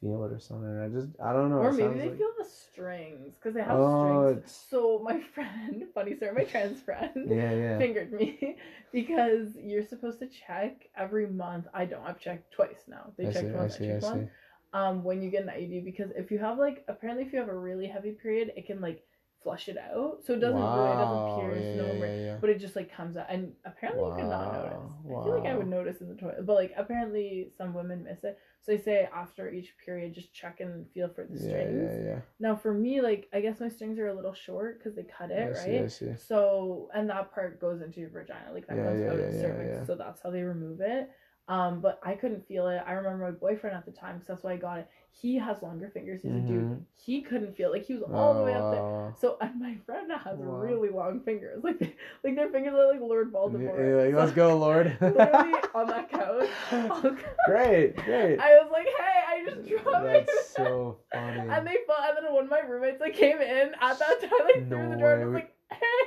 feel 0.00 0.24
it 0.24 0.32
or 0.32 0.38
something." 0.38 0.78
I 0.80 0.88
just, 0.88 1.08
I 1.22 1.32
don't 1.32 1.50
know. 1.50 1.56
Or 1.58 1.72
maybe 1.72 1.98
they 1.98 2.08
like- 2.10 2.18
feel 2.18 2.30
the 2.38 2.44
strings 2.44 3.34
because 3.34 3.54
they 3.54 3.62
have 3.62 3.78
Oh, 3.78 4.28
strings. 4.28 4.44
it's 4.44 4.52
So 4.70 5.00
my 5.02 5.20
friend, 5.34 5.84
funny 5.94 6.14
story, 6.16 6.32
my 6.32 6.44
trans 6.44 6.80
friend 6.80 7.10
yeah, 7.28 7.52
yeah. 7.52 7.78
fingered 7.78 8.12
me 8.12 8.56
because 8.92 9.56
you're 9.56 9.82
supposed 9.86 10.18
to 10.20 10.28
check 10.28 10.88
every 10.96 11.26
month. 11.26 11.66
I 11.74 11.84
don't. 11.84 12.04
I've 12.04 12.20
checked 12.20 12.52
twice 12.52 12.84
now. 12.88 13.12
They 13.16 13.26
I 13.26 13.32
checked 13.32 13.48
see, 13.48 13.52
once. 13.52 13.74
I 13.74 13.78
see, 13.78 13.84
I 13.86 13.88
checked 13.92 14.02
once. 14.04 14.28
see. 14.28 14.34
Um, 14.74 15.02
when 15.02 15.22
you 15.22 15.30
get 15.30 15.44
an 15.44 15.48
IUD, 15.48 15.84
because 15.84 16.10
if 16.14 16.30
you 16.30 16.38
have 16.38 16.58
like 16.58 16.84
apparently 16.88 17.24
if 17.24 17.32
you 17.32 17.38
have 17.40 17.48
a 17.48 17.58
really 17.58 17.86
heavy 17.86 18.12
period, 18.12 18.52
it 18.56 18.66
can 18.66 18.80
like 18.82 19.02
flush 19.42 19.68
it 19.68 19.78
out, 19.78 20.18
so 20.24 20.34
it 20.34 20.40
doesn't 20.40 20.60
really 20.74 20.90
it 20.92 20.98
doesn't 20.98 21.34
pierce 21.34 21.64
yeah, 21.64 21.82
no 21.82 21.86
yeah, 21.86 21.94
more, 21.94 22.06
yeah, 22.06 22.36
but 22.40 22.50
it 22.50 22.58
just 22.58 22.76
like 22.76 22.94
comes 22.94 23.16
out, 23.16 23.26
and 23.28 23.52
apparently 23.64 24.04
you 24.04 24.14
cannot 24.16 24.46
Wow, 24.46 24.52
notice. 24.52 24.92
I 25.20 25.24
feel 25.24 25.34
like 25.34 25.46
I 25.46 25.56
would 25.56 25.68
notice 25.68 26.00
in 26.00 26.08
the 26.08 26.14
toilet, 26.14 26.46
but 26.46 26.54
like 26.54 26.72
apparently 26.76 27.50
some 27.56 27.74
women 27.74 28.04
miss 28.04 28.24
it. 28.24 28.38
So 28.62 28.72
they 28.72 28.78
say 28.78 29.08
after 29.14 29.50
each 29.50 29.74
period, 29.84 30.14
just 30.14 30.34
check 30.34 30.60
and 30.60 30.86
feel 30.92 31.08
for 31.08 31.26
the 31.30 31.38
strings. 31.38 31.90
yeah, 31.94 31.98
yeah. 31.98 32.08
yeah. 32.14 32.20
Now 32.40 32.56
for 32.56 32.74
me, 32.74 33.00
like 33.00 33.28
I 33.32 33.40
guess 33.40 33.60
my 33.60 33.68
strings 33.68 33.98
are 33.98 34.08
a 34.08 34.14
little 34.14 34.34
short 34.34 34.78
because 34.78 34.94
they 34.96 35.04
cut 35.04 35.30
it, 35.30 35.50
I 35.50 35.54
see, 35.54 35.70
right? 35.72 35.84
I 35.84 35.88
see. 35.88 36.14
So 36.16 36.88
and 36.94 37.08
that 37.10 37.32
part 37.32 37.60
goes 37.60 37.80
into 37.82 38.00
your 38.00 38.10
vagina, 38.10 38.52
like 38.52 38.66
that 38.66 38.76
goes 38.76 39.02
out 39.08 39.18
of 39.18 39.32
the 39.32 39.40
cervix. 39.40 39.86
So 39.86 39.94
that's 39.94 40.20
how 40.22 40.30
they 40.30 40.42
remove 40.42 40.80
it. 40.80 41.10
Um, 41.48 41.80
but 41.80 41.98
I 42.04 42.14
couldn't 42.14 42.46
feel 42.46 42.68
it. 42.68 42.82
I 42.86 42.92
remember 42.92 43.24
my 43.24 43.30
boyfriend 43.30 43.74
at 43.74 43.86
the 43.86 43.92
time, 43.92 44.16
because 44.16 44.28
that's 44.28 44.42
why 44.42 44.52
I 44.52 44.56
got 44.56 44.78
it. 44.80 44.88
He 45.10 45.36
has 45.36 45.60
longer 45.62 45.90
fingers. 45.92 46.22
He's 46.22 46.30
a 46.32 46.38
dude. 46.38 46.62
Mhm. 46.62 46.80
He 46.94 47.22
couldn't 47.22 47.56
feel 47.56 47.72
like 47.72 47.82
he 47.84 47.94
was 47.94 48.04
all 48.04 48.34
the 48.34 48.44
way 48.44 48.54
up 48.54 48.70
there. 48.70 48.80
Oh, 48.80 49.14
So 49.18 49.36
and 49.40 49.58
my 49.58 49.76
friend 49.84 50.10
has 50.12 50.38
Wow. 50.38 50.58
really 50.58 50.90
long 50.90 51.20
fingers. 51.20 51.60
Like 51.64 51.96
like 52.22 52.36
their 52.36 52.48
fingers 52.50 52.74
are 52.74 52.86
like 52.92 53.00
Lord 53.00 53.32
Voldemort. 53.32 53.78
yeah, 53.78 54.04
like, 54.04 54.14
let's 54.14 54.32
go, 54.32 54.56
Lord. 54.56 54.96
Literally 55.00 55.54
on 55.74 55.86
that 55.88 56.10
couch. 56.10 56.48
Oh, 56.70 57.16
great, 57.46 57.96
great. 57.96 58.38
I 58.38 58.54
was 58.60 58.70
like, 58.70 58.86
hey, 58.86 59.22
I 59.28 59.44
just 59.44 59.68
dropped 59.68 60.06
it. 60.06 60.26
That's 60.26 60.50
so 60.50 60.98
funny. 61.12 61.40
And 61.40 61.66
they 61.66 61.78
felt, 61.86 61.98
and 62.16 62.24
then 62.24 62.32
one 62.32 62.44
of 62.44 62.50
my 62.50 62.60
roommates 62.60 63.00
like 63.00 63.14
came 63.14 63.38
in 63.40 63.72
at 63.80 63.98
that 63.98 64.20
time, 64.20 64.30
like 64.44 64.68
through 64.68 64.88
the 64.90 64.96
door, 64.96 65.14
and 65.14 65.24
was 65.26 65.34
like. 65.34 65.52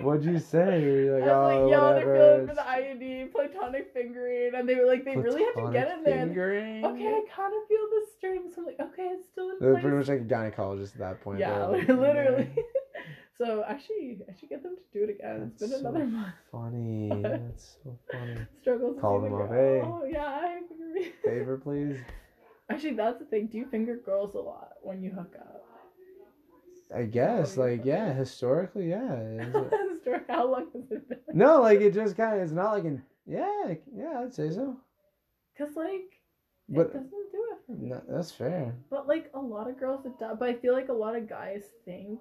What'd 0.01 0.25
you 0.25 0.39
say? 0.39 0.83
Were 0.83 1.01
you 1.01 1.13
like, 1.13 1.23
I 1.23 1.37
was 1.37 1.53
oh, 1.53 1.63
like, 1.63 1.71
yo, 1.71 1.87
whatever. 1.87 2.13
they're 2.13 2.15
feeling 2.15 2.45
for 2.47 2.51
it's 2.51 2.61
the 2.61 3.05
IUD, 3.05 3.31
platonic 3.31 3.93
fingering, 3.93 4.51
and 4.55 4.67
they 4.67 4.75
were 4.75 4.85
like, 4.85 5.05
they 5.05 5.15
really 5.15 5.43
have 5.43 5.55
to 5.55 5.71
get 5.71 5.89
in 5.89 6.03
platonic 6.03 6.05
there. 6.05 6.19
And, 6.19 6.29
Fingering? 6.29 6.85
okay, 6.85 7.07
I 7.07 7.35
kind 7.35 7.53
of 7.53 7.67
feel 7.67 7.87
the 7.89 8.05
strings. 8.17 8.55
So 8.55 8.61
I'm 8.61 8.67
like, 8.67 8.79
okay, 8.79 9.09
it's 9.13 9.27
still 9.27 9.49
in 9.51 9.57
They're 9.59 9.73
place. 9.73 9.81
pretty 9.83 9.97
much 9.97 10.07
like 10.07 10.21
a 10.21 10.23
gynecologist 10.23 10.93
at 10.93 10.99
that 10.99 11.21
point. 11.21 11.39
yeah, 11.39 11.65
like, 11.65 11.87
literally. 11.87 12.49
so 13.37 13.63
actually, 13.67 14.19
I 14.27 14.33
should 14.39 14.49
get 14.49 14.63
them 14.63 14.75
to 14.75 14.99
do 14.99 15.03
it 15.03 15.09
again. 15.11 15.51
It's 15.51 15.61
That's 15.61 15.73
been 15.73 15.81
so 15.81 15.89
another 15.89 16.05
month. 16.05 16.33
Funny. 16.51 17.09
That's 17.21 17.77
so 17.83 17.97
funny. 18.11 18.37
Struggles. 18.61 18.97
Call 18.99 19.21
them 19.21 19.31
the 19.31 19.37
up, 19.37 19.49
hey. 19.51 19.81
Oh 19.83 20.03
yeah, 20.09 20.25
I 20.25 20.61
me. 20.93 21.11
Favor, 21.23 21.57
please. 21.57 21.97
Actually, 22.69 22.93
that's 22.93 23.19
the 23.19 23.25
thing. 23.25 23.47
Do 23.47 23.57
you 23.57 23.65
finger 23.65 23.97
girls 23.97 24.33
a 24.35 24.39
lot 24.39 24.73
when 24.81 25.03
you 25.03 25.11
hook 25.11 25.35
up? 25.37 25.60
I 26.95 27.03
guess, 27.03 27.57
like, 27.57 27.85
yeah, 27.85 28.13
historically, 28.13 28.89
yeah. 28.89 29.45
How 30.27 30.45
long 30.51 30.67
has 30.73 30.91
it 30.91 31.07
been? 31.09 31.19
no, 31.33 31.61
like, 31.61 31.79
it 31.81 31.93
just 31.93 32.17
kind 32.17 32.35
of, 32.35 32.41
it's 32.43 32.51
not 32.51 32.71
like 32.73 32.83
an. 32.85 33.01
yeah, 33.25 33.73
yeah, 33.95 34.19
I'd 34.21 34.33
say 34.33 34.49
so. 34.49 34.77
Cause 35.57 35.75
like 35.75 36.19
But- 36.69 36.87
it 36.87 36.93
doesn't 36.93 37.09
do 37.09 37.45
it 37.51 37.57
for 37.65 37.71
me. 37.73 37.89
No, 37.89 38.01
that's 38.09 38.31
fair. 38.31 38.73
But 38.89 39.07
like 39.07 39.29
a 39.33 39.39
lot 39.39 39.69
of 39.69 39.79
girls 39.79 40.05
it 40.05 40.17
does. 40.19 40.37
But 40.39 40.49
I 40.49 40.53
feel 40.55 40.73
like 40.73 40.89
a 40.89 40.93
lot 40.93 41.15
of 41.15 41.29
guys 41.29 41.63
think 41.85 42.19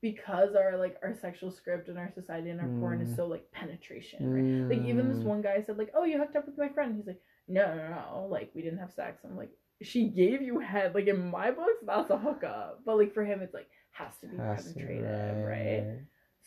because 0.00 0.54
our 0.56 0.76
like 0.78 0.96
our 1.02 1.14
sexual 1.14 1.50
script 1.52 1.88
and 1.88 1.98
our 1.98 2.10
society 2.12 2.50
and 2.50 2.60
our 2.60 2.66
porn 2.80 3.00
is 3.00 3.10
Mm. 3.10 3.16
so 3.16 3.26
like 3.26 3.50
penetration, 3.52 4.68
right? 4.68 4.76
Like 4.76 4.86
even 4.88 5.08
this 5.08 5.18
Mm. 5.22 5.24
one 5.26 5.42
guy 5.42 5.62
said 5.62 5.78
like, 5.78 5.92
"Oh, 5.94 6.04
you 6.04 6.18
hooked 6.18 6.34
up 6.34 6.46
with 6.46 6.58
my 6.58 6.68
friend." 6.70 6.96
He's 6.96 7.06
like, 7.06 7.20
"No, 7.46 7.72
no, 7.74 7.88
no. 7.90 8.26
Like 8.28 8.50
we 8.54 8.62
didn't 8.62 8.80
have 8.80 8.90
sex." 8.92 9.22
I'm 9.24 9.36
like, 9.36 9.52
"She 9.82 10.08
gave 10.08 10.42
you 10.42 10.58
head." 10.58 10.94
Like 10.94 11.06
in 11.06 11.30
my 11.30 11.50
books, 11.52 11.84
that's 11.86 12.10
a 12.10 12.18
hookup. 12.18 12.80
But 12.84 12.96
like 12.96 13.14
for 13.14 13.24
him, 13.24 13.42
it's 13.42 13.54
like 13.54 13.68
has 13.92 14.16
to 14.20 14.26
be 14.26 14.36
Has 14.36 14.64
to 14.72 14.74
be 14.74 14.84
penetrative, 14.84 15.44
right? 15.46 16.00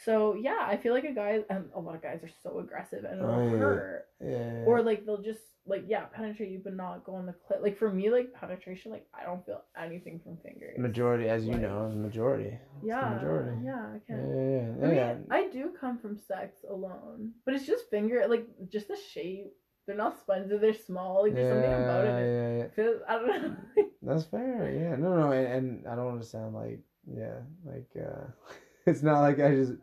So 0.03 0.35
yeah, 0.35 0.59
I 0.67 0.75
feel 0.75 0.93
like 0.93 1.05
a 1.05 1.13
guy 1.13 1.39
and 1.49 1.69
a 1.73 1.79
lot 1.79 1.95
of 1.95 2.01
guys 2.01 2.21
are 2.23 2.29
so 2.43 2.59
aggressive 2.59 3.05
and 3.05 3.19
it'll 3.21 3.31
Oh, 3.33 3.49
hurt. 3.57 4.07
Yeah. 4.19 4.63
Or 4.65 4.81
like 4.81 5.05
they'll 5.05 5.21
just 5.21 5.39
like 5.65 5.85
yeah, 5.87 6.03
penetrate 6.05 6.49
you 6.51 6.59
but 6.63 6.75
not 6.75 7.05
go 7.05 7.15
on 7.15 7.25
the 7.25 7.31
clit. 7.33 7.61
Like 7.61 7.77
for 7.77 7.89
me, 7.89 8.09
like 8.09 8.33
penetration, 8.33 8.91
like 8.91 9.07
I 9.13 9.23
don't 9.23 9.45
feel 9.45 9.61
anything 9.81 10.19
from 10.19 10.35
fingers. 10.37 10.77
majority, 10.77 11.29
as 11.29 11.45
you 11.45 11.53
Like- 11.53 11.61
know, 11.61 11.89
majority. 11.95 12.49
It's 12.49 12.81
the 12.81 12.87
yeah, 12.89 13.09
majority. 13.15 13.57
yeah, 13.63 13.85
I 13.87 13.93
Yeah, 13.93 13.99
can. 14.05 14.79
yeah, 14.81 14.87
yeah. 14.89 14.93
yeah. 14.95 15.09
I 15.11 15.13
mean. 15.15 15.27
I 15.31 15.47
do 15.49 15.71
come 15.79 15.97
from 15.97 16.17
sex 16.17 16.57
alone, 16.69 17.31
but 17.45 17.55
it's 17.55 17.65
just 17.65 17.89
finger, 17.89 18.25
like 18.27 18.45
just 18.69 18.89
the 18.89 18.97
shape. 18.97 19.53
They're 19.87 19.95
not 19.95 20.19
spongy. 20.19 20.57
They're 20.57 20.73
small. 20.73 21.23
Like 21.23 21.35
there's 21.35 21.53
something 21.53 21.83
about 21.83 22.05
it. 22.05 22.71
Yeah, 22.77 22.83
yeah, 22.83 22.93
I 23.07 23.13
don't 23.19 23.27
know. 23.27 23.55
That's 24.01 24.25
fair. 24.25 24.71
Yeah. 24.77 24.95
No, 24.97 25.15
no, 25.15 25.31
and, 25.31 25.47
and 25.47 25.87
I 25.87 25.95
don't 25.95 26.05
want 26.05 26.21
to 26.21 26.27
sound 26.27 26.53
like 26.55 26.79
yeah, 27.07 27.39
like 27.65 27.89
uh 27.99 28.25
it's 28.85 29.03
not 29.03 29.21
like 29.21 29.39
I 29.39 29.55
just 29.55 29.73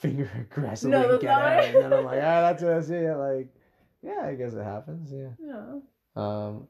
finger 0.00 0.30
aggressively 0.50 0.96
No, 0.98 1.18
get 1.18 1.28
not 1.28 1.42
out 1.42 1.54
what 1.56 1.64
I- 1.64 1.66
and 1.66 1.76
then 1.84 1.92
I'm 1.92 2.04
like, 2.04 2.18
ah, 2.22 2.40
that's 2.42 2.62
what 2.62 2.72
I 2.72 2.80
see 2.82 2.94
it. 2.94 3.16
Like, 3.16 3.54
yeah, 4.02 4.22
I 4.24 4.34
guess 4.34 4.54
it 4.54 4.62
happens. 4.64 5.12
Yeah. 5.12 5.30
yeah. 5.44 5.78
Um, 6.16 6.68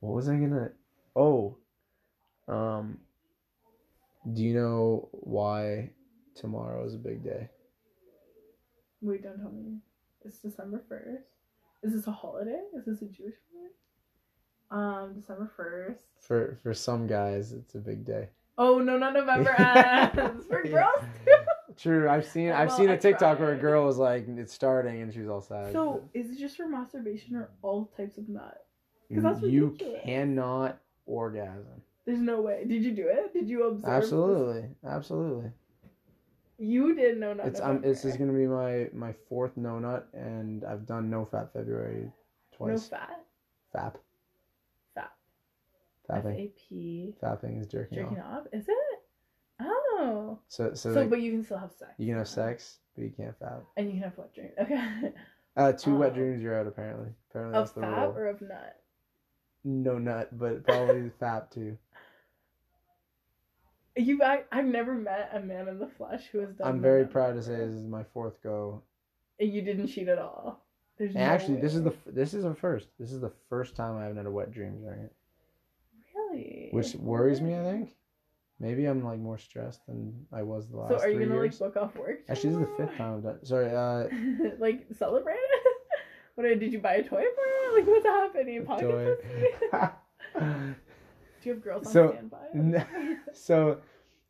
what 0.00 0.14
was 0.14 0.28
I 0.28 0.36
gonna? 0.36 0.70
Oh, 1.16 1.56
um, 2.48 2.98
do 4.32 4.42
you 4.42 4.54
know 4.54 5.08
why 5.12 5.90
tomorrow 6.34 6.84
is 6.84 6.94
a 6.94 6.98
big 6.98 7.22
day? 7.22 7.48
Wait, 9.00 9.22
don't 9.22 9.38
tell 9.38 9.50
me. 9.50 9.78
It's 10.24 10.38
December 10.38 10.82
first. 10.88 11.26
Is 11.82 11.92
this 11.92 12.06
a 12.06 12.12
holiday? 12.12 12.62
Is 12.76 12.86
this 12.86 13.02
a 13.02 13.06
Jewish 13.06 13.34
holiday? 13.52 13.74
Um, 14.70 15.14
December 15.14 15.50
first. 15.56 16.04
For 16.20 16.58
for 16.62 16.72
some 16.72 17.06
guys, 17.06 17.52
it's 17.52 17.74
a 17.74 17.78
big 17.78 18.04
day. 18.06 18.30
Oh 18.56 18.78
no, 18.78 18.96
not 18.98 19.14
November 19.14 19.50
ends 19.50 20.46
for 20.46 20.62
girls 20.62 21.04
too. 21.24 21.32
True. 21.76 22.08
I've 22.08 22.24
seen 22.26 22.50
I've 22.52 22.68
Well, 22.68 22.76
seen 22.76 22.88
a 22.90 22.96
TikTok 22.96 23.40
where 23.40 23.52
a 23.52 23.56
girl 23.58 23.84
was 23.84 23.98
like, 23.98 24.26
it's 24.28 24.52
starting, 24.54 25.02
and 25.02 25.12
she 25.12 25.20
was 25.20 25.28
all 25.28 25.40
sad. 25.40 25.72
So 25.72 26.02
is 26.14 26.30
it 26.30 26.38
just 26.38 26.56
for 26.56 26.68
masturbation 26.68 27.34
or 27.34 27.50
all 27.62 27.86
types 27.96 28.16
of 28.18 28.28
nut? 28.28 28.64
'cause 29.12 29.22
that's 29.22 29.42
you 29.42 29.66
ridiculous. 29.70 30.00
cannot 30.04 30.78
orgasm. 31.06 31.82
There's 32.06 32.20
no 32.20 32.40
way. 32.42 32.64
Did 32.64 32.84
you 32.84 32.92
do 32.92 33.08
it? 33.08 33.32
Did 33.32 33.48
you 33.48 33.64
observe? 33.64 33.82
this? 33.82 34.04
Absolutely, 34.04 34.68
absolutely. 34.84 35.50
You 36.58 36.94
did 36.94 37.18
know 37.18 37.32
not 37.34 37.46
It's 37.46 37.60
um, 37.60 37.80
this 37.80 38.04
is 38.04 38.16
gonna 38.16 38.32
be 38.32 38.46
my 38.46 38.88
my 38.92 39.12
fourth 39.28 39.56
no 39.56 39.78
nut, 39.80 40.06
and 40.12 40.64
I've 40.64 40.86
done 40.86 41.10
no 41.10 41.24
fat 41.24 41.52
February 41.52 42.10
twice. 42.52 42.90
no 42.90 42.98
fat. 42.98 43.24
Fap. 43.74 43.94
Fapping. 46.10 46.34
A 46.38 46.52
P. 46.68 47.14
Fapping 47.22 47.60
is 47.60 47.66
jerking, 47.66 47.98
Jerking 47.98 48.18
off. 48.20 48.40
off. 48.42 48.46
Is 48.52 48.66
it? 48.68 49.00
Oh. 49.60 50.38
So 50.48 50.74
so, 50.74 50.92
So, 50.92 51.00
like, 51.00 51.10
but 51.10 51.20
you 51.20 51.32
can 51.32 51.44
still 51.44 51.58
have 51.58 51.72
sex. 51.72 51.92
you 51.98 52.06
can 52.08 52.18
have 52.18 52.28
sex, 52.28 52.78
but 52.94 53.04
you 53.04 53.12
can't 53.16 53.38
fap. 53.40 53.62
And 53.76 53.86
you 53.86 53.92
can 53.94 54.02
have 54.02 54.18
wet 54.18 54.34
dreams. 54.34 54.52
Okay. 54.60 55.12
Uh, 55.56 55.70
two 55.70 55.94
wet 55.94 56.10
Oh. 56.10 56.14
dreams, 56.16 56.42
you're 56.42 56.58
out. 56.58 56.66
Apparently, 56.66 57.10
apparently 57.30 57.56
of 57.56 57.64
that's 57.66 57.72
the 57.74 57.80
rule. 57.82 58.12
or 58.16 58.26
of 58.26 58.40
nut? 58.40 58.80
No 59.62 59.98
nut, 60.00 60.36
but 60.36 60.64
probably 60.64 61.12
fap 61.22 61.48
too. 61.52 61.78
You, 63.96 64.20
I, 64.22 64.42
I've 64.50 64.64
never 64.64 64.94
met 64.94 65.30
a 65.32 65.38
man 65.38 65.68
in 65.68 65.78
the 65.78 65.86
flesh 65.86 66.24
who 66.32 66.40
has 66.40 66.50
done. 66.56 66.66
I'm 66.66 66.80
very 66.80 67.06
proud 67.06 67.34
to 67.34 67.42
say 67.42 67.54
this 67.54 67.72
is 67.72 67.86
my 67.86 68.02
fourth 68.12 68.42
go. 68.42 68.82
And 69.38 69.52
you 69.52 69.62
didn't 69.62 69.86
cheat 69.86 70.08
at 70.08 70.18
all. 70.18 70.64
There's 70.98 71.14
no 71.14 71.20
actually, 71.20 71.60
this 71.60 71.74
is 71.76 71.82
the 71.84 71.94
this 72.06 72.34
is 72.34 72.44
a 72.44 72.54
first. 72.54 72.88
This 72.98 73.12
is 73.12 73.20
the 73.20 73.32
first 73.48 73.76
time 73.76 73.96
I 73.96 74.02
haven't 74.02 74.16
had 74.16 74.26
a 74.26 74.30
wet 74.32 74.50
dream 74.52 74.80
during 74.80 75.00
it, 75.02 75.12
which 76.74 76.94
worries 76.96 77.40
me. 77.40 77.54
I 77.54 77.62
think 77.62 77.96
maybe 78.60 78.86
I'm 78.86 79.04
like 79.04 79.18
more 79.18 79.38
stressed 79.38 79.86
than 79.86 80.26
I 80.32 80.42
was 80.42 80.68
the 80.68 80.76
last 80.76 80.90
time. 80.90 80.98
So 80.98 81.04
are 81.06 81.10
you 81.10 81.20
gonna 81.26 81.40
years. 81.40 81.60
like 81.60 81.74
book 81.74 81.82
off 81.82 81.96
work? 81.96 82.20
Actually, 82.28 82.50
this 82.50 82.60
is 82.62 82.66
the 82.66 82.86
fifth 82.86 82.96
time 82.98 83.14
I've 83.16 83.22
done. 83.22 83.44
Sorry, 83.44 83.70
uh, 83.70 84.08
like 84.58 84.86
celebrate 84.96 85.34
it? 85.34 85.64
what 86.34 86.44
did 86.44 86.62
you 86.72 86.78
buy 86.78 86.94
a 86.94 87.02
toy 87.02 87.22
for? 87.22 87.76
Like 87.78 87.86
what's 87.86 88.06
happening? 88.06 88.64
Pocket 88.64 89.20
Do 91.42 91.50
you 91.50 91.54
have 91.54 91.62
girls 91.62 91.86
on 91.86 91.92
So, 91.92 92.08
standby? 92.12 92.46
n- 92.54 92.86
so, 93.32 93.78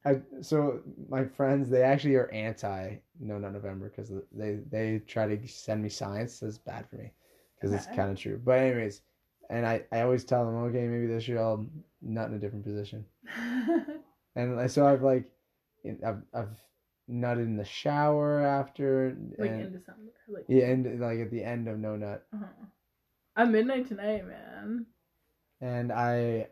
I 0.05 0.21
so 0.41 0.81
my 1.09 1.25
friends 1.25 1.71
they 1.71 1.83
actually 1.83 2.17
are 2.17 2.29
anti 2.31 2.97
No 3.21 3.39
Nut 3.39 3.53
November 3.53 3.89
because 3.89 4.13
they 4.33 4.59
they 4.71 4.99
try 5.07 5.27
to 5.27 5.49
send 5.49 5.83
me 5.83 5.89
science 5.89 6.41
that's 6.41 6.59
bad 6.59 6.89
for 6.89 6.97
me 6.97 7.13
because 7.57 7.73
it's 7.73 7.87
kind 7.87 8.11
of 8.11 8.19
true. 8.19 8.41
But 8.45 8.59
anyways, 8.59 9.03
and 9.51 9.67
I 9.67 9.83
I 9.93 10.01
always 10.03 10.25
tell 10.25 10.45
them 10.45 10.57
okay 10.65 10.87
maybe 10.87 11.07
this 11.07 11.27
year 11.29 11.39
I'll 11.41 11.67
nut 12.03 12.29
in 12.29 12.35
a 12.35 12.39
different 12.39 12.65
position. 12.65 13.05
And 14.37 14.69
so 14.69 14.85
I've 14.85 15.03
like, 15.03 15.31
I've 16.05 16.21
I've 16.35 16.49
nutted 17.09 17.45
in 17.45 17.57
the 17.57 17.65
shower 17.65 18.41
after, 18.41 19.17
like 19.39 19.51
and 19.51 19.61
in 19.61 19.73
December. 19.73 20.11
Like 20.29 20.45
yeah, 20.49 20.65
and 20.67 21.01
like 21.01 21.21
at 21.21 21.31
the 21.31 21.45
end 21.45 21.69
of 21.69 21.79
no 21.79 21.95
nut, 21.95 22.27
uh-huh. 22.35 22.47
At 23.37 23.51
midnight 23.51 23.87
tonight, 23.87 24.25
man. 24.27 24.87
and 25.61 25.93
I, 25.93 26.49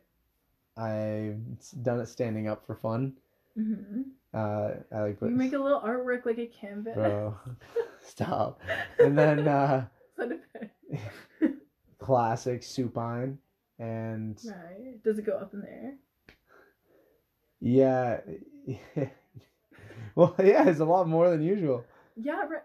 I've 0.76 1.40
done 1.82 1.98
it 2.00 2.06
standing 2.06 2.46
up 2.48 2.64
for 2.66 2.76
fun. 2.76 3.14
hmm 3.56 4.02
Uh, 4.32 4.70
I 4.94 5.00
like 5.00 5.18
You 5.20 5.30
make 5.30 5.52
a 5.52 5.58
little 5.58 5.80
artwork 5.80 6.24
like 6.24 6.38
a 6.38 6.46
canvas. 6.46 6.94
bro, 6.94 7.34
stop, 8.00 8.60
and 9.00 9.18
then 9.18 9.48
uh, 9.48 9.86
Send 10.16 10.38
classic 12.02 12.62
supine, 12.62 13.38
and 13.78 14.40
right. 14.46 15.02
Does 15.02 15.18
it 15.18 15.26
go 15.26 15.36
up 15.36 15.54
in 15.54 15.60
the 15.60 15.70
air? 15.70 15.94
yeah, 17.60 18.20
well 20.14 20.34
yeah, 20.38 20.68
it's 20.68 20.80
a 20.80 20.84
lot 20.84 21.08
more 21.08 21.30
than 21.30 21.42
usual. 21.42 21.84
Yeah, 22.16 22.42
right. 22.44 22.62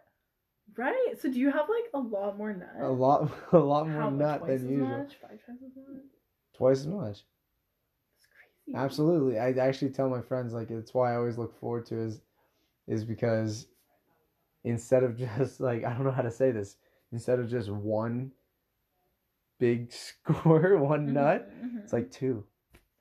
Right. 0.76 1.14
So 1.20 1.32
do 1.32 1.40
you 1.40 1.50
have 1.52 1.68
like 1.70 1.86
a 1.94 2.00
lot 2.00 2.38
more 2.38 2.54
nut? 2.54 2.70
A 2.82 2.88
lot, 2.90 3.32
a 3.52 3.58
lot 3.58 3.88
more 3.88 4.02
How 4.02 4.10
nut 4.10 4.40
Twice 4.40 4.62
than 4.62 4.70
as 4.70 4.72
usual. 4.72 4.98
much? 5.00 5.16
Five 5.22 5.46
times 5.46 5.60
as 5.66 5.76
much? 5.76 6.04
Twice 6.56 6.80
as 6.82 6.88
much. 6.88 7.24
It's 8.18 8.28
crazy. 8.28 8.78
Absolutely. 8.78 9.40
I 9.40 9.52
actually 9.52 9.90
tell 9.92 10.10
my 10.10 10.22
friends 10.22 10.54
like 10.54 10.70
it's 10.70 10.94
why 10.94 11.14
I 11.14 11.16
always 11.16 11.38
look 11.38 11.58
forward 11.60 11.86
to 11.88 12.00
is 12.00 12.22
is 12.88 13.04
because 13.04 13.68
instead 14.64 15.04
of 15.04 15.18
just 15.38 15.60
like 15.60 15.84
I 15.84 15.94
don't 15.94 16.04
know 16.04 16.12
how 16.12 16.22
to 16.22 16.32
say 16.32 16.52
this, 16.52 16.78
instead 17.12 17.40
of 17.40 17.50
just 17.50 17.70
one 17.72 18.32
big 19.60 19.92
score, 20.08 20.78
one 20.78 21.08
Mhm, 21.10 21.14
nut, 21.14 21.50
mhm. 21.64 21.84
it's 21.84 21.94
like 21.94 22.12
two. 22.12 22.44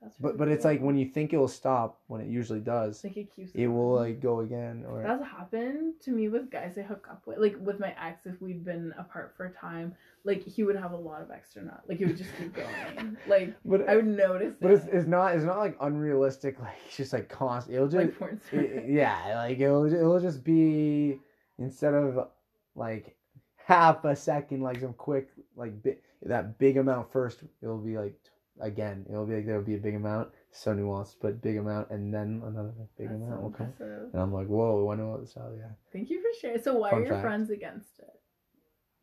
That's 0.02 0.18
But 0.18 0.26
really 0.34 0.38
but 0.38 0.48
it's 0.48 0.64
like 0.64 0.80
when 0.82 0.96
you 0.96 1.06
think 1.06 1.32
it 1.32 1.38
will 1.38 1.48
stop, 1.48 2.00
when 2.06 2.20
it 2.20 2.28
usually 2.28 2.60
does, 2.60 3.02
like 3.02 3.16
it 3.16 3.34
keeps. 3.34 3.50
it 3.54 3.66
will 3.66 3.94
like 3.94 4.20
go 4.20 4.40
again 4.40 4.84
or 4.86 5.02
That's 5.02 5.24
happened 5.24 5.94
to 6.02 6.10
me 6.12 6.28
with 6.28 6.48
guys 6.50 6.76
I 6.78 6.82
hook 6.82 7.08
up 7.10 7.26
with. 7.26 7.38
Like 7.38 7.56
with 7.60 7.80
my 7.80 7.92
ex, 8.00 8.24
if 8.26 8.40
we'd 8.40 8.64
been 8.64 8.92
apart 8.98 9.34
for 9.36 9.46
a 9.46 9.52
time, 9.52 9.94
like 10.22 10.42
he 10.44 10.62
would 10.62 10.76
have 10.76 10.92
a 10.92 10.96
lot 10.96 11.22
of 11.22 11.30
extra 11.32 11.62
nut. 11.62 11.82
Like 11.88 11.98
he 11.98 12.04
would 12.04 12.16
just 12.18 12.30
keep 12.38 12.54
going. 12.54 13.16
like 13.26 13.54
but 13.64 13.88
I 13.88 13.96
would 13.96 14.06
notice. 14.06 14.54
but 14.60 14.70
it's, 14.70 14.84
it. 14.86 14.94
it's 14.94 15.06
not 15.08 15.34
it's 15.34 15.44
not 15.44 15.58
like 15.58 15.76
unrealistic 15.80 16.60
like 16.60 16.76
it's 16.86 16.96
just 16.98 17.12
like 17.12 17.28
constant 17.28 17.74
it'll 17.74 17.88
just 17.88 17.96
like 18.06 18.18
porn 18.18 18.40
it- 18.52 18.84
yeah, 18.88 19.34
like 19.36 19.58
it'll 19.58 19.86
it'll 19.92 20.20
just 20.20 20.44
be 20.44 21.18
instead 21.58 21.94
of 21.94 22.28
like 22.76 23.16
half 23.56 24.04
a 24.04 24.14
second, 24.14 24.60
like 24.60 24.78
some 24.80 24.92
quick 24.92 25.30
like 25.56 25.82
bi- 25.82 25.96
that 26.22 26.58
big 26.58 26.76
amount 26.76 27.12
first. 27.12 27.42
It'll 27.62 27.78
be 27.78 27.96
like 27.96 28.14
again. 28.60 29.04
It'll 29.08 29.26
be 29.26 29.34
like 29.34 29.46
there'll 29.46 29.62
be 29.62 29.74
a 29.76 29.78
big 29.78 29.94
amount, 29.94 30.28
so 30.50 30.74
nuanced, 30.74 31.16
but 31.20 31.42
big 31.42 31.56
amount, 31.56 31.90
and 31.90 32.12
then 32.12 32.42
another 32.44 32.72
big 32.98 33.08
That's 33.08 33.22
amount 33.22 33.42
will 33.42 33.50
come. 33.50 33.66
impressive. 33.66 34.08
And 34.12 34.22
I'm 34.22 34.32
like, 34.32 34.46
whoa, 34.46 34.90
I 34.90 34.96
know 34.96 35.20
this. 35.20 35.34
Oh 35.36 35.52
yeah. 35.56 35.70
Thank 35.92 36.10
you 36.10 36.20
for 36.20 36.28
sharing. 36.40 36.62
So 36.62 36.74
why 36.74 36.90
Fun 36.90 37.00
are 37.00 37.04
your 37.04 37.14
fact. 37.14 37.22
friends 37.22 37.50
against 37.50 37.98
it? 37.98 38.10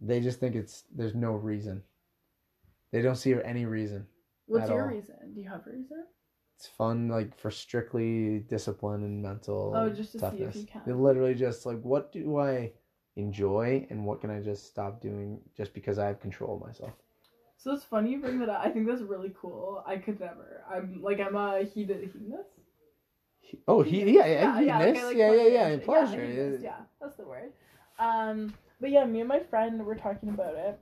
They 0.01 0.19
just 0.19 0.39
think 0.39 0.55
it's 0.55 0.83
there's 0.93 1.15
no 1.15 1.31
reason. 1.31 1.83
They 2.91 3.01
don't 3.01 3.15
see 3.15 3.33
any 3.43 3.65
reason. 3.65 4.05
What's 4.45 4.69
your 4.69 4.83
all. 4.83 4.89
reason? 4.89 5.15
Do 5.33 5.41
you 5.41 5.49
have 5.49 5.65
a 5.65 5.71
reason? 5.71 6.03
It's 6.57 6.67
fun, 6.67 7.09
like 7.09 7.37
for 7.37 7.49
strictly 7.49 8.39
discipline 8.47 9.03
and 9.03 9.21
mental. 9.21 9.73
Oh, 9.75 9.89
just 9.89 10.11
to 10.13 10.19
see 10.19 10.25
if 10.25 10.31
toughness. 10.31 10.55
you 10.55 10.65
can. 10.65 11.01
Literally 11.01 11.33
just 11.33 11.65
like, 11.65 11.81
what 11.81 12.11
do 12.11 12.37
I 12.37 12.71
enjoy, 13.15 13.85
and 13.89 14.05
what 14.05 14.21
can 14.21 14.29
I 14.29 14.41
just 14.41 14.67
stop 14.67 15.01
doing 15.01 15.39
just 15.55 15.73
because 15.73 15.99
I 15.99 16.07
have 16.07 16.19
control 16.19 16.55
of 16.55 16.67
myself? 16.67 16.93
So 17.57 17.71
it's 17.73 17.83
funny 17.83 18.11
you 18.11 18.19
bring 18.19 18.39
that 18.39 18.49
up. 18.49 18.61
I 18.63 18.69
think 18.69 18.87
that's 18.87 19.01
really 19.01 19.33
cool. 19.39 19.83
I 19.87 19.97
could 19.97 20.19
never. 20.19 20.63
I'm 20.69 21.01
like 21.01 21.19
I'm 21.19 21.35
a 21.35 21.63
heated 21.63 22.09
hedonist. 22.11 22.49
Oh, 23.67 23.81
he, 23.83 23.99
yeah, 24.03 24.25
yeah, 24.25 24.59
yeah, 24.59 24.59
he 24.59 24.65
like, 24.65 25.03
like 25.03 25.17
yeah, 25.17 25.31
yeah, 25.31 25.47
yeah, 25.47 25.67
and 25.67 25.83
pleasure. 25.83 26.23
Yeah, 26.23 26.27
hedonist, 26.27 26.63
yeah, 26.63 26.77
that's 26.99 27.15
the 27.15 27.23
word. 27.23 27.53
Um, 27.99 28.53
but 28.81 28.89
yeah, 28.89 29.05
me 29.05 29.19
and 29.19 29.29
my 29.29 29.39
friend 29.39 29.85
were 29.85 29.95
talking 29.95 30.29
about 30.29 30.55
it, 30.55 30.79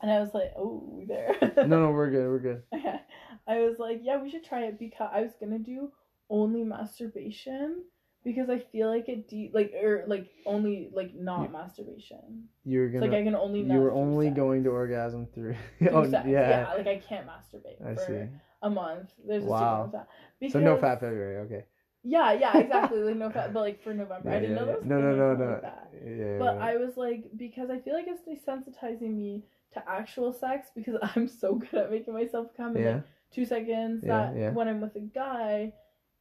and 0.00 0.10
I 0.10 0.20
was 0.20 0.34
like, 0.34 0.52
"Oh, 0.56 1.02
there." 1.06 1.36
No, 1.56 1.80
no, 1.80 1.90
we're 1.90 2.10
good, 2.10 2.28
we're 2.28 2.38
good. 2.38 2.62
I 3.46 3.60
was 3.60 3.78
like, 3.78 4.00
"Yeah, 4.02 4.20
we 4.20 4.30
should 4.30 4.44
try 4.44 4.64
it," 4.64 4.78
because 4.78 5.10
I 5.12 5.20
was 5.22 5.32
gonna 5.38 5.58
do 5.58 5.92
only 6.30 6.64
masturbation 6.64 7.84
because 8.28 8.50
I 8.50 8.58
feel 8.58 8.88
like 8.88 9.08
it 9.08 9.28
de- 9.28 9.50
like 9.54 9.72
or 9.82 10.04
like 10.06 10.28
only 10.44 10.90
like 10.92 11.14
not 11.14 11.44
You- 11.44 11.52
masturbation. 11.58 12.48
You 12.64 12.80
were 12.80 12.86
It's 12.86 12.94
gonna, 12.94 13.06
like 13.06 13.14
I 13.20 13.24
can 13.24 13.34
only. 13.34 13.60
you 13.62 13.80
were 13.80 13.92
only 13.92 14.26
sex. 14.26 14.36
going 14.36 14.64
to 14.64 14.70
orgasm 14.70 15.26
through. 15.34 15.56
Through 15.78 15.88
oh, 15.92 16.10
sex. 16.10 16.26
yeah, 16.28 16.72
like 16.76 16.86
I 16.86 16.98
can't 16.98 17.26
masturbate 17.26 17.80
I 17.84 17.94
for 17.94 18.06
see. 18.06 18.38
a 18.62 18.70
month. 18.70 19.10
There's 19.26 19.44
Wow. 19.44 19.60
wow. 19.60 19.82
with 19.84 19.92
that. 19.92 20.52
So 20.52 20.60
no 20.60 20.76
fat 20.76 21.00
February, 21.00 21.38
okay. 21.46 21.64
Yeah, 22.04 22.32
yeah, 22.32 22.56
exactly. 22.64 23.00
Like 23.00 23.16
no, 23.16 23.30
fat, 23.30 23.52
but 23.52 23.60
like 23.60 23.82
for 23.82 23.92
November, 23.94 24.30
I 24.30 24.40
didn't 24.40 24.56
yeah, 24.56 24.64
know 24.64 24.68
yeah. 24.70 24.76
No, 24.84 25.00
no, 25.00 25.08
anything 25.08 25.18
no, 25.18 25.28
like 25.30 25.38
no. 25.38 25.60
that. 25.62 25.90
Yeah. 26.04 26.38
But 26.38 26.54
yeah. 26.56 26.64
I 26.64 26.76
was 26.76 26.96
like, 26.96 27.24
because 27.36 27.70
I 27.70 27.78
feel 27.80 27.94
like 27.94 28.06
it's 28.08 28.22
desensitizing 28.28 29.14
me 29.16 29.44
to 29.74 29.82
actual 29.88 30.32
sex 30.32 30.68
because 30.74 30.96
I'm 31.16 31.26
so 31.28 31.54
good 31.56 31.74
at 31.74 31.90
making 31.90 32.14
myself 32.14 32.48
come 32.56 32.76
in 32.76 32.82
yeah. 32.82 32.92
like 32.94 33.02
two 33.32 33.44
seconds. 33.44 34.04
Yeah, 34.06 34.30
that 34.30 34.36
yeah. 34.38 34.50
when 34.50 34.68
I'm 34.68 34.80
with 34.80 34.94
a 34.96 35.00
guy, 35.00 35.72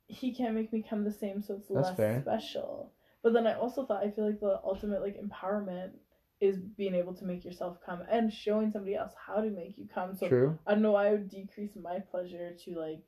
he 0.07 0.33
can't 0.33 0.55
make 0.55 0.71
me 0.71 0.83
come 0.87 1.03
the 1.03 1.11
same, 1.11 1.41
so 1.41 1.55
it's 1.55 1.67
That's 1.67 1.87
less 1.87 1.97
fair. 1.97 2.21
special. 2.21 2.93
But 3.23 3.33
then 3.33 3.45
I 3.45 3.53
also 3.53 3.85
thought 3.85 4.03
I 4.03 4.11
feel 4.11 4.25
like 4.25 4.39
the 4.39 4.59
ultimate 4.63 5.01
like 5.01 5.17
empowerment 5.21 5.91
is 6.39 6.57
being 6.59 6.93
able 6.93 7.13
to 7.15 7.25
make 7.25 7.43
yourself 7.43 7.77
come 7.85 8.03
and 8.09 8.31
showing 8.31 8.71
somebody 8.71 8.95
else 8.95 9.11
how 9.25 9.41
to 9.41 9.49
make 9.49 9.77
you 9.77 9.87
come. 9.93 10.15
So 10.15 10.27
True. 10.27 10.57
I 10.67 10.73
don't 10.73 10.83
know 10.83 10.91
why 10.91 11.07
I 11.07 11.11
would 11.11 11.29
decrease 11.29 11.71
my 11.75 11.99
pleasure 11.99 12.51
to 12.65 12.79
like 12.79 13.03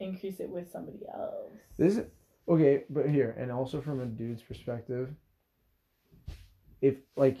increase 0.00 0.40
it 0.40 0.50
with 0.50 0.70
somebody 0.70 1.00
else. 1.12 1.52
This 1.78 1.96
is 1.96 2.06
okay, 2.48 2.84
but 2.90 3.08
here 3.08 3.34
and 3.38 3.50
also 3.50 3.80
from 3.80 4.00
a 4.00 4.06
dude's 4.06 4.42
perspective, 4.42 5.10
if 6.82 6.96
like, 7.16 7.38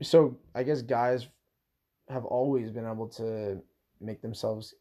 so 0.00 0.36
I 0.54 0.62
guess 0.62 0.82
guys 0.82 1.28
have 2.08 2.24
always 2.24 2.70
been 2.70 2.86
able 2.86 3.08
to 3.08 3.60
make 4.00 4.22
themselves 4.22 4.74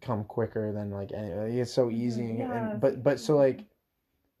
come 0.00 0.24
quicker 0.24 0.72
than 0.72 0.90
like 0.90 1.12
any. 1.12 1.60
It's 1.60 1.72
so 1.72 1.90
easy, 1.90 2.22
Mhm, 2.22 2.38
yeah, 2.38 2.54
and 2.54 2.80
but 2.80 3.02
but 3.02 3.20
so 3.20 3.36
like, 3.36 3.64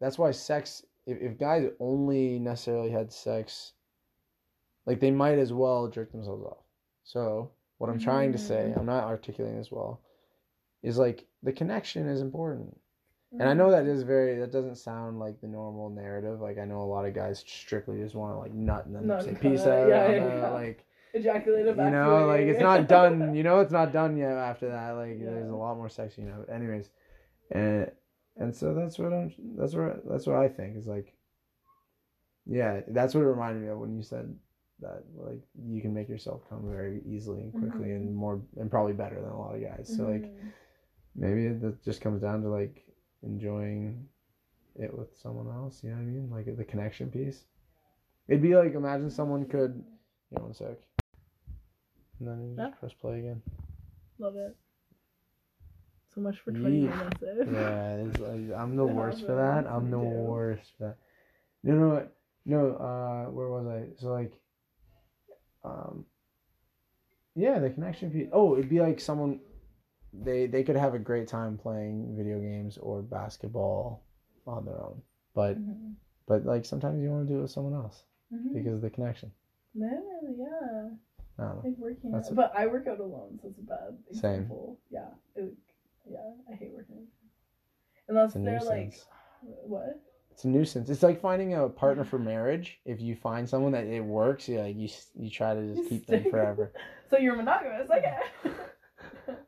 that's 0.00 0.18
why 0.18 0.30
sex. 0.30 0.84
If 1.06 1.20
if 1.20 1.38
guys 1.38 1.70
only 1.80 2.38
necessarily 2.38 2.90
had 2.90 3.12
sex, 3.12 3.72
like 4.86 5.00
they 5.00 5.10
might 5.10 5.38
as 5.38 5.52
well 5.52 5.88
jerk 5.88 6.12
themselves 6.12 6.44
off. 6.44 6.64
So 7.04 7.50
what 7.78 7.90
I'm 7.90 7.98
trying 7.98 8.32
to 8.32 8.38
say, 8.38 8.72
Mhm. 8.74 8.78
I'm 8.78 8.86
not 8.86 9.04
articulating 9.04 9.58
as 9.58 9.72
well, 9.72 10.00
is 10.82 10.98
like 10.98 11.26
the 11.42 11.52
connection 11.52 12.08
is 12.08 12.20
important. 12.20 12.78
And 13.32 13.48
I 13.48 13.54
know 13.54 13.70
that 13.70 13.86
is 13.86 14.02
very 14.02 14.36
that 14.40 14.50
doesn't 14.50 14.74
sound 14.76 15.20
like 15.20 15.40
the 15.40 15.46
normal 15.46 15.88
narrative. 15.88 16.40
Like 16.40 16.58
I 16.58 16.64
know 16.64 16.82
a 16.82 16.84
lot 16.84 17.04
of 17.06 17.14
guys 17.14 17.38
strictly 17.46 17.98
just 17.98 18.16
want 18.16 18.34
to 18.34 18.38
like 18.38 18.52
nut 18.52 18.86
and 18.86 18.94
then 18.96 19.20
say 19.22 19.34
peace 19.34 19.60
out. 19.60 19.88
Yeah, 19.88 20.10
yeah, 20.10 20.36
yeah. 20.36 20.48
Like 20.50 20.84
ejaculate 21.14 21.66
you 21.66 21.74
know, 21.74 22.26
like 22.26 22.42
it's 22.42 22.60
not 22.60 22.88
done. 22.88 23.34
You 23.34 23.42
know, 23.42 23.60
it's 23.60 23.72
not 23.72 23.92
done 23.92 24.16
yet. 24.16 24.32
After 24.32 24.68
that, 24.68 24.92
like 24.92 25.18
there's 25.20 25.50
a 25.50 25.54
lot 25.54 25.76
more 25.76 25.88
sex. 25.88 26.16
You 26.18 26.24
know. 26.24 26.44
Anyways, 26.52 26.90
and 27.50 27.90
and 28.36 28.54
so 28.54 28.74
that's 28.74 28.98
what 28.98 29.12
I'm. 29.12 29.32
That's 29.56 29.74
what 29.74 30.08
that's 30.08 30.26
what 30.26 30.36
I 30.36 30.48
think 30.48 30.76
is 30.76 30.86
like. 30.86 31.14
Yeah, 32.46 32.80
that's 32.88 33.14
what 33.14 33.20
it 33.22 33.26
reminded 33.26 33.62
me 33.62 33.68
of 33.68 33.78
when 33.78 33.94
you 33.96 34.02
said 34.02 34.34
that 34.80 35.04
like 35.14 35.40
you 35.62 35.80
can 35.82 35.92
make 35.92 36.08
yourself 36.08 36.42
come 36.48 36.68
very 36.70 37.02
easily 37.06 37.40
and 37.42 37.52
quickly 37.52 37.88
Mhm. 37.88 37.96
and 37.96 38.14
more 38.14 38.40
and 38.58 38.70
probably 38.70 38.94
better 38.94 39.16
than 39.20 39.30
a 39.30 39.38
lot 39.38 39.54
of 39.54 39.60
guys. 39.62 39.92
So 39.94 40.04
like 40.08 40.22
Mhm. 40.22 40.52
maybe 41.14 41.48
that 41.48 41.82
just 41.82 42.00
comes 42.00 42.22
down 42.22 42.42
to 42.42 42.48
like 42.48 42.82
enjoying 43.22 44.08
it 44.76 44.96
with 44.96 45.14
someone 45.16 45.48
else 45.48 45.82
you 45.84 45.90
know 45.90 45.96
what 45.96 46.02
i 46.02 46.06
mean 46.06 46.30
like 46.30 46.56
the 46.56 46.64
connection 46.64 47.10
piece 47.10 47.44
it'd 48.28 48.40
be 48.40 48.54
like 48.56 48.72
imagine 48.74 49.10
someone 49.10 49.44
could 49.44 49.74
you 50.30 50.38
know 50.38 50.44
one 50.44 50.54
sec 50.54 50.78
and 52.20 52.28
then 52.28 52.40
you 52.40 52.56
just 52.56 52.72
Yeah. 52.72 52.78
press 52.78 52.92
play 52.92 53.18
again 53.18 53.42
love 54.18 54.36
it. 54.36 54.56
So 56.14 56.20
much 56.20 56.38
for 56.40 56.52
twenty 56.52 56.80
Yeet. 56.80 56.90
minutes. 56.98 57.22
yeah 57.52 57.94
it's 57.96 58.18
like, 58.20 58.60
i'm 58.60 58.76
the 58.76 58.84
Yeah, 58.86 58.92
worst 58.94 59.20
for 59.24 59.34
that 59.34 59.66
i'm 59.66 59.90
the 59.90 59.98
too. 59.98 60.04
worst 60.04 60.72
for 60.76 60.84
that 60.88 60.96
no 61.62 61.74
no 61.74 62.08
no 62.46 62.76
uh 62.76 63.30
where 63.30 63.48
was 63.48 63.66
i 63.66 64.00
so 64.00 64.08
like 64.12 64.32
um 65.64 66.04
yeah 67.36 67.58
the 67.58 67.70
connection 67.70 68.10
piece 68.10 68.28
oh 68.32 68.54
it'd 68.56 68.68
be 68.68 68.80
like 68.80 69.00
someone 69.00 69.40
they 70.12 70.46
they 70.46 70.64
could 70.64 70.76
have 70.76 70.94
a 70.94 70.98
great 70.98 71.28
time 71.28 71.56
playing 71.56 72.14
video 72.16 72.40
games 72.40 72.76
or 72.78 73.02
basketball 73.02 74.04
on 74.46 74.64
their 74.64 74.82
own 74.82 75.00
but 75.34 75.56
Mhm. 75.58 75.94
but 76.26 76.44
like 76.44 76.64
sometimes 76.64 77.00
you 77.00 77.08
want 77.10 77.26
to 77.26 77.32
do 77.32 77.38
it 77.38 77.42
with 77.42 77.50
someone 77.50 77.74
else 77.74 78.02
Mhm. 78.32 78.52
because 78.54 78.74
of 78.74 78.80
the 78.80 78.90
connection 78.90 79.30
No, 79.74 79.88
yeah. 80.36 80.90
I 81.40 81.44
don't 81.44 81.56
know. 81.56 81.62
Like 81.64 81.78
working 81.78 82.14
out. 82.14 82.30
a- 82.30 82.34
But 82.34 82.52
I 82.56 82.66
work 82.66 82.86
out 82.86 83.00
alone, 83.00 83.38
so 83.42 83.48
it's 83.48 83.58
a 83.58 83.62
bad 83.62 83.96
Same. 84.12 84.30
example. 84.34 84.78
Yeah. 84.90 85.06
It, 85.36 85.52
yeah, 86.10 86.18
I 86.50 86.54
hate 86.56 86.72
working 86.74 86.96
out. 86.96 87.04
Unless 88.08 88.34
they're 88.34 88.60
like 88.60 88.94
what? 89.42 90.00
It's 90.32 90.44
a 90.44 90.48
nuisance. 90.48 90.88
It's 90.90 91.02
like 91.02 91.20
finding 91.20 91.54
a 91.54 91.68
partner 91.68 92.04
for 92.04 92.18
marriage. 92.32 92.80
If 92.84 93.00
you 93.00 93.14
find 93.16 93.48
someone 93.48 93.72
that 93.72 93.84
it 93.84 94.04
works, 94.04 94.48
you 94.48 94.58
like 94.60 94.76
you 94.76 94.88
you 95.14 95.30
try 95.30 95.54
to 95.54 95.74
just 95.74 95.88
keep 95.88 96.06
them 96.06 96.24
forever. 96.30 96.72
So 97.10 97.18
you're 97.18 97.34
monogamous, 97.34 97.90
okay. 97.90 98.18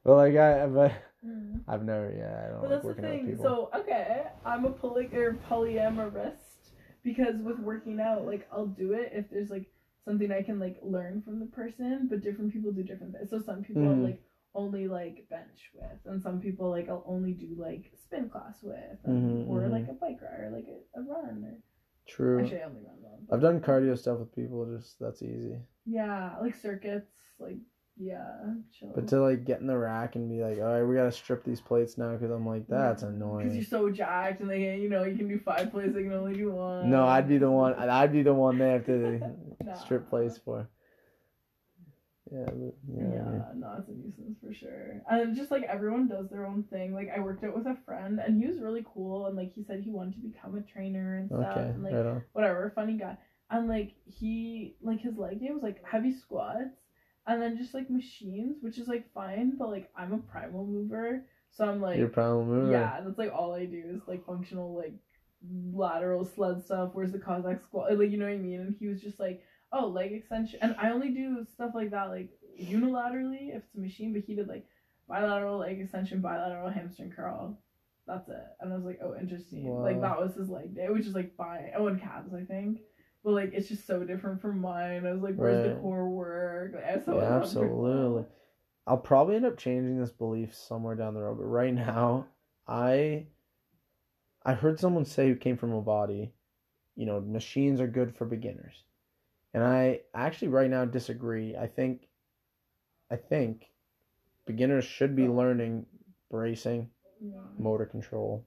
But 0.04 0.16
like 0.16 0.36
I 0.36 0.66
but 0.66 0.92
Mm. 1.24 1.60
I've 1.68 1.84
never 1.84 2.12
yeah 2.18 2.46
I 2.46 2.50
don't 2.50 2.60
But 2.62 2.62
like 2.62 2.70
that's 2.70 2.82
the 2.82 2.88
working 2.88 3.04
out 3.04 3.10
with 3.12 3.20
thing. 3.20 3.30
people. 3.36 3.44
So 3.44 3.70
okay, 3.80 4.24
I'm 4.44 4.64
a 4.64 4.70
poly 4.70 5.06
or 5.14 5.34
polyamorist 5.48 6.72
because 7.04 7.36
with 7.36 7.60
working 7.60 8.00
out, 8.00 8.26
like 8.26 8.48
I'll 8.50 8.66
do 8.66 8.92
it 8.94 9.12
if 9.14 9.30
there's 9.30 9.48
like 9.48 9.66
something 10.04 10.30
I 10.32 10.42
can 10.42 10.58
like 10.58 10.78
learn 10.82 11.22
from 11.22 11.40
the 11.40 11.46
person. 11.46 12.08
But 12.08 12.20
different 12.22 12.52
people 12.52 12.72
do 12.72 12.82
different 12.82 13.14
things. 13.14 13.30
So 13.30 13.40
some 13.40 13.62
people 13.62 13.82
Mhm. 13.84 14.02
like 14.04 14.22
only 14.54 14.86
like 14.88 15.26
bench 15.30 15.70
with, 15.74 15.98
and 16.04 16.22
some 16.22 16.40
people 16.40 16.70
like 16.70 16.88
I'll 16.88 17.04
only 17.06 17.32
do 17.32 17.54
like 17.56 17.90
spin 18.02 18.28
class 18.28 18.62
with, 18.62 18.98
and, 19.04 19.46
Mhm, 19.46 19.48
or 19.48 19.62
mhm. 19.62 19.70
like 19.70 19.88
a 19.88 19.94
bike 19.94 20.20
ride 20.22 20.40
or 20.40 20.50
like 20.50 20.68
a, 20.68 21.00
a 21.00 21.02
run. 21.02 21.44
Or 21.44 21.58
True. 22.06 22.40
actually, 22.42 22.60
I 22.60 22.64
only 22.64 22.82
run 22.82 23.00
one. 23.00 23.26
I've 23.30 23.40
done 23.40 23.60
cardio 23.60 23.96
stuff 23.96 24.18
with 24.18 24.34
people. 24.34 24.66
Just 24.76 24.98
that's 24.98 25.22
easy. 25.22 25.58
Yeah, 25.86 26.36
like 26.40 26.54
circuits, 26.54 27.10
like 27.38 27.56
yeah, 27.96 28.54
chill. 28.72 28.90
But 28.94 29.08
to 29.08 29.20
like 29.22 29.44
get 29.44 29.60
in 29.60 29.66
the 29.66 29.76
rack 29.76 30.16
and 30.16 30.28
be 30.28 30.42
like, 30.42 30.58
all 30.58 30.64
right, 30.64 30.82
we 30.82 30.94
gotta 30.96 31.12
strip 31.12 31.44
these 31.44 31.60
plates 31.60 31.96
now 31.98 32.12
because 32.12 32.30
I'm 32.30 32.46
like 32.46 32.66
that's 32.68 33.02
annoying. 33.02 33.44
Because 33.44 33.56
you're 33.56 33.64
so 33.64 33.90
jacked, 33.90 34.40
and 34.40 34.50
they, 34.50 34.76
you 34.76 34.88
know, 34.88 35.04
you 35.04 35.16
can 35.16 35.28
do 35.28 35.38
five 35.38 35.70
plates, 35.70 35.94
they 35.94 36.02
can 36.02 36.12
only 36.12 36.34
do 36.34 36.52
one. 36.52 36.90
No, 36.90 37.06
I'd 37.06 37.28
be 37.28 37.38
the 37.38 37.50
one. 37.50 37.74
I'd 37.74 38.12
be 38.12 38.22
the 38.22 38.34
one 38.34 38.58
they 38.58 38.70
have 38.70 38.86
to 38.86 39.20
Nah. 39.66 39.74
strip 39.74 40.08
plates 40.08 40.38
for. 40.38 40.68
Yeah. 42.30 42.46
Yeah, 42.96 43.04
yeah. 43.04 43.52
no, 43.54 43.74
it's 43.78 43.88
a 43.88 43.92
nuisance 43.92 44.38
for 44.40 44.52
sure. 44.52 45.02
And 45.08 45.34
just 45.34 45.50
like 45.50 45.62
everyone 45.64 46.06
does 46.08 46.28
their 46.28 46.46
own 46.46 46.62
thing. 46.64 46.94
Like 46.94 47.10
I 47.14 47.20
worked 47.20 47.42
out 47.44 47.54
with 47.56 47.66
a 47.66 47.74
friend, 47.84 48.20
and 48.20 48.36
he 48.36 48.46
was 48.46 48.60
really 48.60 48.84
cool, 48.94 49.26
and 49.26 49.36
like 49.36 49.52
he 49.52 49.62
said 49.62 49.80
he 49.80 49.90
wanted 49.90 50.14
to 50.14 50.20
become 50.20 50.56
a 50.56 50.62
trainer 50.62 51.16
and 51.16 51.28
stuff, 51.28 51.56
Okay. 51.58 51.70
and 51.74 51.82
like 51.82 51.92
Right 51.94 52.22
whatever, 52.32 52.70
funny 52.74 52.96
guy. 52.96 53.16
And 53.50 53.68
like 53.68 53.92
he, 54.04 54.76
like 54.82 55.00
his 55.00 55.16
leg 55.16 55.40
day 55.40 55.50
was 55.50 55.62
like 55.62 55.82
heavy 55.84 56.12
squats, 56.12 56.76
and 57.26 57.40
then 57.42 57.56
just 57.56 57.74
like 57.74 57.90
machines, 57.90 58.58
which 58.62 58.78
is 58.78 58.88
like 58.88 59.12
fine, 59.12 59.56
but 59.58 59.68
like 59.68 59.90
I'm 59.96 60.12
a 60.12 60.18
primal 60.18 60.64
mover, 60.66 61.24
so 61.50 61.66
I'm 61.68 61.80
like 61.80 61.98
Your 61.98 62.08
primal 62.08 62.44
mover. 62.44 62.72
yeah, 62.72 63.00
that's 63.02 63.18
like 63.18 63.32
all 63.32 63.52
I 63.54 63.64
do 63.66 63.84
is 63.94 64.06
like 64.06 64.24
functional 64.24 64.74
like 64.74 64.94
lateral 65.72 66.24
sled 66.24 66.62
stuff. 66.62 66.90
Where's 66.92 67.12
the 67.12 67.18
Cossack 67.18 67.60
squat? 67.60 67.98
Like 67.98 68.10
you 68.10 68.18
know 68.18 68.26
what 68.26 68.34
I 68.34 68.38
mean? 68.38 68.60
And 68.60 68.74
he 68.78 68.86
was 68.86 69.00
just 69.00 69.18
like, 69.18 69.42
oh, 69.72 69.86
leg 69.86 70.12
extension, 70.12 70.58
and 70.62 70.76
I 70.78 70.90
only 70.90 71.10
do 71.10 71.46
stuff 71.52 71.72
like 71.74 71.90
that 71.90 72.10
like 72.10 72.30
unilaterally 72.60 73.50
if 73.50 73.62
it's 73.64 73.74
a 73.76 73.80
machine. 73.80 74.12
But 74.12 74.22
he 74.22 74.34
did 74.34 74.48
like 74.48 74.66
bilateral 75.08 75.58
leg 75.58 75.80
extension, 75.80 76.20
bilateral 76.20 76.70
hamstring 76.70 77.10
curl. 77.10 77.58
That's 78.06 78.28
it. 78.28 78.44
And 78.60 78.72
I 78.72 78.76
was 78.76 78.84
like, 78.84 79.00
oh, 79.02 79.14
interesting. 79.18 79.68
Like 79.80 80.00
that 80.00 80.20
was 80.20 80.34
his 80.34 80.48
leg 80.48 80.74
day, 80.74 80.88
which 80.88 81.06
is 81.06 81.14
like 81.14 81.36
fine. 81.36 81.70
Oh, 81.76 81.86
and 81.86 82.00
calves, 82.00 82.34
I 82.34 82.44
think. 82.44 82.80
But 83.24 83.34
like 83.34 83.52
it's 83.54 83.68
just 83.68 83.86
so 83.86 84.02
different 84.04 84.40
from 84.40 84.60
mine. 84.60 85.06
I 85.06 85.12
was 85.12 85.22
like, 85.22 85.36
where's 85.36 85.68
the 85.68 85.80
core 85.80 86.08
work? 86.08 86.72
Like, 86.74 86.84
I 86.84 87.04
so 87.04 87.18
Yeah, 87.18 87.36
absolutely. 87.36 88.24
I'll 88.86 88.98
probably 88.98 89.36
end 89.36 89.46
up 89.46 89.56
changing 89.56 90.00
this 90.00 90.10
belief 90.10 90.54
somewhere 90.54 90.96
down 90.96 91.14
the 91.14 91.22
road, 91.22 91.38
but 91.38 91.44
right 91.44 91.72
now, 91.72 92.26
I 92.66 93.26
I 94.44 94.54
heard 94.54 94.80
someone 94.80 95.04
say 95.04 95.28
who 95.28 95.36
came 95.36 95.56
from 95.56 95.72
a 95.72 95.80
body, 95.80 96.32
you 96.96 97.06
know, 97.06 97.20
machines 97.20 97.80
are 97.80 97.86
good 97.86 98.16
for 98.16 98.24
beginners. 98.24 98.82
And 99.54 99.62
I 99.62 100.00
actually 100.14 100.48
right 100.48 100.70
now 100.70 100.84
disagree. 100.84 101.56
I 101.56 101.66
think 101.66 102.08
I 103.10 103.16
think 103.16 103.66
beginners 104.46 104.84
should 104.84 105.14
be 105.14 105.28
learning 105.28 105.86
bracing, 106.30 106.88
motor 107.58 107.84
control, 107.84 108.44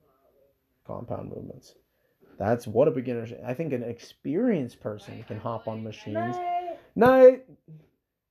compound 0.88 1.30
movements. 1.30 1.76
That's 2.40 2.68
what 2.68 2.88
a 2.88 2.92
beginner 2.92 3.28
should. 3.28 3.42
I 3.46 3.54
think 3.54 3.72
an 3.72 3.84
experienced 3.84 4.82
person 4.82 5.24
can 5.28 5.38
hop 5.38 5.68
on 5.68 5.84
machines. 5.84 6.36
Night. 6.96 6.96
No, 6.96 7.40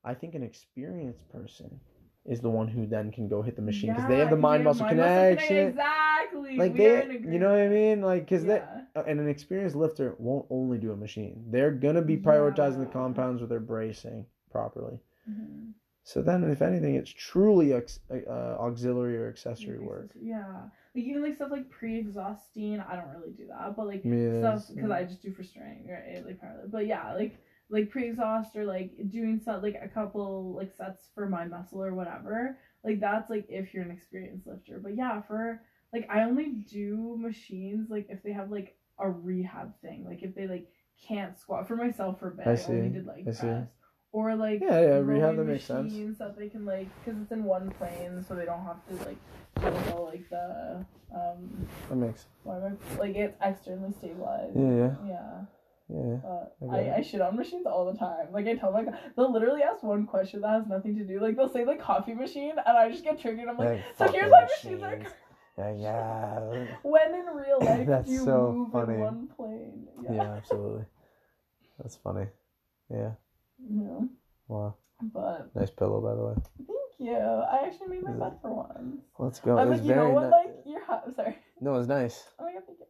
I 0.04 0.14
think 0.14 0.34
an 0.34 0.42
experienced 0.42 1.26
person 1.30 1.80
is 2.26 2.40
the 2.40 2.50
one 2.50 2.68
who 2.68 2.86
then 2.86 3.12
can 3.12 3.28
go 3.28 3.40
hit 3.42 3.56
the 3.56 3.62
machine 3.62 3.92
because 3.92 4.08
they 4.08 4.14
Yeah, 4.14 4.20
have 4.20 4.30
the 4.30 4.36
'cause 4.36 4.42
mind 4.42 4.60
they 4.60 4.68
have 4.68 4.78
muscle 4.78 4.86
mind 4.86 4.98
muscle 4.98 5.14
connection. 5.36 5.68
Exactly. 5.68 6.56
Like 6.56 6.72
We 6.72 6.78
they, 6.78 7.32
you 7.32 7.38
know 7.38 7.50
what 7.50 7.60
I 7.60 7.68
mean? 7.68 8.02
Like 8.02 8.26
because 8.26 8.44
yeah. 8.44 8.83
And 8.94 9.20
an 9.20 9.28
experienced 9.28 9.76
lifter 9.76 10.14
won't 10.18 10.46
only 10.50 10.78
do 10.78 10.92
a 10.92 10.96
machine. 10.96 11.44
They're 11.50 11.70
gonna 11.72 12.02
be 12.02 12.14
Yeah. 12.14 12.20
prioritizing 12.20 12.78
the 12.78 12.86
compounds 12.86 13.40
where 13.42 13.48
they're 13.48 13.60
bracing 13.60 14.26
properly. 14.50 15.00
Mhm. 15.28 15.72
So 16.06 16.20
then, 16.20 16.44
if 16.44 16.60
anything, 16.60 16.96
it's 16.96 17.10
truly 17.10 17.72
ex- 17.72 17.98
uh, 18.10 18.56
auxiliary 18.60 19.16
or 19.16 19.28
accessory 19.28 19.78
work. 19.78 20.10
Yeah. 20.20 20.68
Like 20.94 21.04
even 21.04 21.22
like 21.22 21.34
stuff 21.34 21.50
like 21.50 21.70
pre-exhausting, 21.70 22.78
I 22.78 22.94
don't 22.96 23.08
really 23.08 23.32
do 23.32 23.46
that, 23.48 23.74
but 23.74 23.86
like 23.86 24.04
Yeah, 24.04 24.58
stuff 24.58 24.68
because 24.74 24.90
I 24.90 25.04
just 25.04 25.22
do 25.22 25.32
for 25.32 25.42
strength, 25.42 25.88
right? 25.88 26.24
Like 26.24 26.40
but 26.70 26.86
yeah, 26.86 27.14
like 27.14 27.38
like 27.70 27.88
pre-exhaust 27.88 28.54
or 28.54 28.64
like 28.64 28.92
doing 29.10 29.40
some 29.40 29.62
like 29.62 29.78
a 29.80 29.88
couple 29.88 30.52
like 30.52 30.72
sets 30.72 31.08
for 31.14 31.26
my 31.26 31.46
muscle 31.46 31.82
or 31.82 31.94
whatever. 31.94 32.58
Like 32.84 33.00
that's 33.00 33.30
like 33.30 33.46
if 33.48 33.72
you're 33.72 33.82
an 33.82 33.90
experienced 33.90 34.46
lifter, 34.46 34.78
but 34.78 34.94
yeah, 34.96 35.22
for 35.22 35.62
like 35.92 36.06
I 36.10 36.24
only 36.24 36.50
do 36.50 37.16
machines 37.18 37.88
like 37.88 38.06
if 38.10 38.22
they 38.22 38.32
have 38.32 38.50
like 38.50 38.76
a 38.98 39.10
rehab 39.10 39.72
thing, 39.80 40.04
like 40.06 40.22
if 40.22 40.34
they 40.34 40.46
like 40.46 40.66
can't 41.08 41.38
squat 41.38 41.66
for 41.68 41.76
myself 41.76 42.18
for 42.20 42.30
bed. 42.30 42.46
I 42.48 42.52
I, 42.52 42.54
see, 42.54 42.72
only 42.72 42.88
did 42.90 43.06
like 43.06 43.26
I 43.28 43.32
see. 43.32 43.56
Or 44.12 44.36
like 44.36 44.60
Yeah, 44.60 44.80
yeah, 44.80 44.98
rehab, 44.98 45.36
that 45.36 45.44
makes 45.44 45.64
sense. 45.64 45.92
machines 45.92 46.18
that 46.18 46.38
they 46.38 46.48
can 46.48 46.64
like 46.64 46.88
because 47.04 47.20
it's 47.20 47.32
in 47.32 47.44
one 47.44 47.70
plane, 47.70 48.24
so 48.26 48.34
they 48.34 48.44
don't 48.44 48.64
have 48.64 48.86
to 48.88 49.04
like 49.04 49.18
handle 49.56 50.04
like 50.04 50.28
the 50.30 50.84
um 51.14 51.66
That 51.88 51.96
makes. 51.96 52.26
I 52.48 52.72
like 52.98 53.16
it's 53.16 53.36
externally 53.42 53.92
stabilized. 53.98 54.56
Yeah, 54.56 54.70
yeah, 54.76 54.94
Yeah. 55.08 56.16
yeah. 56.22 56.70
I 56.72 56.76
I, 56.76 56.96
I 56.98 57.02
shit 57.02 57.20
on 57.20 57.36
machines 57.36 57.66
all 57.66 57.90
the 57.92 57.98
time. 57.98 58.28
Like 58.32 58.46
I 58.46 58.54
tell 58.54 58.70
my 58.70 58.84
they'll 59.16 59.32
literally 59.32 59.62
ask 59.64 59.82
one 59.82 60.06
question 60.06 60.42
that 60.42 60.50
has 60.50 60.66
nothing 60.68 60.96
to 60.96 61.04
do. 61.04 61.20
Like 61.20 61.36
they'll 61.36 61.48
say 61.52 61.64
like 61.64 61.80
coffee 61.80 62.14
machine, 62.14 62.52
and 62.64 62.78
I 62.78 62.88
just 62.90 63.02
get 63.02 63.20
triggered. 63.20 63.48
I'm 63.48 63.58
like, 63.58 63.68
Like, 63.68 63.84
so 63.98 64.06
here's 64.12 64.30
why 64.30 64.42
machines 64.44 64.82
are. 64.82 65.00
Yeah, 65.58 65.72
yeah. 65.72 66.40
When 66.82 67.14
in 67.14 67.26
real 67.26 67.58
life 67.64 67.86
That's 67.86 68.08
you 68.08 68.24
so 68.24 68.52
move 68.52 68.72
funny. 68.72 68.94
in 68.94 69.00
one 69.00 69.28
plane? 69.36 69.86
Yeah, 70.02 70.32
absolutely. 70.36 70.84
That's 71.78 71.96
funny. 71.96 72.26
Yeah. 72.90 73.12
Yeah. 73.58 74.00
Wow. 74.48 74.74
But 75.00 75.54
Nice 75.54 75.70
pillow, 75.70 76.00
by 76.00 76.14
the 76.14 76.24
way. 76.24 76.34
thank 76.58 76.68
you. 76.98 77.16
I 77.16 77.66
actually 77.66 77.88
made 77.88 78.04
my 78.04 78.12
bed 78.12 78.38
for 78.42 78.50
once. 78.52 79.02
Let's 79.18 79.40
go. 79.40 79.58
I'm 79.58 79.66
it 79.66 79.70
like, 79.70 79.78
was 79.80 79.86
you 79.86 79.94
know 79.94 80.10
what? 80.10 80.24
ni- 80.24 80.30
Like 80.30 80.54
you're 80.64 80.84
ha- 80.84 81.02
sorry. 81.14 81.38
No, 81.60 81.74
it 81.74 81.78
was 81.78 81.88
nice. 81.88 82.24
Oh 82.38 82.44
my 82.44 82.52
god, 82.52 82.62
thank 82.66 82.78
you. 82.80 82.86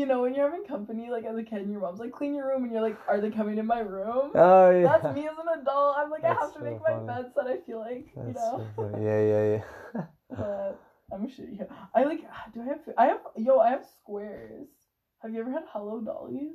you 0.00 0.06
know 0.06 0.22
when 0.22 0.34
you're 0.34 0.48
having 0.50 0.66
company, 0.66 1.10
like 1.10 1.24
as 1.24 1.36
a 1.36 1.42
kid, 1.42 1.62
and 1.62 1.70
your 1.72 1.80
mom's 1.80 2.00
like, 2.00 2.12
clean 2.12 2.34
your 2.34 2.46
room, 2.48 2.62
and 2.64 2.72
you're 2.72 2.82
like, 2.82 2.96
are 3.08 3.20
they 3.20 3.30
coming 3.30 3.58
in 3.58 3.66
my 3.66 3.80
room? 3.80 4.32
Oh 4.34 4.70
yeah. 4.70 4.98
That's 4.98 5.14
me 5.14 5.26
as 5.26 5.36
an 5.38 5.60
adult. 5.60 5.96
I'm 5.98 6.10
like, 6.10 6.24
I 6.24 6.28
have 6.28 6.52
to 6.54 6.58
so 6.58 6.64
make 6.64 6.80
my 6.80 6.94
funny. 6.94 7.06
bed 7.06 7.32
so 7.34 7.42
that 7.42 7.50
I 7.50 7.56
feel 7.58 7.78
like, 7.80 8.06
you 8.16 8.32
know. 8.32 8.66
so. 8.76 8.90
Yeah, 9.00 9.20
yeah, 9.32 9.44
yeah. 9.54 10.04
but 10.30 10.80
I'm 11.12 11.28
sure 11.28 11.46
you. 11.46 11.66
I 11.94 12.04
like. 12.04 12.20
Do 12.54 12.62
I 12.62 12.64
have? 12.66 12.80
I 12.96 13.06
have. 13.06 13.20
Yo, 13.36 13.58
I 13.58 13.70
have 13.70 13.84
squares. 14.00 14.68
Have 15.22 15.32
you 15.34 15.40
ever 15.40 15.50
had 15.50 15.64
Hello 15.72 16.00
Dollies? 16.00 16.54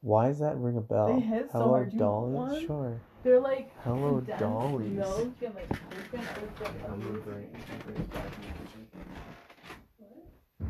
Why 0.00 0.28
does 0.28 0.38
that 0.38 0.56
ring 0.58 0.76
a 0.76 0.80
bell? 0.80 1.12
They 1.14 1.20
hit 1.20 1.46
so 1.50 1.58
Hello, 1.58 1.68
hard. 1.70 1.90
Do 1.90 1.96
you 1.96 2.02
want 2.04 2.32
Dolly? 2.32 2.34
one? 2.34 2.66
Sure. 2.66 3.00
They're 3.24 3.40
like 3.40 3.72
Hello, 3.82 4.18
condensed 4.18 4.40
Dollies. 4.40 4.90
milk 4.92 5.32
and 5.44 5.54
like 5.54 5.70
open, 5.70 6.20
open. 6.20 6.82
I'm 6.86 7.00
gonna 7.00 7.08
amazing. 7.10 7.22
bring- 7.24 7.50
I'm 7.72 7.80
bringing 7.84 8.02
it 8.02 8.10
back 8.12 8.24
in 8.26 8.42
the 8.42 8.52
kitchen. 8.70 8.88
What? 9.98 10.68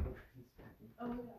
Oh 1.01 1.15
yeah, 1.25 1.38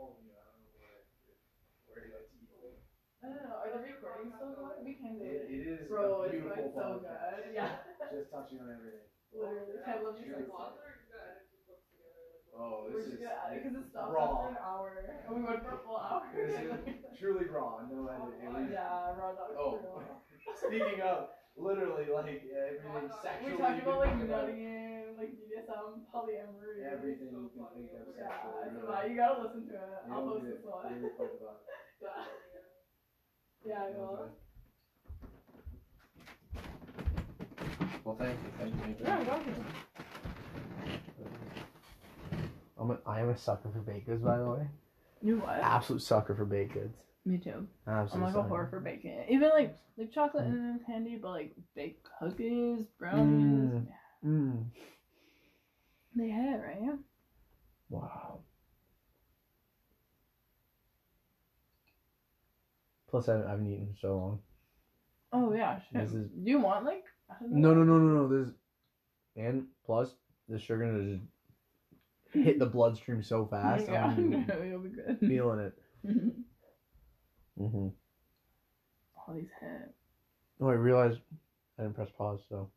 Oh, 0.00 0.16
I 3.20 3.28
don't 3.28 3.44
know. 3.44 3.60
Are 3.60 3.68
the 3.68 3.84
recordings 3.84 4.32
still 4.32 4.56
going? 4.56 4.80
We 4.80 4.96
can 4.96 5.20
do 5.20 5.24
It, 5.28 5.44
it. 5.44 5.52
it 5.52 5.64
is 5.68 5.84
Bro, 5.92 6.24
a 6.24 6.32
it's 6.32 6.40
beautiful 6.40 6.72
going 6.72 6.72
so 6.72 7.04
podcast. 7.04 7.36
good. 7.36 7.52
Yeah. 7.52 7.84
Just 8.16 8.32
touching 8.32 8.64
on 8.64 8.72
everything. 8.72 9.04
Literally. 9.36 9.76
I 9.84 10.00
love 10.00 10.16
you 10.16 10.32
so 10.32 10.40
Beautiful. 10.40 10.56
much. 10.56 10.80
Oh, 12.50 12.84
We're 12.90 12.98
this 12.98 13.06
just 13.08 13.14
is 13.14 13.24
gonna 13.24 13.40
edit 13.46 13.62
because 13.62 13.76
it 13.78 13.86
stopped 13.88 14.12
raw. 14.12 14.26
after 14.26 14.48
an 14.52 14.58
hour. 14.60 14.90
And 15.00 15.32
we 15.32 15.40
went 15.46 15.62
for 15.64 15.78
a 15.78 15.80
full 15.86 15.96
hour. 16.02 16.26
This 16.34 16.50
is 16.58 17.16
truly 17.16 17.46
raw. 17.46 17.80
No 17.88 18.04
editing. 18.10 18.42
At 18.42 18.52
least- 18.58 18.72
yeah, 18.76 19.14
raw 19.16 19.32
dog. 19.32 19.54
Oh, 19.56 19.78
speaking 20.58 21.00
of, 21.00 21.30
literally, 21.60 22.06
like 22.10 22.42
everything 22.50 23.10
sexually. 23.22 23.52
We 23.52 23.58
talked 23.60 23.76
you 23.76 23.82
about 23.84 24.00
can 24.00 24.00
like 24.00 24.10
think 24.18 24.24
about. 24.30 24.48
nutting, 24.48 25.16
like 25.20 25.30
BDSM, 25.36 25.88
polyamory. 26.12 26.76
Everything 26.90 27.28
you 27.30 27.50
can 27.54 27.66
think 27.74 27.92
of 27.94 28.08
Yeah, 28.16 28.28
sexually. 28.28 28.64
it's 28.66 28.76
a 28.76 28.82
really. 28.88 29.10
You 29.10 29.16
gotta 29.16 29.42
listen 29.42 29.62
to 29.68 29.74
it. 29.74 29.80
I'll 30.10 30.24
don't 30.24 30.28
post 30.30 30.44
get 30.44 30.56
this 30.56 30.64
one. 30.64 30.82
really 30.94 31.12
fucked 31.16 31.38
about 31.40 31.60
it. 31.60 32.40
Yeah. 33.64 33.70
Yeah, 33.70 33.84
I 33.84 33.90
will. 33.92 34.32
Well, 38.04 38.16
thank 38.18 38.38
you, 38.40 38.50
thank 38.58 38.74
you, 38.74 38.80
thank 38.80 38.98
you. 38.98 39.04
Yeah, 39.06 39.16
I'm 39.18 39.26
welcome. 39.26 39.64
I'm 42.78 42.90
a, 42.92 42.98
I 43.06 43.20
am 43.20 43.28
a 43.28 43.36
sucker 43.36 43.68
for 43.70 43.80
baked 43.80 44.06
goods, 44.06 44.22
by 44.22 44.38
the 44.38 44.46
way. 44.48 44.66
You 45.22 45.36
what? 45.40 45.56
Absolute 45.60 46.00
sucker 46.02 46.34
for 46.34 46.46
baked 46.46 46.72
goods. 46.72 46.96
Me 47.30 47.38
too. 47.38 47.64
Absolute 47.86 48.26
I'm 48.26 48.34
like 48.34 48.44
a 48.44 48.48
whore 48.48 48.68
for 48.68 48.80
bacon. 48.80 49.22
Even 49.28 49.50
like 49.50 49.76
like 49.96 50.10
chocolate 50.12 50.46
and 50.46 50.84
candy, 50.84 51.16
but 51.16 51.30
like 51.30 51.54
baked 51.76 52.04
cookies, 52.18 52.80
brownies. 52.98 53.70
Mm. 53.70 53.86
Yeah. 53.86 54.28
Mm. 54.28 54.64
They 56.16 56.28
hit, 56.28 56.60
right? 56.60 56.98
Wow. 57.88 58.40
Plus, 63.08 63.28
I, 63.28 63.34
I 63.44 63.50
haven't 63.50 63.68
eaten 63.72 63.94
so 64.00 64.16
long. 64.16 64.40
Oh 65.32 65.52
yeah. 65.54 65.78
This 65.92 66.12
is- 66.12 66.30
Do 66.30 66.50
you 66.50 66.58
want 66.58 66.84
like? 66.84 67.04
I 67.30 67.34
don't 67.40 67.52
know. 67.52 67.72
No, 67.72 67.74
no, 67.74 67.84
no, 67.84 67.98
no, 67.98 68.22
no. 68.22 68.28
There's 68.28 68.52
and 69.36 69.66
plus 69.86 70.14
the 70.48 70.58
sugar 70.58 71.00
just 71.14 71.22
hit 72.44 72.58
the 72.58 72.66
bloodstream 72.66 73.22
so 73.22 73.46
fast. 73.46 73.86
yeah, 73.88 74.06
I'm 74.06 74.46
no, 74.48 74.62
you'll 74.62 74.80
be 74.80 74.88
good. 74.88 75.18
feeling 75.20 75.60
it. 75.60 75.74
Mm-hmm. 77.60 77.88
All 79.28 79.34
these 79.34 79.48
hit. 79.60 79.94
Oh, 80.60 80.68
I 80.68 80.72
realized 80.74 81.18
I 81.78 81.82
didn't 81.82 81.94
press 81.96 82.08
pause, 82.16 82.40
so 82.48 82.70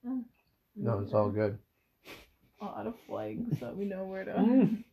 no, 0.76 1.00
it's 1.00 1.14
all 1.14 1.30
good. 1.30 1.58
A 2.62 2.66
lot 2.66 2.88
of 2.88 2.96
flags 3.08 3.58
flag 3.60 3.60
so 3.60 3.76
we 3.78 3.86
know 3.86 4.04
where 4.06 4.24
to. 4.26 4.32
Mm. 4.34 4.84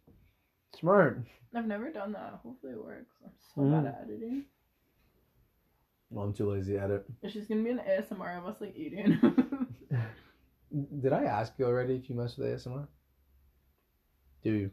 Smart. 0.78 1.20
I've 1.54 1.66
never 1.66 1.90
done 1.90 2.12
that. 2.12 2.40
Hopefully 2.42 2.72
it 2.72 2.84
works. 2.84 3.14
I'm 3.24 3.30
so 3.54 3.60
Mm. 3.62 3.84
bad 3.84 3.92
at 3.94 4.00
editing. 4.04 4.44
Well, 6.10 6.24
I'm 6.24 6.32
too 6.32 6.50
lazy 6.50 6.76
at 6.76 6.90
it. 6.90 7.04
It's 7.22 7.34
just 7.34 7.48
gonna 7.48 7.62
be 7.62 7.70
an 7.70 7.78
ASMR 7.80 8.38
of 8.38 8.46
us 8.46 8.60
like 8.60 8.76
eating. 8.76 9.18
Did 11.00 11.12
I 11.12 11.24
ask 11.24 11.52
you 11.58 11.66
already 11.66 11.94
if 11.96 12.08
you 12.08 12.16
mess 12.16 12.36
with 12.36 12.48
ASMR? 12.48 12.86
Do 14.42 14.50
you? 14.52 14.70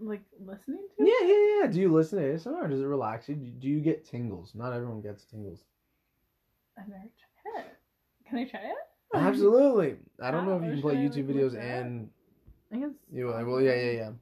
Like 0.00 0.22
listening 0.38 0.86
to. 0.96 1.04
Yeah, 1.04 1.26
yeah, 1.26 1.60
yeah. 1.62 1.66
Do 1.70 1.80
you 1.80 1.92
listen 1.92 2.18
to 2.18 2.24
ASMR? 2.24 2.68
Does 2.70 2.80
it 2.80 2.84
relax 2.84 3.28
you? 3.28 3.34
Do 3.34 3.68
you 3.68 3.80
get 3.80 4.04
tingles? 4.04 4.52
Not 4.54 4.72
everyone 4.72 5.00
gets 5.00 5.24
tingles. 5.24 5.64
I've 6.78 6.88
never 6.88 7.02
tried 7.02 7.60
it. 7.64 7.76
Can 8.28 8.38
I 8.38 8.44
try 8.44 8.60
it? 8.60 8.76
Absolutely. 9.14 9.96
I 10.22 10.30
don't 10.30 10.46
know 10.46 10.56
if 10.58 10.64
you 10.64 10.70
can 10.72 10.82
play 10.82 10.96
YouTube 10.96 11.28
videos 11.28 11.58
and 11.58 12.10
I 12.72 12.76
guess. 12.76 12.90
you. 13.12 13.26
Well, 13.26 13.60
yeah, 13.60 13.74
yeah, 13.74 13.90
yeah. 13.92 14.10